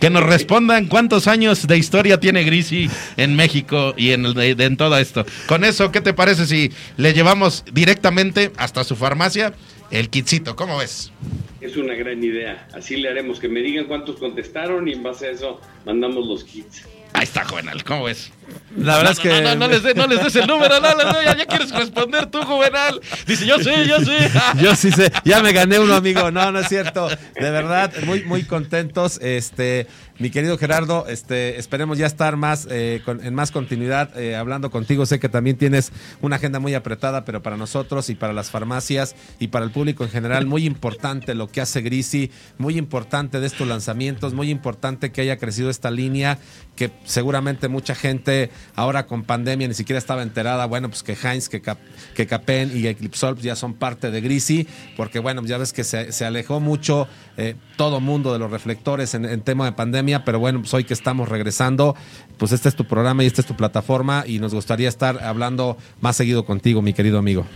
Que 0.00 0.08
nos 0.08 0.22
respondan 0.22 0.86
cuántos 0.86 1.28
años 1.28 1.66
de 1.66 1.76
historia 1.76 2.18
tiene 2.18 2.44
Grisi 2.44 2.88
en 3.18 3.36
México 3.36 3.92
y 3.96 4.12
en, 4.12 4.24
el- 4.24 4.58
en 4.60 4.76
todo 4.78 4.96
esto. 4.96 5.24
Con 5.46 5.64
eso, 5.64 5.92
¿qué 5.92 6.00
te 6.00 6.14
parece 6.14 6.46
si 6.46 6.72
le 6.96 7.12
llevamos 7.12 7.62
directamente 7.72 8.52
hasta 8.56 8.84
su 8.84 8.96
farmacia 8.96 9.52
el 9.92 10.08
kitsito? 10.08 10.56
¿Cómo 10.56 10.78
ves? 10.78 11.12
Es 11.60 11.76
una 11.76 11.94
gran 11.94 12.22
idea. 12.24 12.66
Así 12.72 12.96
le 12.96 13.08
haremos, 13.08 13.38
que 13.38 13.48
me 13.48 13.60
digan 13.60 13.84
cuántos 13.84 14.16
contestaron 14.16 14.88
y 14.88 14.94
en 14.94 15.02
base 15.02 15.28
a 15.28 15.30
eso 15.30 15.60
mandamos 15.84 16.26
los 16.26 16.42
kits. 16.42 16.86
Ahí 17.12 17.24
está, 17.24 17.44
Juvenal, 17.44 17.84
¿cómo 17.84 18.04
ves? 18.04 18.32
La 18.76 18.96
verdad 18.96 19.04
No, 19.04 19.10
es 19.12 19.18
que. 19.18 19.28
no, 19.28 19.40
no, 19.50 19.54
no 19.56 19.68
les, 19.68 19.82
de- 19.82 19.94
no 19.94 20.06
les 20.06 20.22
des 20.22 20.34
el 20.36 20.46
número, 20.46 20.80
no, 20.80 21.22
ya, 21.22 21.36
ya 21.36 21.46
quieres 21.46 21.70
responder 21.72 22.26
tú, 22.26 22.42
Juvenal. 22.42 23.00
Dice, 23.26 23.46
yo 23.46 23.58
sé, 23.58 23.86
yo 23.86 24.00
sé. 24.00 24.30
Yo 24.62 24.74
sí 24.74 24.90
sé, 24.90 25.12
ya 25.24 25.42
me 25.42 25.52
gané 25.52 25.78
uno, 25.78 25.94
amigo. 25.94 26.30
No, 26.30 26.50
no 26.52 26.58
es 26.60 26.68
cierto. 26.68 27.08
De 27.08 27.50
verdad, 27.50 27.92
muy, 28.06 28.24
muy 28.24 28.44
contentos. 28.44 29.18
Este, 29.22 29.86
mi 30.18 30.30
querido 30.30 30.56
Gerardo, 30.58 31.06
este, 31.08 31.58
esperemos 31.58 31.98
ya 31.98 32.06
estar 32.06 32.36
más 32.36 32.66
eh, 32.70 33.02
con- 33.04 33.24
en 33.24 33.34
más 33.34 33.50
continuidad 33.50 34.18
eh, 34.18 34.36
hablando 34.36 34.70
contigo. 34.70 35.04
Sé 35.06 35.20
que 35.20 35.28
también 35.28 35.56
tienes 35.58 35.92
una 36.22 36.36
agenda 36.36 36.58
muy 36.58 36.74
apretada, 36.74 37.24
pero 37.24 37.42
para 37.42 37.56
nosotros 37.56 38.08
y 38.10 38.14
para 38.14 38.32
las 38.32 38.50
farmacias 38.50 39.14
y 39.38 39.48
para 39.48 39.64
el 39.66 39.70
público 39.70 40.04
en 40.04 40.10
general, 40.10 40.46
muy 40.46 40.64
importante 40.64 41.34
lo 41.34 41.48
que 41.48 41.60
hace 41.60 41.82
Grisi, 41.82 42.30
muy 42.58 42.78
importante 42.78 43.38
de 43.40 43.46
estos 43.46 43.68
lanzamientos, 43.68 44.32
muy 44.32 44.50
importante 44.50 45.12
que 45.12 45.20
haya 45.20 45.36
crecido 45.36 45.68
esta 45.70 45.90
línea, 45.90 46.38
que 46.76 46.90
seguramente 47.04 47.68
mucha 47.68 47.94
gente 47.94 48.31
ahora 48.74 49.06
con 49.06 49.24
pandemia 49.24 49.68
ni 49.68 49.74
siquiera 49.74 49.98
estaba 49.98 50.22
enterada. 50.22 50.66
Bueno, 50.66 50.88
pues 50.88 51.02
que 51.02 51.12
Heinz, 51.12 51.48
que, 51.48 51.60
Cap- 51.60 51.78
que 52.14 52.26
Capen 52.26 52.76
y 52.76 52.86
Eclipsol 52.86 53.36
ya 53.38 53.56
son 53.56 53.74
parte 53.74 54.10
de 54.10 54.20
Grisi, 54.20 54.66
porque 54.96 55.18
bueno, 55.18 55.42
ya 55.44 55.58
ves 55.58 55.72
que 55.72 55.84
se, 55.84 56.12
se 56.12 56.24
alejó 56.24 56.60
mucho 56.60 57.08
eh, 57.36 57.54
todo 57.76 58.00
mundo 58.00 58.32
de 58.32 58.38
los 58.38 58.50
reflectores 58.50 59.14
en, 59.14 59.24
en 59.24 59.40
tema 59.40 59.64
de 59.66 59.72
pandemia, 59.72 60.24
pero 60.24 60.38
bueno, 60.38 60.60
pues 60.60 60.72
hoy 60.74 60.84
que 60.84 60.94
estamos 60.94 61.28
regresando, 61.28 61.94
pues 62.38 62.52
este 62.52 62.68
es 62.68 62.76
tu 62.76 62.84
programa 62.84 63.24
y 63.24 63.26
esta 63.26 63.40
es 63.40 63.46
tu 63.46 63.54
plataforma 63.56 64.24
y 64.26 64.38
nos 64.38 64.54
gustaría 64.54 64.88
estar 64.88 65.22
hablando 65.22 65.76
más 66.00 66.16
seguido 66.16 66.44
contigo, 66.44 66.82
mi 66.82 66.92
querido 66.92 67.18
amigo. 67.18 67.46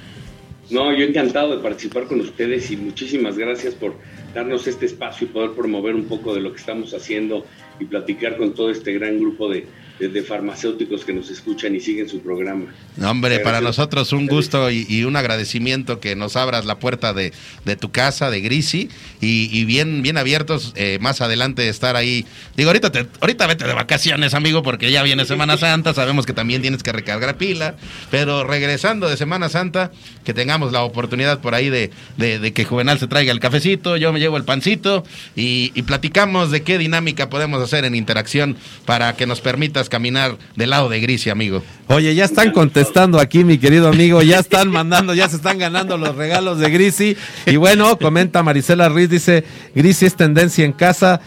No, 0.69 0.93
yo 0.93 1.05
encantado 1.05 1.57
de 1.57 1.63
participar 1.63 2.05
con 2.09 2.21
ustedes 2.21 2.73
y 2.73 2.77
muchísimas 2.77 3.39
gracias 3.39 3.75
por 3.75 3.95
darnos 4.35 4.67
este 4.67 4.87
espacio 4.87 5.29
y 5.29 5.31
poder 5.31 5.53
promover 5.53 5.95
un 5.95 6.07
poco 6.07 6.35
de 6.35 6.41
lo 6.41 6.53
que 6.53 6.59
estamos 6.59 6.93
haciendo 6.93 7.47
y 7.79 7.85
platicar 7.85 8.37
con 8.37 8.53
todo 8.53 8.71
este 8.71 8.93
gran 8.93 9.21
grupo 9.21 9.49
de, 9.49 9.67
de- 9.99 10.09
de 10.09 10.23
farmacéuticos 10.23 11.05
que 11.05 11.13
nos 11.13 11.31
escuchan 11.31 11.75
y 11.75 11.81
siguen 11.81 12.09
su 12.09 12.21
programa. 12.21 12.67
No, 12.97 13.11
hombre, 13.11 13.41
para 13.41 13.61
nosotros 13.61 14.13
un 14.13 14.27
gusto 14.27 14.71
y, 14.71 14.87
y 14.89 15.05
un 15.05 15.17
agradecimiento 15.17 16.01
que 16.01 16.15
nos 16.17 16.37
abras 16.37 16.65
la 16.65 16.79
puerta 16.79 17.13
de, 17.13 17.33
de 17.65 17.77
tu 17.77 17.91
casa, 17.91 18.31
de 18.31 18.41
Grisi, 18.41 18.89
y, 19.21 19.49
y 19.59 19.65
bien, 19.65 20.03
bien 20.03 20.19
abiertos 20.19 20.73
eh, 20.77 20.99
más 21.01 21.21
adelante 21.21 21.69
estar 21.69 21.97
ahí. 21.97 22.27
Digo, 22.57 22.71
ahorita, 22.71 22.93
te- 22.93 23.07
ahorita 23.21 23.47
vete 23.47 23.67
de 23.67 23.73
vacaciones, 23.75 24.35
amigo, 24.35 24.63
porque 24.63 24.91
ya 24.91 25.03
viene 25.03 25.25
Semana 25.25 25.57
Santa, 25.59 25.95
sabemos 25.95 26.27
que 26.27 26.33
también 26.33 26.63
tienes 26.63 26.83
que 26.83 26.93
recargar 26.93 27.37
pila, 27.37 27.77
pero 28.11 28.45
regresando 28.45 29.09
de 29.09 29.17
Semana 29.17 29.49
Santa, 29.49 29.91
que 30.25 30.35
tengamos 30.35 30.73
la 30.73 30.83
oportunidad 30.83 31.41
por 31.41 31.55
ahí 31.55 31.71
de, 31.71 31.91
de- 32.17 32.39
de 32.39 32.53
que 32.53 32.65
Juvenal 32.65 32.99
se 32.99 33.07
traiga 33.07 33.33
el 33.33 33.41
cafecito, 33.41 33.97
yo 33.97 34.13
me 34.13 34.21
llevo 34.21 34.37
el 34.37 34.45
pancito, 34.45 35.05
y, 35.35 35.73
y 35.75 35.83
platicamos 35.83 36.51
de 36.51 36.63
qué 36.63 36.79
dinámica 36.79 37.29
podemos 37.31 37.63
hacer 37.63 37.85
en 37.85 37.95
interacción 37.95 38.57
para 38.85 39.15
que 39.17 39.27
nos 39.27 39.41
permitas 39.41 39.86
caminar 39.89 40.37
del 40.55 40.71
lado 40.71 40.89
de 40.89 41.01
Grisi, 41.01 41.31
amigo. 41.31 41.63
Oye, 41.89 42.15
ya 42.15 42.25
están 42.25 42.53
contestando 42.53 43.21
aquí, 43.21 43.45
mi 43.45 43.59
querido 43.59 43.89
amigo, 43.89 44.23
ya 44.23 44.39
están 44.39 44.71
mandando, 44.71 45.15
ya 45.15 45.29
se 45.29 45.37
están 45.37 45.59
ganando 45.59 45.97
los 45.97 46.15
regalos 46.17 46.59
de 46.59 46.71
Grisi. 46.71 47.17
Y 47.47 47.57
bueno, 47.57 47.99
comenta 47.99 48.43
Marisela 48.43 48.89
Ruiz, 48.89 49.09
dice, 49.09 49.45
Grisi 49.75 50.07
es 50.07 50.17
tendencia 50.17 50.65
en 50.65 50.73
casa, 50.73 51.21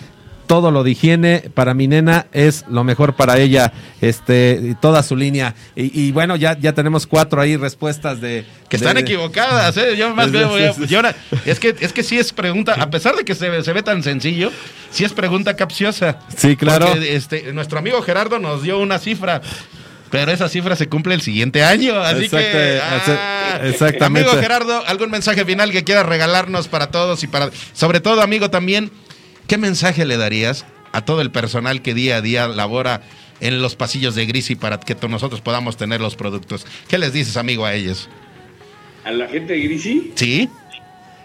todo 0.49 0.71
lo 0.71 0.83
de 0.83 0.89
higiene 0.89 1.51
para 1.53 1.75
mi 1.75 1.87
nena 1.87 2.25
es 2.33 2.65
lo 2.67 2.83
mejor 2.83 3.15
para 3.15 3.37
ella, 3.37 3.71
este, 4.01 4.75
toda 4.81 5.03
su 5.03 5.15
línea. 5.15 5.53
Y, 5.75 6.07
y 6.07 6.11
bueno, 6.11 6.35
ya, 6.37 6.57
ya 6.57 6.73
tenemos 6.73 7.05
cuatro 7.05 7.39
ahí 7.39 7.55
respuestas 7.55 8.19
de... 8.19 8.45
Que 8.67 8.77
están 8.77 8.97
equivocadas, 8.97 9.77
¿eh? 9.77 9.95
Yo 9.95 10.15
más 10.15 10.31
veo, 10.31 10.57
yo- 10.87 10.97
ahora, 10.97 11.15
es 11.45 11.59
que, 11.59 11.75
es 11.79 11.93
que 11.93 12.01
sí 12.01 12.17
es 12.17 12.33
pregunta, 12.33 12.73
a 12.79 12.89
pesar 12.89 13.15
de 13.15 13.23
que 13.25 13.35
se, 13.35 13.47
ve- 13.47 13.63
se 13.63 13.73
ve 13.73 13.83
tan 13.83 14.01
sencillo, 14.01 14.51
sí 14.89 15.03
es 15.03 15.13
pregunta 15.13 15.55
capciosa. 15.55 16.17
Sí, 16.35 16.55
claro. 16.55 16.87
Porque, 16.87 17.15
este, 17.15 17.53
nuestro 17.53 17.77
amigo 17.77 18.01
Gerardo 18.01 18.39
nos 18.39 18.63
dio 18.63 18.79
una 18.79 18.97
cifra, 18.97 19.41
pero 20.09 20.31
esa 20.31 20.49
cifra 20.49 20.75
se 20.75 20.89
cumple 20.89 21.13
el 21.13 21.21
siguiente 21.21 21.63
año, 21.63 21.95
así 22.01 22.27
que... 22.27 22.81
Ah, 22.83 23.59
exactamente. 23.65 24.27
Amigo 24.27 24.41
Gerardo, 24.41 24.83
¿algún 24.87 25.11
mensaje 25.11 25.45
final 25.45 25.71
que 25.71 25.83
quieras 25.83 26.07
regalarnos 26.07 26.67
para 26.67 26.87
todos 26.87 27.23
y 27.23 27.27
para, 27.27 27.51
sobre 27.73 27.99
todo, 27.99 28.21
amigo, 28.23 28.49
también, 28.49 28.89
qué 29.49 29.57
mensaje 29.57 30.05
le 30.05 30.15
darías 30.15 30.65
a 30.93 31.03
todo 31.03 31.19
el 31.21 31.31
personal 31.31 31.81
que 31.81 31.93
día 31.93 32.15
a 32.17 32.21
día 32.21 32.47
labora 32.47 33.01
en 33.41 33.61
los 33.61 33.75
pasillos 33.75 34.15
de 34.15 34.25
Grisi 34.25 34.55
para 34.55 34.79
que 34.79 34.95
nosotros 35.09 35.41
podamos 35.41 35.75
tener 35.75 35.99
los 35.99 36.15
productos? 36.15 36.65
¿Qué 36.87 36.97
les 36.97 37.11
dices, 37.11 37.35
amigo, 37.35 37.65
a 37.65 37.73
ellos? 37.73 38.07
¿A 39.03 39.11
la 39.11 39.27
gente 39.27 39.53
de 39.53 39.59
Grisi? 39.61 40.13
¿Sí? 40.15 40.49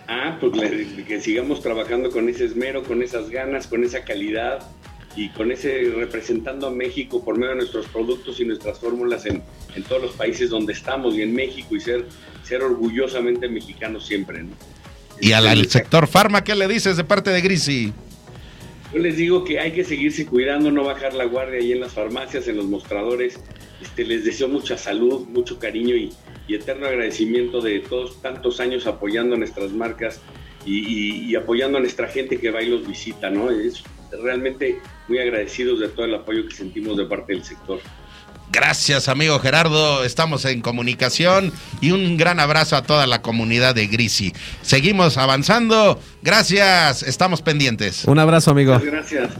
Ah, 0.08 0.36
pues 0.40 0.56
le- 0.56 1.04
que 1.04 1.20
sigamos 1.20 1.62
trabajando 1.62 2.10
con 2.10 2.28
ese 2.28 2.44
esmero, 2.46 2.82
con 2.82 3.02
esas 3.02 3.30
ganas, 3.30 3.66
con 3.66 3.84
esa 3.84 4.04
calidad 4.04 4.66
y 5.16 5.28
con 5.30 5.52
ese 5.52 5.92
representando 5.94 6.66
a 6.66 6.70
México 6.70 7.24
por 7.24 7.36
medio 7.36 7.50
de 7.50 7.56
nuestros 7.56 7.86
productos 7.86 8.40
y 8.40 8.44
nuestras 8.44 8.78
fórmulas 8.80 9.26
en, 9.26 9.42
en 9.76 9.82
todos 9.84 10.02
los 10.02 10.12
países 10.12 10.50
donde 10.50 10.72
estamos 10.72 11.14
y 11.14 11.22
en 11.22 11.34
México 11.34 11.76
y 11.76 11.80
ser, 11.80 12.06
ser 12.42 12.62
orgullosamente 12.62 13.48
mexicanos 13.48 14.06
siempre. 14.06 14.42
¿no? 14.42 14.50
Y 15.20 15.32
al, 15.32 15.46
al 15.46 15.68
sector 15.70 16.06
farma, 16.06 16.42
¿qué 16.44 16.54
le 16.54 16.66
dices 16.68 16.96
de 16.96 17.04
parte 17.04 17.30
de 17.30 17.40
Grisi? 17.40 17.92
Yo 18.94 19.00
les 19.00 19.16
digo 19.16 19.42
que 19.42 19.58
hay 19.58 19.72
que 19.72 19.82
seguirse 19.82 20.24
cuidando, 20.24 20.70
no 20.70 20.84
bajar 20.84 21.14
la 21.14 21.24
guardia 21.24 21.58
ahí 21.58 21.72
en 21.72 21.80
las 21.80 21.92
farmacias, 21.94 22.46
en 22.46 22.56
los 22.56 22.66
mostradores. 22.66 23.40
Este, 23.82 24.04
les 24.04 24.24
deseo 24.24 24.46
mucha 24.48 24.78
salud, 24.78 25.26
mucho 25.26 25.58
cariño 25.58 25.96
y, 25.96 26.12
eterno 26.48 26.86
agradecimiento 26.86 27.60
de 27.60 27.80
todos 27.80 28.22
tantos 28.22 28.60
años 28.60 28.86
apoyando 28.86 29.36
nuestras 29.36 29.72
marcas 29.72 30.20
y 30.64 31.34
apoyando 31.34 31.78
a 31.78 31.80
nuestra 31.80 32.06
gente 32.06 32.38
que 32.38 32.50
va 32.50 32.62
y 32.62 32.68
los 32.68 32.86
visita, 32.86 33.30
¿no? 33.30 33.50
Es 33.50 33.82
realmente 34.22 34.78
muy 35.08 35.18
agradecidos 35.18 35.80
de 35.80 35.88
todo 35.88 36.06
el 36.06 36.14
apoyo 36.14 36.46
que 36.46 36.54
sentimos 36.54 36.96
de 36.96 37.06
parte 37.06 37.32
del 37.32 37.44
sector. 37.44 37.80
Gracias, 38.50 39.08
amigo 39.08 39.38
Gerardo. 39.40 40.04
Estamos 40.04 40.44
en 40.44 40.60
comunicación 40.60 41.52
y 41.80 41.90
un 41.90 42.16
gran 42.16 42.40
abrazo 42.40 42.76
a 42.76 42.82
toda 42.82 43.06
la 43.06 43.20
comunidad 43.22 43.74
de 43.74 43.86
Grisi. 43.86 44.32
Seguimos 44.62 45.16
avanzando. 45.16 46.00
Gracias. 46.22 47.02
Estamos 47.02 47.42
pendientes. 47.42 48.04
Un 48.04 48.18
abrazo, 48.18 48.50
amigo. 48.52 48.78
Gracias. 48.78 49.30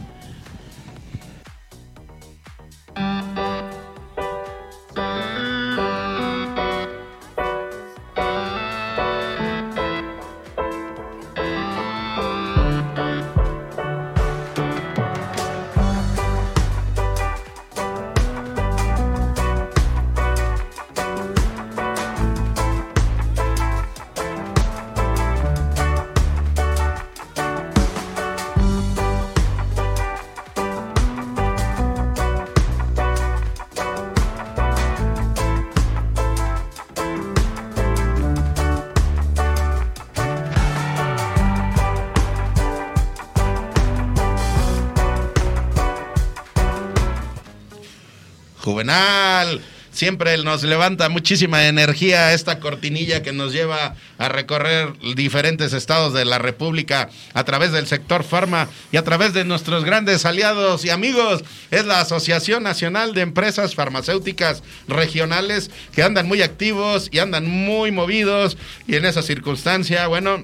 Siempre 49.95 50.37
nos 50.39 50.61
levanta 50.63 51.07
muchísima 51.07 51.69
energía 51.69 52.33
esta 52.33 52.59
cortinilla 52.59 53.23
que 53.23 53.31
nos 53.31 53.53
lleva 53.53 53.95
a 54.17 54.27
recorrer 54.27 54.91
diferentes 55.15 55.71
estados 55.71 56.11
de 56.11 56.25
la 56.25 56.37
República 56.37 57.09
a 57.33 57.45
través 57.45 57.71
del 57.71 57.87
sector 57.87 58.25
farma 58.25 58.67
y 58.91 58.97
a 58.97 59.05
través 59.05 59.33
de 59.33 59.45
nuestros 59.45 59.85
grandes 59.85 60.25
aliados 60.25 60.83
y 60.83 60.89
amigos. 60.89 61.45
Es 61.71 61.85
la 61.85 62.01
Asociación 62.01 62.61
Nacional 62.61 63.13
de 63.13 63.21
Empresas 63.21 63.73
Farmacéuticas 63.73 64.63
Regionales 64.89 65.71
que 65.93 66.03
andan 66.03 66.27
muy 66.27 66.41
activos 66.41 67.07
y 67.13 67.19
andan 67.19 67.49
muy 67.49 67.93
movidos 67.93 68.57
y 68.87 68.97
en 68.97 69.05
esa 69.05 69.21
circunstancia, 69.21 70.07
bueno, 70.07 70.43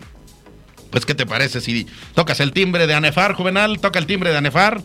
pues 0.92 1.06
¿qué 1.06 1.14
te 1.14 1.26
parece 1.26 1.60
si 1.60 1.88
tocas 2.16 2.40
el 2.40 2.54
timbre 2.54 2.88
de 2.88 2.94
Anefar, 2.94 3.34
Juvenal? 3.34 3.82
Toca 3.82 4.00
el 4.00 4.06
timbre 4.06 4.32
de 4.32 4.38
Anefar. 4.38 4.82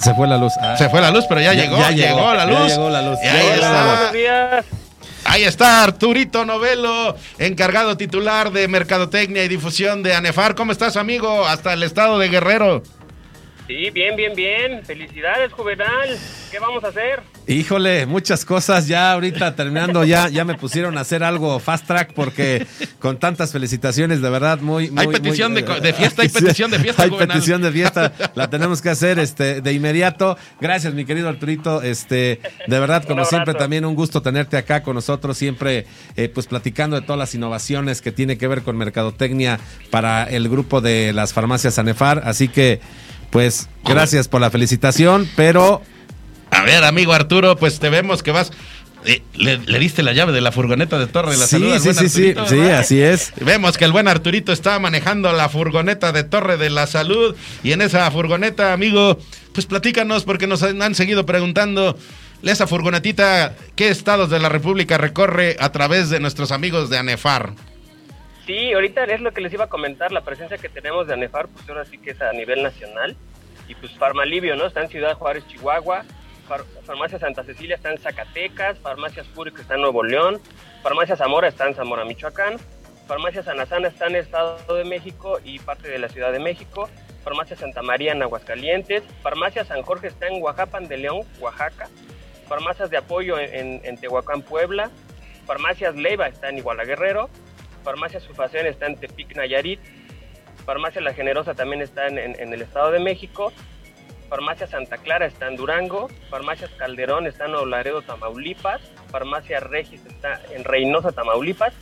Se 0.00 0.14
fue 0.14 0.26
la 0.26 0.36
luz. 0.36 0.52
Se 0.76 0.88
fue 0.88 1.00
la 1.00 1.10
luz, 1.10 1.24
pero 1.28 1.40
ya, 1.40 1.52
llegó, 1.52 1.78
ya 1.78 1.90
llegó, 1.90 2.34
la 2.34 2.44
luz. 2.44 2.58
Ya 2.58 2.66
llegó 2.68 2.90
la 2.90 3.02
luz. 3.02 3.18
Ahí 3.22 3.46
está. 3.54 4.64
Ahí 5.24 5.44
está 5.44 5.82
Arturito 5.84 6.46
Novelo, 6.46 7.14
encargado 7.38 7.98
titular 7.98 8.50
de 8.50 8.66
Mercadotecnia 8.66 9.44
y 9.44 9.48
Difusión 9.48 10.02
de 10.02 10.14
ANEFAR. 10.14 10.54
¿Cómo 10.54 10.72
estás, 10.72 10.96
amigo? 10.96 11.46
Hasta 11.46 11.74
el 11.74 11.82
estado 11.82 12.18
de 12.18 12.28
Guerrero. 12.30 12.82
Sí, 13.68 13.90
bien, 13.90 14.16
bien, 14.16 14.34
bien. 14.34 14.82
Felicidades, 14.82 15.52
Juvenal. 15.52 16.08
¿Qué 16.50 16.58
vamos 16.58 16.82
a 16.84 16.88
hacer? 16.88 17.20
Híjole, 17.46 18.06
muchas 18.06 18.46
cosas 18.46 18.88
ya 18.88 19.12
ahorita 19.12 19.54
terminando, 19.56 20.04
ya, 20.04 20.30
ya 20.30 20.46
me 20.46 20.54
pusieron 20.54 20.96
a 20.96 21.02
hacer 21.02 21.22
algo 21.22 21.58
fast 21.58 21.86
track 21.86 22.14
porque 22.14 22.66
con 22.98 23.18
tantas 23.18 23.52
felicitaciones, 23.52 24.22
de 24.22 24.30
verdad, 24.30 24.60
muy... 24.60 24.90
muy 24.90 25.04
hay 25.04 25.08
petición 25.08 25.52
muy, 25.52 25.60
de, 25.60 25.80
de, 25.80 25.92
fiesta, 25.92 26.22
hay 26.22 26.28
petición 26.30 26.70
de 26.70 26.78
fiesta. 26.78 27.02
Hay 27.02 27.10
Juvenal. 27.10 27.28
petición 27.28 27.60
de 27.60 27.70
fiesta, 27.70 28.12
la 28.34 28.48
tenemos 28.48 28.80
que 28.80 28.88
hacer 28.88 29.18
este, 29.18 29.60
de 29.60 29.72
inmediato. 29.74 30.38
Gracias, 30.58 30.94
mi 30.94 31.04
querido 31.04 31.28
Arturito. 31.28 31.82
Este, 31.82 32.40
de 32.66 32.80
verdad, 32.80 33.04
como 33.04 33.26
siempre, 33.26 33.52
también 33.52 33.84
un 33.84 33.94
gusto 33.94 34.22
tenerte 34.22 34.56
acá 34.56 34.82
con 34.82 34.94
nosotros, 34.94 35.36
siempre 35.36 35.84
eh, 36.16 36.30
pues 36.30 36.46
platicando 36.46 36.98
de 36.98 37.02
todas 37.02 37.18
las 37.18 37.34
innovaciones 37.34 38.00
que 38.00 38.12
tiene 38.12 38.38
que 38.38 38.48
ver 38.48 38.62
con 38.62 38.78
mercadotecnia 38.78 39.60
para 39.90 40.24
el 40.24 40.48
grupo 40.48 40.80
de 40.80 41.12
las 41.12 41.34
farmacias 41.34 41.78
Anefar. 41.78 42.22
Así 42.24 42.48
que... 42.48 42.80
Pues 43.30 43.68
gracias 43.84 44.28
por 44.28 44.40
la 44.40 44.50
felicitación, 44.50 45.28
pero... 45.36 45.82
A 46.50 46.62
ver, 46.62 46.84
amigo 46.84 47.12
Arturo, 47.12 47.56
pues 47.56 47.78
te 47.78 47.90
vemos 47.90 48.22
que 48.22 48.30
vas... 48.30 48.52
Eh, 49.04 49.22
le, 49.34 49.58
le, 49.58 49.78
diste 49.78 50.02
la 50.02 50.12
llave 50.12 50.32
de 50.32 50.40
la 50.40 50.50
furgoneta 50.50 50.98
de 50.98 51.06
Torre 51.06 51.30
de 51.30 51.36
la 51.36 51.46
sí, 51.46 51.50
Salud 51.52 51.72
al 51.72 51.80
sí, 51.80 51.84
buen 51.84 51.96
sí, 51.96 52.08
sí, 52.08 52.18
Arturito, 52.28 52.48
sí, 52.48 52.56
¿verdad? 52.56 52.80
así 52.80 53.00
es. 53.00 53.32
Vemos 53.40 53.78
que 53.78 53.84
el 53.84 53.92
buen 53.92 54.08
Arturito 54.08 54.52
está 54.52 54.76
manejando 54.80 55.32
la 55.32 55.48
furgoneta 55.48 56.10
de 56.10 56.24
Torre 56.24 56.56
de 56.56 56.68
la 56.68 56.86
Salud 56.88 57.36
y 57.62 57.72
en 57.72 57.80
esa 57.80 58.10
furgoneta, 58.10 58.72
amigo, 58.72 59.18
pues 59.52 59.66
platícanos 59.66 60.24
porque 60.24 60.48
nos 60.48 60.64
han, 60.64 60.82
han 60.82 60.96
seguido 60.96 61.26
preguntando 61.26 61.96
esa 62.42 62.66
furgonetita, 62.66 63.54
¿qué 63.76 63.88
estados 63.88 64.30
de 64.30 64.38
la 64.38 64.48
República 64.48 64.98
recorre 64.98 65.56
a 65.60 65.70
través 65.70 66.10
de 66.10 66.20
nuestros 66.20 66.52
amigos 66.52 66.90
de 66.90 66.98
ANEFAR? 66.98 67.52
Sí, 68.48 68.72
ahorita 68.72 69.04
es 69.04 69.20
lo 69.20 69.30
que 69.32 69.42
les 69.42 69.52
iba 69.52 69.64
a 69.64 69.68
comentar, 69.68 70.10
la 70.10 70.22
presencia 70.22 70.56
que 70.56 70.70
tenemos 70.70 71.06
de 71.06 71.12
ANEFAR, 71.12 71.48
pues 71.48 71.68
ahora 71.68 71.84
sí 71.84 71.98
que 71.98 72.12
es 72.12 72.22
a 72.22 72.32
nivel 72.32 72.62
nacional. 72.62 73.14
Y 73.68 73.74
pues 73.74 73.92
Farmalivio, 73.98 74.56
¿no? 74.56 74.64
Está 74.64 74.80
en 74.80 74.88
Ciudad 74.88 75.12
Juárez, 75.18 75.46
Chihuahua. 75.48 76.02
Far 76.48 76.64
Farmacia 76.86 77.18
Santa 77.18 77.44
Cecilia 77.44 77.76
está 77.76 77.92
en 77.92 77.98
Zacatecas. 77.98 78.78
Farmacias 78.78 79.26
Púricas 79.26 79.60
está 79.60 79.74
en 79.74 79.82
Nuevo 79.82 80.02
León. 80.02 80.40
Farmacia 80.82 81.14
Zamora 81.14 81.48
está 81.48 81.68
en 81.68 81.74
Zamora, 81.74 82.06
Michoacán. 82.06 82.56
Farmacia 83.06 83.42
Sanazana 83.42 83.88
está 83.88 84.06
en 84.06 84.16
Estado 84.16 84.74
de 84.74 84.84
México 84.84 85.38
y 85.44 85.58
parte 85.58 85.90
de 85.90 85.98
la 85.98 86.08
Ciudad 86.08 86.32
de 86.32 86.38
México. 86.38 86.88
Farmacia 87.24 87.54
Santa 87.54 87.82
María 87.82 88.12
en 88.12 88.22
Aguascalientes. 88.22 89.02
Farmacia 89.22 89.66
San 89.66 89.82
Jorge 89.82 90.06
está 90.06 90.26
en 90.26 90.42
Oaxapan 90.42 90.88
de 90.88 90.96
León, 90.96 91.20
Oaxaca. 91.38 91.90
Farmacias 92.48 92.88
de 92.88 92.96
apoyo 92.96 93.38
en, 93.38 93.54
en, 93.54 93.80
en 93.84 93.98
Tehuacán, 93.98 94.40
Puebla. 94.40 94.90
Farmacias 95.46 95.94
Leiva 95.96 96.28
está 96.28 96.48
en 96.48 96.56
Iguala 96.56 96.84
Guerrero. 96.84 97.28
Farmacia 97.88 98.20
Sulfación 98.20 98.66
está 98.66 98.86
en 98.86 98.96
Tepic, 98.96 99.34
Nayarit. 99.34 99.80
Farmacia 100.66 101.00
La 101.00 101.14
Generosa 101.14 101.54
también 101.54 101.80
está 101.80 102.06
en, 102.06 102.18
en, 102.18 102.38
en, 102.38 102.52
el 102.52 102.60
Estado 102.60 102.90
de 102.90 102.98
México. 102.98 103.50
Farmacia 104.28 104.66
Santa 104.66 104.98
Clara 104.98 105.24
está 105.24 105.48
en 105.48 105.56
Durango. 105.56 106.10
Farmacias 106.28 106.70
Calderón 106.72 107.26
está 107.26 107.46
en 107.46 107.54
Olaredo, 107.54 108.02
Tamaulipas. 108.02 108.82
Farmacia 109.10 109.60
Regis 109.60 110.04
está 110.04 110.38
en 110.54 110.64
Reynosa, 110.64 111.12
Tamaulipas. 111.12 111.72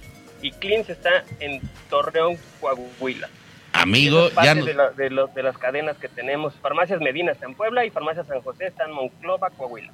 Y 0.42 0.52
Clins 0.52 0.88
está 0.88 1.24
en 1.40 1.60
Torreón, 1.90 2.38
Coahuila. 2.60 3.28
Amigo, 3.72 4.28
ya 4.44 4.54
no... 4.54 4.64
de, 4.64 4.74
la, 4.74 4.90
de, 4.90 5.10
lo, 5.10 5.26
de, 5.26 5.42
las 5.42 5.58
cadenas 5.58 5.96
que 5.98 6.08
tenemos. 6.08 6.54
Farmacias 6.54 7.00
Medina 7.00 7.32
está 7.32 7.46
en 7.46 7.56
Puebla 7.56 7.84
y 7.84 7.90
Farmacia 7.90 8.22
San 8.22 8.42
José 8.42 8.68
está 8.68 8.84
en 8.84 8.92
Monclova, 8.92 9.50
Coahuila. 9.50 9.92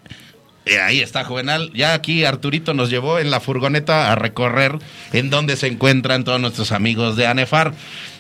Eh, 0.65 0.81
ahí 0.81 1.01
está, 1.01 1.25
Juvenal. 1.25 1.71
Ya 1.75 1.93
aquí 1.95 2.25
Arturito 2.25 2.75
nos 2.75 2.89
llevó 2.89 3.19
en 3.19 3.31
la 3.31 3.41
furgoneta 3.41 4.13
a 4.13 4.15
recorrer 4.15 4.79
en 5.13 5.31
donde 5.31 5.57
se 5.57 5.67
encuentran 5.67 6.25
todos 6.25 6.41
nuestros 6.41 6.73
amigos 6.73 7.17
de 7.17 7.27
ANEFAR. 7.27 7.75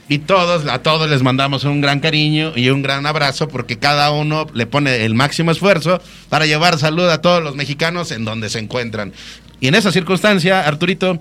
Y 0.08 0.18
todos, 0.18 0.66
a 0.66 0.82
todos 0.82 1.08
les 1.08 1.22
mandamos 1.22 1.64
un 1.64 1.80
gran 1.80 2.00
cariño 2.00 2.52
y 2.56 2.68
un 2.70 2.82
gran 2.82 3.06
abrazo 3.06 3.48
porque 3.48 3.78
cada 3.78 4.10
uno 4.10 4.46
le 4.52 4.66
pone 4.66 5.04
el 5.04 5.14
máximo 5.14 5.52
esfuerzo 5.52 6.02
para 6.28 6.44
llevar 6.44 6.78
salud 6.78 7.08
a 7.08 7.22
todos 7.22 7.42
los 7.42 7.54
mexicanos 7.54 8.10
en 8.10 8.24
donde 8.24 8.50
se 8.50 8.58
encuentran. 8.58 9.12
Y 9.60 9.68
en 9.68 9.76
esa 9.76 9.92
circunstancia, 9.92 10.66
Arturito, 10.66 11.20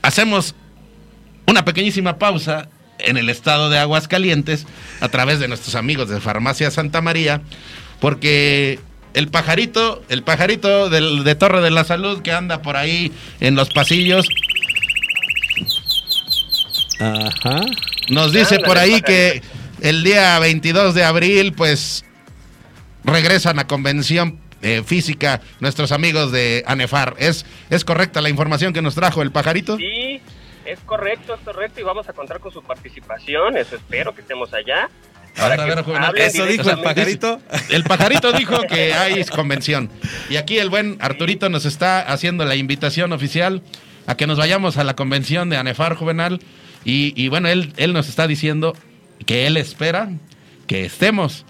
hacemos 0.00 0.54
una 1.46 1.64
pequeñísima 1.64 2.18
pausa 2.18 2.68
en 2.98 3.18
el 3.18 3.28
estado 3.28 3.68
de 3.68 3.78
Aguascalientes 3.78 4.66
a 5.00 5.08
través 5.08 5.38
de 5.38 5.48
nuestros 5.48 5.74
amigos 5.74 6.08
de 6.08 6.20
Farmacia 6.20 6.70
Santa 6.70 7.02
María, 7.02 7.42
porque 8.00 8.80
el 9.16 9.28
pajarito, 9.28 10.02
el 10.10 10.22
pajarito 10.22 10.90
del, 10.90 11.24
de 11.24 11.34
Torre 11.34 11.62
de 11.62 11.70
la 11.70 11.84
Salud 11.84 12.20
que 12.20 12.32
anda 12.32 12.60
por 12.60 12.76
ahí 12.76 13.10
en 13.40 13.54
los 13.54 13.70
pasillos. 13.70 14.28
Ajá. 17.00 17.62
Nos 18.10 18.32
dice 18.34 18.58
por 18.58 18.76
ahí 18.76 19.00
que 19.00 19.40
el 19.80 20.04
día 20.04 20.38
22 20.38 20.94
de 20.94 21.02
abril, 21.02 21.54
pues 21.54 22.04
regresan 23.04 23.58
a 23.58 23.66
convención 23.66 24.38
eh, 24.60 24.82
física 24.84 25.40
nuestros 25.60 25.92
amigos 25.92 26.30
de 26.30 26.62
ANEFAR. 26.66 27.14
¿Es, 27.18 27.46
¿Es 27.70 27.86
correcta 27.86 28.20
la 28.20 28.28
información 28.28 28.74
que 28.74 28.82
nos 28.82 28.94
trajo 28.94 29.22
el 29.22 29.32
pajarito? 29.32 29.78
Sí, 29.78 30.20
es 30.66 30.78
correcto, 30.80 31.34
es 31.34 31.40
correcto 31.40 31.80
y 31.80 31.84
vamos 31.84 32.06
a 32.06 32.12
contar 32.12 32.38
con 32.40 32.52
su 32.52 32.62
participación. 32.62 33.56
Eso 33.56 33.76
espero 33.76 34.14
que 34.14 34.20
estemos 34.20 34.52
allá. 34.52 34.90
A 35.38 35.48
ver, 35.48 35.60
a 35.60 35.64
ver, 35.66 35.82
Juvenal. 35.82 36.16
Eso 36.16 36.46
dijo 36.46 36.70
el 36.70 36.80
pajarito. 36.80 37.40
El 37.70 37.84
pajarito 37.84 38.32
dijo 38.32 38.62
que 38.62 38.94
hay 38.94 39.22
convención. 39.24 39.90
Y 40.30 40.36
aquí 40.36 40.58
el 40.58 40.70
buen 40.70 40.96
Arturito 41.00 41.48
nos 41.48 41.64
está 41.64 42.00
haciendo 42.00 42.44
la 42.44 42.56
invitación 42.56 43.12
oficial 43.12 43.62
a 44.06 44.16
que 44.16 44.26
nos 44.26 44.38
vayamos 44.38 44.76
a 44.76 44.84
la 44.84 44.96
convención 44.96 45.50
de 45.50 45.56
ANEFAR 45.56 45.94
Juvenal. 45.96 46.40
Y, 46.84 47.12
y 47.20 47.28
bueno, 47.28 47.48
él, 47.48 47.72
él 47.76 47.92
nos 47.92 48.08
está 48.08 48.26
diciendo 48.26 48.74
que 49.26 49.46
él 49.46 49.56
espera 49.56 50.10
que 50.66 50.84
estemos. 50.84 51.44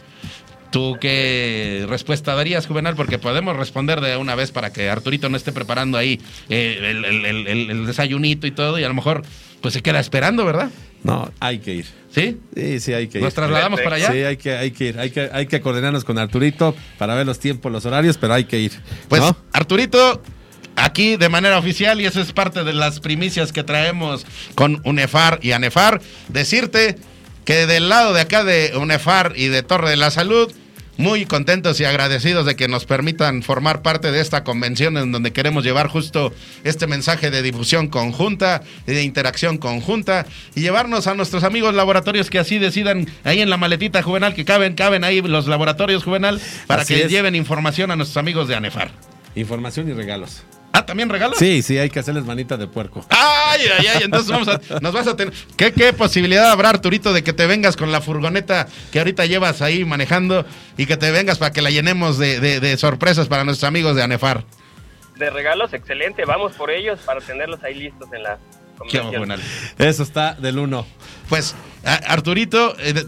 ¿Tú 0.70 0.98
qué 1.00 1.86
respuesta 1.88 2.34
darías, 2.34 2.66
Juvenal? 2.66 2.96
Porque 2.96 3.18
podemos 3.18 3.56
responder 3.56 4.00
de 4.00 4.16
una 4.16 4.34
vez 4.34 4.50
para 4.50 4.72
que 4.72 4.90
Arturito 4.90 5.28
no 5.28 5.36
esté 5.36 5.52
preparando 5.52 5.96
ahí 5.96 6.20
eh, 6.48 6.78
el, 6.80 7.04
el, 7.04 7.24
el, 7.24 7.70
el, 7.70 7.86
desayunito 7.86 8.46
y 8.46 8.50
todo, 8.50 8.78
y 8.78 8.84
a 8.84 8.88
lo 8.88 8.94
mejor 8.94 9.22
pues 9.60 9.74
se 9.74 9.82
queda 9.82 10.00
esperando, 10.00 10.44
¿verdad? 10.44 10.70
No, 11.06 11.30
hay 11.38 11.60
que 11.60 11.72
ir. 11.72 11.86
¿Sí? 12.10 12.40
Sí, 12.54 12.80
sí, 12.80 12.92
hay 12.92 13.06
que 13.06 13.18
ir. 13.18 13.24
¿Nos 13.24 13.34
trasladamos 13.34 13.80
para 13.80 13.96
allá? 13.96 14.10
Sí, 14.10 14.18
hay 14.18 14.36
que, 14.36 14.56
hay 14.56 14.72
que 14.72 14.84
ir. 14.86 14.98
Hay 14.98 15.10
que, 15.10 15.30
hay 15.32 15.46
que 15.46 15.60
coordinarnos 15.60 16.04
con 16.04 16.18
Arturito 16.18 16.74
para 16.98 17.14
ver 17.14 17.26
los 17.26 17.38
tiempos, 17.38 17.70
los 17.70 17.86
horarios, 17.86 18.18
pero 18.18 18.34
hay 18.34 18.44
que 18.44 18.58
ir. 18.58 18.72
Pues 19.08 19.22
¿no? 19.22 19.36
Arturito, 19.52 20.20
aquí 20.74 21.16
de 21.16 21.28
manera 21.28 21.58
oficial, 21.58 22.00
y 22.00 22.06
eso 22.06 22.20
es 22.20 22.32
parte 22.32 22.64
de 22.64 22.72
las 22.72 22.98
primicias 22.98 23.52
que 23.52 23.62
traemos 23.62 24.26
con 24.56 24.80
UNEFAR 24.84 25.38
y 25.42 25.52
ANEFAR, 25.52 26.00
decirte 26.28 26.96
que 27.44 27.66
del 27.66 27.88
lado 27.88 28.12
de 28.12 28.22
acá 28.22 28.42
de 28.42 28.72
UNEFAR 28.76 29.34
y 29.36 29.46
de 29.46 29.62
Torre 29.62 29.90
de 29.90 29.96
la 29.96 30.10
Salud, 30.10 30.52
muy 30.98 31.26
contentos 31.26 31.80
y 31.80 31.84
agradecidos 31.84 32.46
de 32.46 32.56
que 32.56 32.68
nos 32.68 32.84
permitan 32.84 33.42
formar 33.42 33.82
parte 33.82 34.10
de 34.10 34.20
esta 34.20 34.44
convención 34.44 34.96
en 34.96 35.12
donde 35.12 35.32
queremos 35.32 35.64
llevar 35.64 35.88
justo 35.88 36.32
este 36.64 36.86
mensaje 36.86 37.30
de 37.30 37.42
difusión 37.42 37.88
conjunta, 37.88 38.62
de 38.86 39.02
interacción 39.02 39.58
conjunta 39.58 40.26
y 40.54 40.60
llevarnos 40.60 41.06
a 41.06 41.14
nuestros 41.14 41.44
amigos 41.44 41.74
laboratorios 41.74 42.30
que 42.30 42.38
así 42.38 42.58
decidan 42.58 43.06
ahí 43.24 43.40
en 43.40 43.50
la 43.50 43.56
maletita 43.56 44.02
juvenal 44.02 44.34
que 44.34 44.44
caben, 44.44 44.74
caben 44.74 45.04
ahí 45.04 45.20
los 45.22 45.46
laboratorios 45.46 46.04
juvenal 46.04 46.40
para 46.66 46.82
Así 46.82 46.94
que 46.94 47.04
es. 47.04 47.10
lleven 47.10 47.34
información 47.34 47.90
a 47.90 47.96
nuestros 47.96 48.16
amigos 48.16 48.48
de 48.48 48.56
ANEFAR. 48.56 48.90
Información 49.34 49.88
y 49.88 49.92
regalos. 49.92 50.42
Ah, 50.78 50.86
¿también 50.86 51.08
regalos? 51.08 51.38
Sí, 51.38 51.62
sí, 51.62 51.78
hay 51.78 51.88
que 51.90 51.98
hacerles 52.00 52.24
manita 52.24 52.56
de 52.56 52.66
puerco. 52.66 53.04
Ay, 53.10 53.62
ay, 53.78 53.86
ay, 53.86 54.02
entonces 54.04 54.30
vamos 54.30 54.48
a, 54.48 54.60
nos 54.80 54.92
vas 54.92 55.06
a 55.06 55.16
tener. 55.16 55.32
¿Qué, 55.56 55.72
¿Qué 55.72 55.92
posibilidad 55.92 56.50
habrá, 56.50 56.70
Arturito, 56.70 57.12
de 57.12 57.22
que 57.24 57.32
te 57.32 57.46
vengas 57.46 57.76
con 57.76 57.90
la 57.92 58.00
furgoneta 58.00 58.66
que 58.92 58.98
ahorita 58.98 59.24
llevas 59.26 59.62
ahí 59.62 59.84
manejando 59.84 60.44
y 60.76 60.86
que 60.86 60.96
te 60.96 61.10
vengas 61.10 61.38
para 61.38 61.52
que 61.52 61.62
la 61.62 61.70
llenemos 61.70 62.18
de, 62.18 62.40
de- 62.40 62.60
de 62.60 62.76
sorpresas 62.76 63.28
para 63.28 63.44
nuestros 63.44 63.66
amigos 63.68 63.96
de 63.96 64.02
ANEFAR? 64.02 64.44
De 65.16 65.30
regalos, 65.30 65.72
excelente. 65.72 66.24
Vamos 66.26 66.52
por 66.52 66.70
ellos 66.70 66.98
para 67.06 67.20
tenerlos 67.20 67.62
ahí 67.64 67.74
listos 67.74 68.12
en 68.12 68.22
la 68.22 68.38
Qué. 68.90 69.00
Eso 69.78 70.02
está 70.02 70.34
del 70.34 70.58
uno. 70.58 70.86
Pues, 71.30 71.54
Arturito, 72.06 72.76
eh, 72.80 73.04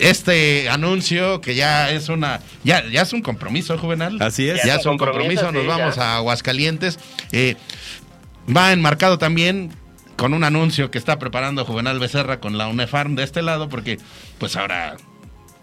este 0.00 0.68
anuncio 0.68 1.40
que 1.40 1.54
ya 1.54 1.90
es 1.90 2.08
una, 2.08 2.40
ya, 2.64 2.84
ya 2.88 3.02
es 3.02 3.12
un 3.12 3.22
compromiso, 3.22 3.78
Juvenal. 3.78 4.16
Así 4.20 4.48
es. 4.48 4.62
Ya 4.64 4.76
es 4.76 4.86
un 4.86 4.98
compromiso, 4.98 5.52
nos 5.52 5.62
sí, 5.62 5.68
vamos 5.68 5.96
ya. 5.96 6.02
a 6.02 6.16
Aguascalientes. 6.16 6.98
Eh, 7.32 7.56
va 8.54 8.72
enmarcado 8.72 9.18
también 9.18 9.70
con 10.16 10.34
un 10.34 10.44
anuncio 10.44 10.90
que 10.90 10.98
está 10.98 11.18
preparando 11.18 11.64
Juvenal 11.64 11.98
Becerra 11.98 12.40
con 12.40 12.58
la 12.58 12.68
UNEFARM 12.68 13.16
de 13.16 13.24
este 13.24 13.42
lado, 13.42 13.68
porque 13.68 13.98
pues 14.38 14.56
ahora 14.56 14.96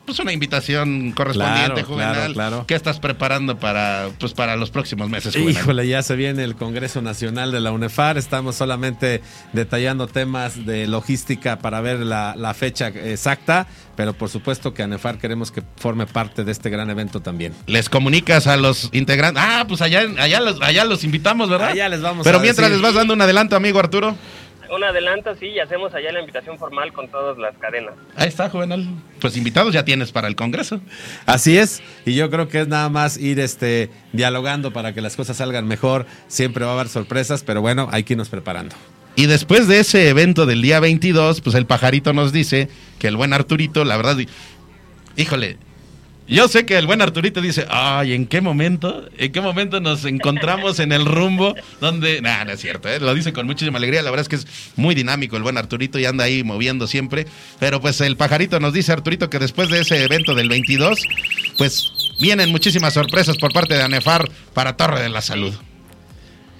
pues 0.09 0.19
una 0.19 0.33
invitación 0.33 1.11
correspondiente, 1.11 1.73
Claro, 1.73 1.87
Juvenal. 1.87 2.13
claro, 2.15 2.33
claro. 2.33 2.65
¿Qué 2.67 2.75
estás 2.75 2.99
preparando 2.99 3.57
para 3.59 4.09
pues 4.19 4.33
para 4.33 4.55
los 4.55 4.71
próximos 4.71 5.09
meses, 5.09 5.35
Juvenal? 5.35 5.61
Híjole, 5.61 5.87
ya 5.87 6.01
se 6.03 6.15
viene 6.15 6.43
el 6.43 6.55
Congreso 6.55 7.01
Nacional 7.01 7.51
de 7.51 7.59
la 7.59 7.71
UNEFAR. 7.71 8.17
Estamos 8.17 8.55
solamente 8.55 9.21
detallando 9.53 10.07
temas 10.07 10.65
de 10.65 10.87
logística 10.87 11.59
para 11.59 11.79
ver 11.81 11.99
la, 11.99 12.33
la 12.35 12.53
fecha 12.53 12.87
exacta, 12.87 13.67
pero 13.95 14.13
por 14.13 14.29
supuesto 14.29 14.73
que 14.73 14.81
ANEFAR 14.83 15.17
queremos 15.19 15.51
que 15.51 15.61
forme 15.77 16.07
parte 16.07 16.43
de 16.43 16.51
este 16.51 16.69
gran 16.69 16.89
evento 16.89 17.21
también. 17.21 17.53
Les 17.67 17.87
comunicas 17.89 18.47
a 18.47 18.57
los 18.57 18.89
integrantes. 18.93 19.43
Ah, 19.45 19.65
pues 19.67 19.81
allá, 19.81 20.01
allá, 20.17 20.39
los, 20.39 20.61
allá 20.61 20.85
los 20.85 21.03
invitamos, 21.03 21.49
¿verdad? 21.49 21.69
Allá 21.69 21.87
les 21.89 22.01
vamos 22.01 22.23
Pero 22.23 22.39
a 22.39 22.41
mientras 22.41 22.69
decir. 22.69 22.81
les 22.83 22.91
vas 22.91 22.95
dando 22.99 23.13
un 23.13 23.21
adelanto, 23.21 23.55
amigo 23.55 23.79
Arturo. 23.79 24.15
Un 24.71 24.83
adelanto, 24.83 25.35
sí, 25.35 25.47
y 25.47 25.59
hacemos 25.59 25.93
allá 25.95 26.11
la 26.11 26.19
invitación 26.19 26.57
formal 26.57 26.93
con 26.93 27.09
todas 27.09 27.37
las 27.37 27.57
cadenas. 27.57 27.95
Ahí 28.15 28.27
está, 28.27 28.49
Juvenal. 28.49 28.87
Pues 29.19 29.35
invitados 29.35 29.73
ya 29.73 29.83
tienes 29.83 30.11
para 30.11 30.27
el 30.27 30.35
Congreso. 30.35 30.79
Así 31.25 31.57
es, 31.57 31.81
y 32.05 32.15
yo 32.15 32.29
creo 32.29 32.47
que 32.47 32.61
es 32.61 32.67
nada 32.67 32.89
más 32.89 33.17
ir 33.17 33.39
este 33.39 33.89
dialogando 34.13 34.71
para 34.71 34.93
que 34.93 35.01
las 35.01 35.15
cosas 35.15 35.37
salgan 35.37 35.67
mejor. 35.67 36.05
Siempre 36.27 36.65
va 36.65 36.71
a 36.71 36.73
haber 36.75 36.89
sorpresas, 36.89 37.43
pero 37.43 37.61
bueno, 37.61 37.89
hay 37.91 38.03
que 38.03 38.13
irnos 38.13 38.29
preparando. 38.29 38.75
Y 39.15 39.25
después 39.25 39.67
de 39.67 39.79
ese 39.79 40.07
evento 40.07 40.45
del 40.45 40.61
día 40.61 40.79
22, 40.79 41.41
pues 41.41 41.55
el 41.55 41.65
pajarito 41.65 42.13
nos 42.13 42.31
dice 42.31 42.69
que 42.99 43.07
el 43.07 43.17
buen 43.17 43.33
Arturito, 43.33 43.83
la 43.83 43.97
verdad, 43.97 44.17
híjole, 45.17 45.57
yo 46.29 46.47
sé 46.47 46.65
que 46.65 46.77
el 46.77 46.85
buen 46.85 47.01
Arturito 47.01 47.41
dice, 47.41 47.65
ay, 47.69 48.13
¿en 48.13 48.27
qué 48.27 48.39
momento? 48.39 49.09
¿En 49.17 49.31
qué 49.31 49.41
momento 49.41 49.79
nos 49.79 50.05
encontramos 50.05 50.79
en 50.79 50.91
el 50.91 51.05
rumbo 51.05 51.55
donde... 51.81 52.21
Nah, 52.21 52.45
no 52.45 52.51
es 52.51 52.59
cierto, 52.59 52.87
¿eh? 52.87 52.99
lo 52.99 53.13
dice 53.13 53.33
con 53.33 53.47
muchísima 53.47 53.77
alegría, 53.77 54.01
la 54.01 54.11
verdad 54.11 54.21
es 54.21 54.29
que 54.29 54.35
es 54.35 54.73
muy 54.75 54.93
dinámico 54.95 55.37
el 55.37 55.43
buen 55.43 55.57
Arturito 55.57 55.97
y 55.97 56.05
anda 56.05 56.25
ahí 56.25 56.43
moviendo 56.43 56.87
siempre, 56.87 57.25
pero 57.59 57.81
pues 57.81 57.99
el 58.01 58.15
pajarito 58.15 58.59
nos 58.59 58.73
dice, 58.73 58.91
Arturito, 58.91 59.29
que 59.29 59.39
después 59.39 59.69
de 59.69 59.81
ese 59.81 60.03
evento 60.03 60.35
del 60.35 60.49
22, 60.49 60.99
pues 61.57 61.91
vienen 62.19 62.51
muchísimas 62.51 62.93
sorpresas 62.93 63.37
por 63.37 63.51
parte 63.51 63.73
de 63.73 63.81
ANEFAR 63.81 64.29
para 64.53 64.77
Torre 64.77 65.01
de 65.01 65.09
la 65.09 65.21
Salud. 65.21 65.53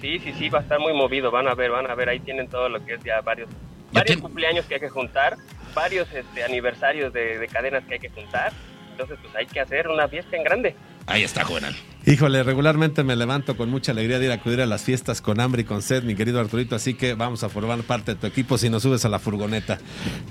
Sí, 0.00 0.18
sí, 0.18 0.32
sí, 0.38 0.48
va 0.48 0.60
a 0.60 0.62
estar 0.62 0.78
muy 0.80 0.94
movido. 0.94 1.30
Van 1.30 1.46
a 1.46 1.54
ver, 1.54 1.70
van 1.70 1.88
a 1.90 1.94
ver, 1.94 2.08
ahí 2.08 2.20
tienen 2.20 2.48
todo 2.48 2.68
lo 2.68 2.84
que 2.84 2.94
es 2.94 3.04
ya 3.04 3.20
varios, 3.20 3.48
varios 3.92 4.20
cumpleaños 4.20 4.64
que 4.64 4.74
hay 4.74 4.80
que 4.80 4.88
juntar, 4.88 5.36
varios 5.74 6.08
este, 6.12 6.42
aniversarios 6.42 7.12
de, 7.12 7.38
de 7.38 7.48
cadenas 7.48 7.84
que 7.84 7.94
hay 7.94 8.00
que 8.00 8.08
juntar. 8.08 8.52
Entonces, 9.00 9.18
pues 9.22 9.34
hay 9.34 9.46
que 9.46 9.60
hacer 9.60 9.88
una 9.88 10.08
fiesta 10.08 10.36
en 10.36 10.44
grande. 10.44 10.76
Ahí 11.06 11.24
está, 11.24 11.42
Juvenal. 11.42 11.74
Híjole, 12.04 12.42
regularmente 12.42 13.02
me 13.02 13.16
levanto 13.16 13.56
con 13.56 13.70
mucha 13.70 13.92
alegría 13.92 14.18
de 14.18 14.26
ir 14.26 14.30
a 14.30 14.34
acudir 14.34 14.60
a 14.60 14.66
las 14.66 14.82
fiestas 14.82 15.22
con 15.22 15.40
hambre 15.40 15.62
y 15.62 15.64
con 15.64 15.80
sed, 15.80 16.02
mi 16.02 16.14
querido 16.14 16.38
Arturito, 16.38 16.76
así 16.76 16.92
que 16.92 17.14
vamos 17.14 17.42
a 17.42 17.48
formar 17.48 17.78
parte 17.80 18.14
de 18.14 18.20
tu 18.20 18.26
equipo 18.26 18.58
si 18.58 18.68
nos 18.68 18.82
subes 18.82 19.06
a 19.06 19.08
la 19.08 19.18
furgoneta. 19.18 19.78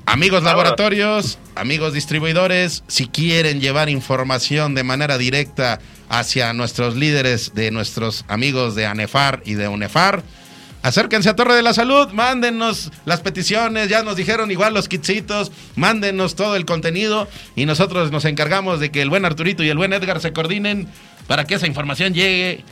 Amigos 0.05 0.43
laboratorios, 0.43 1.39
amigos 1.55 1.93
distribuidores, 1.93 2.83
si 2.87 3.07
quieren 3.07 3.59
llevar 3.59 3.89
información 3.89 4.75
de 4.75 4.83
manera 4.83 5.17
directa 5.17 5.79
hacia 6.09 6.53
nuestros 6.53 6.95
líderes 6.95 7.55
de 7.55 7.71
nuestros 7.71 8.23
amigos 8.27 8.75
de 8.75 8.85
ANEFAR 8.85 9.41
y 9.45 9.55
de 9.55 9.67
UNEFAR, 9.67 10.21
acérquense 10.81 11.29
a 11.29 11.35
Torre 11.35 11.55
de 11.55 11.63
la 11.63 11.73
Salud, 11.73 12.09
mándenos 12.09 12.91
las 13.05 13.21
peticiones, 13.21 13.89
ya 13.89 14.03
nos 14.03 14.15
dijeron 14.15 14.51
igual 14.51 14.73
los 14.73 14.87
kitsitos, 14.87 15.51
mándenos 15.75 16.35
todo 16.35 16.55
el 16.55 16.65
contenido 16.65 17.27
y 17.55 17.65
nosotros 17.65 18.11
nos 18.11 18.25
encargamos 18.25 18.79
de 18.79 18.91
que 18.91 19.01
el 19.01 19.09
buen 19.09 19.25
Arturito 19.25 19.63
y 19.63 19.69
el 19.69 19.77
buen 19.77 19.93
Edgar 19.93 20.19
se 20.21 20.33
coordinen 20.33 20.87
para 21.27 21.45
que 21.45 21.55
esa 21.55 21.67
información 21.67 22.13
llegue 22.13 22.63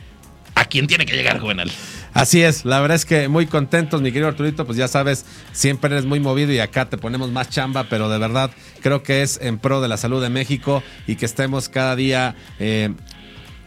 a 0.55 0.65
quien 0.65 0.87
tiene 0.87 1.05
que 1.05 1.15
llegar, 1.15 1.39
Juvenal. 1.39 1.71
Así 2.13 2.41
es, 2.41 2.65
la 2.65 2.79
verdad 2.79 2.95
es 2.95 3.05
que 3.05 3.27
muy 3.27 3.45
contentos, 3.45 4.01
mi 4.01 4.11
querido 4.11 4.27
Arturito, 4.27 4.65
pues 4.65 4.75
ya 4.75 4.87
sabes, 4.87 5.25
siempre 5.51 5.91
eres 5.91 6.05
muy 6.05 6.19
movido 6.19 6.51
y 6.51 6.59
acá 6.59 6.89
te 6.89 6.97
ponemos 6.97 7.31
más 7.31 7.49
chamba, 7.49 7.85
pero 7.89 8.09
de 8.09 8.17
verdad 8.17 8.49
creo 8.81 9.03
que 9.03 9.21
es 9.21 9.39
en 9.39 9.59
pro 9.59 9.81
de 9.81 9.87
la 9.87 9.97
salud 9.97 10.21
de 10.21 10.29
México 10.29 10.81
y 11.05 11.15
que 11.15 11.25
estemos 11.25 11.69
cada 11.69 11.95
día 11.95 12.35
eh, 12.57 12.91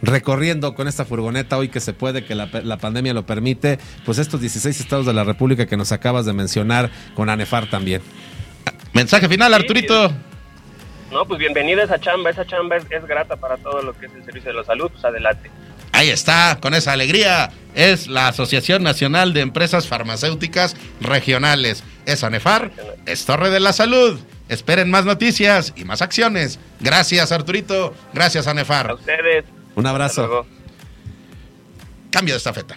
recorriendo 0.01 0.73
con 0.73 0.87
esta 0.87 1.05
furgoneta 1.05 1.57
hoy 1.57 1.69
que 1.69 1.79
se 1.79 1.93
puede, 1.93 2.25
que 2.25 2.35
la, 2.35 2.49
la 2.63 2.77
pandemia 2.77 3.13
lo 3.13 3.25
permite, 3.25 3.79
pues 4.05 4.17
estos 4.17 4.41
16 4.41 4.79
estados 4.79 5.05
de 5.05 5.13
la 5.13 5.23
República 5.23 5.65
que 5.65 5.77
nos 5.77 5.91
acabas 5.91 6.25
de 6.25 6.33
mencionar 6.33 6.89
con 7.15 7.29
ANEFAR 7.29 7.69
también. 7.69 8.01
Mensaje 8.93 9.29
final, 9.29 9.53
Arturito. 9.53 10.11
No, 11.11 11.25
pues 11.25 11.39
bienvenida 11.39 11.81
a 11.81 11.85
esa 11.85 11.99
chamba. 11.99 12.29
Esa 12.29 12.45
chamba 12.45 12.77
es, 12.77 12.85
es 12.89 13.05
grata 13.05 13.35
para 13.35 13.57
todo 13.57 13.81
lo 13.81 13.93
que 13.97 14.05
es 14.05 14.13
el 14.13 14.23
servicio 14.23 14.51
de 14.51 14.57
la 14.57 14.63
salud. 14.63 14.89
Pues 14.91 15.03
adelante. 15.03 15.49
Ahí 15.91 16.09
está, 16.09 16.57
con 16.61 16.73
esa 16.73 16.93
alegría. 16.93 17.51
Es 17.75 18.07
la 18.07 18.29
Asociación 18.29 18.83
Nacional 18.83 19.33
de 19.33 19.41
Empresas 19.41 19.87
Farmacéuticas 19.87 20.75
Regionales. 20.99 21.83
Es 22.05 22.23
ANEFAR, 22.23 22.71
es 23.05 23.25
Torre 23.25 23.49
de 23.49 23.59
la 23.59 23.73
Salud. 23.73 24.19
Esperen 24.49 24.89
más 24.89 25.05
noticias 25.05 25.73
y 25.75 25.85
más 25.85 26.01
acciones. 26.01 26.59
Gracias, 26.79 27.31
Arturito. 27.31 27.93
Gracias, 28.13 28.47
ANEFAR. 28.47 28.89
A 28.89 28.93
ustedes. 28.95 29.45
Un 29.75 29.85
abrazo. 29.85 30.45
Cambio 32.11 32.33
de 32.33 32.37
estafeta. 32.37 32.75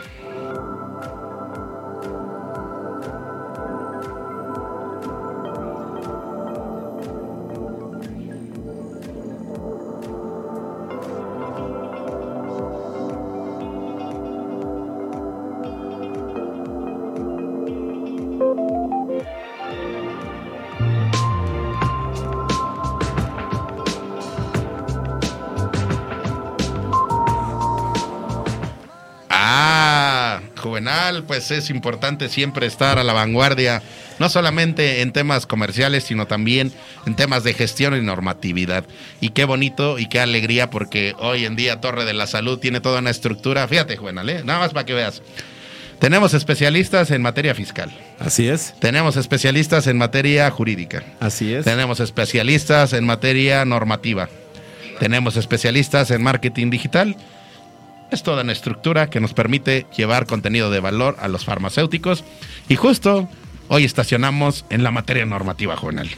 Pues 31.26 31.50
es 31.50 31.70
importante 31.70 32.28
siempre 32.28 32.66
estar 32.66 32.98
a 32.98 33.04
la 33.04 33.12
vanguardia, 33.12 33.82
no 34.18 34.28
solamente 34.28 35.02
en 35.02 35.12
temas 35.12 35.46
comerciales, 35.46 36.04
sino 36.04 36.26
también 36.26 36.72
en 37.06 37.16
temas 37.16 37.44
de 37.44 37.54
gestión 37.54 37.96
y 37.96 38.00
normatividad. 38.00 38.84
Y 39.20 39.30
qué 39.30 39.44
bonito 39.44 39.98
y 39.98 40.06
qué 40.06 40.20
alegría, 40.20 40.70
porque 40.70 41.14
hoy 41.18 41.44
en 41.44 41.56
día 41.56 41.80
Torre 41.80 42.04
de 42.04 42.14
la 42.14 42.26
Salud 42.26 42.58
tiene 42.58 42.80
toda 42.80 43.00
una 43.00 43.10
estructura. 43.10 43.66
Fíjate, 43.68 43.96
Juvenal, 43.96 44.28
¿eh? 44.28 44.42
nada 44.44 44.60
más 44.60 44.72
para 44.72 44.86
que 44.86 44.94
veas. 44.94 45.22
Tenemos 45.98 46.34
especialistas 46.34 47.10
en 47.10 47.22
materia 47.22 47.54
fiscal. 47.54 47.90
Así 48.18 48.48
es. 48.48 48.74
Tenemos 48.78 49.16
especialistas 49.16 49.86
en 49.86 49.96
materia 49.96 50.50
jurídica. 50.50 51.02
Así 51.20 51.54
es. 51.54 51.64
Tenemos 51.64 52.00
especialistas 52.00 52.92
en 52.92 53.06
materia 53.06 53.64
normativa. 53.64 54.28
Tenemos 54.98 55.36
especialistas 55.36 56.10
en 56.10 56.22
marketing 56.22 56.70
digital. 56.70 57.16
Es 58.14 58.22
toda 58.22 58.44
una 58.44 58.52
estructura 58.52 59.10
que 59.10 59.18
nos 59.18 59.34
permite 59.34 59.88
llevar 59.96 60.26
contenido 60.26 60.70
de 60.70 60.78
valor 60.78 61.16
a 61.18 61.26
los 61.26 61.44
farmacéuticos. 61.44 62.22
Y 62.68 62.76
justo 62.76 63.28
hoy 63.66 63.82
estacionamos 63.82 64.64
en 64.70 64.84
la 64.84 64.92
materia 64.92 65.26
normativa, 65.26 65.76
Juvenal. 65.76 66.08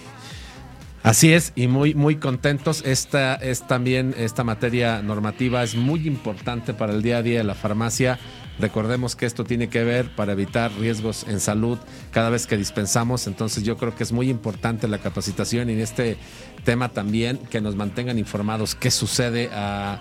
Así 1.02 1.32
es, 1.32 1.54
y 1.56 1.68
muy, 1.68 1.94
muy 1.94 2.16
contentos. 2.16 2.82
Esta 2.84 3.36
es 3.36 3.66
también, 3.66 4.14
esta 4.18 4.44
materia 4.44 5.00
normativa 5.00 5.62
es 5.62 5.74
muy 5.74 6.06
importante 6.06 6.74
para 6.74 6.92
el 6.92 7.00
día 7.00 7.16
a 7.16 7.22
día 7.22 7.38
de 7.38 7.44
la 7.44 7.54
farmacia. 7.54 8.18
Recordemos 8.58 9.16
que 9.16 9.24
esto 9.24 9.44
tiene 9.44 9.70
que 9.70 9.82
ver 9.82 10.14
para 10.14 10.32
evitar 10.32 10.70
riesgos 10.72 11.24
en 11.26 11.40
salud 11.40 11.78
cada 12.10 12.28
vez 12.28 12.46
que 12.46 12.58
dispensamos. 12.58 13.26
Entonces 13.26 13.64
yo 13.64 13.78
creo 13.78 13.96
que 13.96 14.02
es 14.02 14.12
muy 14.12 14.28
importante 14.28 14.86
la 14.86 14.98
capacitación 14.98 15.70
y 15.70 15.72
en 15.72 15.80
este 15.80 16.18
tema 16.62 16.90
también 16.90 17.38
que 17.38 17.62
nos 17.62 17.74
mantengan 17.74 18.18
informados 18.18 18.74
qué 18.74 18.90
sucede 18.90 19.48
a, 19.50 19.98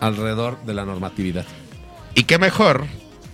alrededor 0.00 0.62
de 0.64 0.74
la 0.74 0.84
normatividad. 0.84 1.46
Y 2.14 2.24
qué 2.24 2.38
mejor, 2.38 2.86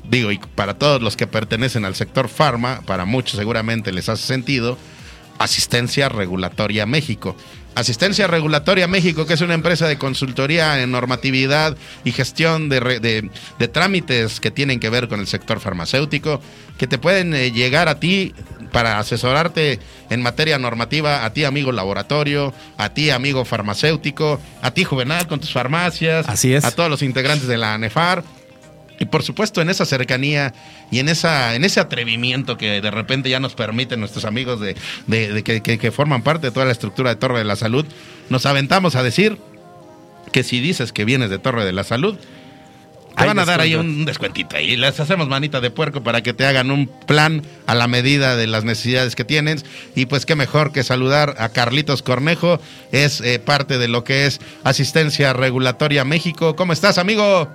digo, 0.08 0.32
y 0.32 0.38
para 0.38 0.78
todos 0.78 1.00
los 1.00 1.16
que 1.16 1.26
pertenecen 1.26 1.84
al 1.84 1.94
sector 1.94 2.28
farma, 2.28 2.82
para 2.86 3.04
muchos 3.04 3.38
seguramente 3.38 3.92
les 3.92 4.08
hace 4.08 4.26
sentido 4.26 4.76
Asistencia 5.38 6.08
Regulatoria 6.08 6.86
México. 6.86 7.36
Asistencia 7.76 8.26
Regulatoria 8.26 8.88
México, 8.88 9.26
que 9.26 9.34
es 9.34 9.42
una 9.42 9.52
empresa 9.52 9.86
de 9.86 9.98
consultoría 9.98 10.82
en 10.82 10.90
normatividad 10.90 11.76
y 12.04 12.12
gestión 12.12 12.70
de, 12.70 13.30
trámites 13.70 14.40
que 14.40 14.50
tienen 14.50 14.80
que 14.80 14.88
ver 14.88 15.08
con 15.08 15.20
el 15.20 15.26
sector 15.26 15.60
farmacéutico, 15.60 16.40
que 16.78 16.86
te 16.86 16.96
pueden 16.96 17.34
eh, 17.34 17.52
llegar 17.52 17.88
a 17.88 18.00
ti 18.00 18.34
para 18.72 18.98
asesorarte 18.98 19.78
en 20.08 20.22
materia 20.22 20.58
normativa, 20.58 21.26
a 21.26 21.34
ti 21.34 21.44
amigo 21.44 21.70
laboratorio, 21.70 22.54
a 22.78 22.88
ti 22.94 23.10
amigo 23.10 23.44
farmacéutico, 23.44 24.40
a 24.62 24.70
ti 24.70 24.84
juvenal 24.84 25.26
con 25.26 25.40
tus 25.40 25.52
farmacias, 25.52 26.26
Así 26.30 26.54
es. 26.54 26.64
a 26.64 26.70
todos 26.70 26.88
los 26.88 27.02
integrantes 27.02 27.46
de 27.46 27.58
la 27.58 27.74
ANEFAR 27.74 28.24
y 28.98 29.04
por 29.06 29.22
supuesto, 29.22 29.60
en 29.60 29.68
esa 29.68 29.84
cercanía 29.84 30.54
y 30.90 31.00
en 31.00 31.08
esa, 31.08 31.54
en 31.54 31.64
ese 31.64 31.80
atrevimiento 31.80 32.56
que 32.56 32.80
de 32.80 32.90
repente 32.90 33.28
ya 33.28 33.40
nos 33.40 33.54
permiten 33.54 34.00
nuestros 34.00 34.24
amigos 34.24 34.60
de, 34.60 34.74
que, 35.42 35.92
forman 35.92 36.22
parte 36.22 36.48
de 36.48 36.50
toda 36.50 36.66
la 36.66 36.72
estructura 36.72 37.10
de 37.10 37.16
Torre 37.16 37.38
de 37.38 37.44
la 37.44 37.56
Salud, 37.56 37.84
nos 38.30 38.46
aventamos 38.46 38.96
a 38.96 39.02
decir 39.02 39.38
que 40.32 40.42
si 40.42 40.60
dices 40.60 40.92
que 40.92 41.04
vienes 41.04 41.30
de 41.30 41.38
Torre 41.38 41.64
de 41.64 41.72
la 41.72 41.84
Salud, 41.84 42.16
te 43.16 43.24
van 43.24 43.38
a 43.38 43.46
dar 43.46 43.62
ahí 43.62 43.74
un 43.74 44.04
descuentito 44.04 44.58
y 44.58 44.76
les 44.76 45.00
hacemos 45.00 45.26
manita 45.26 45.62
de 45.62 45.70
puerco 45.70 46.02
para 46.02 46.22
que 46.22 46.34
te 46.34 46.44
hagan 46.44 46.70
un 46.70 46.86
plan 46.86 47.42
a 47.66 47.74
la 47.74 47.88
medida 47.88 48.36
de 48.36 48.46
las 48.46 48.64
necesidades 48.64 49.16
que 49.16 49.24
tienes. 49.24 49.64
Y 49.94 50.04
pues 50.04 50.26
qué 50.26 50.36
mejor 50.36 50.70
que 50.70 50.84
saludar 50.84 51.34
a 51.38 51.48
Carlitos 51.48 52.02
Cornejo, 52.02 52.60
es 52.92 53.22
eh, 53.22 53.38
parte 53.38 53.78
de 53.78 53.88
lo 53.88 54.04
que 54.04 54.26
es 54.26 54.38
Asistencia 54.64 55.32
Regulatoria 55.32 56.04
México. 56.04 56.56
¿Cómo 56.56 56.74
estás, 56.74 56.98
amigo? 56.98 57.48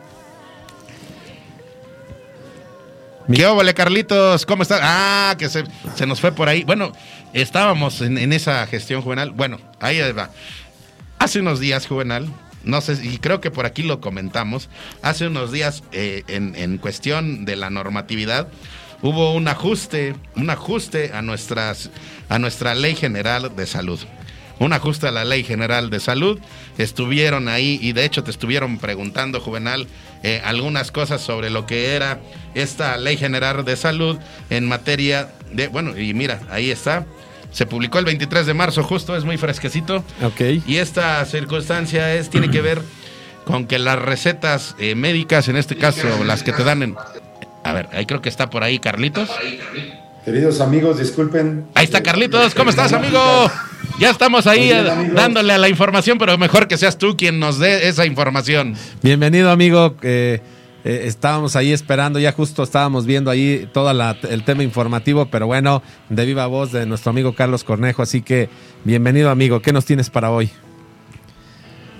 ¿Qué 3.27 3.45
óvole, 3.45 3.73
Carlitos? 3.73 4.45
¿Cómo 4.45 4.64
estás? 4.64 4.80
Ah, 4.81 5.35
que 5.38 5.48
se, 5.48 5.64
nos 6.06 6.19
fue 6.19 6.31
por 6.31 6.49
ahí. 6.49 6.64
Bueno, 6.64 6.91
estábamos 7.34 8.02
en, 8.02 8.34
esa 8.34 8.65
gestión 8.68 9.02
juvenal. 9.02 9.31
Bueno, 9.31 9.60
ahí 9.80 9.99
va. 10.11 10.31
Hace 11.19 11.39
unos 11.39 11.60
días, 11.60 11.85
juvenal, 11.88 12.27
no 12.64 12.81
sé, 12.81 12.98
y 13.02 13.19
creo 13.19 13.39
que 13.39 13.52
por 13.52 13.65
aquí 13.65 13.84
lo 13.84 14.02
comentamos, 14.02 14.69
hace 15.03 15.27
unos 15.27 15.52
días 15.52 15.84
eh, 15.91 16.23
en, 16.27 16.56
en, 16.56 16.80
cuestión 16.80 17.45
de 17.45 17.56
la 17.56 17.69
normatividad, 17.69 18.48
hubo 19.03 19.34
un 19.34 19.48
ajuste, 19.48 20.15
un 20.35 20.49
ajuste 20.49 21.11
a, 21.14 21.22
nuestras, 21.22 21.91
a 22.27 22.39
nuestra 22.39 22.73
ley 22.73 22.95
general 22.95 23.56
de 23.56 23.68
salud 23.68 23.99
un 24.61 24.73
ajuste 24.73 25.07
a 25.07 25.11
la 25.11 25.26
Ley 25.26 25.43
General 25.43 25.89
de 25.89 25.99
Salud. 25.99 26.39
Estuvieron 26.77 27.48
ahí 27.48 27.80
y 27.81 27.93
de 27.93 28.06
hecho 28.06 28.23
te 28.23 28.30
estuvieron 28.30 28.77
preguntando, 28.77 29.41
Juvenal, 29.41 29.88
eh, 30.23 30.41
algunas 30.43 30.91
cosas 30.91 31.22
sobre 31.22 31.49
lo 31.49 31.65
que 31.65 31.95
era 31.95 32.19
esta 32.53 32.98
Ley 32.98 33.18
General 33.18 33.64
de 33.65 33.76
Salud 33.76 34.19
en 34.49 34.68
materia 34.68 35.30
de, 35.52 35.68
bueno, 35.68 35.98
y 35.98 36.14
mira, 36.14 36.39
ahí 36.49 36.72
está. 36.72 37.06
Se 37.52 37.65
publicó 37.65 37.99
el 37.99 38.06
23 38.06 38.45
de 38.45 38.53
marzo, 38.53 38.84
justo, 38.84 39.15
es 39.15 39.26
muy 39.26 39.38
fresquecito. 39.38 40.03
Ok. 40.23 40.41
Y 40.65 40.77
esta 40.77 41.23
circunstancia 41.26 42.14
es, 42.15 42.30
tiene 42.30 42.49
que 42.49 42.61
ver 42.61 42.81
con 43.45 43.68
que 43.68 43.80
las 43.80 43.99
recetas 43.99 44.76
eh, 44.80 44.95
médicas, 44.95 45.48
en 45.49 45.57
este 45.57 45.76
caso 45.76 46.23
las 46.23 46.43
que 46.43 46.53
te 46.53 46.64
dan 46.64 46.84
en... 46.84 46.95
A 47.64 47.73
ver, 47.73 47.89
ahí 47.91 48.06
creo 48.06 48.22
que 48.22 48.30
está 48.30 48.49
por 48.49 48.64
ahí 48.64 48.80
Carlitos. 48.80 49.30
Queridos 50.26 50.61
amigos, 50.61 50.99
disculpen. 50.99 51.65
Ahí 51.73 51.85
está 51.85 52.03
Carlitos, 52.03 52.53
¿cómo 52.53 52.69
estás, 52.69 52.93
amigo? 52.93 53.19
Ya 53.99 54.11
estamos 54.11 54.45
ahí 54.45 54.72
eh, 54.72 55.11
dándole 55.15 55.53
a 55.53 55.57
la 55.57 55.68
información, 55.68 56.18
pero 56.18 56.38
mejor 56.38 56.68
que 56.68 56.77
seas 56.77 56.98
tú 56.98 57.18
quien 57.18 57.39
nos 57.39 57.57
dé 57.57 57.88
esa 57.88 58.06
información. 58.06 58.76
Bienvenido, 59.02 59.49
amigo. 59.49 59.95
Eh, 60.03 60.41
eh, 60.84 61.02
estábamos 61.06 61.56
ahí 61.56 61.72
esperando, 61.72 62.19
ya 62.19 62.31
justo 62.31 62.64
estábamos 62.64 63.06
viendo 63.06 63.31
ahí 63.31 63.69
todo 63.73 63.91
el 64.30 64.43
tema 64.43 64.64
informativo, 64.64 65.27
pero 65.27 65.48
bueno, 65.48 65.81
de 66.10 66.26
viva 66.26 66.45
voz 66.48 66.72
de 66.72 66.85
nuestro 66.85 67.10
amigo 67.10 67.34
Carlos 67.34 67.64
Cornejo. 67.64 68.02
Así 68.02 68.22
que 68.22 68.49
bienvenido, 68.84 69.30
amigo. 69.30 69.61
¿Qué 69.61 69.73
nos 69.73 69.85
tienes 69.85 70.10
para 70.10 70.31
hoy? 70.31 70.52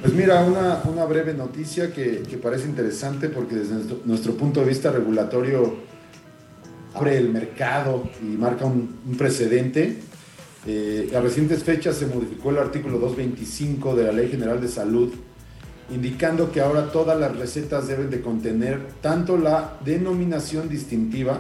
Pues 0.02 0.14
mira, 0.14 0.44
una, 0.44 1.06
breve 1.06 1.34
noticia 1.34 1.94
que, 1.94 2.24
parece 2.42 2.66
interesante 2.66 3.30
porque 3.30 3.56
desde 3.56 3.76
nuestro, 4.06 4.34
punto 4.34 4.62
de 4.62 4.66
vista 4.68 4.92
regulatorio 4.92 5.76
abre 6.94 7.18
el 7.18 7.30
mercado 7.30 8.10
y 8.22 8.38
marca 8.38 8.66
un, 8.66 9.00
un 9.08 9.18
precedente 9.18 10.00
eh, 10.68 11.12
a 11.16 11.20
recientes 11.20 11.64
fechas 11.64 11.96
se 11.96 12.06
modificó 12.06 12.52
el 12.52 12.60
artículo 12.60 13.00
225 13.00 13.96
de 13.96 14.04
la 14.04 14.12
Ley 14.12 14.30
General 14.30 14.62
de 14.62 14.68
Salud, 14.68 15.12
indicando 15.90 16.52
que 16.52 16.62
ahora 16.62 16.92
todas 16.92 17.20
las 17.20 17.36
recetas 17.36 17.88
deben 17.88 18.12
de 18.12 18.22
contener 18.22 18.80
tanto 19.02 19.38
la 19.38 19.78
denominación 19.84 20.70
distintiva, 20.70 21.40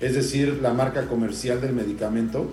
es 0.00 0.14
decir, 0.14 0.58
la 0.60 0.72
marca 0.72 1.06
comercial 1.06 1.60
del 1.60 1.74
medicamento, 1.74 2.50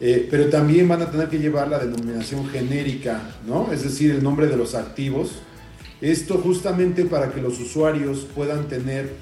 eh, 0.00 0.26
pero 0.30 0.48
también 0.48 0.88
van 0.88 1.02
a 1.02 1.10
tener 1.10 1.28
que 1.28 1.38
llevar 1.38 1.68
la 1.68 1.78
denominación 1.78 2.48
genérica, 2.48 3.20
¿no? 3.46 3.70
es 3.70 3.82
decir, 3.82 4.12
el 4.12 4.22
nombre 4.22 4.46
de 4.46 4.56
los 4.56 4.74
activos. 4.74 5.42
Esto 6.00 6.38
justamente 6.38 7.04
para 7.04 7.32
que 7.32 7.42
los 7.42 7.60
usuarios 7.60 8.26
puedan 8.34 8.68
tener 8.68 9.12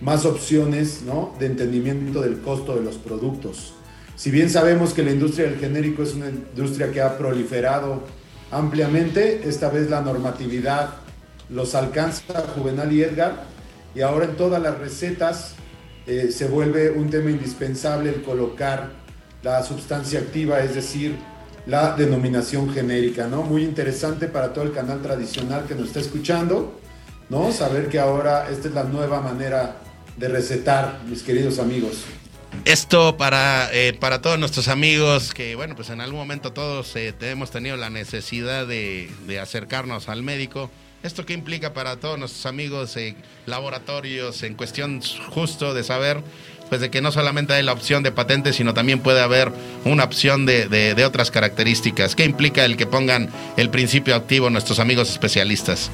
más 0.00 0.24
opciones 0.24 1.02
¿no? 1.02 1.34
de 1.38 1.46
entendimiento 1.46 2.20
del 2.20 2.40
costo 2.40 2.74
de 2.74 2.82
los 2.82 2.96
productos. 2.96 3.74
Si 4.16 4.30
bien 4.30 4.50
sabemos 4.50 4.92
que 4.94 5.02
la 5.02 5.10
industria 5.10 5.46
del 5.46 5.58
genérico 5.58 6.02
es 6.02 6.14
una 6.14 6.28
industria 6.28 6.90
que 6.90 7.00
ha 7.00 7.18
proliferado 7.18 8.02
ampliamente, 8.50 9.48
esta 9.48 9.68
vez 9.68 9.90
la 9.90 10.00
normatividad 10.00 10.96
los 11.50 11.74
alcanza 11.74 12.40
Juvenal 12.56 12.92
y 12.92 13.02
Edgar 13.02 13.44
y 13.94 14.00
ahora 14.00 14.26
en 14.26 14.36
todas 14.36 14.60
las 14.60 14.78
recetas 14.78 15.54
eh, 16.06 16.30
se 16.30 16.46
vuelve 16.46 16.90
un 16.90 17.10
tema 17.10 17.30
indispensable 17.30 18.10
el 18.10 18.22
colocar 18.22 18.90
la 19.42 19.62
sustancia 19.62 20.20
activa, 20.20 20.60
es 20.60 20.74
decir, 20.74 21.16
la 21.66 21.96
denominación 21.96 22.72
genérica, 22.72 23.26
¿no? 23.26 23.42
Muy 23.42 23.64
interesante 23.64 24.28
para 24.28 24.52
todo 24.52 24.64
el 24.64 24.72
canal 24.72 25.02
tradicional 25.02 25.64
que 25.66 25.74
nos 25.74 25.88
está 25.88 26.00
escuchando, 26.00 26.78
¿no? 27.28 27.52
Saber 27.52 27.88
que 27.88 27.98
ahora 27.98 28.48
esta 28.50 28.68
es 28.68 28.74
la 28.74 28.84
nueva 28.84 29.20
manera 29.20 29.76
de 30.16 30.28
recetar, 30.28 31.00
mis 31.06 31.22
queridos 31.22 31.58
amigos. 31.58 32.04
Esto 32.64 33.16
para, 33.16 33.68
eh, 33.72 33.92
para 33.92 34.22
todos 34.22 34.38
nuestros 34.38 34.68
amigos 34.68 35.34
que, 35.34 35.54
bueno, 35.54 35.76
pues 35.76 35.90
en 35.90 36.00
algún 36.00 36.18
momento 36.18 36.52
todos 36.52 36.96
eh, 36.96 37.14
hemos 37.20 37.50
tenido 37.50 37.76
la 37.76 37.90
necesidad 37.90 38.66
de, 38.66 39.10
acercarnos 39.40 40.08
al 40.08 40.22
médico. 40.22 40.70
¿Esto 41.02 41.26
qué 41.26 41.34
implica 41.34 41.72
para 41.74 41.96
todos 41.96 42.18
nuestros 42.18 42.46
amigos 42.46 42.96
en 42.96 43.16
laboratorios 43.44 44.42
en 44.42 44.54
cuestión 44.54 45.00
justo 45.28 45.74
de 45.74 45.84
saber 45.84 46.22
pues 46.68 46.80
de 46.80 46.90
que 46.90 47.00
no 47.00 47.12
solamente 47.12 47.52
hay 47.52 47.62
la 47.62 47.72
opción 47.72 48.02
de 48.02 48.10
patente, 48.10 48.52
sino 48.52 48.74
también 48.74 48.98
puede 48.98 49.20
haber 49.20 49.52
una 49.84 50.02
opción 50.02 50.46
de, 50.46 50.66
de 50.68 51.04
otras 51.04 51.30
características? 51.30 52.16
¿Qué 52.16 52.24
implica 52.24 52.64
el 52.64 52.76
que 52.76 52.86
pongan 52.86 53.30
el 53.56 53.70
principio 53.70 54.16
activo 54.16 54.50
nuestros 54.50 54.80
amigos 54.80 55.10
especialistas? 55.10 55.92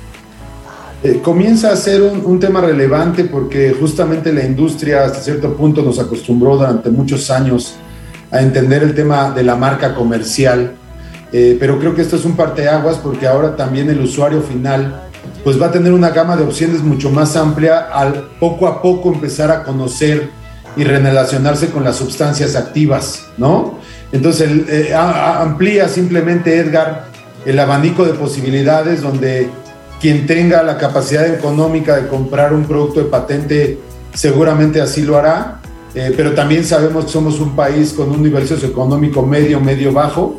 Eh, 1.04 1.20
comienza 1.20 1.72
a 1.72 1.76
ser 1.76 2.00
un, 2.00 2.38
tema 2.38 2.60
relevante 2.60 3.24
porque 3.24 3.74
justamente 3.78 4.32
la 4.32 4.44
industria 4.44 5.04
hasta 5.04 5.20
cierto 5.20 5.56
punto 5.56 5.82
nos 5.82 5.98
acostumbró 5.98 6.56
durante 6.56 6.90
muchos 6.90 7.28
años 7.28 7.74
a 8.30 8.40
entender 8.40 8.84
el 8.84 8.94
tema 8.94 9.32
de 9.32 9.42
la 9.42 9.56
marca 9.56 9.96
comercial, 9.96 10.74
eh, 11.32 11.56
pero 11.58 11.80
creo 11.80 11.92
que 11.92 12.02
esto 12.02 12.14
es 12.14 12.24
un 12.24 12.36
parteaguas 12.36 12.98
porque 12.98 13.26
ahora 13.26 13.56
también 13.56 13.90
el 13.90 14.00
usuario 14.00 14.42
final 14.42 15.02
pues 15.42 15.60
va 15.60 15.66
a 15.66 15.70
tener 15.72 15.92
una 15.92 16.10
gama 16.10 16.36
de 16.36 16.44
opciones 16.44 16.82
mucho 16.82 17.10
más 17.10 17.34
amplia 17.34 17.88
al 17.92 18.28
poco 18.38 18.68
a 18.68 18.80
poco 18.80 19.12
empezar 19.12 19.50
a 19.50 19.64
conocer 19.64 20.30
y 20.76 20.84
relacionarse 20.84 21.70
con 21.70 21.82
las 21.82 21.96
sustancias 21.96 22.54
activas, 22.54 23.26
¿no? 23.36 23.78
Entonces 24.12 24.48
eh, 24.68 24.94
amplía 24.94 25.88
simplemente 25.88 26.56
Edgar 26.58 27.06
el 27.44 27.58
abanico 27.58 28.04
de 28.04 28.12
posibilidades 28.14 29.00
donde 29.00 29.50
quien 30.02 30.26
tenga 30.26 30.64
la 30.64 30.78
capacidad 30.78 31.24
económica 31.28 31.94
de 31.94 32.08
comprar 32.08 32.52
un 32.52 32.64
producto 32.64 32.98
de 32.98 33.06
patente 33.06 33.78
seguramente 34.12 34.80
así 34.80 35.02
lo 35.02 35.16
hará, 35.16 35.60
eh, 35.94 36.12
pero 36.16 36.32
también 36.32 36.64
sabemos 36.64 37.04
que 37.04 37.12
somos 37.12 37.38
un 37.38 37.54
país 37.54 37.92
con 37.92 38.10
un 38.10 38.20
nivel 38.20 38.48
socioeconómico 38.48 39.24
medio, 39.24 39.60
medio 39.60 39.92
bajo, 39.92 40.38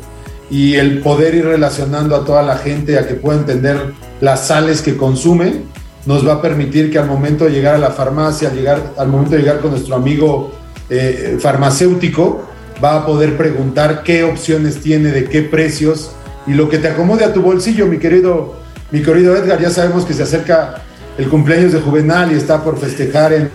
y 0.50 0.74
el 0.74 1.00
poder 1.00 1.34
ir 1.34 1.46
relacionando 1.46 2.14
a 2.14 2.26
toda 2.26 2.42
la 2.42 2.58
gente 2.58 2.98
a 2.98 3.06
que 3.06 3.14
pueda 3.14 3.38
entender 3.38 3.94
las 4.20 4.48
sales 4.48 4.82
que 4.82 4.98
consume, 4.98 5.62
nos 6.04 6.28
va 6.28 6.34
a 6.34 6.42
permitir 6.42 6.92
que 6.92 6.98
al 6.98 7.06
momento 7.06 7.46
de 7.46 7.52
llegar 7.52 7.74
a 7.74 7.78
la 7.78 7.90
farmacia, 7.90 8.50
al, 8.50 8.56
llegar, 8.56 8.92
al 8.98 9.08
momento 9.08 9.34
de 9.34 9.38
llegar 9.38 9.60
con 9.60 9.70
nuestro 9.70 9.96
amigo 9.96 10.52
eh, 10.90 11.38
farmacéutico 11.40 12.42
va 12.84 12.96
a 12.96 13.06
poder 13.06 13.38
preguntar 13.38 14.02
qué 14.02 14.24
opciones 14.24 14.82
tiene, 14.82 15.10
de 15.10 15.24
qué 15.24 15.40
precios 15.40 16.10
y 16.46 16.52
lo 16.52 16.68
que 16.68 16.76
te 16.76 16.88
acomode 16.88 17.24
a 17.24 17.32
tu 17.32 17.40
bolsillo, 17.40 17.86
mi 17.86 17.96
querido, 17.96 18.62
mi 18.90 19.02
querido 19.02 19.36
Edgar. 19.36 19.60
Ya 19.60 19.70
sabemos 19.70 20.04
que 20.04 20.14
se 20.14 20.22
acerca 20.22 20.82
el 21.16 21.28
cumpleaños 21.28 21.72
de 21.72 21.80
Juvenal 21.80 22.32
y 22.32 22.36
está 22.36 22.62
por 22.62 22.78
festejar 22.78 23.32
en, 23.32 23.50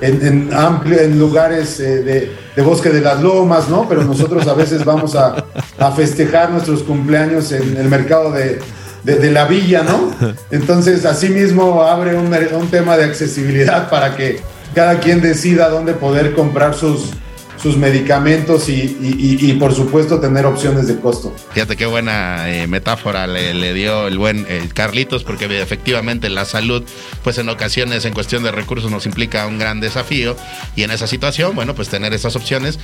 en, 0.00 0.50
amplio, 0.52 1.00
en 1.00 1.18
lugares 1.18 1.80
eh, 1.80 2.02
de, 2.02 2.32
de, 2.54 2.62
Bosque 2.62 2.90
de 2.90 3.00
las 3.00 3.22
Lomas, 3.22 3.68
¿no? 3.68 3.88
Pero 3.88 4.04
nosotros 4.04 4.46
a 4.46 4.54
veces 4.54 4.84
vamos 4.84 5.16
a, 5.16 5.44
a 5.78 5.92
festejar 5.92 6.50
nuestros 6.50 6.82
cumpleaños 6.82 7.52
en 7.52 7.76
el 7.76 7.88
mercado 7.88 8.32
de, 8.32 8.60
de, 9.02 9.30
la 9.30 9.46
villa, 9.46 9.82
¿no? 9.82 10.10
Entonces, 10.50 11.06
asimismo, 11.06 11.82
abre 11.82 12.16
un, 12.16 12.34
un 12.54 12.68
tema 12.68 12.96
de 12.98 13.04
accesibilidad 13.04 13.88
para 13.88 14.14
que 14.16 14.40
cada 14.74 15.00
quien 15.00 15.22
decida 15.22 15.68
dónde 15.70 15.94
poder 15.94 16.34
comprar 16.34 16.74
sus, 16.74 17.12
sus 17.62 17.76
medicamentos 17.76 18.68
y, 18.68 19.56
por 19.58 19.74
supuesto 19.74 20.20
tener 20.20 20.46
opciones 20.46 20.86
de 20.86 20.98
costo. 20.98 21.34
Fíjate 21.52 21.76
qué 21.76 21.86
buena 21.86 22.50
eh, 22.50 22.66
metáfora 22.66 23.26
le, 23.26 23.74
dio 23.74 24.06
el 24.06 24.18
buen 24.18 24.46
eh, 24.48 24.68
Carlitos, 24.72 25.24
porque 25.24 25.60
efectivamente 25.60 26.28
la 26.30 26.44
salud, 26.44 26.82
pues 27.22 27.38
en 27.38 27.48
ocasiones 27.48 28.04
en 28.04 28.14
cuestión 28.14 28.42
de 28.42 28.52
recursos 28.52 28.90
nos 28.90 29.06
implica 29.06 29.46
un 29.46 29.58
gran 29.58 29.80
desafío 29.80 30.36
y 30.76 30.82
en 30.82 30.90
esa 30.90 31.06
situación, 31.06 31.54
bueno, 31.54 31.74
pues 31.74 31.88
tener 31.88 32.12
esas 32.14 32.36
opciones. 32.36 32.78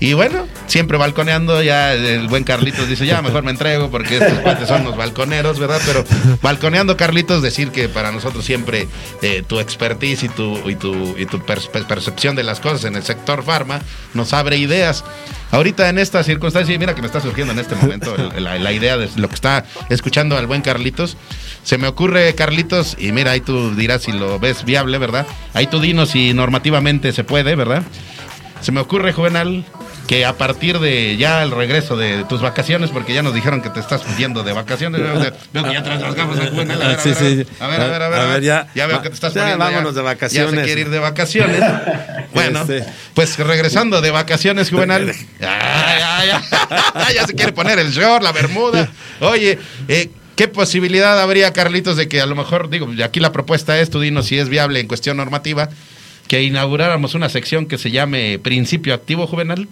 Y 0.00 0.12
bueno, 0.12 0.46
siempre 0.66 0.98
balconeando, 0.98 1.62
ya 1.62 1.94
el 1.94 2.28
buen 2.28 2.44
Carlitos 2.44 2.88
dice, 2.88 3.06
ya 3.06 3.22
mejor 3.22 3.42
me 3.42 3.50
entrego 3.50 3.90
porque 3.90 4.18
estos 4.18 4.38
cuates 4.40 4.68
son 4.68 4.84
los 4.84 4.96
balconeros, 4.96 5.58
¿verdad? 5.58 5.80
Pero 5.86 6.04
balconeando 6.42 6.96
Carlitos, 6.96 7.42
decir 7.42 7.70
que 7.70 7.88
para 7.88 8.12
nosotros 8.12 8.44
siempre 8.44 8.88
eh, 9.22 9.42
tu 9.46 9.58
expertise 9.58 10.24
y 10.24 10.28
tu, 10.28 10.68
y 10.68 10.76
tu, 10.76 11.16
y 11.18 11.26
tu 11.26 11.40
percepción 11.40 12.36
de 12.36 12.44
las 12.44 12.60
cosas 12.60 12.84
en 12.84 12.96
el 12.96 13.02
sector 13.02 13.42
farma, 13.42 13.80
nos 14.18 14.34
abre 14.34 14.58
ideas. 14.58 15.04
Ahorita 15.50 15.88
en 15.88 15.98
esta 15.98 16.22
circunstancia, 16.22 16.78
mira 16.78 16.94
que 16.94 17.00
me 17.00 17.06
está 17.06 17.22
surgiendo 17.22 17.54
en 17.54 17.58
este 17.58 17.74
momento 17.74 18.14
la, 18.38 18.72
idea 18.72 18.98
de 18.98 19.08
lo 19.16 19.28
que 19.28 19.34
está 19.34 19.64
escuchando 19.88 20.36
al 20.36 20.46
buen 20.46 20.60
Carlitos. 20.60 21.16
Se 21.62 21.78
me 21.78 21.88
ocurre, 21.88 22.34
Carlitos, 22.34 22.96
y 22.98 23.12
mira, 23.12 23.30
ahí 23.30 23.40
tú 23.40 23.74
dirás 23.74 24.02
si 24.02 24.12
lo 24.12 24.38
ves 24.38 24.64
viable, 24.64 24.98
¿verdad? 24.98 25.26
Ahí 25.54 25.66
tú 25.66 25.80
dinos 25.80 26.10
si 26.10 26.34
normativamente 26.34 27.12
se 27.12 27.24
puede, 27.24 27.54
¿verdad? 27.54 27.82
Se 28.60 28.72
me 28.72 28.80
ocurre, 28.80 29.14
Juvenal, 29.14 29.64
que 30.08 30.24
a 30.24 30.38
partir 30.38 30.78
de 30.80 31.18
ya 31.18 31.42
el 31.42 31.50
regreso 31.50 31.94
de 31.94 32.24
tus 32.24 32.40
vacaciones, 32.40 32.90
porque 32.90 33.12
ya 33.12 33.22
nos 33.22 33.34
dijeron 33.34 33.60
que 33.60 33.68
te 33.68 33.78
estás 33.78 34.00
yendo 34.16 34.42
de 34.42 34.54
vacaciones, 34.54 35.02
veo 35.52 35.64
que 35.64 35.72
ya 35.72 35.82
traes 35.82 36.00
las 36.00 36.14
gafas 36.14 36.40
de 36.40 36.48
Juvenal. 36.48 36.82
A 36.82 36.88
ver, 36.88 37.00
sí, 37.00 37.12
sí. 37.14 37.46
a 37.60 37.66
ver, 37.66 37.80
a 37.82 37.86
ver, 37.88 38.02
a 38.02 38.08
ver, 38.08 38.20
a 38.20 38.26
ver, 38.26 38.42
ya, 38.42 38.68
ya 38.74 38.86
veo 38.86 39.02
que 39.02 39.10
te 39.10 39.14
estás 39.14 39.34
poniendo. 39.34 39.58
Vámonos 39.58 39.94
de 39.94 40.00
vacaciones. 40.00 40.52
Ya 40.54 40.60
se 40.60 40.64
quiere 40.64 40.80
ir 40.80 40.88
de 40.88 40.98
vacaciones. 40.98 41.62
bueno, 42.34 42.62
este. 42.62 42.84
pues 43.12 43.38
regresando 43.38 44.00
de 44.00 44.10
vacaciones, 44.10 44.70
Juvenal. 44.70 45.12
ya, 45.38 46.24
ya, 46.24 47.12
ya 47.14 47.26
se 47.26 47.34
quiere 47.34 47.52
poner 47.52 47.78
el 47.78 47.90
short, 47.90 48.22
la 48.22 48.32
bermuda. 48.32 48.88
Oye, 49.20 49.58
eh, 49.88 50.10
¿Qué 50.36 50.46
posibilidad 50.46 51.20
habría, 51.20 51.52
Carlitos, 51.52 51.96
de 51.96 52.08
que 52.08 52.20
a 52.20 52.26
lo 52.26 52.36
mejor, 52.36 52.70
digo, 52.70 52.88
aquí 53.04 53.18
la 53.18 53.32
propuesta 53.32 53.78
es, 53.80 53.90
tú 53.90 54.00
dinos 54.00 54.26
si 54.26 54.38
es 54.38 54.48
viable 54.48 54.78
en 54.78 54.86
cuestión 54.86 55.16
normativa, 55.16 55.68
que 56.28 56.42
inauguráramos 56.42 57.14
una 57.14 57.28
sección 57.28 57.66
que 57.66 57.78
se 57.78 57.90
llame 57.90 58.38
Principio 58.38 58.94
Activo 58.94 59.26
Juvenal 59.26 59.66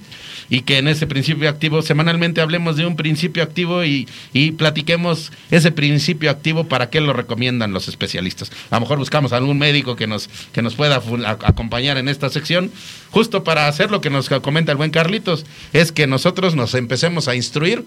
y 0.48 0.62
que 0.62 0.78
en 0.78 0.88
ese 0.88 1.06
principio 1.06 1.48
activo 1.48 1.82
semanalmente 1.82 2.40
hablemos 2.40 2.76
de 2.76 2.86
un 2.86 2.96
principio 2.96 3.42
activo 3.42 3.84
y, 3.84 4.08
y 4.32 4.52
platiquemos 4.52 5.32
ese 5.50 5.70
principio 5.70 6.30
activo 6.30 6.64
para 6.64 6.88
qué 6.88 7.00
lo 7.00 7.12
recomiendan 7.12 7.72
los 7.72 7.88
especialistas. 7.88 8.50
A 8.70 8.76
lo 8.76 8.80
mejor 8.80 8.98
buscamos 8.98 9.32
algún 9.32 9.58
médico 9.58 9.96
que 9.96 10.06
nos, 10.06 10.28
que 10.52 10.62
nos 10.62 10.74
pueda 10.74 11.02
acompañar 11.44 11.98
en 11.98 12.08
esta 12.08 12.30
sección, 12.30 12.70
justo 13.10 13.44
para 13.44 13.68
hacer 13.68 13.90
lo 13.90 14.00
que 14.00 14.10
nos 14.10 14.28
comenta 14.28 14.72
el 14.72 14.78
buen 14.78 14.90
Carlitos, 14.90 15.44
es 15.72 15.92
que 15.92 16.06
nosotros 16.06 16.54
nos 16.54 16.74
empecemos 16.74 17.28
a 17.28 17.34
instruir 17.34 17.84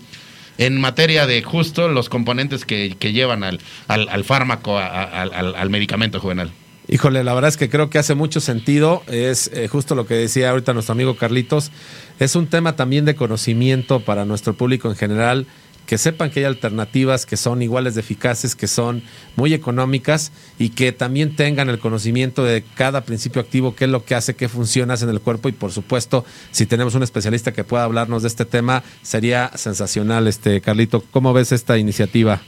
en 0.57 0.79
materia 0.79 1.25
de 1.25 1.41
justo 1.41 1.87
los 1.87 2.09
componentes 2.09 2.65
que, 2.65 2.95
que 2.99 3.13
llevan 3.13 3.43
al, 3.43 3.59
al, 3.87 4.23
fármaco, 4.25 4.77
al, 4.77 5.55
al 5.55 5.69
medicamento 5.69 6.19
juvenal. 6.19 6.51
Híjole, 6.91 7.24
la 7.24 7.36
verdad 7.36 7.49
es 7.49 7.57
que 7.57 7.70
creo 7.70 7.91
que 7.91 7.99
hace 7.99 8.16
mucho 8.16 8.40
sentido. 8.40 9.03
Es 9.06 9.52
eh, 9.53 9.68
justo 9.68 9.94
lo 9.94 10.07
que 10.07 10.16
decía 10.16 10.49
ahorita 10.49 10.74
nuestro 10.74 10.94
amigo 10.94 11.16
Carlitos. 11.16 11.70
Es 12.18 12.36
un 12.36 12.48
tema 12.48 12.76
también 12.76 13.06
de 13.06 13.14
conocimiento 13.14 13.99
para 13.99 14.26
nuestro 14.26 14.56
público 14.56 14.90
en 14.90 14.95
general. 14.95 15.45
Que 15.86 15.99
sepan 15.99 16.32
que 16.32 16.40
hay 16.40 16.45
alternativas 16.48 17.28
que 17.28 17.38
son 17.38 17.61
iguales 17.61 17.94
de 17.94 18.02
eficaces, 18.02 18.56
que 18.56 18.68
son 18.68 19.03
muy 19.36 19.53
económicas 19.53 20.32
y 20.57 20.70
que 20.70 20.91
también 20.91 21.36
tengan 21.36 21.70
el 21.70 21.78
conocimiento 21.78 22.44
de 22.44 22.64
cada 22.76 23.02
principio 23.02 23.41
activo, 23.41 23.76
qué 23.76 23.86
es 23.86 23.91
lo 23.91 24.03
que 24.03 24.16
hace, 24.16 24.36
qué 24.36 24.49
funciona 24.49 24.95
en 24.95 25.10
el 25.10 25.20
cuerpo 25.20 25.49
y 25.49 25.52
por 25.52 25.72
supuesto, 25.72 26.26
si 26.52 26.68
tenemos 26.68 26.94
un 26.94 27.02
especialista 27.02 27.53
que 27.53 27.64
pueda 27.64 27.86
hablarnos 27.86 28.22
de 28.22 28.28
este 28.28 28.45
tema, 28.45 28.84
sería 29.02 29.52
sensacional. 29.56 30.28
Este 30.28 30.61
Carlito, 30.61 31.03
¿cómo 31.11 31.34
ves 31.34 31.52
esta 31.52 31.78
iniciativa? 31.80 32.41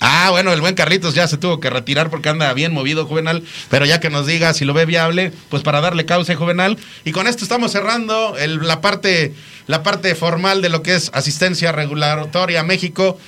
Ah, 0.00 0.28
bueno, 0.30 0.52
el 0.52 0.60
buen 0.60 0.74
Carlitos 0.74 1.14
ya 1.14 1.26
se 1.26 1.38
tuvo 1.38 1.58
que 1.60 1.70
retirar 1.70 2.08
porque 2.10 2.28
anda 2.28 2.52
bien 2.52 2.72
movido, 2.72 3.06
Juvenal. 3.06 3.42
Pero 3.68 3.84
ya 3.84 4.00
que 4.00 4.10
nos 4.10 4.26
diga 4.26 4.54
si 4.54 4.64
lo 4.64 4.74
ve 4.74 4.86
viable, 4.86 5.32
pues 5.48 5.62
para 5.62 5.80
darle 5.80 6.06
causa, 6.06 6.34
Juvenal. 6.36 6.78
Y 7.04 7.12
con 7.12 7.26
esto 7.26 7.44
estamos 7.44 7.72
cerrando 7.72 8.36
la, 8.38 8.80
parte, 8.80 9.34
la 9.66 9.82
parte 9.82 10.14
formal 10.14 10.62
de 10.62 10.68
lo 10.68 10.82
que 10.82 10.94
es 10.94 11.10
asistencia 11.14 11.72
regulatoria 11.72 12.62
México. 12.62 13.18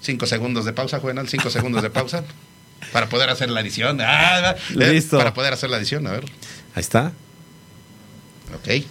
Cinco 0.00 0.26
segundos 0.26 0.64
de 0.64 0.72
pausa, 0.72 0.98
Juvenal, 0.98 1.28
cinco 1.28 1.50
segundos 1.50 1.82
de 1.82 1.90
pausa. 1.90 2.24
Para 2.92 3.08
poder 3.08 3.30
hacer 3.30 3.48
la 3.48 3.60
edición. 3.60 4.00
Ah, 4.00 4.56
Listo. 4.74 5.16
Para 5.16 5.32
poder 5.32 5.52
hacer 5.52 5.70
la 5.70 5.78
edición, 5.78 6.06
a 6.08 6.10
ver. 6.10 6.24
Ahí 6.74 6.80
está. 6.80 7.12
Ok. 8.54 8.84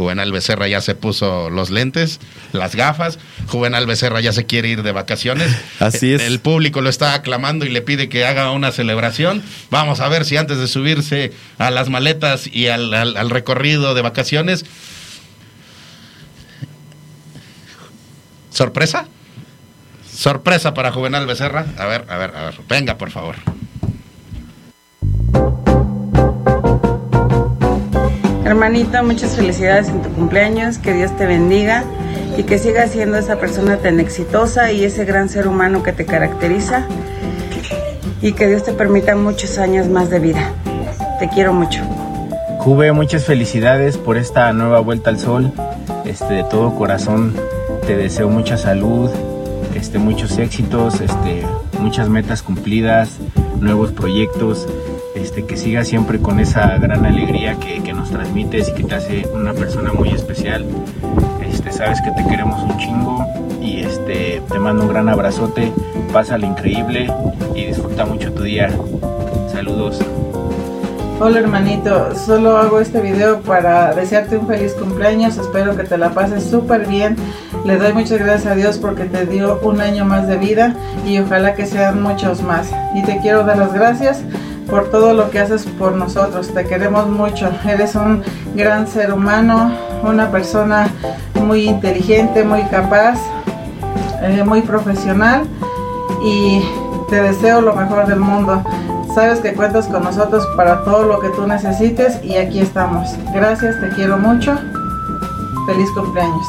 Juvenal 0.00 0.32
Becerra 0.32 0.66
ya 0.66 0.80
se 0.80 0.94
puso 0.94 1.50
los 1.50 1.68
lentes, 1.68 2.20
las 2.52 2.74
gafas. 2.74 3.18
Juvenal 3.48 3.84
Becerra 3.84 4.22
ya 4.22 4.32
se 4.32 4.46
quiere 4.46 4.68
ir 4.68 4.82
de 4.82 4.92
vacaciones. 4.92 5.54
Así 5.78 6.14
es. 6.14 6.22
El 6.22 6.40
público 6.40 6.80
lo 6.80 6.88
está 6.88 7.12
aclamando 7.12 7.66
y 7.66 7.68
le 7.68 7.82
pide 7.82 8.08
que 8.08 8.24
haga 8.24 8.50
una 8.50 8.72
celebración. 8.72 9.42
Vamos 9.68 10.00
a 10.00 10.08
ver 10.08 10.24
si 10.24 10.38
antes 10.38 10.56
de 10.56 10.68
subirse 10.68 11.32
a 11.58 11.70
las 11.70 11.90
maletas 11.90 12.46
y 12.46 12.68
al, 12.68 13.28
recorrido 13.28 13.92
de 13.92 14.00
vacaciones. 14.00 14.64
¿Sorpresa? 18.48 19.06
Sorpresa 20.10 20.72
para 20.72 20.92
Juvenal 20.92 21.26
Becerra. 21.26 21.66
A 21.76 21.84
ver, 21.84 22.06
a 22.08 22.16
ver, 22.16 22.34
a 22.34 22.44
ver. 22.44 22.54
Venga, 22.70 22.96
por 22.96 23.10
favor. 23.10 23.36
Hermanito, 28.50 29.00
muchas 29.04 29.36
felicidades 29.36 29.90
en 29.90 30.02
tu 30.02 30.08
cumpleaños, 30.08 30.78
que 30.78 30.92
Dios 30.92 31.16
te 31.16 31.24
bendiga 31.24 31.84
y 32.36 32.42
que 32.42 32.58
sigas 32.58 32.90
siendo 32.90 33.16
esa 33.16 33.36
persona 33.36 33.76
tan 33.76 34.00
exitosa 34.00 34.72
y 34.72 34.82
ese 34.82 35.04
gran 35.04 35.28
ser 35.28 35.46
humano 35.46 35.84
que 35.84 35.92
te 35.92 36.04
caracteriza 36.04 36.84
y 38.20 38.32
que 38.32 38.48
Dios 38.48 38.64
te 38.64 38.72
permita 38.72 39.14
muchos 39.14 39.56
años 39.58 39.86
más 39.86 40.10
de 40.10 40.18
vida. 40.18 40.52
Te 41.20 41.28
quiero 41.28 41.52
mucho. 41.52 41.80
Juve, 42.58 42.90
muchas 42.90 43.24
felicidades 43.24 43.96
por 43.96 44.16
esta 44.16 44.52
nueva 44.52 44.80
vuelta 44.80 45.10
al 45.10 45.20
sol. 45.20 45.52
Este, 46.04 46.34
de 46.34 46.42
todo 46.42 46.74
corazón 46.74 47.36
te 47.86 47.96
deseo 47.96 48.28
mucha 48.28 48.56
salud, 48.56 49.10
este, 49.76 50.00
muchos 50.00 50.38
éxitos, 50.38 51.00
este, 51.00 51.46
muchas 51.78 52.08
metas 52.08 52.42
cumplidas, 52.42 53.10
nuevos 53.60 53.92
proyectos 53.92 54.66
este, 55.14 55.44
que 55.44 55.56
sigas 55.56 55.88
siempre 55.88 56.18
con 56.18 56.40
esa 56.40 56.76
gran 56.78 57.04
alegría 57.04 57.54
que, 57.56 57.82
que, 57.82 57.92
nos 57.92 58.10
transmites 58.10 58.68
y 58.68 58.74
que 58.74 58.84
te 58.84 58.94
hace 58.94 59.28
una 59.32 59.52
persona 59.52 59.92
muy 59.92 60.10
especial. 60.10 60.64
Este, 61.44 61.72
sabes 61.72 62.00
que 62.02 62.10
te 62.12 62.28
queremos 62.28 62.62
un 62.62 62.78
chingo 62.78 63.26
y 63.60 63.80
este, 63.80 64.42
te 64.48 64.58
mando 64.58 64.82
un 64.82 64.88
gran 64.88 65.08
abrazote, 65.08 65.72
pásale 66.12 66.46
increíble 66.46 67.12
y 67.54 67.66
disfruta 67.66 68.04
mucho 68.06 68.32
tu 68.32 68.42
día. 68.42 68.70
Saludos. 69.52 70.00
Hola 71.22 71.40
hermanito, 71.40 72.16
solo 72.16 72.56
hago 72.56 72.80
este 72.80 73.02
video 73.02 73.42
para 73.42 73.92
desearte 73.92 74.38
un 74.38 74.46
feliz 74.46 74.72
cumpleaños, 74.72 75.36
espero 75.36 75.76
que 75.76 75.84
te 75.84 75.98
la 75.98 76.14
pases 76.14 76.44
súper 76.44 76.86
bien, 76.86 77.14
le 77.66 77.76
doy 77.76 77.92
muchas 77.92 78.20
gracias 78.20 78.46
a 78.46 78.54
Dios 78.54 78.78
porque 78.78 79.04
te 79.04 79.26
dio 79.26 79.60
un 79.62 79.82
año 79.82 80.06
más 80.06 80.26
de 80.26 80.38
vida 80.38 80.74
y 81.06 81.18
ojalá 81.18 81.54
que 81.54 81.66
sean 81.66 82.02
muchos 82.02 82.40
más. 82.42 82.70
Y 82.94 83.02
te 83.02 83.18
quiero 83.18 83.44
dar 83.44 83.58
las 83.58 83.74
gracias 83.74 84.22
por 84.70 84.90
todo 84.90 85.12
lo 85.12 85.30
que 85.30 85.40
haces 85.40 85.66
por 85.66 85.92
nosotros. 85.92 86.54
Te 86.54 86.64
queremos 86.64 87.08
mucho. 87.08 87.50
Eres 87.68 87.94
un 87.96 88.22
gran 88.54 88.86
ser 88.86 89.12
humano, 89.12 89.72
una 90.02 90.30
persona 90.30 90.88
muy 91.34 91.68
inteligente, 91.68 92.44
muy 92.44 92.62
capaz, 92.64 93.18
eh, 94.22 94.42
muy 94.44 94.62
profesional 94.62 95.44
y 96.22 96.62
te 97.08 97.20
deseo 97.20 97.60
lo 97.60 97.74
mejor 97.74 98.06
del 98.06 98.20
mundo. 98.20 98.62
Sabes 99.14 99.40
que 99.40 99.54
cuentas 99.54 99.88
con 99.88 100.04
nosotros 100.04 100.46
para 100.56 100.84
todo 100.84 101.04
lo 101.04 101.18
que 101.18 101.30
tú 101.30 101.46
necesites 101.46 102.22
y 102.22 102.36
aquí 102.36 102.60
estamos. 102.60 103.08
Gracias, 103.34 103.80
te 103.80 103.88
quiero 103.90 104.16
mucho. 104.16 104.56
Feliz 105.66 105.90
cumpleaños. 105.94 106.46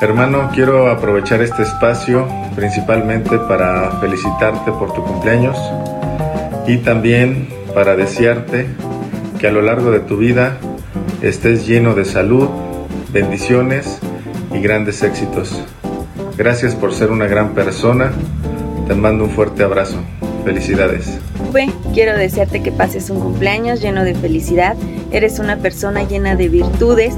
Hermano, 0.00 0.50
quiero 0.52 0.90
aprovechar 0.90 1.42
este 1.42 1.62
espacio 1.62 2.26
principalmente 2.56 3.38
para 3.38 3.90
felicitarte 4.00 4.72
por 4.72 4.92
tu 4.94 5.02
cumpleaños 5.04 5.56
y 6.66 6.78
también 6.78 7.48
para 7.74 7.96
desearte 7.96 8.66
que 9.38 9.48
a 9.48 9.52
lo 9.52 9.62
largo 9.62 9.90
de 9.90 10.00
tu 10.00 10.16
vida 10.16 10.58
estés 11.22 11.66
lleno 11.66 11.94
de 11.94 12.04
salud, 12.04 12.48
bendiciones 13.12 13.98
y 14.54 14.60
grandes 14.60 15.02
éxitos. 15.02 15.64
Gracias 16.36 16.74
por 16.74 16.94
ser 16.94 17.10
una 17.10 17.26
gran 17.26 17.54
persona. 17.54 18.12
Te 18.86 18.94
mando 18.94 19.24
un 19.24 19.30
fuerte 19.30 19.62
abrazo. 19.62 19.98
Felicidades. 20.44 21.18
quiero 21.94 22.16
desearte 22.16 22.62
que 22.62 22.72
pases 22.72 23.10
un 23.10 23.20
cumpleaños 23.20 23.80
lleno 23.80 24.02
de 24.02 24.14
felicidad. 24.14 24.76
Eres 25.12 25.38
una 25.38 25.58
persona 25.58 26.02
llena 26.04 26.34
de 26.34 26.48
virtudes 26.48 27.14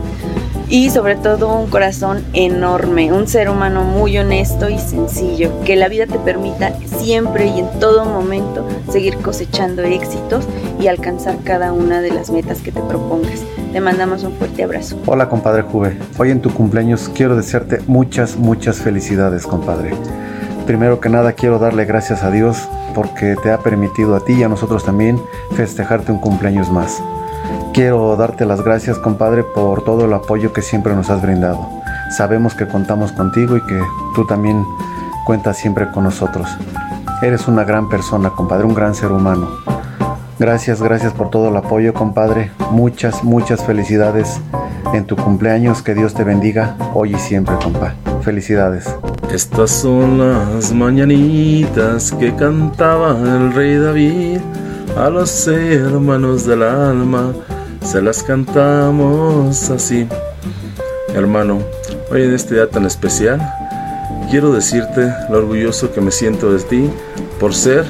y 0.69 0.91
sobre 0.91 1.17
todo 1.17 1.55
un 1.55 1.69
corazón 1.69 2.25
enorme, 2.33 3.13
un 3.13 3.27
ser 3.27 3.51
humano 3.51 3.85
muy 3.85 4.17
honesto 4.19 4.69
y 4.69 4.79
sencillo, 4.79 5.51
que 5.65 5.77
la 5.77 5.89
vida 5.89 6.07
te 6.07 6.19
permita 6.19 6.73
siempre 6.87 7.47
y 7.47 7.61
en 7.61 7.69
todo 7.81 8.05
momento 8.05 8.67
seguir 8.91 9.17
cosechando 9.19 9.83
éxitos 9.83 10.47
y 10.81 10.87
alcanzar 10.87 11.39
cada 11.45 11.73
una 11.73 12.01
de 12.01 12.11
las 12.11 12.31
metas 12.31 12.61
que 12.61 12.73
te 12.73 12.81
propongas. 12.81 13.41
Te 13.73 13.81
mandamos 13.81 14.25
un 14.25 14.33
fuerte 14.35 14.63
abrazo. 14.65 14.97
Hola 15.07 15.29
compadre 15.29 15.63
Juve, 15.63 15.99
hoy 16.19 16.31
en 16.31 16.41
tu 16.41 16.53
cumpleaños 16.53 17.11
quiero 17.15 17.37
desearte 17.37 17.81
muchas, 17.87 18.37
muchas 18.37 18.79
felicidades 18.79 19.47
compadre. 19.47 19.93
Primero 20.67 20.99
que 21.01 21.11
nada 21.11 21.33
quiero 21.33 21.59
darle 21.59 21.85
gracias 21.85 22.23
a 22.23 22.31
Dios 22.31 22.69
porque 22.95 23.37
te 23.43 23.51
ha 23.51 23.59
permitido 23.59 24.15
a 24.17 24.25
ti 24.25 24.35
y 24.35 24.43
a 24.45 24.49
nosotros 24.49 24.85
también 24.85 25.21
festejarte 25.57 26.11
un 26.11 26.21
cumpleaños 26.21 26.71
más. 26.71 27.03
Quiero 27.73 28.17
darte 28.17 28.47
las 28.47 28.63
gracias, 28.63 28.99
compadre, 28.99 29.43
por 29.43 29.83
todo 29.85 30.05
el 30.05 30.13
apoyo 30.13 30.53
que 30.53 30.63
siempre 30.63 30.95
nos 30.95 31.11
has 31.11 31.23
brindado. 31.23 31.69
Sabemos 32.17 32.55
que 32.55 32.69
contamos 32.69 33.13
contigo 33.13 33.57
y 33.57 33.61
que 33.67 33.81
tú 34.15 34.27
también 34.27 34.65
cuentas 35.27 35.57
siempre 35.57 35.91
con 35.91 36.05
nosotros. 36.05 36.49
Eres 37.23 37.49
una 37.49 37.65
gran 37.65 37.89
persona, 37.89 38.31
compadre, 38.31 38.65
un 38.65 38.75
gran 38.75 38.95
ser 38.95 39.11
humano. 39.11 39.49
Gracias, 40.39 40.83
gracias 40.83 41.13
por 41.13 41.31
todo 41.31 41.49
el 41.49 41.57
apoyo, 41.57 41.95
compadre. 41.95 42.51
Muchas, 42.71 43.25
muchas 43.25 43.65
felicidades 43.65 44.41
en 44.93 45.05
tu 45.05 45.17
cumpleaños. 45.17 45.83
Que 45.83 45.95
Dios 45.95 46.15
te 46.15 46.25
bendiga 46.25 46.77
hoy 46.93 47.15
y 47.15 47.19
siempre, 47.19 47.55
compadre. 47.63 47.95
Felicidades. 48.23 48.89
Estas 49.33 49.71
son 49.71 50.19
las 50.19 50.73
mañanitas 50.73 52.13
que 52.13 52.35
cantaba 52.35 53.11
el 53.19 53.53
rey 53.53 53.79
David 53.79 54.41
a 54.97 55.11
los 55.11 55.47
hermanos 55.49 56.47
del 56.47 56.63
alma 56.63 57.33
se 57.83 58.01
las 58.01 58.23
cantamos 58.23 59.71
así. 59.71 60.07
Hermano, 61.15 61.61
hoy 62.11 62.23
en 62.23 62.35
este 62.35 62.55
día 62.55 62.69
tan 62.69 62.87
especial, 62.87 63.41
quiero 64.31 64.53
decirte 64.53 65.13
lo 65.31 65.39
orgulloso 65.39 65.93
que 65.93 66.01
me 66.01 66.11
siento 66.11 66.53
de 66.53 66.63
ti 66.63 66.91
por 67.39 67.55
ser 67.55 67.85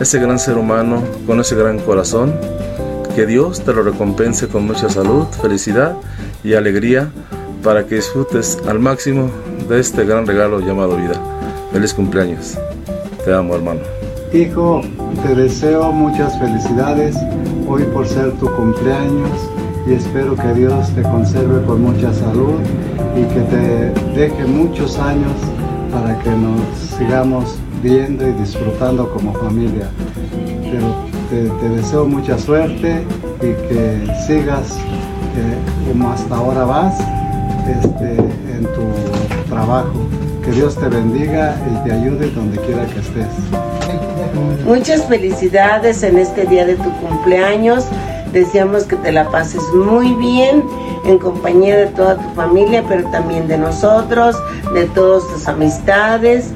ese 0.00 0.18
gran 0.18 0.38
ser 0.38 0.58
humano 0.58 1.02
con 1.26 1.40
ese 1.40 1.54
gran 1.54 1.78
corazón. 1.78 2.34
Que 3.14 3.26
Dios 3.26 3.64
te 3.64 3.72
lo 3.72 3.82
recompense 3.82 4.48
con 4.48 4.66
mucha 4.66 4.88
salud, 4.88 5.26
felicidad 5.42 5.96
y 6.44 6.54
alegría 6.54 7.10
para 7.62 7.86
que 7.86 7.96
disfrutes 7.96 8.58
al 8.66 8.78
máximo 8.78 9.30
de 9.68 9.80
este 9.80 10.04
gran 10.04 10.26
regalo 10.26 10.60
llamado 10.60 10.96
vida. 10.96 11.20
Feliz 11.72 11.92
cumpleaños. 11.92 12.56
Te 13.24 13.34
amo, 13.34 13.54
hermano. 13.54 13.99
Hijo, 14.32 14.80
te 15.24 15.34
deseo 15.34 15.90
muchas 15.90 16.38
felicidades 16.38 17.16
hoy 17.66 17.82
por 17.92 18.06
ser 18.06 18.30
tu 18.34 18.46
cumpleaños 18.46 19.28
y 19.88 19.94
espero 19.94 20.36
que 20.36 20.54
Dios 20.54 20.88
te 20.94 21.02
conserve 21.02 21.60
con 21.66 21.82
mucha 21.82 22.14
salud 22.14 22.60
y 23.16 23.22
que 23.34 23.40
te 23.40 23.92
deje 24.14 24.44
muchos 24.44 25.00
años 25.00 25.32
para 25.92 26.16
que 26.20 26.30
nos 26.30 26.60
sigamos 26.96 27.56
viendo 27.82 28.28
y 28.28 28.32
disfrutando 28.34 29.10
como 29.12 29.32
familia. 29.32 29.90
te, 31.28 31.68
deseo 31.68 32.06
mucha 32.06 32.38
suerte 32.38 33.04
y 33.38 33.68
que 33.68 34.14
sigas 34.28 34.76
eh, 35.36 35.88
como 35.88 36.12
hasta 36.12 36.36
ahora 36.36 36.64
vas 36.64 37.00
este, 37.66 38.12
en 38.12 38.62
tu 38.62 39.48
trabajo. 39.48 40.06
Que 40.50 40.56
Dios 40.56 40.74
te 40.74 40.88
bendiga 40.88 41.54
y 41.70 41.88
te 41.88 41.92
ayude 41.92 42.28
donde 42.30 42.58
quiera 42.62 42.84
que 42.86 42.98
estés. 42.98 43.28
Muchas 44.66 45.04
felicidades 45.04 46.02
en 46.02 46.18
este 46.18 46.44
día 46.44 46.66
de 46.66 46.74
tu 46.74 46.90
cumpleaños. 46.96 47.84
Deseamos 48.32 48.82
que 48.82 48.96
te 48.96 49.12
la 49.12 49.30
pases 49.30 49.62
muy 49.72 50.12
bien 50.14 50.64
en 51.04 51.18
compañía 51.18 51.76
de 51.76 51.86
toda 51.86 52.16
tu 52.16 52.28
familia, 52.34 52.82
pero 52.88 53.08
también 53.10 53.46
de 53.46 53.58
nosotros, 53.58 54.34
de 54.74 54.86
todas 54.86 55.22
tus 55.28 55.46
amistades, 55.46 56.50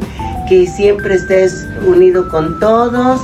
que 0.48 0.66
siempre 0.66 1.14
estés 1.14 1.64
unido 1.86 2.28
con 2.30 2.58
todos 2.58 3.20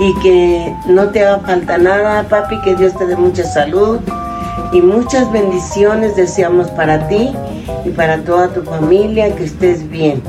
y 0.00 0.14
que 0.20 0.74
no 0.88 1.10
te 1.10 1.24
haga 1.24 1.38
falta 1.46 1.78
nada, 1.78 2.24
papi, 2.24 2.60
que 2.62 2.74
Dios 2.74 2.92
te 2.98 3.06
dé 3.06 3.14
mucha 3.14 3.44
salud 3.44 4.00
y 4.72 4.80
muchas 4.80 5.30
bendiciones 5.30 6.16
deseamos 6.16 6.68
para 6.72 7.06
ti 7.06 7.32
y 7.84 7.90
para 7.90 8.22
toda 8.24 8.52
tu 8.52 8.62
familia, 8.62 9.34
que 9.34 9.44
estés 9.44 9.88
bien. 9.88 10.22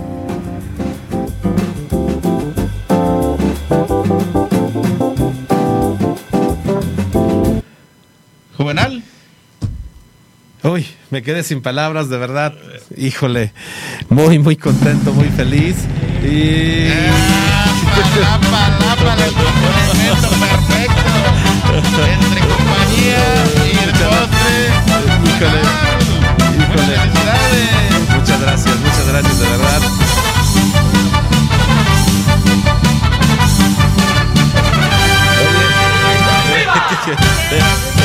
Juvenal. 8.58 9.04
Uy, 10.64 10.86
me 11.10 11.24
quedé 11.24 11.44
sin 11.44 11.62
palabras, 11.62 12.10
de 12.10 12.18
verdad. 12.18 12.54
Híjole, 12.98 13.54
muy, 14.10 14.40
muy 14.40 14.58
contento, 14.58 15.14
muy 15.14 15.30
feliz. 15.30 15.78
Y. 16.24 16.90
perfecto. 20.40 22.06
Entre 22.06 22.42
compañía 22.42 23.24
y 23.66 23.78
el 23.84 23.92
Híjole. 25.30 25.99
Híjole. 26.84 27.20
Muchas 28.16 28.42
gracias, 28.42 28.78
muchas 28.80 29.08
gracias, 29.08 29.40
de 29.40 29.48
verdad. 29.50 29.82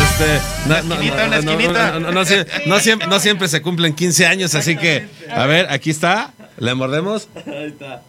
Este, 0.05 0.41
no, 0.69 2.13
no, 3.07 3.21
siempre, 3.21 3.49
se 3.49 3.63
cumplen 3.63 3.95
15 3.95 4.27
años, 4.27 4.55
así 4.55 4.77
que, 4.77 5.09
a 5.31 5.47
ver, 5.47 5.67
aquí 5.71 5.91
está. 5.91 6.33
¿Le 6.57 6.75
mordemos? 6.75 7.29
Ahí 7.35 7.67
está. 7.67 8.03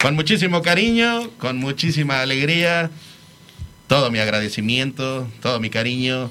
Con 0.00 0.14
muchísimo 0.14 0.62
cariño, 0.62 1.30
con 1.38 1.56
muchísima 1.56 2.20
alegría, 2.20 2.90
todo 3.88 4.10
mi 4.10 4.18
agradecimiento, 4.18 5.28
todo 5.40 5.60
mi 5.60 5.70
cariño, 5.70 6.30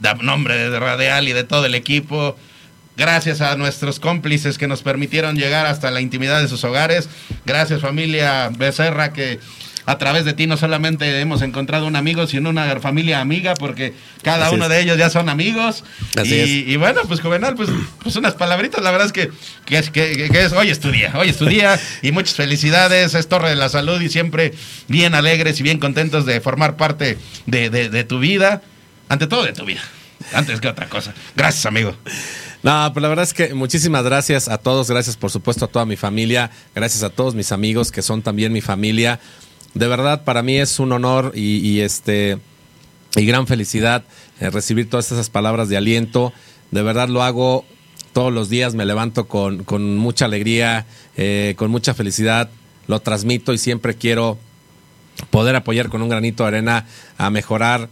de 0.00 0.14
nombre 0.22 0.70
de 0.70 0.78
Radial 0.78 1.28
y 1.28 1.32
de 1.32 1.44
todo 1.44 1.66
el 1.66 1.74
equipo. 1.74 2.36
Gracias 2.96 3.40
a 3.40 3.56
nuestros 3.56 4.00
cómplices 4.00 4.58
que 4.58 4.66
nos 4.66 4.82
permitieron 4.82 5.36
llegar 5.36 5.66
hasta 5.66 5.90
la 5.90 6.00
intimidad 6.00 6.40
de 6.40 6.48
sus 6.48 6.64
hogares. 6.64 7.08
Gracias 7.46 7.80
familia 7.80 8.50
Becerra 8.56 9.12
que 9.12 9.38
a 9.86 9.98
través 9.98 10.24
de 10.24 10.34
ti 10.34 10.46
no 10.46 10.56
solamente 10.56 11.20
hemos 11.20 11.42
encontrado 11.42 11.86
un 11.86 11.96
amigo, 11.96 12.26
sino 12.26 12.50
una 12.50 12.78
familia 12.80 13.20
amiga, 13.20 13.54
porque 13.54 13.94
cada 14.22 14.50
uno 14.50 14.68
de 14.68 14.80
ellos 14.80 14.98
ya 14.98 15.10
son 15.10 15.28
amigos. 15.28 15.84
y, 16.22 16.76
bueno, 16.76 17.00
pues 17.08 17.20
Juvenal, 17.20 17.54
pues, 17.54 17.70
pues 18.02 18.16
unas 18.16 18.34
palabritas, 18.34 18.82
la 18.82 18.90
verdad 18.90 19.06
es 19.06 19.12
que, 19.12 19.30
que 19.64 19.78
es, 19.78 19.90
que, 19.90 20.30
es 20.32 20.52
hoy 20.52 20.70
estudia, 20.70 21.12
hoy 21.16 21.30
estudia 21.30 21.80
y 22.02 22.12
muchas 22.12 22.36
felicidades, 22.36 23.14
es 23.14 23.28
Torre 23.28 23.50
de 23.50 23.56
la 23.56 23.68
Salud 23.68 24.00
y 24.00 24.08
siempre 24.08 24.52
bien 24.88 25.14
alegres 25.14 25.58
y 25.60 25.62
bien 25.62 25.78
contentos 25.78 26.26
de 26.26 26.40
formar 26.40 26.76
parte 26.76 27.18
de, 27.46 27.70
de 27.70 28.04
tu 28.04 28.18
vida, 28.18 28.62
ante 29.10 29.26
todo 29.26 29.42
de 29.42 29.52
tu 29.52 29.64
vida, 29.64 29.80
antes 30.32 30.60
que 30.60 30.68
otra 30.68 30.88
cosa. 30.88 31.12
Gracias, 31.34 31.66
amigo. 31.66 31.94
No, 32.62 32.90
pues 32.92 33.02
la 33.02 33.08
verdad 33.08 33.24
es 33.24 33.34
que 33.34 33.54
muchísimas 33.54 34.04
gracias 34.04 34.48
a 34.48 34.58
todos, 34.58 34.88
gracias 34.88 35.16
por 35.16 35.32
supuesto 35.32 35.64
a 35.64 35.68
toda 35.68 35.84
mi 35.84 35.96
familia, 35.96 36.52
gracias 36.76 37.02
a 37.02 37.10
todos 37.10 37.34
mis 37.34 37.50
amigos 37.50 37.90
que 37.90 38.02
son 38.02 38.22
también 38.22 38.52
mi 38.52 38.60
familia. 38.60 39.18
De 39.74 39.88
verdad, 39.88 40.22
para 40.22 40.42
mí 40.42 40.58
es 40.58 40.78
un 40.78 40.92
honor 40.92 41.32
y, 41.34 41.80
este 41.80 42.38
y 43.16 43.26
gran 43.26 43.48
felicidad 43.48 44.04
eh, 44.38 44.48
recibir 44.50 44.88
todas 44.88 45.10
esas 45.10 45.28
palabras 45.28 45.68
de 45.68 45.76
aliento. 45.76 46.32
De 46.70 46.82
verdad 46.82 47.08
lo 47.08 47.24
hago 47.24 47.64
todos 48.12 48.32
los 48.32 48.48
días, 48.48 48.74
me 48.74 48.84
levanto 48.84 49.26
con, 49.26 49.64
con 49.64 49.96
mucha 49.96 50.26
alegría, 50.26 50.86
eh, 51.16 51.54
con 51.56 51.72
mucha 51.72 51.94
felicidad, 51.94 52.48
lo 52.86 53.00
transmito 53.00 53.52
y 53.52 53.58
siempre 53.58 53.96
quiero 53.96 54.38
poder 55.30 55.56
apoyar 55.56 55.88
con 55.88 56.00
un 56.00 56.08
granito 56.08 56.44
de 56.44 56.48
arena 56.48 56.86
a 57.18 57.28
mejorar 57.30 57.88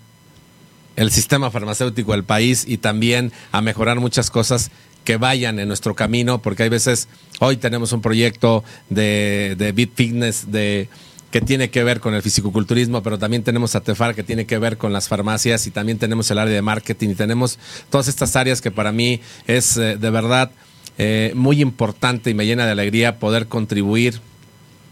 el 0.98 1.12
sistema 1.12 1.50
farmacéutico 1.52 2.10
del 2.10 2.24
país 2.24 2.64
y 2.66 2.78
también 2.78 3.30
a 3.52 3.60
mejorar 3.60 4.00
muchas 4.00 4.30
cosas 4.30 4.72
que 5.04 5.16
vayan 5.16 5.60
en 5.60 5.68
nuestro 5.68 5.94
camino, 5.94 6.42
porque 6.42 6.64
hay 6.64 6.68
veces, 6.68 7.08
hoy 7.38 7.56
tenemos 7.56 7.92
un 7.92 8.02
proyecto 8.02 8.64
de, 8.90 9.54
de 9.56 9.70
Beat 9.70 9.90
Fitness, 9.94 10.50
de 10.50 10.88
que 11.30 11.40
tiene 11.40 11.70
que 11.70 11.84
ver 11.84 12.00
con 12.00 12.14
el 12.14 12.22
fisicoculturismo, 12.22 13.02
pero 13.04 13.16
también 13.16 13.44
tenemos 13.44 13.76
a 13.76 13.80
Tefar 13.80 14.16
que 14.16 14.24
tiene 14.24 14.44
que 14.44 14.58
ver 14.58 14.76
con 14.76 14.92
las 14.92 15.06
farmacias 15.06 15.68
y 15.68 15.70
también 15.70 15.98
tenemos 15.98 16.30
el 16.32 16.38
área 16.38 16.52
de 16.52 16.62
marketing 16.62 17.10
y 17.10 17.14
tenemos 17.14 17.60
todas 17.90 18.08
estas 18.08 18.34
áreas 18.34 18.60
que 18.60 18.72
para 18.72 18.90
mí 18.90 19.20
es 19.46 19.76
eh, 19.76 19.96
de 19.96 20.10
verdad 20.10 20.50
eh, 20.96 21.32
muy 21.36 21.60
importante 21.62 22.30
y 22.30 22.34
me 22.34 22.44
llena 22.44 22.66
de 22.66 22.72
alegría 22.72 23.20
poder 23.20 23.46
contribuir 23.46 24.20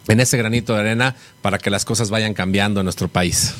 en 0.07 0.20
ese 0.20 0.37
granito 0.37 0.74
de 0.74 0.81
arena 0.81 1.16
para 1.43 1.59
que 1.59 1.70
las 1.70 1.85
cosas 1.85 2.11
vayan 2.11 2.33
cambiando 2.33 2.81
en 2.81 2.85
nuestro 2.85 3.09
país. 3.09 3.55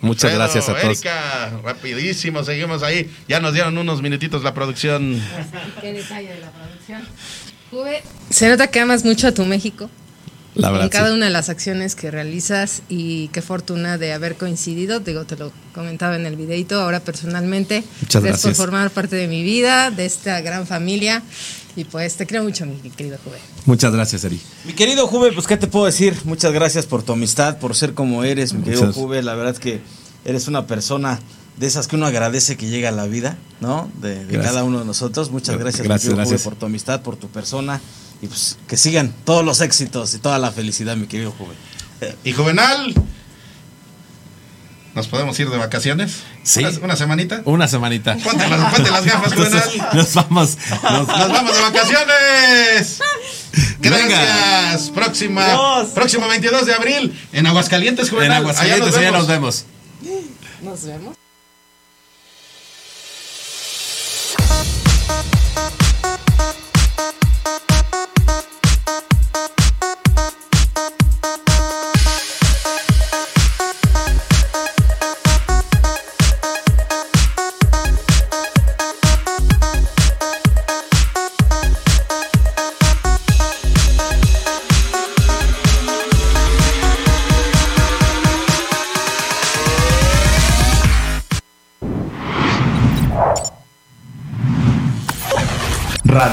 Muchas 0.00 0.32
Alfredo, 0.32 0.38
gracias 0.38 0.68
a 0.68 0.80
todos. 0.80 0.84
Erika, 0.84 1.50
rapidísimo, 1.62 2.42
seguimos 2.42 2.82
ahí. 2.82 3.10
Ya 3.28 3.40
nos 3.40 3.52
dieron 3.52 3.76
unos 3.76 4.02
minutitos 4.02 4.42
la 4.42 4.54
producción. 4.54 5.20
Qué 5.80 5.92
detalle 5.92 6.28
de 6.28 6.40
la 6.40 6.50
producción. 6.50 7.02
Juve, 7.70 8.02
se 8.30 8.48
nota 8.48 8.68
que 8.68 8.80
amas 8.80 9.04
mucho 9.04 9.28
a 9.28 9.32
tu 9.32 9.44
México. 9.44 9.90
La 10.54 10.70
verdad, 10.70 10.86
en 10.86 10.90
cada 10.90 11.08
sí. 11.08 11.14
una 11.14 11.26
de 11.26 11.30
las 11.30 11.48
acciones 11.48 11.94
que 11.94 12.10
realizas 12.10 12.82
y 12.88 13.28
qué 13.28 13.40
fortuna 13.40 13.98
de 13.98 14.12
haber 14.12 14.34
coincidido. 14.34 14.98
Digo, 14.98 15.24
te 15.24 15.36
lo 15.36 15.52
comentaba 15.72 16.16
en 16.16 16.26
el 16.26 16.34
videito. 16.34 16.80
Ahora 16.80 17.00
personalmente, 17.00 17.84
Muchas 18.00 18.22
gracias 18.22 18.42
por 18.42 18.66
formar 18.66 18.90
parte 18.90 19.14
de 19.14 19.28
mi 19.28 19.44
vida, 19.44 19.92
de 19.92 20.06
esta 20.06 20.40
gran 20.40 20.66
familia. 20.66 21.22
Y 21.80 21.84
pues 21.84 22.14
te 22.14 22.26
quiero 22.26 22.44
mucho, 22.44 22.66
mi 22.66 22.90
querido 22.90 23.16
Juve. 23.24 23.38
Muchas 23.64 23.90
gracias, 23.90 24.22
Eri. 24.24 24.38
Mi 24.66 24.74
querido 24.74 25.06
Juve, 25.06 25.32
pues 25.32 25.46
qué 25.46 25.56
te 25.56 25.66
puedo 25.66 25.86
decir. 25.86 26.14
Muchas 26.24 26.52
gracias 26.52 26.84
por 26.84 27.02
tu 27.02 27.14
amistad, 27.14 27.56
por 27.56 27.74
ser 27.74 27.94
como 27.94 28.22
eres, 28.22 28.52
mi 28.52 28.62
querido 28.62 28.82
Muchas- 28.82 28.96
Juve. 28.96 29.22
La 29.22 29.34
verdad 29.34 29.54
es 29.54 29.60
que 29.60 29.80
eres 30.26 30.46
una 30.46 30.66
persona 30.66 31.18
de 31.56 31.66
esas 31.66 31.88
que 31.88 31.96
uno 31.96 32.04
agradece 32.04 32.58
que 32.58 32.68
llega 32.68 32.90
a 32.90 32.92
la 32.92 33.06
vida, 33.06 33.38
¿no? 33.62 33.90
De, 34.02 34.26
cada 34.42 34.62
uno 34.62 34.80
de 34.80 34.84
nosotros. 34.84 35.30
Muchas 35.30 35.56
gracias, 35.56 35.86
Gracias, 35.86 36.04
mi 36.04 36.08
querido 36.10 36.16
gracias. 36.16 36.42
Juve, 36.42 36.50
por 36.50 36.58
tu 36.58 36.66
amistad, 36.66 37.00
por 37.00 37.16
tu 37.16 37.28
persona. 37.28 37.80
Y 38.20 38.26
pues 38.26 38.58
que 38.68 38.76
sigan 38.76 39.14
todos 39.24 39.42
los 39.42 39.62
éxitos 39.62 40.12
y 40.12 40.18
toda 40.18 40.38
la 40.38 40.52
felicidad, 40.52 40.98
mi 40.98 41.06
querido 41.06 41.32
Juve. 41.32 41.54
Y 42.24 42.32
Juvenal, 42.32 42.92
¿nos 44.94 45.06
podemos 45.08 45.38
ir 45.40 45.48
de 45.50 45.56
vacaciones? 45.58 46.18
Sí. 46.42 46.60
¿Una, 46.64 46.78
una 46.84 46.96
semanita? 46.96 47.42
Una 47.44 47.68
semanita. 47.68 48.16
Ponte 48.22 48.48
las, 48.48 48.74
ponte 48.74 48.90
las 48.90 49.04
gafas, 49.04 49.32
Entonces, 49.32 49.64
Juvenal. 49.64 49.88
nos 49.96 50.14
vamos. 50.14 50.58
nos- 50.70 51.08
Nos 51.08 51.28
vamos 51.32 51.54
de 51.54 51.62
vacaciones. 51.62 52.98
Gracias. 53.80 54.08
Venga. 54.08 54.94
Próxima, 54.94 55.46
Dios. 55.46 55.88
próximo 55.94 56.28
22 56.28 56.66
de 56.66 56.74
abril 56.74 57.20
en 57.32 57.46
Aguascalientes, 57.46 58.08
En 58.08 58.14
Juvenal. 58.14 58.38
Aguascalientes, 58.42 58.96
allá 58.96 59.10
nos 59.10 59.26
vemos. 59.26 59.64
Nos 60.62 60.84
vemos. 60.84 61.16